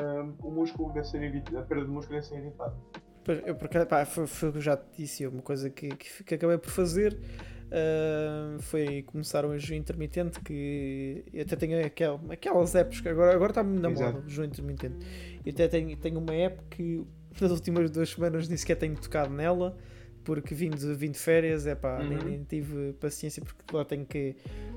uh, 0.00 0.34
o 0.44 0.50
músculo 0.50 0.92
deve 0.92 1.06
ser 1.06 1.22
evitado, 1.22 1.58
a 1.58 1.62
perda 1.62 1.84
de 1.84 1.90
músculo 1.90 2.18
deve 2.18 2.26
ser 2.26 2.38
evitada. 2.38 2.76
Pois, 3.24 3.40
eu, 3.46 3.54
porque, 3.54 3.84
pá, 3.84 4.04
foi, 4.04 4.26
foi 4.26 4.48
o 4.48 4.52
que 4.52 4.58
eu 4.58 4.62
já 4.62 4.76
te 4.76 4.86
disse, 4.98 5.26
uma 5.26 5.42
coisa 5.42 5.70
que, 5.70 5.88
que, 5.88 6.24
que 6.24 6.34
acabei 6.34 6.58
por 6.58 6.70
fazer 6.70 7.14
uh, 7.14 8.60
foi 8.60 9.02
começar 9.02 9.44
um 9.44 9.56
jejum 9.56 9.74
intermitente 9.74 10.40
que 10.40 11.24
eu 11.32 11.42
até 11.42 11.56
tenho 11.56 11.84
aquel, 11.84 12.20
aquelas 12.30 12.74
apps 12.74 13.00
que 13.00 13.08
agora, 13.08 13.34
agora 13.34 13.52
está 13.52 13.62
na 13.62 13.88
moda, 13.88 14.18
o 14.18 14.28
jejum 14.28 14.44
intermitente. 14.44 15.06
Eu 15.44 15.52
até 15.52 15.68
tenho, 15.68 15.96
tenho 15.96 16.18
uma 16.18 16.34
app 16.34 16.62
que 16.70 17.04
nas 17.40 17.50
últimas 17.50 17.90
duas 17.90 18.10
semanas 18.10 18.48
nem 18.48 18.56
sequer 18.56 18.76
tenho 18.76 18.96
tocado 18.96 19.32
nela 19.32 19.76
porque 20.24 20.54
vim 20.54 20.70
de, 20.70 20.94
vim 20.94 21.10
de 21.10 21.18
férias, 21.18 21.66
é 21.66 21.74
pá, 21.74 21.98
uhum. 22.00 22.08
nem, 22.08 22.18
nem, 22.18 22.44
tive 22.44 22.92
paciência 22.94 23.42
porque 23.42 23.76
lá 23.76 23.84
tenho 23.84 24.06
que. 24.06 24.36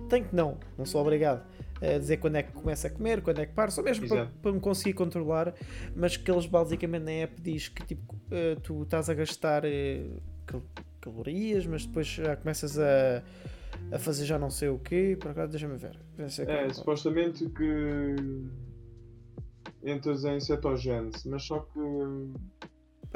Tenho 0.10 0.26
que 0.26 0.36
não, 0.36 0.58
não 0.78 0.86
sou 0.86 1.02
obrigado 1.02 1.46
a 1.82 1.98
dizer 1.98 2.18
quando 2.18 2.38
é 2.38 2.44
que 2.44 2.52
começa 2.52 2.88
a 2.88 2.90
comer, 2.90 3.22
quando 3.22 3.40
é 3.40 3.46
que 3.46 3.54
para, 3.54 3.70
só 3.70 3.82
mesmo 3.82 4.08
para, 4.08 4.28
para, 4.42 4.52
me 4.52 4.60
conseguir 4.60 4.94
controlar, 4.94 5.54
mas 5.96 6.16
que 6.16 6.30
eles 6.32 6.46
basicamente 6.46 7.04
na 7.04 7.12
app 7.12 7.42
diz 7.42 7.68
que 7.68 7.86
tipo, 7.86 8.16
uh, 8.16 8.60
tu 8.62 8.84
estás 8.84 9.10
a 9.10 9.14
gastar 9.14 9.64
uh, 9.66 10.62
calorias, 11.02 11.66
mas 11.66 11.86
depois 11.86 12.08
já 12.08 12.36
começas 12.36 12.80
a, 12.80 13.22
a 13.92 14.00
fazer 14.00 14.26
já 14.26 14.40
não 14.40 14.50
sei 14.50 14.70
o 14.70 14.80
quê, 14.80 15.18
por 15.20 15.32
acaso 15.32 15.52
deixa-me 15.52 15.78
ver. 15.78 16.00
É, 16.18 16.74
supostamente 16.74 17.50
que 17.50 18.16
entras 19.84 20.24
em 20.24 20.40
cetogênese, 20.40 21.28
mas 21.28 21.44
só 21.44 21.60
que 21.60 21.80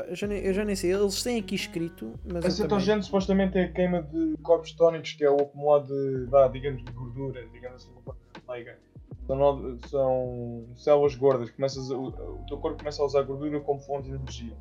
eu 0.08 0.16
já, 0.16 0.28
nem, 0.28 0.40
eu 0.40 0.54
já 0.54 0.64
nem 0.64 0.76
sei, 0.76 0.94
eles 0.94 1.22
têm 1.22 1.40
aqui 1.40 1.56
escrito, 1.56 2.14
mas. 2.24 2.46
A 2.46 2.52
cetogênese 2.52 2.86
também... 2.88 3.02
supostamente 3.02 3.58
é 3.58 3.64
a 3.66 3.72
queima 3.72 4.02
de 4.02 4.38
corpos 4.42 4.72
tónicos, 4.72 5.14
que 5.14 5.24
é 5.24 5.30
o 5.30 5.36
acumulado 5.36 5.88
de, 5.88 6.26
vá, 6.26 6.48
digamos, 6.48 6.84
de 6.84 6.92
gordura, 6.92 7.46
digamos 7.52 7.84
assim, 7.84 7.92
São, 9.28 9.80
são 9.88 10.66
células 10.76 11.16
gordas, 11.16 11.52
começas 11.52 11.90
o, 11.90 12.08
o 12.08 12.46
teu 12.48 12.58
corpo 12.58 12.80
começa 12.80 13.02
a 13.02 13.06
usar 13.06 13.22
gordura 13.22 13.60
como 13.60 13.80
fonte 13.80 14.10
de 14.10 14.16
energia. 14.16 14.58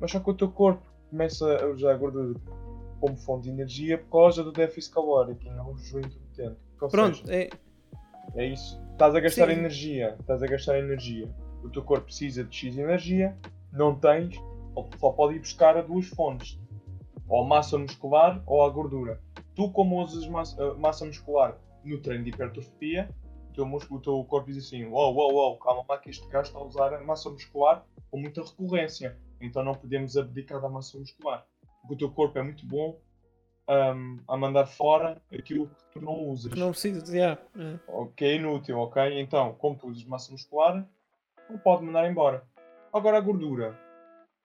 Mas 0.00 0.10
só 0.10 0.20
que 0.20 0.30
o 0.30 0.34
teu 0.34 0.50
corpo 0.50 0.82
começa 1.08 1.64
a 1.64 1.66
usar 1.68 1.96
gordura 1.96 2.38
como 3.00 3.16
fonte 3.16 3.44
de 3.44 3.50
energia 3.50 3.98
por 3.98 4.10
causa 4.10 4.44
do 4.44 4.52
déficit 4.52 4.94
calórico 4.94 5.42
e 5.44 5.50
não 5.50 5.72
o 5.72 5.78
jejum 5.78 6.00
intermitente. 6.00 6.56
Pronto, 6.90 7.16
seja, 7.18 7.34
é... 7.34 7.50
é 8.34 8.46
isso. 8.46 8.80
Estás 8.92 9.14
a 9.14 9.20
gastar 9.20 9.46
Sim. 9.46 9.52
energia, 9.52 10.16
estás 10.20 10.42
a 10.42 10.46
gastar 10.46 10.78
energia. 10.78 11.28
O 11.62 11.70
teu 11.70 11.82
corpo 11.82 12.04
precisa 12.04 12.44
de 12.44 12.54
X 12.54 12.76
energia 12.76 13.36
não 13.72 13.94
tens, 13.94 14.36
só 14.98 15.10
pode 15.10 15.34
ir 15.34 15.40
buscar 15.40 15.76
a 15.76 15.82
duas 15.82 16.06
fontes, 16.06 16.58
ou 17.28 17.42
a 17.42 17.46
massa 17.46 17.76
muscular 17.76 18.42
ou 18.46 18.62
a 18.64 18.70
gordura. 18.70 19.20
Tu, 19.54 19.70
como 19.70 20.02
usas 20.02 20.26
massa, 20.26 20.62
eh, 20.62 20.74
massa 20.74 21.04
muscular 21.04 21.56
no 21.84 22.00
treino 22.00 22.24
de 22.24 22.30
hipertrofia, 22.30 23.08
o 23.50 23.52
teu, 23.52 23.66
músculo, 23.66 24.00
o 24.00 24.02
teu 24.02 24.24
corpo 24.24 24.50
diz 24.50 24.66
assim: 24.66 24.84
Uou, 24.86 25.14
uou, 25.14 25.32
uou, 25.34 25.58
calma 25.58 25.84
lá 25.88 25.98
que 25.98 26.10
este 26.10 26.26
gajo 26.28 26.48
está 26.48 26.58
a 26.58 26.64
usar 26.64 26.94
a 26.94 27.02
massa 27.02 27.30
muscular 27.30 27.84
com 28.10 28.18
muita 28.18 28.42
recorrência, 28.42 29.18
então 29.40 29.64
não 29.64 29.74
podemos 29.74 30.16
abdicar 30.16 30.60
da 30.60 30.68
massa 30.68 30.98
muscular. 30.98 31.46
Porque 31.80 31.94
o 31.94 31.98
teu 31.98 32.10
corpo 32.10 32.38
é 32.38 32.42
muito 32.42 32.66
bom 32.66 32.98
um, 33.68 34.20
a 34.28 34.36
mandar 34.36 34.66
fora 34.66 35.20
aquilo 35.32 35.68
que 35.68 35.84
tu 35.92 36.00
não 36.00 36.28
usas. 36.28 36.52
Não 36.52 36.70
precisas, 36.70 37.12
yeah. 37.12 37.40
é. 37.56 37.78
Ok, 37.88 38.26
é 38.26 38.36
inútil, 38.36 38.78
ok? 38.78 39.20
Então, 39.20 39.54
como 39.54 39.76
tu 39.76 39.88
usas 39.88 40.04
massa 40.04 40.32
muscular, 40.32 40.86
não 41.48 41.58
pode 41.58 41.84
mandar 41.84 42.10
embora. 42.10 42.44
Agora 42.92 43.18
a 43.18 43.20
gordura, 43.20 43.78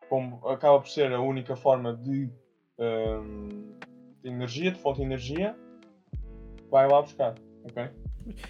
como 0.10 0.45
acaba 0.48 0.80
por 0.80 0.90
ser 0.90 1.14
a 1.14 1.22
única 1.22 1.56
forma 1.56 1.95
de, 1.95 2.30
um, 2.80 3.78
de 4.22 4.30
energia, 4.30 4.72
de 4.72 4.80
fonte 4.80 4.98
de 4.98 5.03
energia, 5.03 5.56
vai 6.69 6.87
lá 6.87 7.01
buscar, 7.01 7.35
ok? 7.63 7.89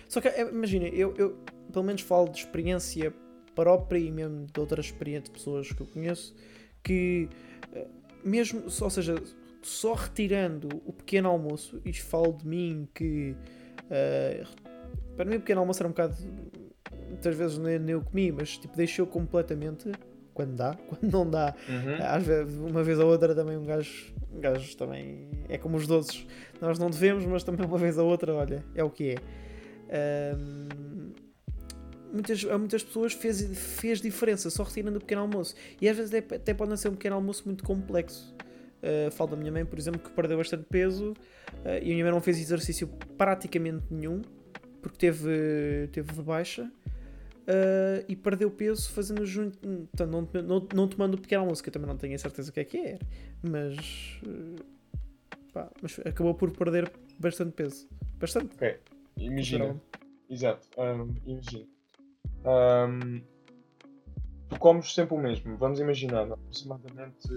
Só 0.08 0.20
que 0.22 0.28
eh, 0.28 0.50
imagina, 0.50 0.88
eu, 0.88 1.14
eu 1.18 1.38
pelo 1.72 1.86
menos 1.86 2.02
falo 2.02 2.30
de 2.30 2.40
experiência 2.40 3.14
própria 3.56 4.00
e 4.00 4.12
mesmo 4.12 4.46
de 4.46 4.60
outras 4.60 4.86
experiências 4.86 5.26
de 5.26 5.32
pessoas 5.32 5.72
que 5.72 5.82
eu 5.82 5.88
conheço 5.88 6.36
que 6.84 7.30
eh, 7.74 7.88
mesmo, 8.24 8.64
ou 8.64 8.90
seja, 8.90 9.16
só 9.62 9.94
retirando 9.94 10.70
o 10.86 10.94
pequeno 10.94 11.30
almoço, 11.30 11.82
e 11.86 11.94
falo 11.94 12.34
de 12.34 12.48
mim 12.48 12.88
que 12.94 13.36
uh, 13.86 14.48
para 15.16 15.26
mim 15.26 15.36
o 15.36 15.40
pequeno 15.40 15.62
almoço 15.62 15.82
era 15.82 15.88
um 15.88 15.92
bocado 15.92 16.16
muitas 17.10 17.36
vezes 17.36 17.58
nem 17.58 17.90
eu 17.90 18.02
comi, 18.02 18.32
mas 18.32 18.58
tipo, 18.58 18.76
deixou 18.76 19.06
completamente 19.06 19.92
quando 20.40 20.56
dá, 20.56 20.74
quando 20.88 21.12
não 21.12 21.30
dá. 21.30 21.54
Uhum. 21.68 21.98
Às 22.00 22.24
vezes, 22.24 22.56
uma 22.56 22.82
vez 22.82 22.98
ou 22.98 23.10
outra 23.10 23.36
também 23.36 23.58
um 23.58 23.66
gajo, 23.66 24.14
um 24.34 24.40
gajo 24.40 24.78
também 24.78 25.28
é 25.50 25.58
como 25.58 25.76
os 25.76 25.86
doces. 25.86 26.26
Nós 26.62 26.80
não 26.80 26.90
devemos, 26.90 27.26
mas 27.26 27.44
também 27.44 27.66
uma 27.66 27.78
vez 27.78 27.98
ou 27.98 28.08
outra, 28.08 28.34
olha, 28.34 28.64
é 28.74 28.84
o 28.84 28.90
que 28.90 29.16
é. 29.16 30.36
Um, 30.38 31.12
muitas, 32.14 32.46
a 32.46 32.58
muitas 32.58 32.84
pessoas 32.84 33.12
fez, 33.12 33.42
fez 33.58 34.00
diferença 34.00 34.50
só 34.50 34.64
retirando 34.64 34.98
o 34.98 35.02
pequeno 35.02 35.22
almoço. 35.22 35.56
E 35.82 35.90
às 35.90 35.98
vezes 35.98 36.14
até, 36.14 36.36
até 36.36 36.54
pode 36.54 36.70
não 36.70 36.78
ser 36.78 36.88
um 36.88 36.94
pequeno 36.94 37.16
almoço 37.16 37.44
muito 37.46 37.64
complexo. 37.66 38.34
Uh, 38.82 39.12
falo 39.12 39.32
da 39.32 39.36
minha 39.36 39.52
mãe, 39.52 39.66
por 39.66 39.78
exemplo, 39.78 40.00
que 40.00 40.10
perdeu 40.12 40.38
bastante 40.38 40.64
peso 40.64 41.12
uh, 41.12 41.16
e 41.82 41.92
a 41.92 41.94
minha 41.94 42.06
mãe 42.06 42.14
não 42.14 42.22
fez 42.22 42.40
exercício 42.40 42.88
praticamente 43.18 43.84
nenhum 43.92 44.22
porque 44.82 44.98
teve, 44.98 45.90
teve 45.92 46.14
de 46.14 46.22
baixa 46.22 46.72
Uh, 47.50 48.06
e 48.08 48.16
perdeu 48.16 48.52
peso 48.52 48.92
fazendo 48.92 49.26
junto. 49.26 49.58
Então, 49.68 50.06
não, 50.06 50.22
não, 50.44 50.68
não 50.72 50.88
tomando 50.88 51.16
o 51.16 51.18
pequeno 51.18 51.42
almoço, 51.42 51.64
que 51.64 51.70
eu 51.70 51.74
também 51.74 51.88
não 51.88 51.98
tenho 51.98 52.14
a 52.14 52.18
certeza 52.20 52.52
o 52.52 52.54
que 52.54 52.60
é 52.60 52.64
que 52.64 52.78
é, 52.78 53.00
mas, 53.42 53.76
uh, 54.24 54.64
pá, 55.52 55.68
mas 55.82 56.00
acabou 56.06 56.36
por 56.36 56.52
perder 56.52 56.92
bastante 57.18 57.54
peso. 57.54 57.90
Bastante. 58.20 58.54
Ok, 58.54 58.80
imagina. 59.18 59.82
Exato, 60.30 60.68
um, 60.78 61.16
imagina. 61.26 61.66
Um, 62.46 63.22
tu 64.48 64.60
comes 64.60 64.94
sempre 64.94 65.16
o 65.16 65.20
mesmo, 65.20 65.58
vamos 65.58 65.80
imaginar, 65.80 66.32
aproximadamente 66.32 67.28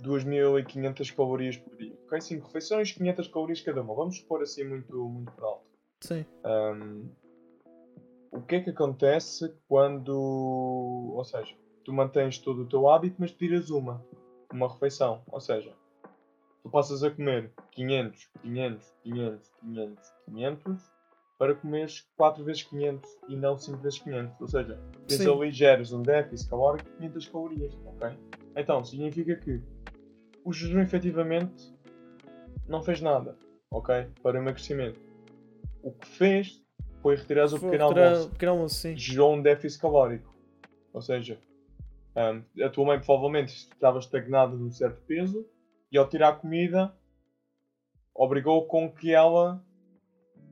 2500 0.00 1.10
calorias 1.10 1.58
por 1.58 1.76
dia. 1.76 1.92
Ok, 2.06 2.18
5 2.18 2.46
refeições, 2.46 2.92
500 2.92 3.28
calorias 3.28 3.60
cada 3.60 3.82
uma. 3.82 3.94
Vamos 3.94 4.16
supor 4.16 4.40
assim 4.40 4.64
muito, 4.64 4.96
muito 4.96 5.32
por 5.32 5.44
alto. 5.44 5.66
Sim. 6.00 6.24
Um, 6.44 7.10
o 8.30 8.40
que 8.40 8.56
é 8.56 8.60
que 8.60 8.70
acontece 8.70 9.54
quando. 9.68 10.12
Ou 10.14 11.24
seja, 11.24 11.54
tu 11.84 11.92
mantens 11.92 12.38
todo 12.38 12.62
o 12.62 12.66
teu 12.66 12.88
hábito, 12.88 13.16
mas 13.18 13.32
tiras 13.32 13.70
uma, 13.70 14.04
uma 14.52 14.68
refeição. 14.68 15.22
Ou 15.28 15.40
seja, 15.40 15.72
tu 16.62 16.70
passas 16.70 17.02
a 17.02 17.10
comer 17.10 17.52
500, 17.72 18.30
500, 18.42 18.94
500, 19.02 19.52
500, 19.60 20.14
500 20.26 20.96
para 21.38 21.54
comeres 21.54 22.08
4 22.16 22.42
vezes 22.44 22.62
500 22.62 23.18
e 23.28 23.36
não 23.36 23.56
5 23.56 23.78
vezes 23.78 23.98
500. 24.00 24.40
Ou 24.40 24.48
seja, 24.48 24.80
tens 25.06 25.26
ali 25.26 25.50
geres 25.50 25.92
um 25.92 26.02
déficit 26.02 26.48
calórico 26.48 26.88
de 26.90 26.96
500 26.96 27.28
calorias. 27.28 27.78
Ok? 27.86 28.08
Então, 28.56 28.84
significa 28.84 29.36
que 29.36 29.62
o 30.44 30.52
jejum 30.52 30.80
efetivamente 30.80 31.74
não 32.66 32.82
fez 32.82 33.00
nada. 33.00 33.36
Ok? 33.70 34.06
Para 34.22 34.38
o 34.38 34.42
emagrecimento. 34.42 35.00
O 35.82 35.92
que 35.92 36.06
fez 36.06 36.65
foi 37.02 37.16
retirar 37.16 37.46
o 37.46 37.60
pequeno 37.60 37.84
almoço. 37.84 38.30
pequeno 38.30 38.52
almoço 38.52 38.74
sim. 38.76 38.96
Gerou 38.96 39.34
um 39.34 39.42
déficit 39.42 39.80
calórico. 39.80 40.34
Ou 40.92 41.02
seja, 41.02 41.38
um, 42.16 42.64
a 42.64 42.68
tua 42.70 42.86
mãe 42.86 43.00
provavelmente 43.00 43.54
estava 43.54 43.98
estagnada 43.98 44.56
num 44.56 44.70
certo 44.70 45.00
peso 45.02 45.46
e 45.92 45.98
ao 45.98 46.08
tirar 46.08 46.28
a 46.30 46.32
comida 46.32 46.94
obrigou 48.14 48.66
com 48.66 48.90
que 48.90 49.12
ela 49.12 49.62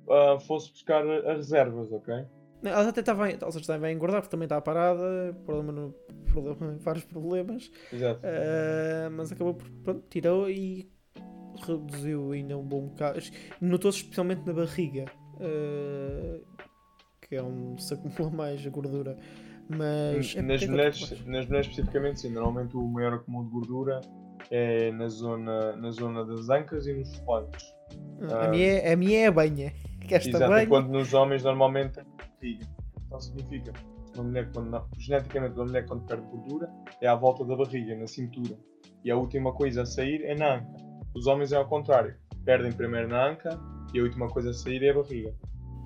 uh, 0.07 0.39
fosse 0.41 0.71
buscar 0.71 1.03
as 1.09 1.37
reservas, 1.39 1.91
ok? 1.91 2.27
Ela 2.63 2.89
até 2.89 3.01
estava, 3.01 3.29
seja, 3.31 3.59
estava 3.59 3.87
a 3.87 3.93
engordar 3.93 4.21
porque 4.21 4.31
também 4.31 4.47
estava 4.47 4.63
parada, 4.63 5.37
problema 5.45 5.73
no, 5.73 5.95
problema, 6.31 6.77
vários 6.81 7.05
problemas. 7.05 7.71
Exato. 7.93 8.21
Uh, 8.21 9.11
mas 9.13 9.33
acabou 9.33 9.55
por, 9.55 9.71
pronto, 9.83 10.05
tirou 10.09 10.51
e 10.51 10.91
reduziu 11.67 12.33
ainda 12.33 12.57
um 12.57 12.65
bom 12.65 12.89
bocado. 12.89 13.21
Notou-se 13.61 13.99
especialmente 13.99 14.47
na 14.47 14.53
barriga. 14.53 15.05
Uh, 15.41 16.45
que 17.21 17.37
é 17.37 17.43
onde 17.43 17.83
se 17.83 17.95
acumula 17.95 18.31
mais 18.31 18.65
gordura. 18.67 19.17
Mas. 19.69 20.35
É 20.37 20.43
nas, 20.43 20.63
é 20.63 20.67
mulheres, 20.67 21.11
nas 21.27 21.47
mulheres 21.47 21.69
especificamente, 21.69 22.21
sim. 22.21 22.31
Normalmente 22.31 22.77
o 22.77 22.87
maior 22.87 23.15
acúmulo 23.15 23.47
de 23.47 23.51
gordura 23.51 24.01
é 24.51 24.91
na 24.93 25.09
zona, 25.09 25.77
na 25.77 25.91
zona 25.91 26.25
das 26.25 26.49
ancas 26.51 26.87
e 26.87 26.93
nos 26.93 27.15
flancos. 27.17 27.75
Ah, 28.31 28.47
a, 28.47 28.49
minha 28.49 28.67
é, 28.67 28.93
a 28.93 28.97
minha 28.97 29.19
é 29.21 29.27
a 29.27 29.33
banha. 29.33 29.73
Que 30.01 30.15
esta 30.15 30.31
exato, 30.31 30.51
banha... 30.51 30.67
quando 30.67 30.89
nos 30.89 31.15
homens 31.15 31.43
normalmente 31.43 32.01
é 32.01 32.05
barriga. 32.05 32.67
Então 33.07 33.21
significa 33.21 33.73
uma 34.15 34.25
mulher 34.25 34.51
quando, 34.53 34.71
não, 34.71 34.87
geneticamente 34.99 35.55
uma 35.55 35.65
mulher 35.65 35.87
quando 35.87 36.07
perde 36.07 36.27
gordura 36.27 36.71
é 37.01 37.09
à 37.09 37.15
volta 37.15 37.45
da 37.45 37.57
barriga, 37.57 37.97
na 37.97 38.07
cintura. 38.07 38.57
E 39.05 39.11
a 39.11 39.17
última 39.17 39.53
coisa 39.53 39.83
a 39.83 39.87
sair 39.87 40.23
é 40.25 40.35
na 40.35 40.57
anca. 40.57 40.77
Os 41.15 41.27
homens 41.27 41.53
é 41.53 41.57
ao 41.57 41.67
contrário. 41.67 42.17
Perdem 42.45 42.73
primeiro 42.73 43.09
na 43.09 43.31
anca 43.31 43.59
e 43.95 44.01
a 44.01 44.03
última 44.03 44.29
coisa 44.29 44.51
a 44.51 44.55
sair 44.55 44.83
é 44.83 44.91
a 44.91 44.95
barriga. 44.95 45.33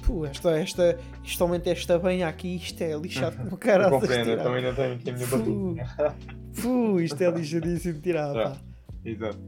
Pô, 0.04 0.24
esta, 0.24 0.58
esta, 0.58 0.98
isto 1.22 1.42
aumenta 1.42 1.70
esta 1.70 1.98
bem 1.98 2.24
aqui, 2.24 2.56
isto 2.56 2.80
é 2.82 2.96
lixado 2.96 3.36
como 3.44 3.56
caralho. 3.56 3.90
Compreendo, 3.90 4.30
eu 4.30 4.42
também 4.42 4.62
não 4.62 4.74
tenho 4.74 4.94
aqui 4.94 5.10
a 5.10 5.12
minha 5.12 5.26
barriga. 5.26 6.16
Puh, 6.60 7.00
isto 7.00 7.22
é 7.22 7.30
lixadíssimo 7.30 7.94
de 7.94 8.00
tirar, 8.00 8.32
pá. 8.32 8.56
Exato. 9.04 9.38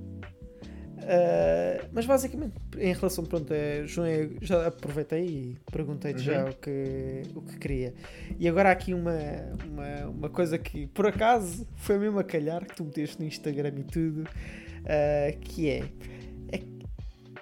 Uh, 1.00 1.88
mas 1.92 2.04
basicamente, 2.04 2.54
em 2.78 2.92
relação, 2.92 3.24
pronto, 3.24 3.52
a 3.52 3.86
João, 3.86 4.06
já 4.42 4.66
aproveitei 4.66 5.24
e 5.24 5.56
perguntei-te 5.72 6.18
uhum. 6.18 6.24
já 6.24 6.44
o 6.44 6.54
que, 6.54 7.22
o 7.34 7.40
que 7.40 7.58
queria. 7.58 7.94
E 8.38 8.46
agora 8.46 8.68
há 8.68 8.72
aqui 8.72 8.92
uma, 8.92 9.18
uma, 9.66 10.10
uma 10.10 10.28
coisa 10.28 10.58
que, 10.58 10.86
por 10.88 11.06
acaso, 11.06 11.66
foi 11.76 11.98
mesmo 11.98 12.18
a 12.18 12.24
calhar, 12.24 12.64
que 12.66 12.76
tu 12.76 12.84
meteste 12.84 13.18
no 13.18 13.26
Instagram 13.26 13.72
e 13.78 13.84
tudo, 13.84 14.22
uh, 14.22 15.38
que 15.40 15.70
é, 15.70 15.78
é... 15.78 15.84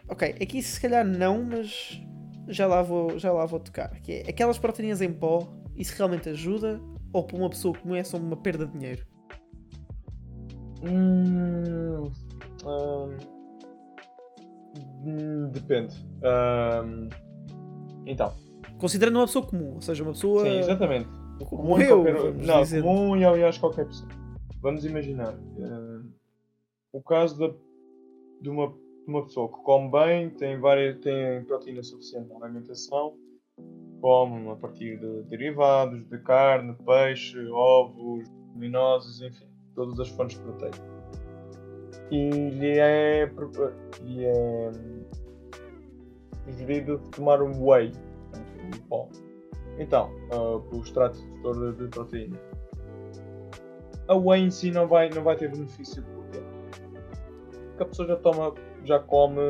Ok, 0.09 0.37
aqui 0.41 0.63
se 0.63 0.81
calhar 0.81 1.07
não, 1.07 1.45
mas 1.45 2.01
já 2.49 2.67
lá 2.67 2.83
vou, 2.83 3.19
já 3.19 3.33
lá 3.33 3.45
vou 3.47 3.61
tocar. 3.61 3.91
Que 4.01 4.13
é 4.13 4.31
aquelas 4.31 4.59
proteínas 4.59 5.01
em 5.01 5.13
pó, 5.13 5.53
isso 5.77 5.95
realmente 5.97 6.29
ajuda? 6.29 6.81
Ou 7.13 7.25
para 7.25 7.37
uma 7.37 7.51
pessoa 7.51 7.77
como 7.77 7.95
é 7.95 8.03
só 8.05 8.17
uma 8.17 8.37
perda 8.37 8.67
de 8.67 8.73
dinheiro? 8.73 9.07
Hum, 10.83 12.11
hum 12.65 13.39
Hum, 15.05 15.49
depende. 15.51 15.95
Um, 16.23 17.09
então. 18.07 18.33
Considerando 18.79 19.17
uma 19.17 19.27
pessoa 19.27 19.47
comum, 19.47 19.75
ou 19.75 19.83
seja, 19.83 20.03
uma 20.03 20.13
pessoa. 20.13 20.45
Sim, 20.45 20.59
exatamente. 20.59 21.09
Comum 21.45 21.81
eu, 21.81 22.03
qualquer... 22.03 22.35
Não, 22.35 22.63
dizer. 22.63 22.83
comum 22.83 23.17
e 23.17 23.25
aliás 23.25 23.59
qualquer 23.59 23.87
pessoa. 23.87 24.09
Vamos 24.61 24.85
imaginar. 24.85 25.35
Uh, 25.35 26.13
o 26.93 27.01
caso 27.01 27.39
de, 27.39 27.55
de, 28.43 28.51
uma, 28.51 28.75
uma 29.09 29.23
pessoa 29.25 29.49
que 29.49 29.59
come 29.63 29.91
bem, 29.91 30.31
tem, 30.31 30.59
várias, 30.59 30.99
tem 31.01 31.45
proteína 31.45 31.83
suficiente 31.83 32.29
na 32.29 32.47
alimentação, 32.47 33.15
come 34.01 34.51
a 34.51 34.57
partir 34.57 34.99
de 34.99 35.23
derivados, 35.25 36.07
de 36.09 36.19
carne, 36.19 36.77
peixe, 36.85 37.39
ovos, 37.49 38.29
luminosos, 38.53 39.21
enfim, 39.23 39.49
todas 39.75 39.99
as 39.99 40.09
fontes 40.09 40.37
de 40.37 40.43
proteína 40.45 40.99
e 42.11 42.31
lhe 42.31 42.79
é, 42.79 43.31
lhe 44.03 44.25
é 44.25 44.73
sugerido 46.45 46.99
tomar 47.15 47.43
um 47.43 47.65
whey, 47.65 47.93
um 48.65 48.79
pó. 48.89 49.09
Então, 49.79 50.11
uh, 50.33 50.63
o 50.75 50.81
extrato 50.81 51.19
de, 51.19 51.73
de 51.77 51.89
proteína. 51.89 52.39
A 54.09 54.17
whey 54.17 54.43
em 54.43 54.51
si 54.51 54.71
não 54.71 54.89
vai, 54.89 55.11
não 55.11 55.23
vai 55.23 55.37
ter 55.37 55.51
benefício 55.51 56.03
porque 56.03 57.83
a 57.83 57.85
pessoa 57.85 58.09
já 58.09 58.17
toma, 58.17 58.55
já 58.85 58.99
come 58.99 59.41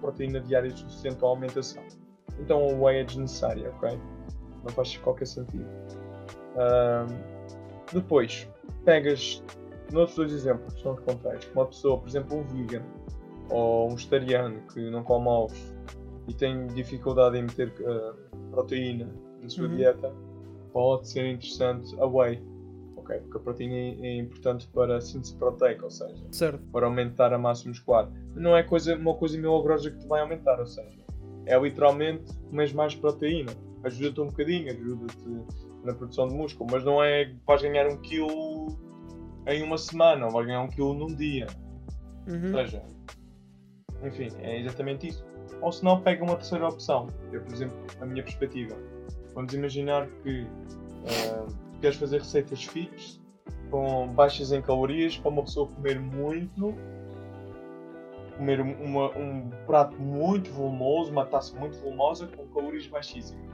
proteína 0.00 0.40
diária 0.40 0.70
suficiente 0.70 1.16
para 1.16 1.28
a 1.28 1.32
alimentação. 1.32 1.82
Então 2.40 2.62
a 2.62 2.86
whey 2.86 3.00
é 3.00 3.04
desnecessária, 3.04 3.70
ok? 3.70 3.98
Não 4.62 4.70
faz 4.70 4.96
qualquer 4.98 5.26
sentido. 5.26 5.66
Uh, 6.54 7.06
depois, 7.92 8.48
pegas 8.84 9.42
noutros 9.92 10.16
dois 10.16 10.32
exemplos 10.32 10.80
são 10.80 10.94
os 10.94 11.00
contrários. 11.00 11.48
Uma 11.54 11.66
pessoa, 11.66 11.98
por 11.98 12.08
exemplo, 12.08 12.38
um 12.38 12.42
vegan 12.44 12.82
ou 13.50 13.90
um 13.90 13.94
vegetariano 13.94 14.60
que 14.72 14.90
não 14.90 15.02
come 15.02 15.28
ovos 15.28 15.74
e 16.26 16.34
tem 16.34 16.66
dificuldade 16.68 17.38
em 17.38 17.42
meter 17.42 17.72
uh, 17.80 18.14
proteína 18.50 19.08
na 19.42 19.48
sua 19.48 19.66
uhum. 19.66 19.76
dieta, 19.76 20.12
pode 20.72 21.08
ser 21.08 21.26
interessante 21.26 21.94
a 22.00 22.06
whey. 22.06 22.42
Okay, 23.04 23.18
porque 23.18 23.36
a 23.36 23.40
proteína 23.40 23.74
é 24.06 24.16
importante 24.16 24.66
para 24.68 24.96
a 24.96 25.00
síntese 25.00 25.36
proteica, 25.36 25.84
ou 25.84 25.90
seja, 25.90 26.24
certo. 26.32 26.58
para 26.72 26.86
aumentar 26.86 27.34
a 27.34 27.38
massa 27.38 27.68
muscular. 27.68 28.10
Não 28.34 28.56
é 28.56 28.62
coisa, 28.62 28.96
uma 28.96 29.14
coisa 29.14 29.36
milagrosa 29.36 29.90
que 29.90 29.98
te 29.98 30.06
vai 30.06 30.22
aumentar, 30.22 30.58
ou 30.58 30.66
seja, 30.66 30.98
é 31.44 31.58
literalmente 31.58 32.32
comer 32.48 32.72
mais 32.74 32.94
proteína. 32.94 33.52
Ajuda-te 33.82 34.20
um 34.22 34.28
bocadinho, 34.28 34.72
ajuda-te 34.72 35.84
na 35.84 35.92
produção 35.92 36.28
de 36.28 36.34
músculo, 36.34 36.70
mas 36.72 36.82
não 36.82 37.04
é 37.04 37.26
que 37.26 37.36
vais 37.46 37.60
ganhar 37.60 37.86
um 37.86 37.98
quilo 37.98 38.78
em 39.46 39.62
uma 39.62 39.76
semana, 39.76 40.24
ou 40.24 40.32
vai 40.32 40.46
ganhar 40.46 40.62
um 40.62 40.68
quilo 40.68 40.94
num 40.94 41.14
dia. 41.14 41.46
Uhum. 42.26 42.46
Ou 42.46 42.52
seja, 42.54 42.82
enfim, 44.02 44.28
é 44.38 44.60
exatamente 44.60 45.08
isso. 45.08 45.22
Ou 45.60 45.70
se 45.70 45.84
não, 45.84 46.00
pega 46.00 46.24
uma 46.24 46.36
terceira 46.36 46.66
opção. 46.66 47.08
Eu, 47.30 47.42
por 47.42 47.52
exemplo, 47.52 47.76
a 48.00 48.06
minha 48.06 48.22
perspectiva. 48.22 48.74
Vamos 49.34 49.52
imaginar 49.52 50.08
que 50.22 50.42
uh, 50.42 51.63
queres 51.84 51.98
fazer 51.98 52.18
receitas 52.20 52.64
fixas 52.64 53.20
com 53.70 54.08
baixas 54.08 54.52
em 54.52 54.62
calorias 54.62 55.18
para 55.18 55.30
uma 55.30 55.42
pessoa 55.42 55.68
comer 55.68 56.00
muito, 56.00 56.74
comer 58.38 58.62
uma, 58.62 59.14
um 59.18 59.50
prato 59.66 59.94
muito 60.00 60.50
volumoso, 60.50 61.10
uma 61.12 61.26
taça 61.26 61.54
muito 61.58 61.76
volumosa 61.80 62.26
com 62.28 62.46
calorias 62.48 62.86
baixíssimas. 62.86 63.44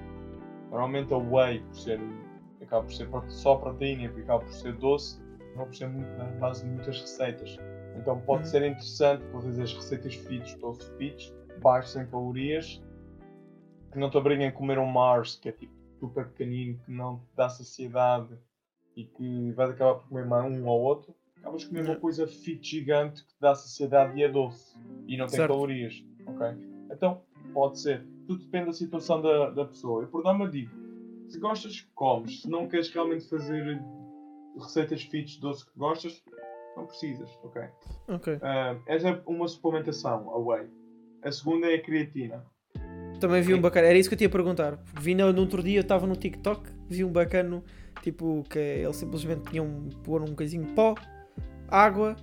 Normalmente 0.70 1.12
a 1.12 1.16
whey, 1.16 1.58
por 1.58 1.74
ser, 1.74 2.00
acaba 2.62 2.84
por 2.84 2.92
ser 2.92 3.08
só 3.30 3.56
proteína 3.56 4.04
e 4.04 4.06
acaba 4.06 4.44
por 4.44 4.52
ser 4.52 4.74
doce, 4.74 5.20
não 5.56 5.64
por 5.64 5.74
ser 5.74 5.88
muito 5.88 6.16
na 6.16 6.26
base 6.38 6.62
de 6.62 6.70
muitas 6.70 7.00
receitas. 7.00 7.58
Então 7.96 8.20
pode 8.20 8.44
uhum. 8.44 8.48
ser 8.48 8.62
interessante 8.62 9.24
fazer 9.32 9.60
as 9.60 9.74
receitas 9.74 10.14
fits, 10.14 10.54
toast 10.54 10.84
fits, 10.98 11.34
baixos 11.60 11.96
em 11.96 12.06
calorias, 12.06 12.80
que 13.90 13.98
não 13.98 14.08
te 14.08 14.16
obriguem 14.16 14.46
a 14.46 14.52
comer 14.52 14.78
um 14.78 14.86
Mars, 14.86 15.34
que 15.34 15.48
é 15.48 15.52
tipo 15.52 15.79
super 16.00 16.26
pequenino, 16.28 16.78
que 16.84 16.90
não 16.90 17.18
te 17.18 17.36
dá 17.36 17.48
saciedade 17.48 18.36
e 18.96 19.04
que 19.04 19.52
vais 19.52 19.70
acabar 19.70 19.94
por 19.94 20.08
comer 20.08 20.26
um 20.26 20.66
ou 20.66 20.80
outro. 20.80 21.14
Acabas 21.36 21.62
de 21.62 21.68
comer 21.68 21.84
uma 21.84 21.96
coisa 21.96 22.26
fit 22.26 22.68
gigante 22.68 23.24
que 23.24 23.34
te 23.34 23.40
dá 23.40 23.54
saciedade 23.54 24.18
e 24.18 24.22
é 24.22 24.28
doce 24.28 24.76
e 25.06 25.16
não 25.16 25.26
tem 25.26 25.36
certo. 25.36 25.52
calorias. 25.52 26.04
Ok? 26.26 26.46
Então 26.90 27.22
pode 27.52 27.78
ser. 27.78 28.04
Tudo 28.26 28.44
depende 28.44 28.66
da 28.66 28.72
situação 28.72 29.22
da, 29.22 29.50
da 29.50 29.64
pessoa. 29.64 30.02
Eu 30.02 30.08
por 30.08 30.22
dar 30.22 30.32
uma 30.32 30.48
dica. 30.48 30.74
Se 31.28 31.38
gostas, 31.38 31.80
comes. 31.94 32.42
Se 32.42 32.50
não 32.50 32.68
queres 32.68 32.90
realmente 32.90 33.28
fazer 33.28 33.80
receitas 34.56 35.02
fits 35.02 35.36
doce 35.38 35.64
que 35.64 35.78
gostas, 35.78 36.22
não 36.76 36.86
precisas, 36.86 37.30
ok? 37.42 37.62
Ok. 38.08 38.34
Uh, 38.34 38.82
essa 38.86 39.08
é 39.08 39.22
uma 39.26 39.48
suplementação, 39.48 40.30
a 40.30 40.38
whey. 40.38 40.68
A 41.22 41.30
segunda 41.30 41.70
é 41.70 41.74
a 41.74 41.82
creatina. 41.82 42.44
Também 43.20 43.42
vi 43.42 43.54
um 43.54 43.60
bacana, 43.60 43.86
era 43.86 43.98
isso 43.98 44.08
que 44.08 44.14
eu 44.14 44.18
tinha 44.18 44.28
a 44.28 44.32
perguntar. 44.32 44.78
Vi 44.98 45.14
no, 45.14 45.32
no 45.32 45.40
outro 45.42 45.62
dia, 45.62 45.78
eu 45.78 45.82
estava 45.82 46.06
no 46.06 46.16
TikTok, 46.16 46.62
vi 46.88 47.04
um 47.04 47.12
bacano, 47.12 47.62
tipo, 48.02 48.44
que 48.48 48.58
ele 48.58 48.92
simplesmente 48.92 49.50
tinha 49.50 49.62
um, 49.62 49.90
pôr 50.02 50.22
um 50.22 50.26
bocadinho 50.26 50.64
de 50.64 50.72
pó, 50.72 50.94
água, 51.68 52.16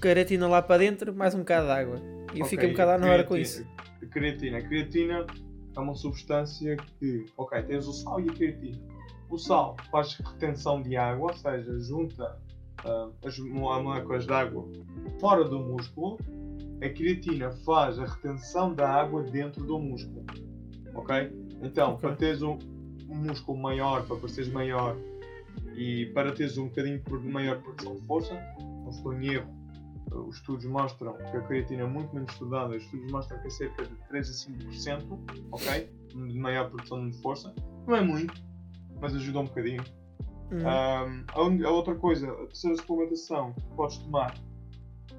creatina 0.00 0.48
lá 0.48 0.60
para 0.60 0.78
dentro, 0.78 1.14
mais 1.14 1.34
um 1.34 1.38
bocado 1.38 1.66
de 1.66 1.72
água. 1.72 1.96
E 2.34 2.40
eu 2.40 2.44
okay, 2.44 2.50
fiquei 2.50 2.68
um 2.68 2.72
bocado 2.72 3.00
na 3.00 3.12
hora 3.12 3.24
com 3.24 3.36
isso. 3.36 3.64
Creatina. 4.10 4.60
Creatina 4.60 5.26
é 5.74 5.80
uma 5.80 5.94
substância 5.94 6.76
que, 6.98 7.24
ok, 7.36 7.62
tens 7.62 7.86
o 7.86 7.92
sal 7.92 8.20
e 8.20 8.28
a 8.28 8.32
creatina 8.32 8.92
o 9.32 9.38
sal 9.38 9.76
faz 9.90 10.14
retenção 10.14 10.82
de 10.82 10.94
água, 10.94 11.32
ou 11.32 11.36
seja, 11.36 11.80
junta 11.80 12.38
uh, 12.84 13.12
as 13.26 13.38
moléculas 13.38 14.26
de 14.26 14.32
água 14.32 14.68
fora 15.18 15.44
do 15.44 15.58
músculo. 15.58 16.18
A 16.82 16.88
creatina 16.90 17.52
faz 17.64 17.98
a 17.98 18.06
retenção 18.06 18.74
da 18.74 18.88
água 18.88 19.22
dentro 19.22 19.64
do 19.64 19.78
músculo. 19.78 20.24
Ok? 20.94 21.32
Então, 21.62 21.94
okay. 21.94 22.08
para 22.08 22.16
teres 22.16 22.42
um, 22.42 22.58
um, 23.08 23.14
músculo 23.14 23.56
maior, 23.56 24.04
para 24.06 24.16
pareceres 24.16 24.52
maior 24.52 24.96
e 25.76 26.06
para 26.06 26.32
teres 26.32 26.58
um 26.58 26.66
bocadinho 26.66 27.00
maior 27.30 27.62
produção 27.62 27.94
de 27.94 28.06
força, 28.06 28.34
não 28.58 28.90
estou 28.90 29.14
em 29.14 29.28
erro, 29.28 29.62
os 30.10 30.36
estudos 30.36 30.64
mostram 30.66 31.16
que 31.16 31.36
a 31.36 31.40
creatina 31.42 31.82
é 31.82 31.86
muito 31.86 32.14
menos 32.14 32.32
estudada, 32.32 32.76
os 32.76 32.82
estudos 32.82 33.10
mostram 33.10 33.40
que 33.40 33.46
é 33.46 33.50
cerca 33.50 33.84
de 33.84 33.94
3 34.08 34.28
a 34.28 34.32
5%, 34.32 35.46
ok? 35.52 35.90
De 36.08 36.38
maior 36.38 36.68
produção 36.68 37.08
de 37.08 37.16
força. 37.22 37.54
Não 37.86 37.96
é 37.96 38.00
muito, 38.00 38.34
mas 39.00 39.14
ajuda 39.14 39.40
um 39.40 39.44
bocadinho. 39.44 39.82
Uhum. 40.50 40.60
Um, 40.60 41.64
a, 41.66 41.68
a, 41.68 41.70
outra 41.70 41.94
coisa, 41.94 42.30
a 42.30 42.46
terceira 42.46 42.76
suplementação 42.76 43.52
que 43.54 43.76
podes 43.76 43.98
tomar 43.98 44.34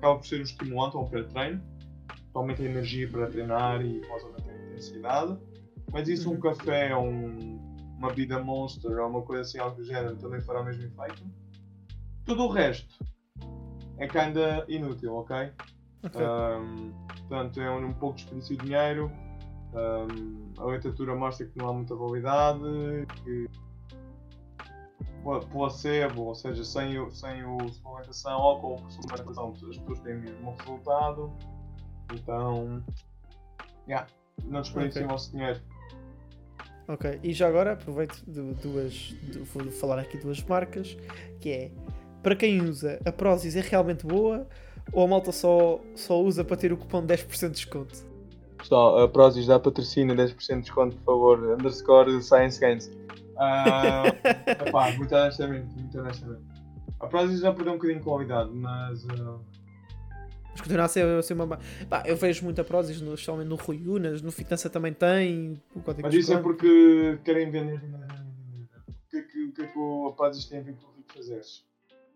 acaba 0.03 0.17
por 0.17 0.27
ser 0.27 0.41
um 0.41 0.43
estimulante 0.43 0.97
um 0.97 1.05
pré-treino, 1.05 1.63
aumenta 2.33 2.61
a 2.61 2.65
energia 2.65 3.07
para 3.07 3.27
treinar 3.27 3.81
e 3.81 4.01
pode 4.01 4.25
aumentar 4.25 4.51
a 4.51 4.65
intensidade. 4.67 5.37
Mas 5.93 6.09
isso, 6.09 6.29
uhum. 6.29 6.35
um 6.35 6.39
café 6.39 6.93
ou 6.93 7.05
um, 7.05 7.95
uma 7.97 8.09
bebida 8.09 8.43
monster 8.43 8.99
ou 8.99 9.09
uma 9.09 9.21
coisa 9.21 9.43
assim, 9.43 9.59
algo 9.59 9.77
do 9.77 9.85
género, 9.85 10.17
também 10.17 10.41
fará 10.41 10.61
o 10.61 10.65
mesmo 10.65 10.83
efeito. 10.83 11.23
Tudo 12.25 12.43
o 12.43 12.49
resto 12.49 12.99
é 13.97 14.07
que 14.07 14.17
ainda 14.17 14.65
inútil, 14.67 15.15
ok? 15.15 15.51
okay. 16.03 16.21
Um, 16.21 16.91
portanto, 17.07 17.61
é 17.61 17.71
um, 17.71 17.87
um 17.87 17.93
pouco 17.93 18.17
desperdício 18.17 18.57
de 18.57 18.65
dinheiro. 18.65 19.09
Um, 19.73 20.61
a 20.61 20.71
literatura 20.71 21.15
mostra 21.15 21.45
que 21.45 21.57
não 21.57 21.69
há 21.69 21.73
muita 21.73 21.95
validade, 21.95 22.59
que 23.23 23.49
placebo, 25.51 26.23
ou 26.23 26.35
seja, 26.35 26.63
sem, 26.63 26.99
o, 26.99 27.11
sem 27.11 27.43
o 27.43 27.69
suplementação 27.69 28.39
ou 28.39 28.59
com 28.59 28.89
suplementação, 28.89 29.51
as 29.51 29.77
pessoas 29.77 29.99
têm 30.01 30.17
o 30.17 30.21
mesmo 30.21 30.55
resultado. 30.59 31.33
Então, 32.13 32.83
yeah, 33.87 34.07
não 34.45 34.61
desperdicem 34.61 35.03
okay. 35.03 35.05
o 35.05 35.09
vosso 35.09 35.31
dinheiro. 35.31 35.61
Ok, 36.87 37.19
e 37.23 37.31
já 37.31 37.47
agora 37.47 37.73
aproveito 37.73 38.21
de 38.27 38.41
duas, 38.55 38.93
de, 38.93 39.39
vou 39.39 39.71
falar 39.71 39.99
aqui 39.99 40.17
duas 40.17 40.43
marcas, 40.43 40.97
que 41.39 41.49
é 41.49 41.71
para 42.21 42.35
quem 42.35 42.61
usa, 42.61 42.99
a 43.05 43.11
Prozis 43.11 43.55
é 43.55 43.61
realmente 43.61 44.05
boa 44.05 44.47
ou 44.91 45.05
a 45.05 45.07
malta 45.07 45.31
só, 45.31 45.79
só 45.95 46.21
usa 46.21 46.43
para 46.43 46.57
ter 46.57 46.73
o 46.73 46.77
cupom 46.77 47.05
de 47.05 47.13
10% 47.13 47.39
de 47.39 47.49
desconto? 47.51 48.13
Pessoal, 48.57 49.01
a 49.01 49.07
Prozis 49.07 49.47
dá 49.47 49.59
patrocínio, 49.59 50.15
10% 50.15 50.55
de 50.55 50.61
desconto, 50.61 50.95
por 50.97 51.03
favor, 51.03 51.39
underscore 51.39 52.21
Science 52.21 52.59
Gains. 52.59 52.91
Uh, 53.43 54.67
epá, 54.67 54.91
muito 54.91 55.13
honestamente, 55.13 55.75
muito 55.75 55.99
honestamente. 55.99 56.41
A 56.99 57.07
Prozis 57.07 57.41
já 57.41 57.53
perdeu 57.53 57.73
um 57.73 57.75
bocadinho 57.77 57.99
de 57.99 58.05
qualidade, 58.05 58.49
mas... 58.53 59.03
Uh... 59.05 59.39
Mas 60.51 60.61
continua 60.61 60.85
a 60.85 60.87
ser, 60.87 61.05
a 61.05 61.21
ser 61.23 61.33
uma. 61.33 61.59
Eu 62.05 62.15
vejo 62.15 62.43
muita 62.43 62.63
Prozis, 62.63 63.01
especialmente 63.01 63.47
no 63.47 63.55
Rui 63.55 63.81
Unas, 63.87 64.21
no 64.21 64.31
Fitança 64.31 64.69
também 64.69 64.93
tem. 64.93 65.59
O 65.75 65.81
Mas 65.99 66.13
isso 66.13 66.31
é 66.31 66.37
porque 66.37 67.17
querem 67.23 67.49
vender. 67.49 67.81
O 68.87 69.09
que 69.09 69.17
é 69.17 69.21
que, 69.23 69.51
que, 69.51 69.61
é 69.63 69.65
que 69.65 69.79
a 69.79 70.11
Prozis 70.11 70.45
tem 70.45 70.59
a 70.59 70.61
ver 70.61 70.75
com 70.75 70.85
o 70.85 71.03
que 71.03 71.15
fazeres? 71.15 71.65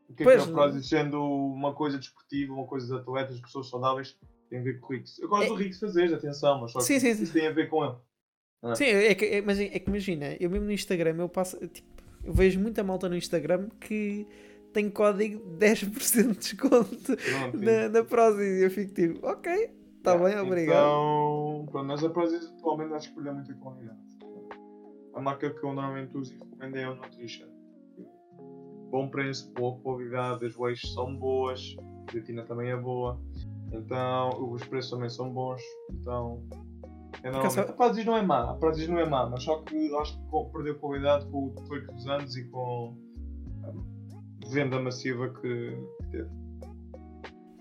O 0.07 0.13
que 0.13 0.21
é 0.21 0.23
pois, 0.23 0.43
que 0.43 0.51
a 0.51 0.53
Prozis, 0.53 0.87
sendo 0.87 1.19
uma 1.19 1.73
coisa 1.73 1.97
desportiva, 1.97 2.53
uma 2.53 2.67
coisa 2.67 2.95
de 2.95 3.01
atletas, 3.01 3.39
pessoas 3.41 3.69
saudáveis, 3.69 4.15
tem 4.49 4.59
a 4.59 4.63
ver 4.63 4.79
com 4.79 4.93
o 4.93 4.95
Rix? 4.95 5.17
Eu 5.19 5.27
gosto 5.27 5.45
é... 5.45 5.47
do 5.47 5.55
Rix 5.55 5.79
fazer, 5.79 6.13
atenção, 6.13 6.61
mas 6.61 6.71
só 6.71 6.79
sim, 6.79 6.99
sim, 6.99 7.09
isso 7.09 7.33
tem 7.33 7.47
a 7.47 7.51
ver 7.51 7.69
com 7.69 7.83
ele. 7.83 7.95
Ah. 8.61 8.75
Sim, 8.75 8.85
é 8.85 9.13
que, 9.13 9.25
é, 9.25 9.41
mas 9.41 9.59
é 9.59 9.67
que 9.67 9.89
imagina, 9.89 10.35
eu 10.39 10.49
mesmo 10.49 10.65
no 10.65 10.71
Instagram, 10.71 11.15
eu 11.17 11.29
passo. 11.29 11.57
Tipo, 11.67 11.87
eu 12.23 12.33
vejo 12.33 12.59
muita 12.59 12.83
malta 12.83 13.07
no 13.07 13.15
Instagram 13.15 13.69
que 13.79 14.27
tem 14.73 14.89
código 14.89 15.39
10% 15.57 16.31
de 16.31 16.37
desconto 16.37 17.15
na, 17.53 17.89
na 17.89 18.03
Prozis. 18.03 18.59
E 18.59 18.63
eu 18.63 18.71
fico 18.71 18.93
tipo, 18.93 19.25
ok, 19.25 19.71
está 19.97 20.13
yeah, 20.13 20.35
bem, 20.35 20.45
obrigado. 20.45 20.77
Então, 20.77 21.65
pronto, 21.71 21.87
mas 21.87 22.03
a 22.03 22.09
Prozis 22.09 22.45
atualmente 22.57 22.93
acho 22.93 23.09
que 23.09 23.15
perdeu 23.15 23.33
muita 23.33 23.53
qualidade. 23.55 23.99
A 25.13 25.21
marca 25.21 25.49
que 25.49 25.63
eu 25.63 25.73
normalmente 25.73 26.15
uso 26.15 26.33
e 26.33 26.37
recomendo 26.37 26.75
é 26.75 26.83
a 26.83 26.93
Nutrition. 26.93 27.47
Bom 28.91 29.09
preço, 29.09 29.51
boa 29.53 29.77
qualidade, 29.79 30.45
as 30.45 30.57
whey 30.57 30.75
são 30.77 31.15
boas, 31.15 31.75
a 31.79 32.11
creatina 32.11 32.43
também 32.43 32.69
é 32.69 32.77
boa. 32.77 33.19
Então, 33.71 34.29
os 34.51 34.63
preços 34.63 34.91
também 34.91 35.09
são 35.09 35.29
bons. 35.29 35.61
Então, 35.91 36.41
é 37.27 37.59
a 37.61 37.73
Prozis 37.73 38.05
não 38.05 38.17
é 38.17 38.21
má, 38.21 38.51
a 38.51 38.53
Prozis 38.55 38.87
não 38.87 38.99
é 38.99 39.05
má, 39.05 39.27
mas 39.29 39.43
só 39.43 39.61
que 39.61 39.95
acho 39.95 40.17
que 40.17 40.51
perdeu 40.51 40.75
qualidade 40.79 41.25
com 41.27 41.47
o 41.47 41.49
decorrer 41.49 41.85
dos 41.87 42.07
anos 42.07 42.35
e 42.35 42.43
com 42.45 42.95
venda 44.49 44.79
massiva 44.79 45.29
que, 45.29 45.77
teve. 46.11 46.29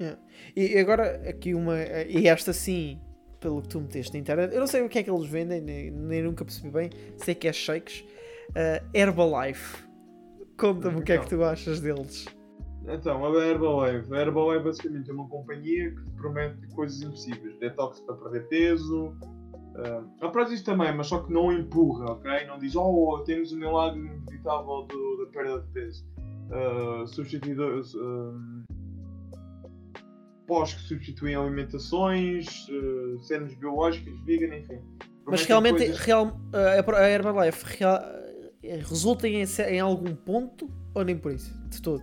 Yeah. 0.00 0.20
E 0.54 0.78
agora 0.78 1.28
aqui 1.28 1.54
uma. 1.54 1.78
E 1.78 2.28
esta 2.28 2.52
sim, 2.52 3.00
pelo 3.40 3.62
que 3.62 3.68
tu 3.68 3.80
meteste 3.80 4.12
na 4.12 4.20
internet, 4.20 4.54
eu 4.54 4.60
não 4.60 4.66
sei 4.66 4.82
o 4.82 4.88
que 4.88 4.98
é 4.98 5.02
que 5.02 5.10
eles 5.10 5.26
vendem, 5.26 5.60
nem, 5.60 5.90
nem 5.90 6.22
nunca 6.22 6.44
percebi 6.44 6.70
bem, 6.70 6.90
sei 7.16 7.34
que 7.34 7.48
é 7.48 7.52
shakes. 7.52 8.04
Uh, 8.50 8.84
Herbalife. 8.94 9.84
Conta-me 10.58 11.00
o 11.00 11.02
que 11.02 11.12
é 11.12 11.18
que 11.18 11.28
tu 11.28 11.42
achas 11.42 11.80
deles. 11.80 12.26
Então, 12.88 13.24
a 13.24 13.44
Herbalife. 13.44 14.14
A 14.14 14.20
Herbalife 14.20 14.64
basicamente 14.64 15.10
é 15.10 15.12
uma 15.12 15.28
companhia 15.28 15.90
que 15.90 16.04
te 16.04 16.10
promete 16.12 16.66
coisas 16.68 17.02
impossíveis. 17.02 17.58
Detox 17.58 18.00
para 18.00 18.14
perder 18.16 18.48
peso. 18.48 19.14
Uh, 19.76 20.24
a 20.24 20.28
Prozis 20.30 20.62
também, 20.62 20.94
mas 20.94 21.08
só 21.08 21.18
que 21.18 21.32
não 21.32 21.52
empurra, 21.52 22.12
ok? 22.12 22.46
Não 22.46 22.58
diz, 22.58 22.74
oh, 22.74 23.22
temos 23.26 23.52
o 23.52 23.56
milagre 23.56 24.00
inevitável 24.00 24.86
da 25.18 25.26
perda 25.30 25.60
de 25.60 25.68
peso 25.68 26.06
uh, 26.50 27.06
substituidores 27.06 27.94
uh, 27.94 28.64
pós 30.46 30.74
que 30.74 30.80
substituem 30.80 31.34
alimentações, 31.34 32.68
uh, 32.68 33.18
cenas 33.20 33.54
biológicas, 33.54 34.14
vegan, 34.24 34.56
enfim. 34.56 34.80
Mas 35.26 35.44
realmente 35.44 35.78
coisas... 35.78 35.98
real, 35.98 36.40
a 36.52 37.08
Herbalife 37.08 37.78
real, 37.78 38.00
resulta 38.62 39.26
em, 39.26 39.42
em, 39.42 39.80
algum 39.80 40.14
ponto 40.14 40.70
ou 40.94 41.04
nem 41.04 41.18
por 41.18 41.32
isso? 41.32 41.52
De 41.68 41.82
todo? 41.82 42.00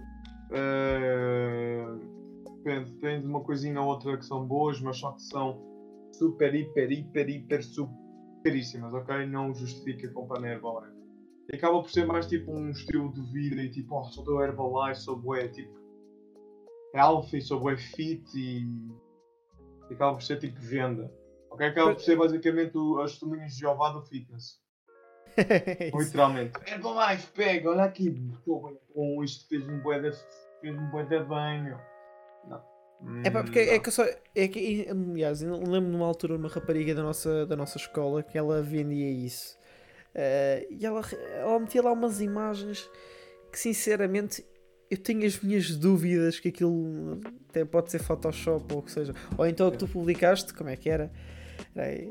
Uh, 0.52 2.00
depende, 2.58 2.92
tem 2.96 3.26
uma 3.26 3.40
coisinha 3.40 3.80
ou 3.82 3.88
outra 3.88 4.18
que 4.18 4.26
são 4.26 4.46
boas, 4.46 4.82
mas 4.82 4.98
só 4.98 5.14
que 5.14 5.22
são 5.22 5.73
super, 6.14 6.54
hiper, 6.54 6.92
hiper, 6.92 7.30
hiper, 7.30 7.64
superíssimas, 7.64 8.94
ok? 8.94 9.26
Não 9.26 9.54
justifica 9.54 10.10
comprar 10.10 10.40
na 10.40 10.50
Herbalife. 10.50 10.94
E 11.52 11.56
acaba 11.56 11.82
por 11.82 11.90
ser 11.90 12.06
mais 12.06 12.28
tipo 12.28 12.52
um 12.52 12.70
estilo 12.70 13.12
de 13.12 13.22
vida 13.34 13.62
e 13.62 13.70
tipo, 13.70 14.00
oh, 14.00 14.04
sou 14.06 14.24
do 14.24 14.42
Herbalife, 14.42 15.02
sou 15.02 15.18
bué, 15.18 15.48
tipo, 15.50 15.74
healthy, 16.94 17.42
sou 17.42 17.60
bué 17.60 17.76
fit 17.76 18.24
e, 18.36 18.66
e 19.90 19.94
acaba 19.94 20.14
por 20.14 20.24
ser 20.24 20.40
tipo 20.40 20.60
venda. 20.62 21.12
Ok? 21.50 21.68
Acaba 21.68 21.94
por 21.94 22.02
ser 22.02 22.16
basicamente 22.16 22.78
o, 22.78 23.00
as 23.02 23.12
testemunhas 23.12 23.54
de 23.54 23.60
Jeová 23.60 23.90
do 23.90 24.02
fitness. 24.04 24.62
Literalmente. 25.94 26.54
Herbalife, 26.68 27.32
pega, 27.32 27.70
olha 27.72 27.84
aqui, 27.84 28.08
estou 28.34 28.80
com 28.94 29.24
isto, 29.24 29.48
fez-me 29.50 29.82
bué 29.82 30.00
de, 30.00 30.12
fez-me 30.62 30.92
bué 30.92 31.04
de 31.04 31.20
bem, 31.24 31.64
meu. 31.64 31.93
É 33.24 33.30
pá, 33.30 33.44
porque 33.44 33.60
é 33.60 33.80
que 33.80 33.90
eu 33.90 33.92
só. 33.92 34.06
É 34.36 34.48
que, 34.48 34.88
aliás, 34.90 35.42
lembro 35.42 35.92
numa 35.92 36.06
altura 36.06 36.36
uma 36.36 36.50
rapariga 36.50 36.96
da 36.96 37.04
nossa, 37.04 37.46
da 37.46 37.56
nossa 37.56 37.78
escola 37.78 38.24
que 38.24 38.38
ela 38.38 38.62
vendia 38.62 39.10
isso. 39.10 39.58
Uh, 40.16 40.68
e 40.70 40.86
ela, 40.86 41.02
ela 41.36 41.60
metia 41.60 41.82
lá 41.82 41.92
umas 41.92 42.22
imagens 42.22 42.90
que 43.52 43.60
sinceramente 43.60 44.46
eu 44.90 44.98
tenho 44.98 45.26
as 45.26 45.40
minhas 45.40 45.76
dúvidas 45.76 46.40
que 46.40 46.50
aquilo 46.50 47.20
até 47.50 47.66
pode 47.66 47.90
ser 47.90 48.00
Photoshop 48.00 48.74
ou 48.74 48.80
o 48.80 48.84
que 48.84 48.92
seja. 48.92 49.14
Ou 49.38 49.48
então 49.48 49.68
o 49.68 49.72
que 49.72 49.78
tu 49.78 49.88
publicaste, 49.88 50.54
como 50.54 50.70
é 50.70 50.76
que 50.76 50.90
era? 50.90 51.12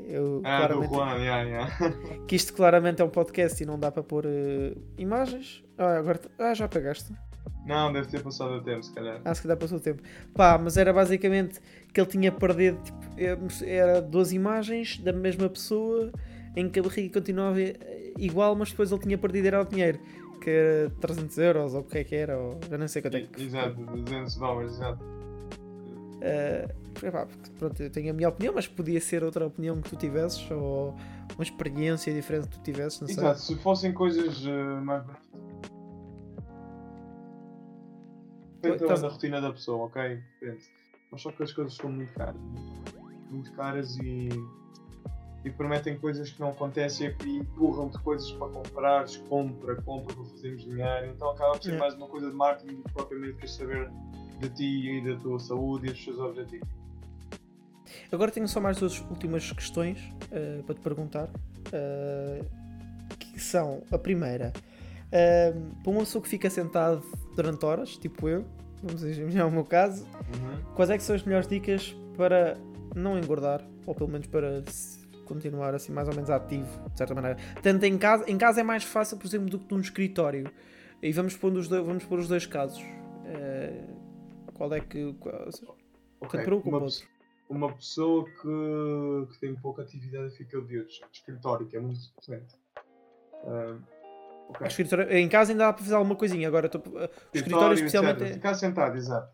Eu, 0.07 0.41
ah, 0.43 0.67
do 0.67 0.83
Juan, 0.83 1.15
yeah, 1.17 1.43
yeah. 1.43 1.95
que 2.27 2.35
isto 2.35 2.53
claramente 2.53 3.01
é 3.01 3.05
um 3.05 3.09
podcast 3.09 3.61
e 3.61 3.65
não 3.65 3.79
dá 3.79 3.91
para 3.91 4.03
pôr 4.03 4.25
uh, 4.25 4.81
imagens. 4.97 5.63
Ah, 5.77 5.97
agora, 5.97 6.19
ah, 6.37 6.53
já 6.53 6.67
pagaste? 6.67 7.13
Não, 7.65 7.91
deve 7.93 8.07
ter 8.07 8.21
passado 8.21 8.55
o 8.55 8.61
tempo, 8.61 8.83
se 8.83 8.93
calhar. 8.93 9.21
Ah, 9.23 9.33
se 9.33 9.41
calhar 9.41 9.57
passou 9.57 9.77
o 9.77 9.81
tempo. 9.81 10.01
Pá, 10.33 10.57
mas 10.57 10.75
era 10.77 10.91
basicamente 10.91 11.59
que 11.93 12.01
ele 12.01 12.09
tinha 12.09 12.31
perdido, 12.31 12.77
tipo, 12.83 12.99
era 13.65 14.01
duas 14.01 14.33
imagens 14.33 14.97
da 14.97 15.13
mesma 15.13 15.49
pessoa 15.49 16.11
em 16.55 16.69
que 16.69 16.79
a 16.79 16.83
barriga 16.83 17.13
continuava 17.13 17.59
igual, 18.17 18.55
mas 18.55 18.69
depois 18.71 18.91
ele 18.91 19.01
tinha 19.01 19.17
perdido 19.17 19.47
era 19.47 19.61
o 19.61 19.65
dinheiro, 19.65 19.99
que 20.41 20.49
era 20.49 20.89
300 20.99 21.37
euros 21.37 21.73
ou 21.73 21.81
o 21.81 21.83
que 21.83 21.97
é 21.99 22.03
que 22.03 22.15
era, 22.15 22.37
ou 22.37 22.59
já 22.69 22.77
não 22.77 22.87
sei 22.87 23.01
quanto 23.01 23.17
é 23.17 23.21
que. 23.21 23.43
Exato, 23.43 23.75
200 23.75 24.35
dólares, 24.35 24.73
exato. 24.73 25.03
Uh, 26.23 27.05
epá, 27.05 27.27
pronto, 27.59 27.83
eu 27.83 27.89
tenho 27.89 28.11
a 28.11 28.13
minha 28.13 28.29
opinião, 28.29 28.53
mas 28.53 28.67
podia 28.67 29.01
ser 29.01 29.23
outra 29.23 29.45
opinião 29.45 29.81
que 29.81 29.89
tu 29.89 29.95
tivesses, 29.95 30.49
ou 30.51 30.95
uma 31.35 31.43
experiência 31.43 32.13
diferente 32.13 32.47
que 32.47 32.57
tu 32.57 32.63
tivesses, 32.63 32.99
não 33.01 33.09
Exato, 33.09 33.39
sei. 33.39 33.55
se 33.55 33.61
fossem 33.61 33.93
coisas 33.93 34.45
uh, 34.45 34.81
mais 34.83 35.03
Depende 38.63 39.01
da 39.01 39.07
rotina 39.07 39.41
da 39.41 39.51
pessoa, 39.51 39.85
ok? 39.85 40.21
Depende. 40.39 40.63
Mas 41.11 41.21
só 41.21 41.31
que 41.31 41.43
as 41.43 41.51
coisas 41.51 41.75
são 41.75 41.91
muito 41.91 42.13
caras. 42.13 42.41
Muito 43.29 43.51
caras 43.53 43.97
e 43.97 44.29
e 45.45 45.49
prometem 45.49 45.97
coisas 45.97 46.31
que 46.31 46.39
não 46.39 46.49
acontecem 46.49 47.13
e 47.25 47.37
empurram-te 47.37 47.99
coisas 47.99 48.31
para 48.31 48.47
comprar, 48.47 49.05
compra, 49.27 49.75
compra 49.81 50.15
para 50.15 50.25
fazermos 50.25 50.63
dinheiro. 50.63 51.07
Então 51.07 51.31
acaba 51.31 51.51
por 51.51 51.63
ser 51.63 51.77
mais 51.77 51.93
uma 51.95 52.07
coisa 52.07 52.29
de 52.29 52.35
marketing 52.35 52.75
do 52.75 52.83
que 52.83 52.93
propriamente 52.93 53.33
queres 53.35 53.51
saber 53.53 53.91
de 54.39 54.49
ti 54.49 54.89
e 54.89 55.01
da 55.01 55.19
tua 55.19 55.39
saúde 55.39 55.87
e 55.87 55.91
dos 55.91 56.05
teus 56.05 56.19
objetivos. 56.19 56.67
Agora 58.11 58.31
tenho 58.31 58.47
só 58.47 58.61
mais 58.61 58.77
duas 58.77 58.99
últimas 59.01 59.51
questões 59.51 59.99
uh, 59.99 60.63
para 60.63 60.75
te 60.75 60.81
perguntar. 60.81 61.29
Uh, 61.67 62.63
que 63.19 63.39
são 63.39 63.83
a 63.91 63.97
primeira, 63.97 64.53
uh, 65.07 65.81
para 65.81 65.91
uma 65.91 66.01
pessoa 66.01 66.21
que 66.21 66.29
fica 66.29 66.49
sentado 66.49 67.01
durante 67.35 67.65
horas, 67.65 67.97
tipo 67.97 68.27
eu, 68.27 68.45
vamos 68.81 69.03
imaginar 69.03 69.45
o 69.47 69.51
meu 69.51 69.65
caso, 69.65 70.05
uhum. 70.05 70.73
quais 70.75 70.89
é 70.89 70.97
que 70.97 71.03
são 71.03 71.15
as 71.15 71.23
melhores 71.23 71.47
dicas 71.47 71.95
para 72.15 72.57
não 72.95 73.17
engordar, 73.17 73.65
ou 73.85 73.95
pelo 73.95 74.09
menos 74.09 74.27
para 74.27 74.63
continuar 75.25 75.73
assim 75.73 75.91
mais 75.91 76.07
ou 76.07 76.13
menos 76.13 76.29
ativo, 76.29 76.89
de 76.89 76.97
certa 76.97 77.15
maneira. 77.15 77.37
Tanto 77.61 77.85
em 77.85 77.97
casa, 77.97 78.29
em 78.29 78.37
casa 78.37 78.61
é 78.61 78.63
mais 78.63 78.83
fácil, 78.83 79.17
por 79.17 79.25
exemplo, 79.25 79.49
do 79.49 79.59
que 79.59 79.73
num 79.73 79.79
escritório. 79.79 80.51
E 81.01 81.11
vamos 81.11 81.35
pôr 81.35 81.51
os 81.53 81.67
dois, 81.67 81.85
vamos 81.85 82.05
pôr 82.05 82.19
os 82.19 82.27
dois 82.27 82.45
casos. 82.45 82.81
Uh, 82.81 84.51
qual 84.53 84.73
é 84.73 84.79
que. 84.79 85.13
Qual, 85.19 85.49
okay. 86.21 86.45
uma, 86.63 86.87
uma 87.49 87.73
pessoa 87.73 88.25
que, 88.25 89.33
que 89.33 89.39
tem 89.39 89.55
pouca 89.55 89.81
atividade 89.81 90.35
fica 90.37 90.57
odioso. 90.57 91.01
Escritório, 91.11 91.67
que 91.67 91.75
é 91.75 91.79
muito 91.79 91.99
diferente. 92.19 92.55
Uh, 93.43 93.81
okay. 94.55 94.67
escritório, 94.67 95.11
em 95.11 95.29
casa 95.29 95.51
ainda 95.51 95.65
dá 95.65 95.73
para 95.73 95.83
fazer 95.83 95.95
alguma 95.95 96.15
coisinha. 96.15 96.47
Agora, 96.47 96.69
tô, 96.69 96.79
uh, 96.79 97.09
o 97.33 97.37
escritório 97.37 97.73
especialmente. 97.75 98.23
É... 98.23 98.33
Ficar 98.33 98.53
sentado, 98.53 98.97
exato. 98.97 99.31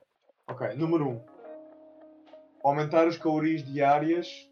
Ok, 0.48 0.76
número 0.76 1.08
1. 1.08 1.12
Um. 1.12 1.22
Aumentar 2.64 3.08
as 3.08 3.18
calorias 3.18 3.64
diárias 3.64 4.50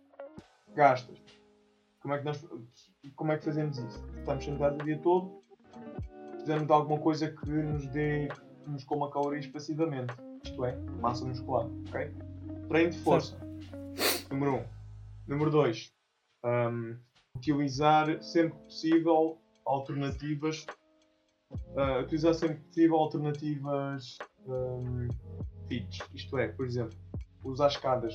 gastas. 0.75 1.17
Como 1.99 2.13
é 2.13 2.19
que 2.19 2.25
nós 2.25 2.45
como 3.15 3.31
é 3.31 3.37
que 3.37 3.45
fazemos 3.45 3.77
isso? 3.77 4.05
Estamos 4.19 4.45
sentados 4.45 4.79
o 4.79 4.85
dia 4.85 4.99
todo, 4.99 5.41
precisamos 6.31 6.67
de 6.67 6.73
alguma 6.73 6.99
coisa 6.99 7.29
que 7.29 7.49
nos 7.49 7.87
dê, 7.87 8.27
que 8.63 8.69
nos 8.69 8.83
coma 8.83 9.09
calorias 9.11 9.47
passivamente. 9.47 10.13
Isto 10.43 10.65
é, 10.65 10.75
massa 11.01 11.25
muscular, 11.25 11.67
ok? 11.87 12.13
Treino 12.67 12.91
de 12.91 12.99
força. 12.99 13.37
Número 14.29 14.53
1. 14.53 14.55
Um. 14.57 14.65
Número 15.27 15.51
2. 15.51 15.93
Um, 16.45 16.97
utilizar 17.35 18.21
sempre 18.21 18.57
que 18.57 18.63
possível 18.65 19.41
alternativas. 19.67 20.65
Uh, 21.51 22.01
utilizar 22.01 22.33
sempre 22.33 22.57
que 22.57 22.63
possível 22.65 22.95
alternativas 22.97 24.17
um, 24.45 25.07
fits. 25.67 25.99
Isto 26.13 26.37
é, 26.37 26.47
por 26.49 26.65
exemplo, 26.65 26.97
usar 27.43 27.67
escadas 27.67 28.13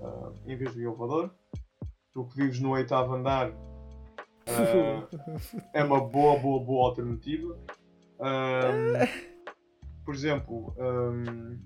uh, 0.00 0.32
em 0.46 0.56
vez 0.56 0.74
do 0.74 0.80
elevador. 0.80 1.34
Tu 2.12 2.24
que 2.26 2.36
vives 2.36 2.60
no 2.60 2.70
oitavo 2.70 3.14
andar 3.14 3.50
uh, 3.50 3.54
é 5.72 5.82
uma 5.82 6.00
boa, 6.00 6.38
boa, 6.38 6.62
boa 6.62 6.88
alternativa. 6.90 7.58
Um, 8.20 9.32
por 10.04 10.14
exemplo, 10.14 10.74
um, 10.78 11.58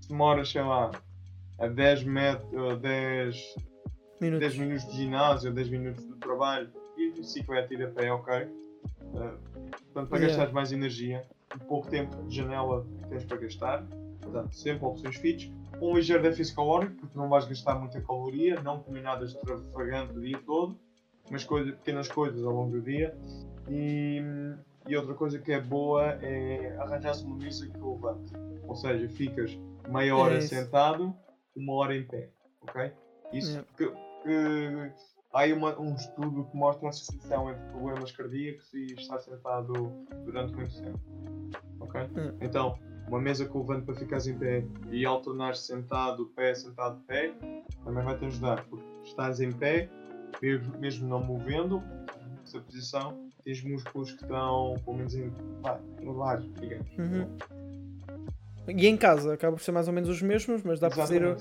se 0.00 0.08
demoras, 0.08 0.50
sei 0.50 0.62
lá, 0.62 0.90
a 1.58 1.66
10, 1.66 2.04
metros, 2.04 2.80
10, 2.80 3.54
minutos. 4.20 4.48
10 4.48 4.58
minutos 4.58 4.86
de 4.88 4.96
ginásio, 4.96 5.52
10 5.52 5.70
minutos 5.70 6.06
de 6.06 6.14
trabalho 6.16 6.70
e 6.96 7.12
de 7.12 7.20
bicicleta 7.20 7.74
ir 7.74 7.82
a 7.82 7.90
pé, 7.90 8.12
ok. 8.12 8.63
Uh, 9.14 9.38
portanto, 9.70 10.08
para 10.08 10.18
yeah. 10.18 10.26
gastar 10.26 10.52
mais 10.52 10.72
energia, 10.72 11.24
um 11.54 11.66
pouco 11.66 11.88
tempo 11.88 12.16
de 12.24 12.36
janela 12.36 12.86
que 13.02 13.08
tens 13.08 13.24
para 13.24 13.36
gastar, 13.36 13.86
portanto, 14.20 14.54
sempre 14.54 14.84
opções 14.84 15.16
fits. 15.16 15.50
Um 15.80 15.96
ligeiro 15.96 16.22
déficit 16.22 16.54
calórico, 16.54 16.94
porque 16.94 17.18
não 17.18 17.28
vais 17.28 17.46
gastar 17.46 17.76
muita 17.76 18.00
caloria, 18.00 18.60
não 18.60 18.80
comer 18.80 19.02
nada 19.02 19.24
extravagante 19.24 20.16
o 20.16 20.20
dia 20.20 20.38
todo, 20.44 20.78
mas 21.30 21.44
coisa, 21.44 21.72
pequenas 21.72 22.08
coisas 22.08 22.44
ao 22.44 22.52
longo 22.52 22.72
do 22.72 22.82
dia. 22.82 23.16
E, 23.68 24.20
e 24.86 24.96
outra 24.96 25.14
coisa 25.14 25.38
que 25.38 25.52
é 25.52 25.60
boa 25.60 26.12
é 26.22 26.76
arranjar-se 26.78 27.24
uma 27.24 27.36
mesa 27.36 27.68
que 27.68 27.78
levante. 27.78 28.32
Ou 28.66 28.74
seja, 28.74 29.08
ficas 29.08 29.58
meia 29.88 30.16
hora 30.16 30.36
é 30.36 30.40
sentado, 30.40 31.14
uma 31.56 31.74
hora 31.74 31.96
em 31.96 32.04
pé. 32.04 32.30
Ok? 32.62 32.92
Isso 33.32 33.58
é. 33.58 33.64
que, 33.76 33.88
que, 34.22 34.92
há 35.34 35.40
aí 35.40 35.52
uma, 35.52 35.78
um 35.78 35.94
estudo 35.94 36.44
que 36.44 36.56
mostra 36.56 36.86
a 36.86 36.90
associação 36.90 37.50
entre 37.50 37.62
problemas 37.70 38.12
cardíacos 38.12 38.72
e 38.72 38.94
estar 38.94 39.18
sentado 39.18 39.92
durante 40.24 40.54
muito 40.54 40.80
tempo. 40.80 41.00
Ok? 41.80 42.00
É. 42.00 42.34
Então, 42.40 42.78
uma 43.08 43.20
mesa 43.20 43.44
que 43.44 43.58
levante 43.58 43.84
para 43.84 43.94
ficares 43.96 44.26
em 44.26 44.38
pé 44.38 44.64
e 44.90 45.04
alternar 45.04 45.56
sentado, 45.56 46.26
pé, 46.36 46.54
sentado, 46.54 47.00
pé, 47.06 47.34
também 47.84 48.04
vai 48.04 48.16
te 48.16 48.24
ajudar. 48.24 48.64
Porque 48.64 48.86
estás 49.02 49.40
em 49.40 49.52
pé, 49.52 49.90
mesmo 50.78 51.08
não 51.08 51.22
movendo, 51.22 51.82
essa 52.44 52.60
posição, 52.60 53.28
tens 53.42 53.62
músculos 53.62 54.12
que 54.12 54.22
estão, 54.22 54.74
pelo 54.84 54.96
menos, 54.96 55.14
em, 55.14 55.32
no 56.02 56.22
ar, 56.22 56.40
digamos. 56.40 56.88
Uhum. 56.96 57.36
E 58.68 58.86
em 58.86 58.96
casa, 58.96 59.34
acaba 59.34 59.56
por 59.56 59.62
ser 59.62 59.72
mais 59.72 59.86
ou 59.88 59.92
menos 59.92 60.08
os 60.08 60.22
mesmos, 60.22 60.62
mas 60.62 60.80
dá 60.80 60.88
para 60.88 60.96
fazer, 60.96 61.36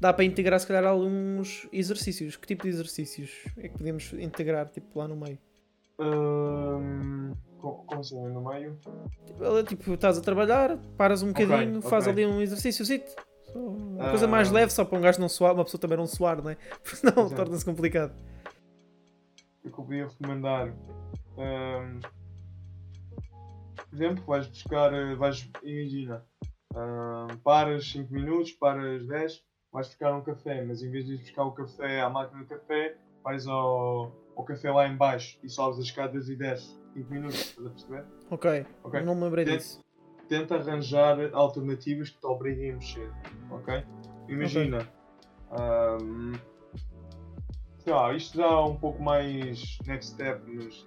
dá 0.00 0.12
para 0.12 0.24
integrar 0.24 0.60
se 0.60 0.66
calhar 0.66 0.84
alguns 0.84 1.68
exercícios. 1.72 2.36
Que 2.36 2.46
tipo 2.46 2.62
de 2.64 2.68
exercícios 2.68 3.30
é 3.56 3.68
que 3.68 3.78
podemos 3.78 4.12
integrar 4.12 4.68
tipo, 4.68 4.98
lá 4.98 5.08
no 5.08 5.16
meio? 5.16 5.38
Um, 6.00 7.32
como 7.58 8.00
assim, 8.00 8.28
no 8.28 8.40
meio? 8.40 8.78
Tipo, 9.26 9.62
tipo, 9.64 9.94
estás 9.94 10.18
a 10.18 10.20
trabalhar, 10.20 10.78
paras 10.96 11.22
um 11.22 11.28
bocadinho, 11.28 11.78
okay, 11.78 11.90
faz 11.90 12.06
okay. 12.06 12.24
ali 12.24 12.32
um 12.32 12.40
exercício, 12.40 12.84
uma 13.54 14.10
coisa 14.10 14.28
mais 14.28 14.50
leve, 14.50 14.72
só 14.72 14.84
para 14.84 14.98
um 14.98 15.00
gajo 15.00 15.20
não 15.20 15.28
suar, 15.28 15.54
uma 15.54 15.64
pessoa 15.64 15.80
também 15.80 15.98
não 15.98 16.06
suar, 16.06 16.40
não 16.42 16.50
é? 16.50 16.56
Porque 16.82 16.96
senão 16.96 17.28
torna-se 17.30 17.64
complicado. 17.64 18.12
Eu 19.64 19.72
que 19.72 19.80
eu 19.80 19.84
podia 19.84 20.06
recomendar 20.06 20.72
um, 21.36 22.00
por 23.88 23.96
exemplo, 23.96 24.24
vais 24.26 24.46
buscar, 24.46 24.92
eh, 24.92 25.14
vais, 25.14 25.50
imagina, 25.62 26.24
paras 27.42 27.90
5 27.90 28.12
minutos, 28.12 28.52
paras 28.52 29.06
10, 29.06 29.44
vais 29.72 29.86
buscar 29.86 30.14
um 30.14 30.22
café, 30.22 30.64
mas 30.64 30.82
em 30.82 30.90
vez 30.90 31.06
de 31.06 31.14
ir 31.14 31.18
buscar 31.18 31.44
o 31.44 31.52
café 31.52 32.00
à 32.00 32.10
máquina 32.10 32.42
de 32.42 32.48
café, 32.48 32.96
vais 33.22 33.46
ao, 33.46 34.12
ao 34.36 34.44
café 34.44 34.70
lá 34.70 34.88
em 34.88 34.96
baixo 34.96 35.38
e 35.42 35.48
sobes 35.48 35.78
as 35.78 35.86
escadas 35.86 36.28
e 36.28 36.36
desces 36.36 36.78
5 36.94 37.10
minutos, 37.12 37.40
estás 37.40 37.66
a 37.66 37.70
perceber? 37.70 38.04
Ok, 38.30 38.66
okay. 38.84 39.00
não 39.02 39.14
me 39.14 39.24
lembrei 39.24 39.44
tenta, 39.44 39.56
disso. 39.58 39.84
Tenta 40.28 40.56
arranjar 40.56 41.18
alternativas 41.32 42.10
que 42.10 42.20
te 42.20 42.26
obriguem 42.26 42.72
a 42.72 42.74
mexer, 42.74 43.12
ok? 43.50 43.84
Imagina, 44.28 44.88
okay. 45.50 46.04
Um, 46.04 46.32
sei 47.78 47.92
lá, 47.92 48.12
isto 48.14 48.36
já 48.36 48.46
é 48.46 48.60
um 48.60 48.76
pouco 48.76 49.02
mais 49.02 49.78
next 49.86 50.12
step, 50.12 50.42
mas 50.46 50.86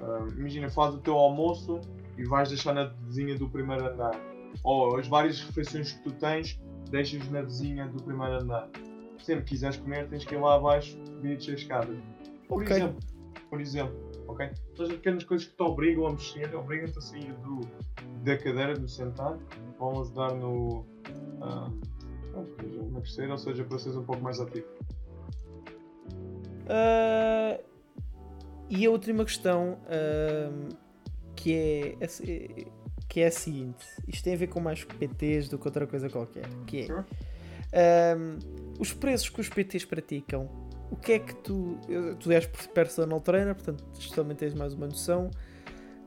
Uh, 0.00 0.28
imagina, 0.36 0.68
faz 0.68 0.94
o 0.94 0.98
teu 0.98 1.14
almoço 1.14 1.80
e 2.18 2.24
vais 2.24 2.48
deixar 2.48 2.74
na 2.74 2.84
vizinha 2.84 3.36
do 3.38 3.48
primeiro 3.48 3.86
andar. 3.86 4.14
Ou 4.62 4.96
as 4.96 5.08
várias 5.08 5.40
refeições 5.40 5.92
que 5.92 6.02
tu 6.04 6.12
tens, 6.12 6.60
deixas 6.90 7.28
na 7.30 7.42
vizinha 7.42 7.86
do 7.88 8.02
primeiro 8.02 8.42
andar. 8.42 8.68
Sempre 9.18 9.44
que 9.44 9.50
quiseres 9.50 9.76
comer, 9.76 10.08
tens 10.08 10.24
que 10.24 10.34
ir 10.34 10.38
lá 10.38 10.56
abaixo 10.56 10.98
e 11.22 11.34
descer 11.34 11.52
a 11.52 11.54
escada. 11.54 11.96
Por 12.48 12.62
okay. 12.62 12.76
exemplo, 12.76 13.00
por 13.48 13.60
exemplo, 13.60 14.10
ok? 14.28 14.50
São 14.76 14.86
as 14.86 14.92
pequenas 14.92 15.24
coisas 15.24 15.46
que 15.46 15.56
te 15.56 15.62
obrigam 15.62 16.06
a 16.06 16.12
mexer, 16.12 16.54
obrigam-te 16.54 16.98
a 16.98 17.00
sair 17.00 17.32
do, 17.34 17.60
da 18.22 18.36
cadeira, 18.36 18.74
do 18.74 18.88
sentar, 18.88 19.38
vão 19.78 20.02
ajudar 20.02 20.34
no. 20.34 20.84
Uh, 21.40 21.94
emagrecer, 22.88 23.30
ou 23.30 23.38
seja, 23.38 23.64
para 23.64 23.78
seres 23.78 23.96
um 23.96 24.04
pouco 24.04 24.22
mais 24.22 24.40
ativo. 24.40 24.66
Uh, 26.64 27.62
e 28.68 28.86
a 28.86 28.90
última 28.90 29.24
questão 29.24 29.78
que, 31.36 31.54
é, 31.54 31.96
que 33.14 33.20
é 33.20 33.28
a 33.28 33.30
seguinte: 33.30 33.86
isto 34.08 34.24
tem 34.24 34.34
a 34.34 34.36
ver 34.36 34.48
com 34.48 34.58
mais 34.58 34.82
PTs 34.82 35.48
do 35.48 35.56
que 35.56 35.68
outra 35.68 35.86
coisa 35.86 36.10
qualquer. 36.10 36.48
Que 36.66 36.88
é 37.72 38.16
os 38.80 38.92
preços 38.92 39.28
que 39.28 39.40
os 39.40 39.48
PTs 39.48 39.84
praticam. 39.84 40.50
O 40.90 40.96
que 40.96 41.12
é 41.12 41.18
que 41.20 41.32
tu. 41.36 41.78
Tu 42.18 42.32
és 42.32 42.44
personal 42.74 43.20
trainer, 43.20 43.54
portanto, 43.54 43.84
também 44.12 44.36
tens 44.36 44.52
mais 44.52 44.74
uma 44.74 44.88
noção. 44.88 45.30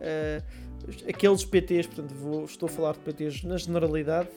Uh, 0.02 0.44
aqueles 1.08 1.46
PTs, 1.46 1.88
portanto, 1.88 2.14
vou, 2.14 2.44
estou 2.44 2.68
a 2.68 2.70
falar 2.70 2.92
de 2.92 3.00
PTs 3.00 3.44
na 3.44 3.56
generalidade, 3.56 4.30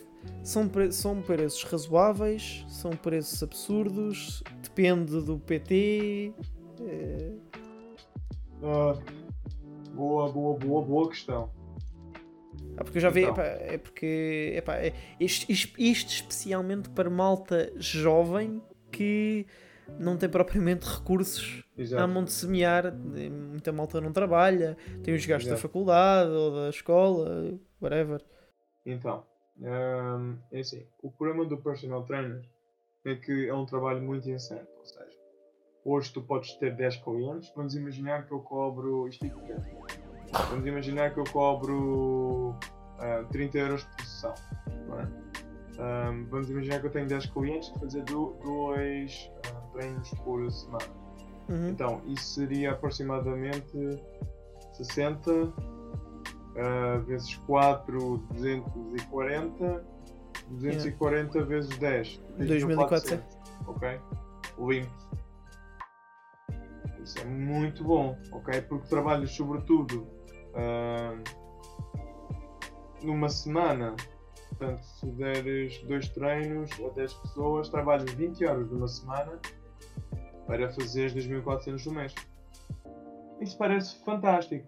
são, 0.45 0.69
pre 0.69 0.93
são 0.93 1.21
preços 1.21 1.65
razoáveis, 1.65 2.65
são 2.69 2.93
preços 2.93 3.43
absurdos, 3.43 4.45
depende 4.63 5.21
do 5.21 5.41
PT. 5.41 6.33
Uh, 6.79 7.51
Uh, 8.63 8.93
boa, 9.95 10.31
boa, 10.31 10.59
boa, 10.59 10.85
boa 10.85 11.09
questão. 11.09 11.51
Ah, 12.77 12.85
porque 12.85 12.99
eu 12.99 13.03
já 13.03 13.11
vi, 13.11 13.23
então. 13.23 13.35
epá, 13.35 13.45
é 13.45 13.79
porque 13.79 14.55
epá, 14.57 14.77
é, 14.77 14.93
isto, 15.19 15.51
isto, 15.51 16.11
especialmente 16.11 16.89
para 16.91 17.11
malta 17.11 17.73
jovem 17.77 18.63
que 18.91 19.47
não 19.99 20.17
tem 20.17 20.29
propriamente 20.29 20.87
recursos 20.87 21.65
Exato. 21.77 22.03
a 22.03 22.07
mão 22.07 22.25
de 22.25 22.33
semear, 22.33 22.95
muita 22.95 23.73
malta 23.73 24.01
não 24.01 24.13
trabalha, 24.13 24.77
tem 25.03 25.15
os 25.15 25.25
gastos 25.27 25.47
Exato. 25.47 25.63
da 25.63 25.69
faculdade 25.69 26.31
ou 26.31 26.55
da 26.55 26.71
escola, 26.71 27.59
whatever. 27.81 28.25
Então, 28.87 29.25
um, 29.59 30.37
é 30.53 30.61
assim, 30.61 30.87
o 31.03 31.11
problema 31.11 31.45
do 31.45 31.59
personal 31.59 32.05
trainer 32.05 32.43
é 33.05 33.15
que 33.15 33.49
é 33.49 33.55
um 33.55 33.67
trabalho 33.67 34.01
muito 34.01 34.29
incerto, 34.31 34.71
ou 34.79 34.85
seja, 34.85 35.21
Hoje 35.83 36.13
tu 36.13 36.21
podes 36.21 36.53
ter 36.55 36.77
10 36.77 36.97
clientes, 36.99 37.51
vamos 37.57 37.75
imaginar 37.75 38.27
que 38.27 38.33
eu 38.33 38.41
cobro 38.41 39.09
isto 39.09 39.25
aqui. 39.25 39.35
Vamos 40.51 40.67
imaginar 40.67 41.13
que 41.13 41.21
eu 41.21 41.25
cobro 41.25 42.51
uh, 42.51 42.59
ah, 42.99 43.25
30 43.31 43.59
euros 43.59 43.85
por 43.85 44.05
sessão. 44.05 44.35
É? 44.69 46.11
Um, 46.11 46.27
vamos 46.27 46.51
imaginar 46.51 46.81
que 46.81 46.87
eu 46.87 46.91
tenho 46.91 47.07
10 47.07 47.27
clientes 47.27 47.73
e 47.75 47.81
fazer 47.81 48.03
do, 48.03 48.37
dois 48.45 49.31
uh, 49.47 49.73
treinos 49.73 50.11
por 50.25 50.51
semana. 50.51 50.85
Uhum. 51.49 51.69
Então, 51.69 52.03
isso 52.07 52.35
seria 52.35 52.73
aproximadamente 52.73 53.73
60 54.75 55.33
uh, 55.33 55.53
vezes 57.07 57.35
4, 57.47 58.19
240. 58.35 59.85
240 60.51 61.39
yeah. 61.39 61.49
vezes 61.49 61.79
10. 61.79 62.21
2400. 62.39 63.25
Ok? 63.67 64.01
Limpo 64.59 65.11
isso 67.03 67.19
é 67.19 67.25
muito 67.25 67.83
bom, 67.83 68.17
ok? 68.33 68.61
Porque 68.63 68.87
trabalhas 68.89 69.31
sobretudo 69.33 70.07
uh, 70.55 71.23
numa 73.03 73.29
semana. 73.29 73.95
Portanto, 74.49 74.83
se 74.83 75.07
deres 75.13 75.83
dois 75.85 76.09
treinos 76.09 76.71
a 76.85 76.89
10 76.91 77.15
pessoas, 77.15 77.69
trabalhas 77.69 78.11
20 78.13 78.45
horas 78.45 78.71
numa 78.71 78.89
semana 78.89 79.39
para 80.47 80.71
fazer 80.73 81.13
2.400 81.13 81.87
no 81.87 81.93
mês. 81.93 82.15
Isso 83.41 83.57
parece 83.57 84.05
fantástico. 84.05 84.67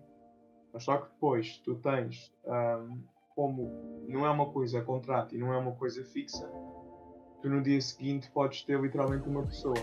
Mas 0.73 0.85
só 0.85 0.97
que 0.97 1.13
depois 1.13 1.59
tu 1.59 1.75
tens, 1.75 2.33
um, 2.47 3.03
como 3.35 4.05
não 4.09 4.25
é 4.25 4.31
uma 4.31 4.51
coisa 4.51 4.79
a 4.79 4.83
contrato 4.83 5.35
e 5.35 5.39
não 5.39 5.53
é 5.53 5.59
uma 5.59 5.73
coisa 5.73 6.03
fixa, 6.05 6.49
tu 7.43 7.51
no 7.51 7.61
dia 7.61 7.81
seguinte 7.81 8.31
podes 8.31 8.63
ter 8.63 8.81
literalmente 8.81 9.29
uma 9.29 9.43
pessoa 9.43 9.75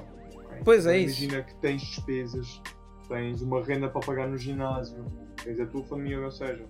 Pois 0.64 0.86
é 0.86 1.00
Imagina 1.00 1.12
isso. 1.12 1.24
Imagina 1.24 1.44
que 1.44 1.56
tens 1.56 1.82
despesas, 1.82 2.62
tens 3.08 3.42
uma 3.42 3.64
renda 3.64 3.90
para 3.90 4.02
pagar 4.02 4.28
no 4.28 4.38
ginásio, 4.38 5.06
tens 5.44 5.60
a 5.60 5.66
tua 5.66 5.84
família, 5.84 6.24
ou 6.24 6.32
seja, 6.32 6.66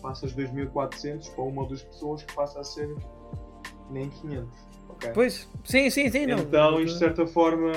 passas 0.00 0.32
2400 0.32 1.28
para 1.30 1.44
uma 1.44 1.62
ou 1.62 1.68
duas 1.68 1.82
pessoas 1.82 2.22
que 2.22 2.34
passa 2.34 2.60
a 2.60 2.64
ser 2.64 2.94
nem 3.90 4.08
500. 4.08 4.68
Okay? 4.90 5.10
Pois, 5.12 5.48
sim, 5.64 5.90
sim, 5.90 6.10
sim. 6.10 6.26
Não. 6.26 6.38
Então, 6.38 6.80
isto 6.80 6.94
de 6.94 6.98
certa 6.98 7.26
forma 7.26 7.72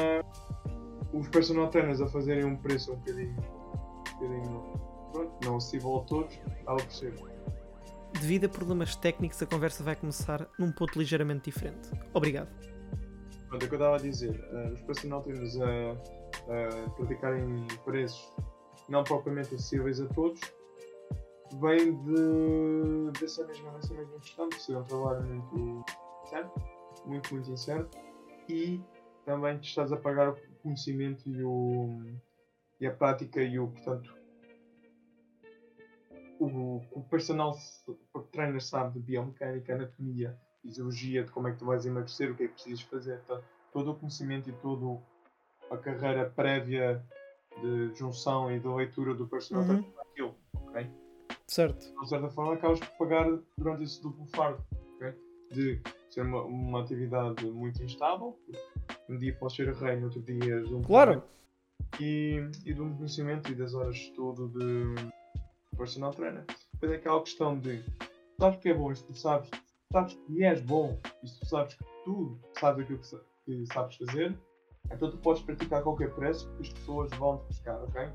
os 1.13 1.27
personal 1.29 1.67
trainers 1.69 2.01
a 2.01 2.07
fazerem 2.07 2.43
um 2.43 2.55
preço 2.55 2.91
um 2.91 2.95
bocadinho, 2.95 3.35
um 3.35 4.13
bocadinho 4.13 4.73
pronto, 5.11 5.45
não 5.45 5.57
acessível 5.57 5.97
a 5.97 6.01
todos, 6.01 6.39
ela 6.65 6.77
percebe. 6.77 7.17
Devido 8.19 8.45
a 8.45 8.49
problemas 8.49 8.95
técnicos, 8.95 9.41
a 9.41 9.45
conversa 9.45 9.83
vai 9.83 9.95
começar 9.95 10.47
num 10.57 10.71
ponto 10.71 10.97
ligeiramente 10.97 11.51
diferente. 11.51 11.89
Obrigado. 12.13 12.49
Pronto, 13.47 13.63
é 13.63 13.65
o 13.65 13.69
que 13.69 13.75
eu 13.75 13.79
estava 13.79 13.95
a 13.95 13.99
dizer. 13.99 14.39
Uh, 14.51 14.73
os 14.73 14.81
personal 14.81 15.21
trainers 15.21 15.57
a, 15.59 15.91
a 16.47 16.89
praticarem 16.91 17.67
preços 17.85 18.31
não 18.89 19.03
propriamente 19.03 19.55
acessíveis 19.55 19.99
a 20.01 20.07
todos, 20.07 20.39
vem 21.59 21.95
de, 22.03 23.19
dessa, 23.19 23.45
mesma, 23.45 23.71
dessa 23.71 23.93
mesma 23.93 24.19
questão, 24.19 24.49
de 24.49 24.61
ser 24.61 24.77
um 24.77 24.83
trabalho 24.83 25.23
muito 25.23 25.85
certo, 26.29 26.61
muito, 27.05 27.33
muito 27.33 27.51
incerto, 27.51 27.97
e 28.49 28.81
também 29.25 29.57
te 29.57 29.69
estás 29.69 29.91
a 29.91 29.97
pagar 29.97 30.29
o 30.29 30.35
conhecimento 30.61 31.29
e, 31.29 31.43
o, 31.43 32.01
e 32.79 32.87
a 32.87 32.91
prática 32.91 33.41
e 33.41 33.59
o, 33.59 33.67
portanto, 33.67 34.15
o, 36.39 36.81
o 36.91 37.03
personal 37.03 37.55
trainer 38.31 38.61
sabe 38.61 38.99
de 38.99 39.05
biomecânica, 39.05 39.75
anatomia, 39.75 40.37
fisiologia, 40.61 41.23
de 41.23 41.31
como 41.31 41.47
é 41.47 41.51
que 41.51 41.59
tu 41.59 41.65
vais 41.65 41.85
emagrecer, 41.85 42.31
o 42.31 42.35
que 42.35 42.43
é 42.43 42.47
que 42.47 42.53
precisas 42.53 42.81
fazer, 42.81 43.21
todo 43.71 43.91
o 43.91 43.95
conhecimento 43.95 44.49
e 44.49 44.53
toda 44.53 45.01
a 45.69 45.77
carreira 45.77 46.29
prévia 46.29 47.03
de 47.61 47.93
junção 47.95 48.51
e 48.51 48.59
de 48.59 48.67
leitura 48.67 49.13
do 49.13 49.27
personal 49.27 49.63
uhum. 49.63 49.85
aquilo, 49.99 50.35
ok? 50.53 50.89
Certo. 51.47 51.93
De 52.01 52.09
certa 52.09 52.29
forma 52.29 52.53
acabas 52.53 52.79
por 52.79 52.97
pagar 52.97 53.39
durante 53.57 53.83
esse 53.83 54.01
duplo 54.01 54.25
fardo, 54.27 54.63
ok? 54.95 55.13
De 55.51 55.81
ser 56.09 56.21
uma, 56.21 56.43
uma 56.43 56.81
atividade 56.81 57.45
muito 57.45 57.83
instável, 57.83 58.37
um 59.09 59.17
dia 59.17 59.35
podes 59.35 59.55
ser 59.55 59.73
rei, 59.73 59.97
no 59.97 60.05
outro 60.05 60.21
dia 60.21 60.55
és 60.55 60.71
um 60.71 60.81
Claro! 60.81 61.23
E, 61.99 62.41
e 62.65 62.73
um 62.73 62.95
conhecimento 62.95 63.51
e 63.51 63.55
das 63.55 63.73
horas 63.73 63.95
de 63.95 64.01
estudo 64.01 64.47
de 64.49 64.95
personal 65.77 66.11
trainer. 66.11 66.45
Depois 66.73 66.91
é 66.91 66.95
aquela 66.95 67.21
questão 67.21 67.59
de 67.59 67.83
sabes 68.39 68.59
que 68.59 68.69
é 68.69 68.73
bom, 68.73 68.93
se 68.93 69.05
tu 69.05 69.13
sabes, 69.13 69.49
sabes 69.91 70.13
que 70.13 70.43
és 70.43 70.61
bom, 70.61 70.99
se 71.23 71.39
tu 71.39 71.45
sabes 71.45 71.75
que 71.75 71.83
tu 72.03 72.37
sabes 72.59 72.83
aquilo 72.83 72.99
que, 72.99 73.17
que 73.45 73.73
sabes 73.73 73.95
fazer, 73.97 74.37
então 74.91 75.09
tu 75.09 75.17
podes 75.17 75.41
praticar 75.43 75.79
a 75.79 75.83
qualquer 75.83 76.13
preço 76.13 76.47
porque 76.49 76.63
as 76.63 76.73
pessoas 76.73 77.09
vão 77.17 77.37
te 77.39 77.47
buscar, 77.47 77.81
ok? 77.83 78.09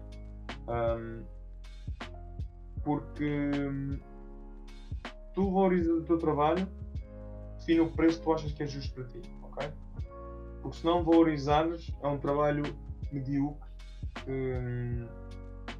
Um, 0.69 1.24
porque 2.82 3.51
hum, 3.55 3.99
tu 5.35 5.51
valorizas 5.53 5.99
o 5.99 6.05
teu 6.05 6.19
trabalho, 6.19 6.69
define 7.59 7.81
o 7.81 7.90
preço 7.90 8.19
que 8.19 8.24
tu 8.24 8.32
achas 8.32 8.53
que 8.53 8.62
é 8.62 8.66
justo 8.66 8.95
para 8.95 9.05
ti, 9.05 9.23
ok? 9.43 9.73
Porque 10.62 10.77
se 10.77 10.85
não 10.85 11.05
valorizares, 11.05 11.93
é 12.03 12.09
um 12.09 12.19
trabalho 12.19 12.65
medíocre 13.12 13.69
que, 14.24 14.31
hum, 14.31 15.07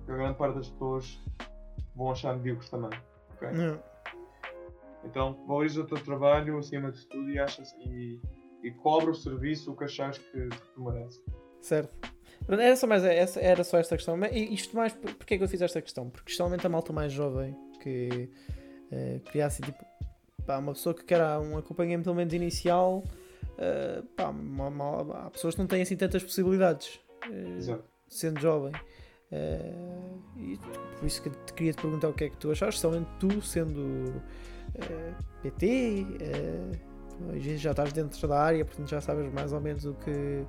que 0.05 0.13
a 0.13 0.17
grande 0.17 0.39
parte 0.39 0.57
das 0.57 0.69
pessoas 0.69 1.21
vão 1.95 2.11
achar 2.11 2.37
medíocres 2.37 2.71
também. 2.71 2.99
Okay? 3.35 3.51
Então 5.05 5.37
valoriza 5.47 5.83
o 5.83 5.87
teu 5.87 6.03
trabalho 6.03 6.59
acima 6.59 6.91
de 6.91 7.07
tudo 7.07 7.31
e, 7.31 7.39
achas, 7.39 7.73
e, 7.81 8.21
e 8.63 8.71
cobra 8.71 9.11
o 9.11 9.15
serviço 9.15 9.73
o 9.73 9.77
que 9.77 9.85
achares 9.85 10.19
que, 10.19 10.49
que 10.49 10.69
tu 10.75 10.83
mereces. 10.83 11.23
Certo. 11.61 12.19
Era 12.49 12.77
só, 12.77 12.87
mais, 12.87 13.05
essa, 13.05 13.41
era 13.41 13.63
só 13.63 13.79
esta 13.79 13.97
questão. 13.97 14.19
E 14.25 14.55
isto 14.55 14.75
mais, 14.75 14.93
porque 14.93 15.35
é 15.35 15.39
que 15.39 15.45
eu 15.45 15.49
fiz 15.49 15.61
esta 15.61 15.83
questão? 15.83 16.09
Porque 16.09 16.31
especialmente 16.31 16.67
a 16.67 16.71
malta 16.71 16.93
mais 16.93 17.13
jovem 17.13 17.55
que 17.81 18.31
uh, 18.91 19.21
queria 19.21 19.47
assim, 19.47 19.63
tipo, 19.63 19.85
pá, 20.47 20.59
uma 20.59 20.73
pessoa 20.73 20.95
que 20.95 21.05
quer 21.05 21.21
um 21.39 21.59
acompanhamento 21.59 22.05
pelo 22.05 22.17
menos 22.17 22.33
inicial, 22.33 23.05
uh, 23.05 24.03
pá, 24.17 24.31
uma, 24.31 24.69
uma, 24.69 25.27
há 25.27 25.31
pessoas 25.31 25.55
que 25.55 25.61
não 25.61 25.69
têm 25.69 25.83
assim 25.83 25.97
tantas 25.97 26.23
possibilidades, 26.23 26.99
uh, 27.27 27.83
sendo 28.09 28.41
jovem. 28.41 28.73
Uh, 29.31 30.23
e 30.39 30.59
por 30.99 31.07
isso 31.07 31.23
que 31.23 31.29
te 31.29 31.53
queria 31.53 31.73
te 31.75 31.83
perguntar 31.83 32.09
o 32.09 32.15
que 32.15 32.25
é 32.25 32.31
que 32.31 32.37
tu 32.39 32.51
achas, 32.51 32.77
especialmente 32.77 33.11
tu 33.21 33.43
sendo 33.43 33.83
uh, 33.83 35.15
Já 37.59 37.71
estás 37.71 37.93
dentro 37.93 38.29
da 38.29 38.41
área, 38.41 38.65
portanto 38.65 38.89
já 38.89 39.01
sabes 39.01 39.33
mais 39.33 39.53
ou 39.53 39.61
menos 39.61 39.85
o 39.85 39.95
que. 39.95 40.45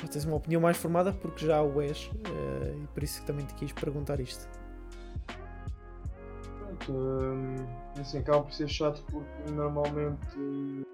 Já 0.00 0.08
tens 0.08 0.24
uma 0.24 0.36
opinião 0.36 0.60
mais 0.60 0.76
formada 0.76 1.12
porque 1.12 1.46
já 1.46 1.62
o 1.62 1.80
és, 1.80 2.06
uh, 2.06 2.82
e 2.82 2.86
por 2.94 3.02
isso 3.02 3.20
que 3.20 3.26
também 3.26 3.44
te 3.44 3.54
quis 3.54 3.72
perguntar 3.72 4.18
isto. 4.20 4.48
Pronto, 6.58 6.92
hum, 6.92 7.56
assim, 7.98 8.18
acaba 8.18 8.42
por 8.42 8.52
ser 8.52 8.68
chato 8.68 9.04
porque 9.10 9.50
normalmente 9.52 10.86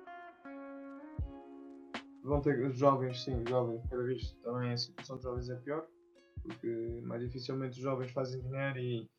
vão 2.24 2.40
ter 2.40 2.72
jovens, 2.72 3.22
sim, 3.22 3.44
jovens, 3.48 3.82
cada 3.88 4.02
vez 4.02 4.32
também 4.42 4.72
a 4.72 4.76
situação 4.76 5.16
de 5.16 5.22
jovens 5.22 5.48
é 5.48 5.54
pior 5.56 5.86
porque 6.46 7.00
mais 7.02 7.22
dificilmente 7.22 7.76
os 7.76 7.82
jovens 7.82 8.10
fazem 8.12 8.40
dinheiro 8.42 8.78
e, 8.78 9.10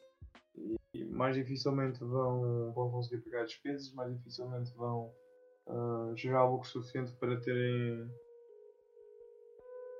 e 0.93 1.05
mais 1.05 1.35
dificilmente 1.35 1.99
vão, 1.99 2.71
vão 2.73 2.89
conseguir 2.91 3.21
pagar 3.23 3.45
despesas, 3.45 3.91
mais 3.93 4.15
dificilmente 4.15 4.73
vão 4.75 5.13
uh, 5.69 6.15
gerar 6.15 6.39
algo 6.39 6.65
suficiente 6.65 7.11
para 7.13 7.39
terem 7.39 8.09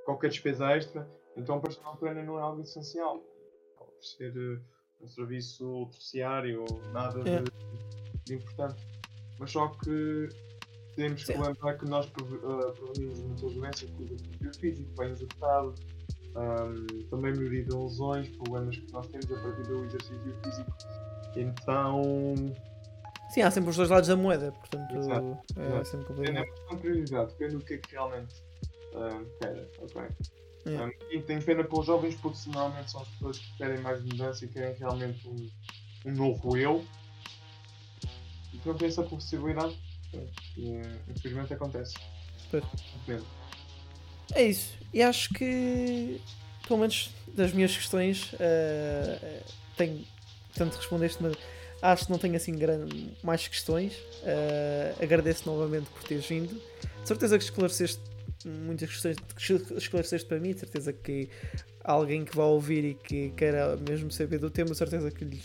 qualquer 0.06 0.30
despesa 0.30 0.72
extra. 0.72 1.08
Então, 1.36 1.58
o 1.58 1.62
personal 1.62 1.96
trainer 1.98 2.26
não 2.26 2.38
é 2.38 2.42
algo 2.42 2.62
essencial. 2.62 3.24
Ser 4.02 4.36
uh, 4.36 4.62
um 5.02 5.08
serviço 5.08 5.88
terciário 5.92 6.66
ou 6.70 6.82
nada 6.92 7.20
é. 7.30 7.42
de, 7.42 7.52
de, 8.26 8.34
importante. 8.36 8.86
Mas 9.40 9.52
só 9.52 9.68
que 9.68 10.30
temos 10.96 11.24
que 11.24 11.34
lembrar 11.34 11.78
que 11.78 11.86
nós 11.86 12.08
uh, 12.08 12.74
prevenimos 12.74 13.20
muitas 13.22 13.54
doenças 13.54 13.90
com 13.92 14.04
o 14.04 14.54
físico, 14.54 14.90
bem 14.98 15.12
executado 15.12 15.76
um, 16.38 17.10
também 17.10 17.34
melhoria 17.34 17.64
de 17.64 17.76
lesões, 17.76 18.30
problemas 18.38 18.78
que 18.78 18.92
nós 18.92 19.08
temos 19.08 19.32
a 19.32 19.42
partir 19.42 19.64
do 19.64 19.86
exercício 19.86 20.36
físico. 20.44 20.72
Então. 21.36 22.34
Sim, 23.30 23.42
há 23.42 23.52
sempre 23.52 23.70
os 23.70 23.76
dois 23.76 23.90
lados 23.90 24.08
da 24.08 24.16
moeda, 24.16 24.52
portanto 24.52 24.96
Exato. 24.96 25.38
é 25.58 25.66
Exato. 25.66 25.86
sempre 25.86 26.06
complicado. 26.08 26.46
Depende 26.46 26.70
da 26.70 26.78
prioridade, 26.78 27.32
depende 27.32 27.56
do 27.56 27.66
que 27.66 27.74
é 27.74 27.78
que 27.78 27.92
realmente 27.92 28.36
uh, 28.94 29.40
quer. 29.40 29.70
Ok. 29.80 30.02
Um, 30.66 30.92
e 31.12 31.22
tenho 31.22 31.42
pena 31.44 31.64
pelos 31.64 31.86
jovens 31.86 32.16
porque 32.16 32.38
normalmente 32.48 32.92
são 32.92 33.02
as 33.02 33.08
pessoas 33.10 33.38
que 33.38 33.58
querem 33.58 33.80
mais 33.80 34.04
mudança 34.04 34.44
e 34.44 34.50
querem 34.50 34.76
realmente 34.76 35.28
um, 35.28 35.50
um 36.06 36.12
novo 36.12 36.58
eu. 36.58 36.84
E 38.54 38.62
não 38.66 38.76
têm 38.76 38.88
essa 38.90 39.04
possibilidade. 39.04 39.78
E, 40.58 40.82
infelizmente 41.10 41.54
acontece. 41.54 41.96
É 44.34 44.44
isso. 44.44 44.74
E 44.94 45.02
acho 45.02 45.34
que, 45.34 46.20
pelo 46.68 46.80
menos 46.80 47.12
das 47.30 47.54
minhas 47.54 47.76
questões, 47.76 48.34
uh, 48.34 49.44
tenho. 49.76 50.06
Portanto, 50.50 50.76
respondeste-me. 50.76 51.36
Acho 51.82 52.06
que 52.06 52.12
não 52.12 52.18
tenho 52.18 52.36
assim 52.36 52.54
grande, 52.58 53.14
mais 53.24 53.48
questões. 53.48 53.94
Uh, 54.24 55.04
agradeço 55.04 55.44
novamente 55.46 55.90
por 55.90 56.04
teres 56.04 56.26
vindo. 56.26 56.54
De 57.02 57.08
certeza 57.08 57.38
que 57.38 57.44
esclareceste 57.44 58.02
muitas 58.46 58.90
questões 58.90 59.18
que 59.18 59.78
esclareceste 59.78 60.28
para 60.28 60.40
mim. 60.40 60.54
De 60.54 60.60
certeza 60.60 60.92
que 60.92 61.30
alguém 61.84 62.26
que 62.26 62.36
vai 62.36 62.46
ouvir 62.46 62.84
e 62.84 62.94
que 62.96 63.30
queira 63.32 63.78
mesmo 63.78 64.12
saber 64.12 64.40
do 64.40 64.50
tema, 64.50 64.72
de 64.72 64.78
certeza 64.78 65.10
que 65.12 65.24
lhe 65.24 65.40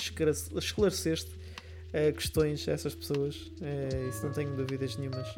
esclareceste 0.57 1.31
uh, 1.31 2.13
questões 2.15 2.67
a 2.69 2.73
essas 2.73 2.95
pessoas. 2.95 3.37
Uh, 3.37 4.09
isso 4.09 4.25
não 4.25 4.33
tenho 4.33 4.57
dúvidas 4.57 4.97
nenhumas. 4.97 5.29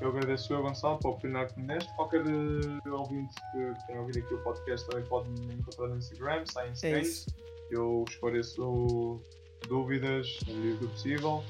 Eu 0.00 0.10
agradeço 0.10 0.52
eu, 0.52 0.62
Gonçalo, 0.62 0.98
por 0.98 1.10
opinar 1.10 1.48
que 1.48 1.58
me 1.60 1.66
deste. 1.66 1.92
Qualquer 1.96 2.22
uh, 2.22 2.92
ouvinte 2.92 3.34
que 3.52 3.86
tenha 3.86 4.00
ouvido 4.00 4.18
aqui 4.20 4.34
o 4.34 4.38
podcast 4.42 4.88
também 4.88 5.04
pode 5.06 5.28
me 5.30 5.54
encontrar 5.54 5.88
no 5.88 5.96
Instagram, 5.96 6.44
Science 6.46 6.86
é 6.86 6.92
Games. 6.92 7.26
Eu 7.70 8.04
esclareço 8.08 9.20
dúvidas 9.66 10.38
na 10.46 10.54
medida 10.54 10.76
do 10.80 10.88
possível. 10.88 11.44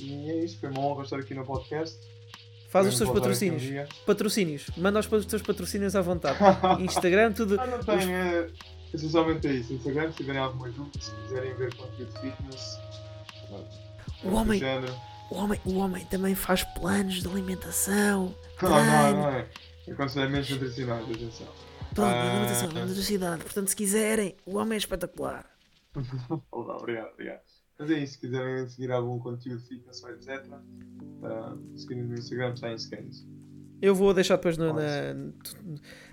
E 0.00 0.30
é 0.30 0.44
isso, 0.44 0.58
foi 0.60 0.70
uma 0.70 0.80
honra 0.80 1.04
estar 1.04 1.18
aqui 1.18 1.34
no 1.34 1.44
podcast. 1.44 1.98
Faz 2.68 2.86
os 2.86 2.98
teus 2.98 3.10
patrocínios. 3.10 3.88
Patrocínios. 4.04 4.66
Manda 4.76 5.00
os 5.00 5.26
teus 5.26 5.42
patrocínios 5.42 5.96
à 5.96 6.02
vontade. 6.02 6.38
Instagram, 6.84 7.32
tudo. 7.32 7.58
Ah, 7.58 7.66
não 7.66 7.78
tenho. 7.78 7.98
Os... 7.98 8.06
É, 8.06 8.50
essencialmente 8.92 9.46
é 9.46 9.52
isso. 9.52 9.72
Instagram, 9.72 10.10
se 10.10 10.18
tiverem 10.18 10.40
alguma 10.40 10.68
dúvida, 10.68 11.00
se 11.00 11.10
quiserem 11.10 11.54
ver 11.54 11.74
conteúdo 11.74 12.12
de 12.12 12.20
fitness. 12.20 12.78
O 14.22 14.34
homem. 14.34 14.60
O 15.30 15.36
homem, 15.36 15.60
o 15.64 15.76
homem 15.76 16.04
também 16.06 16.34
faz 16.34 16.62
planos 16.62 17.22
de 17.22 17.28
alimentação. 17.28 18.34
Não, 18.62 18.68
não, 18.70 19.12
não 19.12 19.28
é. 19.30 19.46
Aconselhamentos 19.90 20.50
nutricionais, 20.50 21.04
atenção. 21.04 21.46
Pronto, 21.94 22.14
ah, 22.14 22.30
alimentação, 22.30 22.68
nutricionalidade. 22.68 23.42
Portanto, 23.44 23.68
se 23.68 23.76
quiserem, 23.76 24.36
o 24.44 24.56
homem 24.56 24.74
é 24.74 24.78
espetacular. 24.78 25.46
Obrigado, 26.50 27.12
obrigado. 27.12 27.40
Mas 27.78 27.90
é 27.90 27.98
isso, 27.98 28.14
se 28.14 28.20
quiserem 28.20 28.68
seguir 28.68 28.90
algum 28.90 29.18
conteúdo 29.20 29.60
fitness 29.62 30.02
ou 30.02 30.10
etc, 30.10 30.44
uh, 30.48 31.78
seguirem 31.78 32.04
no 32.04 32.14
Instagram, 32.14 32.52
está 32.54 32.72
em 32.72 32.78
scans. 32.78 33.24
Eu 33.80 33.94
vou 33.94 34.12
deixar 34.12 34.36
depois 34.36 34.58
no, 34.58 34.72
na, 34.72 35.14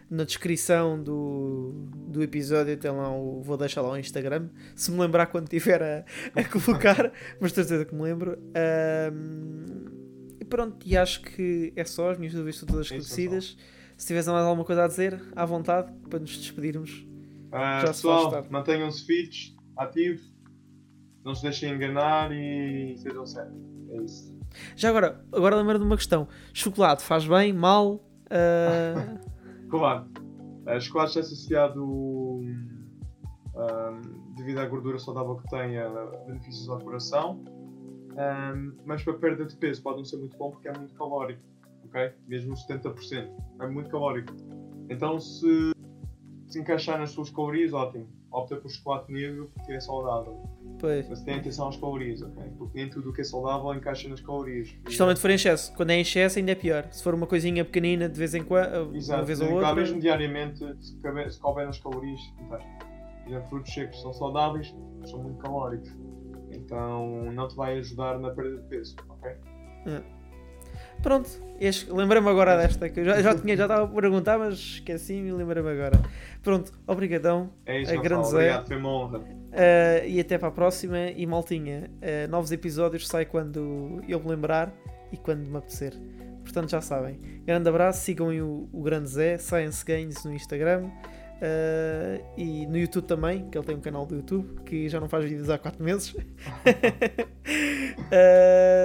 na 0.10 0.24
descrição 0.24 1.02
do, 1.02 1.88
do 2.08 2.22
episódio, 2.22 2.78
tem 2.78 2.92
lá 2.92 3.12
o, 3.12 3.42
vou 3.42 3.58
deixar 3.58 3.82
lá 3.82 3.92
o 3.92 3.98
Instagram, 3.98 4.50
se 4.76 4.92
me 4.92 5.00
lembrar 5.00 5.26
quando 5.28 5.46
estiver 5.46 5.82
a, 5.82 6.06
a 6.40 6.44
colocar, 6.48 7.12
mas 7.42 7.52
estou 7.52 7.64
certeza 7.64 7.86
que 7.86 7.96
me 7.96 8.04
lembro. 8.04 8.38
Um, 9.12 9.66
e 10.40 10.46
pronto, 10.46 10.86
e 10.86 10.96
acho 10.96 11.24
que 11.24 11.74
é 11.76 11.84
só, 11.84 12.12
as 12.12 12.20
minhas 12.20 12.34
dúvidas 12.34 12.56
estão 12.56 12.68
todas 12.68 12.92
é 12.92 12.98
esclarecidas. 12.98 13.58
Se 13.98 14.08
tivesse 14.08 14.30
mais 14.30 14.46
alguma 14.46 14.66
coisa 14.66 14.84
a 14.84 14.88
dizer, 14.88 15.20
à 15.36 15.46
vontade, 15.46 15.92
para 16.10 16.20
nos 16.20 16.38
despedirmos. 16.38 17.08
Uh, 17.48 17.88
pessoal, 17.88 18.46
mantenham-se 18.52 19.06
fits, 19.06 19.55
ativos, 19.78 20.34
não 21.24 21.34
se 21.34 21.44
deixem 21.44 21.74
enganar 21.74 22.32
e 22.32 22.96
sejam 22.98 23.26
sérios. 23.26 23.56
É 23.90 23.98
isso. 23.98 24.36
Já 24.76 24.90
agora, 24.90 25.26
agora 25.32 25.56
lembro 25.56 25.80
de 25.80 25.86
uma 25.86 25.98
questão: 25.98 26.28
chocolate 26.54 27.04
faz 27.04 27.28
bem, 27.28 27.52
mal? 27.54 28.04
Ah, 28.30 29.20
Claro, 29.70 30.06
uh, 30.68 30.80
chocolate 30.80 31.10
está 31.10 31.22
associado, 31.22 31.84
hum, 31.84 32.80
devido 34.38 34.60
à 34.60 34.66
gordura 34.68 35.00
saudável 35.00 35.38
que 35.38 35.50
tem, 35.50 35.78
a 35.78 35.90
benefícios 36.28 36.70
ao 36.70 36.80
coração, 36.80 37.44
hum, 38.12 38.74
mas 38.86 39.04
para 39.04 39.14
perda 39.16 39.46
de 39.46 39.56
peso 39.56 39.82
pode 39.82 39.98
não 39.98 40.06
ser 40.06 40.18
muito 40.18 40.38
bom 40.38 40.52
porque 40.52 40.68
é 40.68 40.78
muito 40.78 40.94
calórico, 40.94 41.42
ok? 41.86 42.12
Mesmo 42.28 42.54
70%, 42.54 43.30
é 43.60 43.68
muito 43.68 43.90
calórico. 43.90 44.34
Então, 44.88 45.20
se 45.20 45.74
se 46.48 46.60
encaixar 46.60 47.00
nas 47.00 47.10
suas 47.10 47.30
calorias, 47.32 47.74
ótimo. 47.74 48.08
Opta 48.36 48.58
por 48.58 48.70
chocolate 48.70 49.12
negro 49.14 49.50
porque 49.54 49.72
é 49.72 49.80
saudável. 49.80 50.44
pois. 50.78 51.08
Mas 51.08 51.22
tenha 51.22 51.38
atenção 51.38 51.70
às 51.70 51.78
calorias, 51.78 52.22
ok? 52.22 52.44
Porque 52.58 52.78
nem 52.78 52.90
tudo 52.90 53.10
o 53.10 53.14
que 53.14 53.22
é 53.22 53.24
saudável 53.24 53.74
encaixa 53.74 54.10
nas 54.10 54.20
calorias. 54.20 54.70
Principalmente 54.84 55.18
se 55.18 55.22
for 55.22 55.32
em 55.32 55.36
excesso. 55.36 55.74
Quando 55.74 55.92
é 55.92 55.96
em 55.96 56.02
excesso, 56.02 56.38
ainda 56.40 56.52
é 56.52 56.56
pior. 56.56 56.86
Se 56.92 57.02
for 57.02 57.14
uma 57.14 57.26
coisinha 57.26 57.64
pequenina 57.64 58.10
de 58.10 58.20
vez 58.20 58.36
em 58.36 58.44
quando, 58.44 58.94
Exato, 58.94 59.22
uma 59.22 59.26
vez 59.26 59.40
ou 59.40 59.54
outra. 59.54 59.74
mesmo 59.74 60.02
diariamente, 60.02 60.60
se, 60.82 61.40
couber 61.40 61.66
nas 61.66 61.80
calorias. 61.80 62.20
Por 62.50 62.60
exemplo, 63.28 63.50
frutos 63.50 63.74
secos 63.74 64.02
são 64.02 64.14
saudáveis, 64.14 64.76
mas 65.00 65.10
são 65.10 65.24
muito 65.24 65.38
calóricos. 65.40 65.96
Então 66.52 67.32
não 67.32 67.48
te 67.48 67.56
vai 67.56 67.78
ajudar 67.78 68.20
na 68.20 68.32
perda 68.32 68.58
de 68.58 68.68
peso, 68.68 68.96
ok? 69.10 69.32
Pronto, 71.06 71.30
lembrei-me 71.92 72.28
agora 72.28 72.58
desta, 72.58 72.90
que 72.90 73.00
eu 73.02 73.06
já, 73.06 73.22
já 73.22 73.36
tinha, 73.36 73.56
já 73.56 73.66
estava 73.66 73.84
a 73.84 73.88
perguntar, 73.88 74.40
mas 74.40 74.56
esqueci-me 74.56 75.30
e 75.30 75.32
lembrei-me 75.34 75.70
agora. 75.70 76.02
Pronto, 76.42 76.72
obrigadão 76.88 77.52
É 77.64 77.80
isso, 77.80 77.92
Gonçalo. 77.92 78.04
grande 78.04 78.28
Zé. 78.30 78.36
Obrigado, 78.38 78.68
foi 78.68 78.78
uma 78.78 78.90
honra. 78.90 79.20
uh, 79.20 80.08
e 80.08 80.20
até 80.20 80.40
para 80.40 80.48
a 80.48 80.52
próxima. 80.52 80.98
E 81.16 81.24
maltinha, 81.28 81.92
uh, 82.02 82.28
novos 82.28 82.52
episódios 82.52 83.08
sai 83.08 83.24
quando 83.24 84.02
eu 84.10 84.20
me 84.20 84.28
lembrar 84.30 84.74
e 85.12 85.18
quando 85.18 85.46
me 85.48 85.56
apetecer. 85.58 85.94
Portanto, 86.42 86.72
já 86.72 86.82
sabem. 86.82 87.20
Grande 87.46 87.70
abraço, 87.70 88.02
sigam 88.04 88.30
o, 88.40 88.68
o 88.74 88.82
Grande 88.82 89.08
Zé, 89.10 89.38
Science 89.38 89.86
Gains 89.86 90.26
no 90.26 90.34
Instagram. 90.34 90.86
uh, 90.86 92.26
e 92.36 92.66
no 92.66 92.78
YouTube 92.78 93.06
também, 93.06 93.48
que 93.50 93.58
ele 93.58 93.66
tem 93.66 93.76
um 93.76 93.82
canal 93.82 94.08
do 94.08 94.16
YouTube 94.16 94.62
que 94.64 94.90
já 94.90 95.00
não 95.00 95.08
faz 95.08 95.24
vídeos 95.26 95.52
há 95.52 95.58
4 95.60 95.84
meses. 95.84 96.14
uh, 96.14 96.26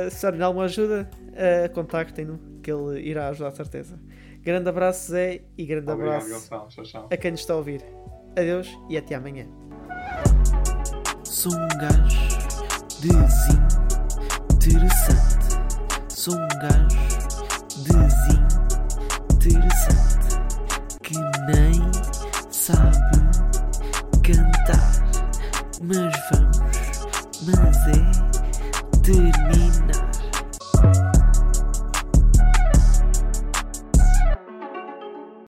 se 0.10 0.26
alguma 0.26 0.64
ajuda, 0.64 1.08
uh, 1.32 1.72
contactem-no, 1.72 2.38
que 2.62 2.70
ele 2.70 3.00
irá 3.00 3.28
ajudar, 3.28 3.50
certeza. 3.52 3.98
Grande 4.42 4.68
abraço, 4.68 5.10
Zé, 5.10 5.42
e 5.56 5.64
grande 5.66 5.90
Obrigado, 5.90 6.22
abraço 6.22 6.30
Gonçalo. 6.32 6.68
Tchau, 6.68 6.84
tchau. 6.84 7.08
a 7.10 7.16
quem 7.16 7.30
nos 7.32 7.40
está 7.40 7.52
a 7.52 7.56
ouvir. 7.56 7.84
Adeus 8.36 8.68
e 8.88 8.96
até 8.96 9.14
amanhã. 9.14 9.46
Sou 11.24 11.52
um 11.52 11.68
gajo 11.78 12.18
desinteressante. 14.58 15.58
Sou 16.08 16.34
um 16.34 16.48
gajo 16.48 16.98
desinteressante 19.38 20.36
que 21.02 21.14
nem 21.52 21.74
sabe 22.50 23.18
cantar. 24.22 24.90
Mas 25.82 26.12
vamos, 26.30 26.58
mas 27.46 27.76
é 27.88 27.90
terminar. 29.02 29.69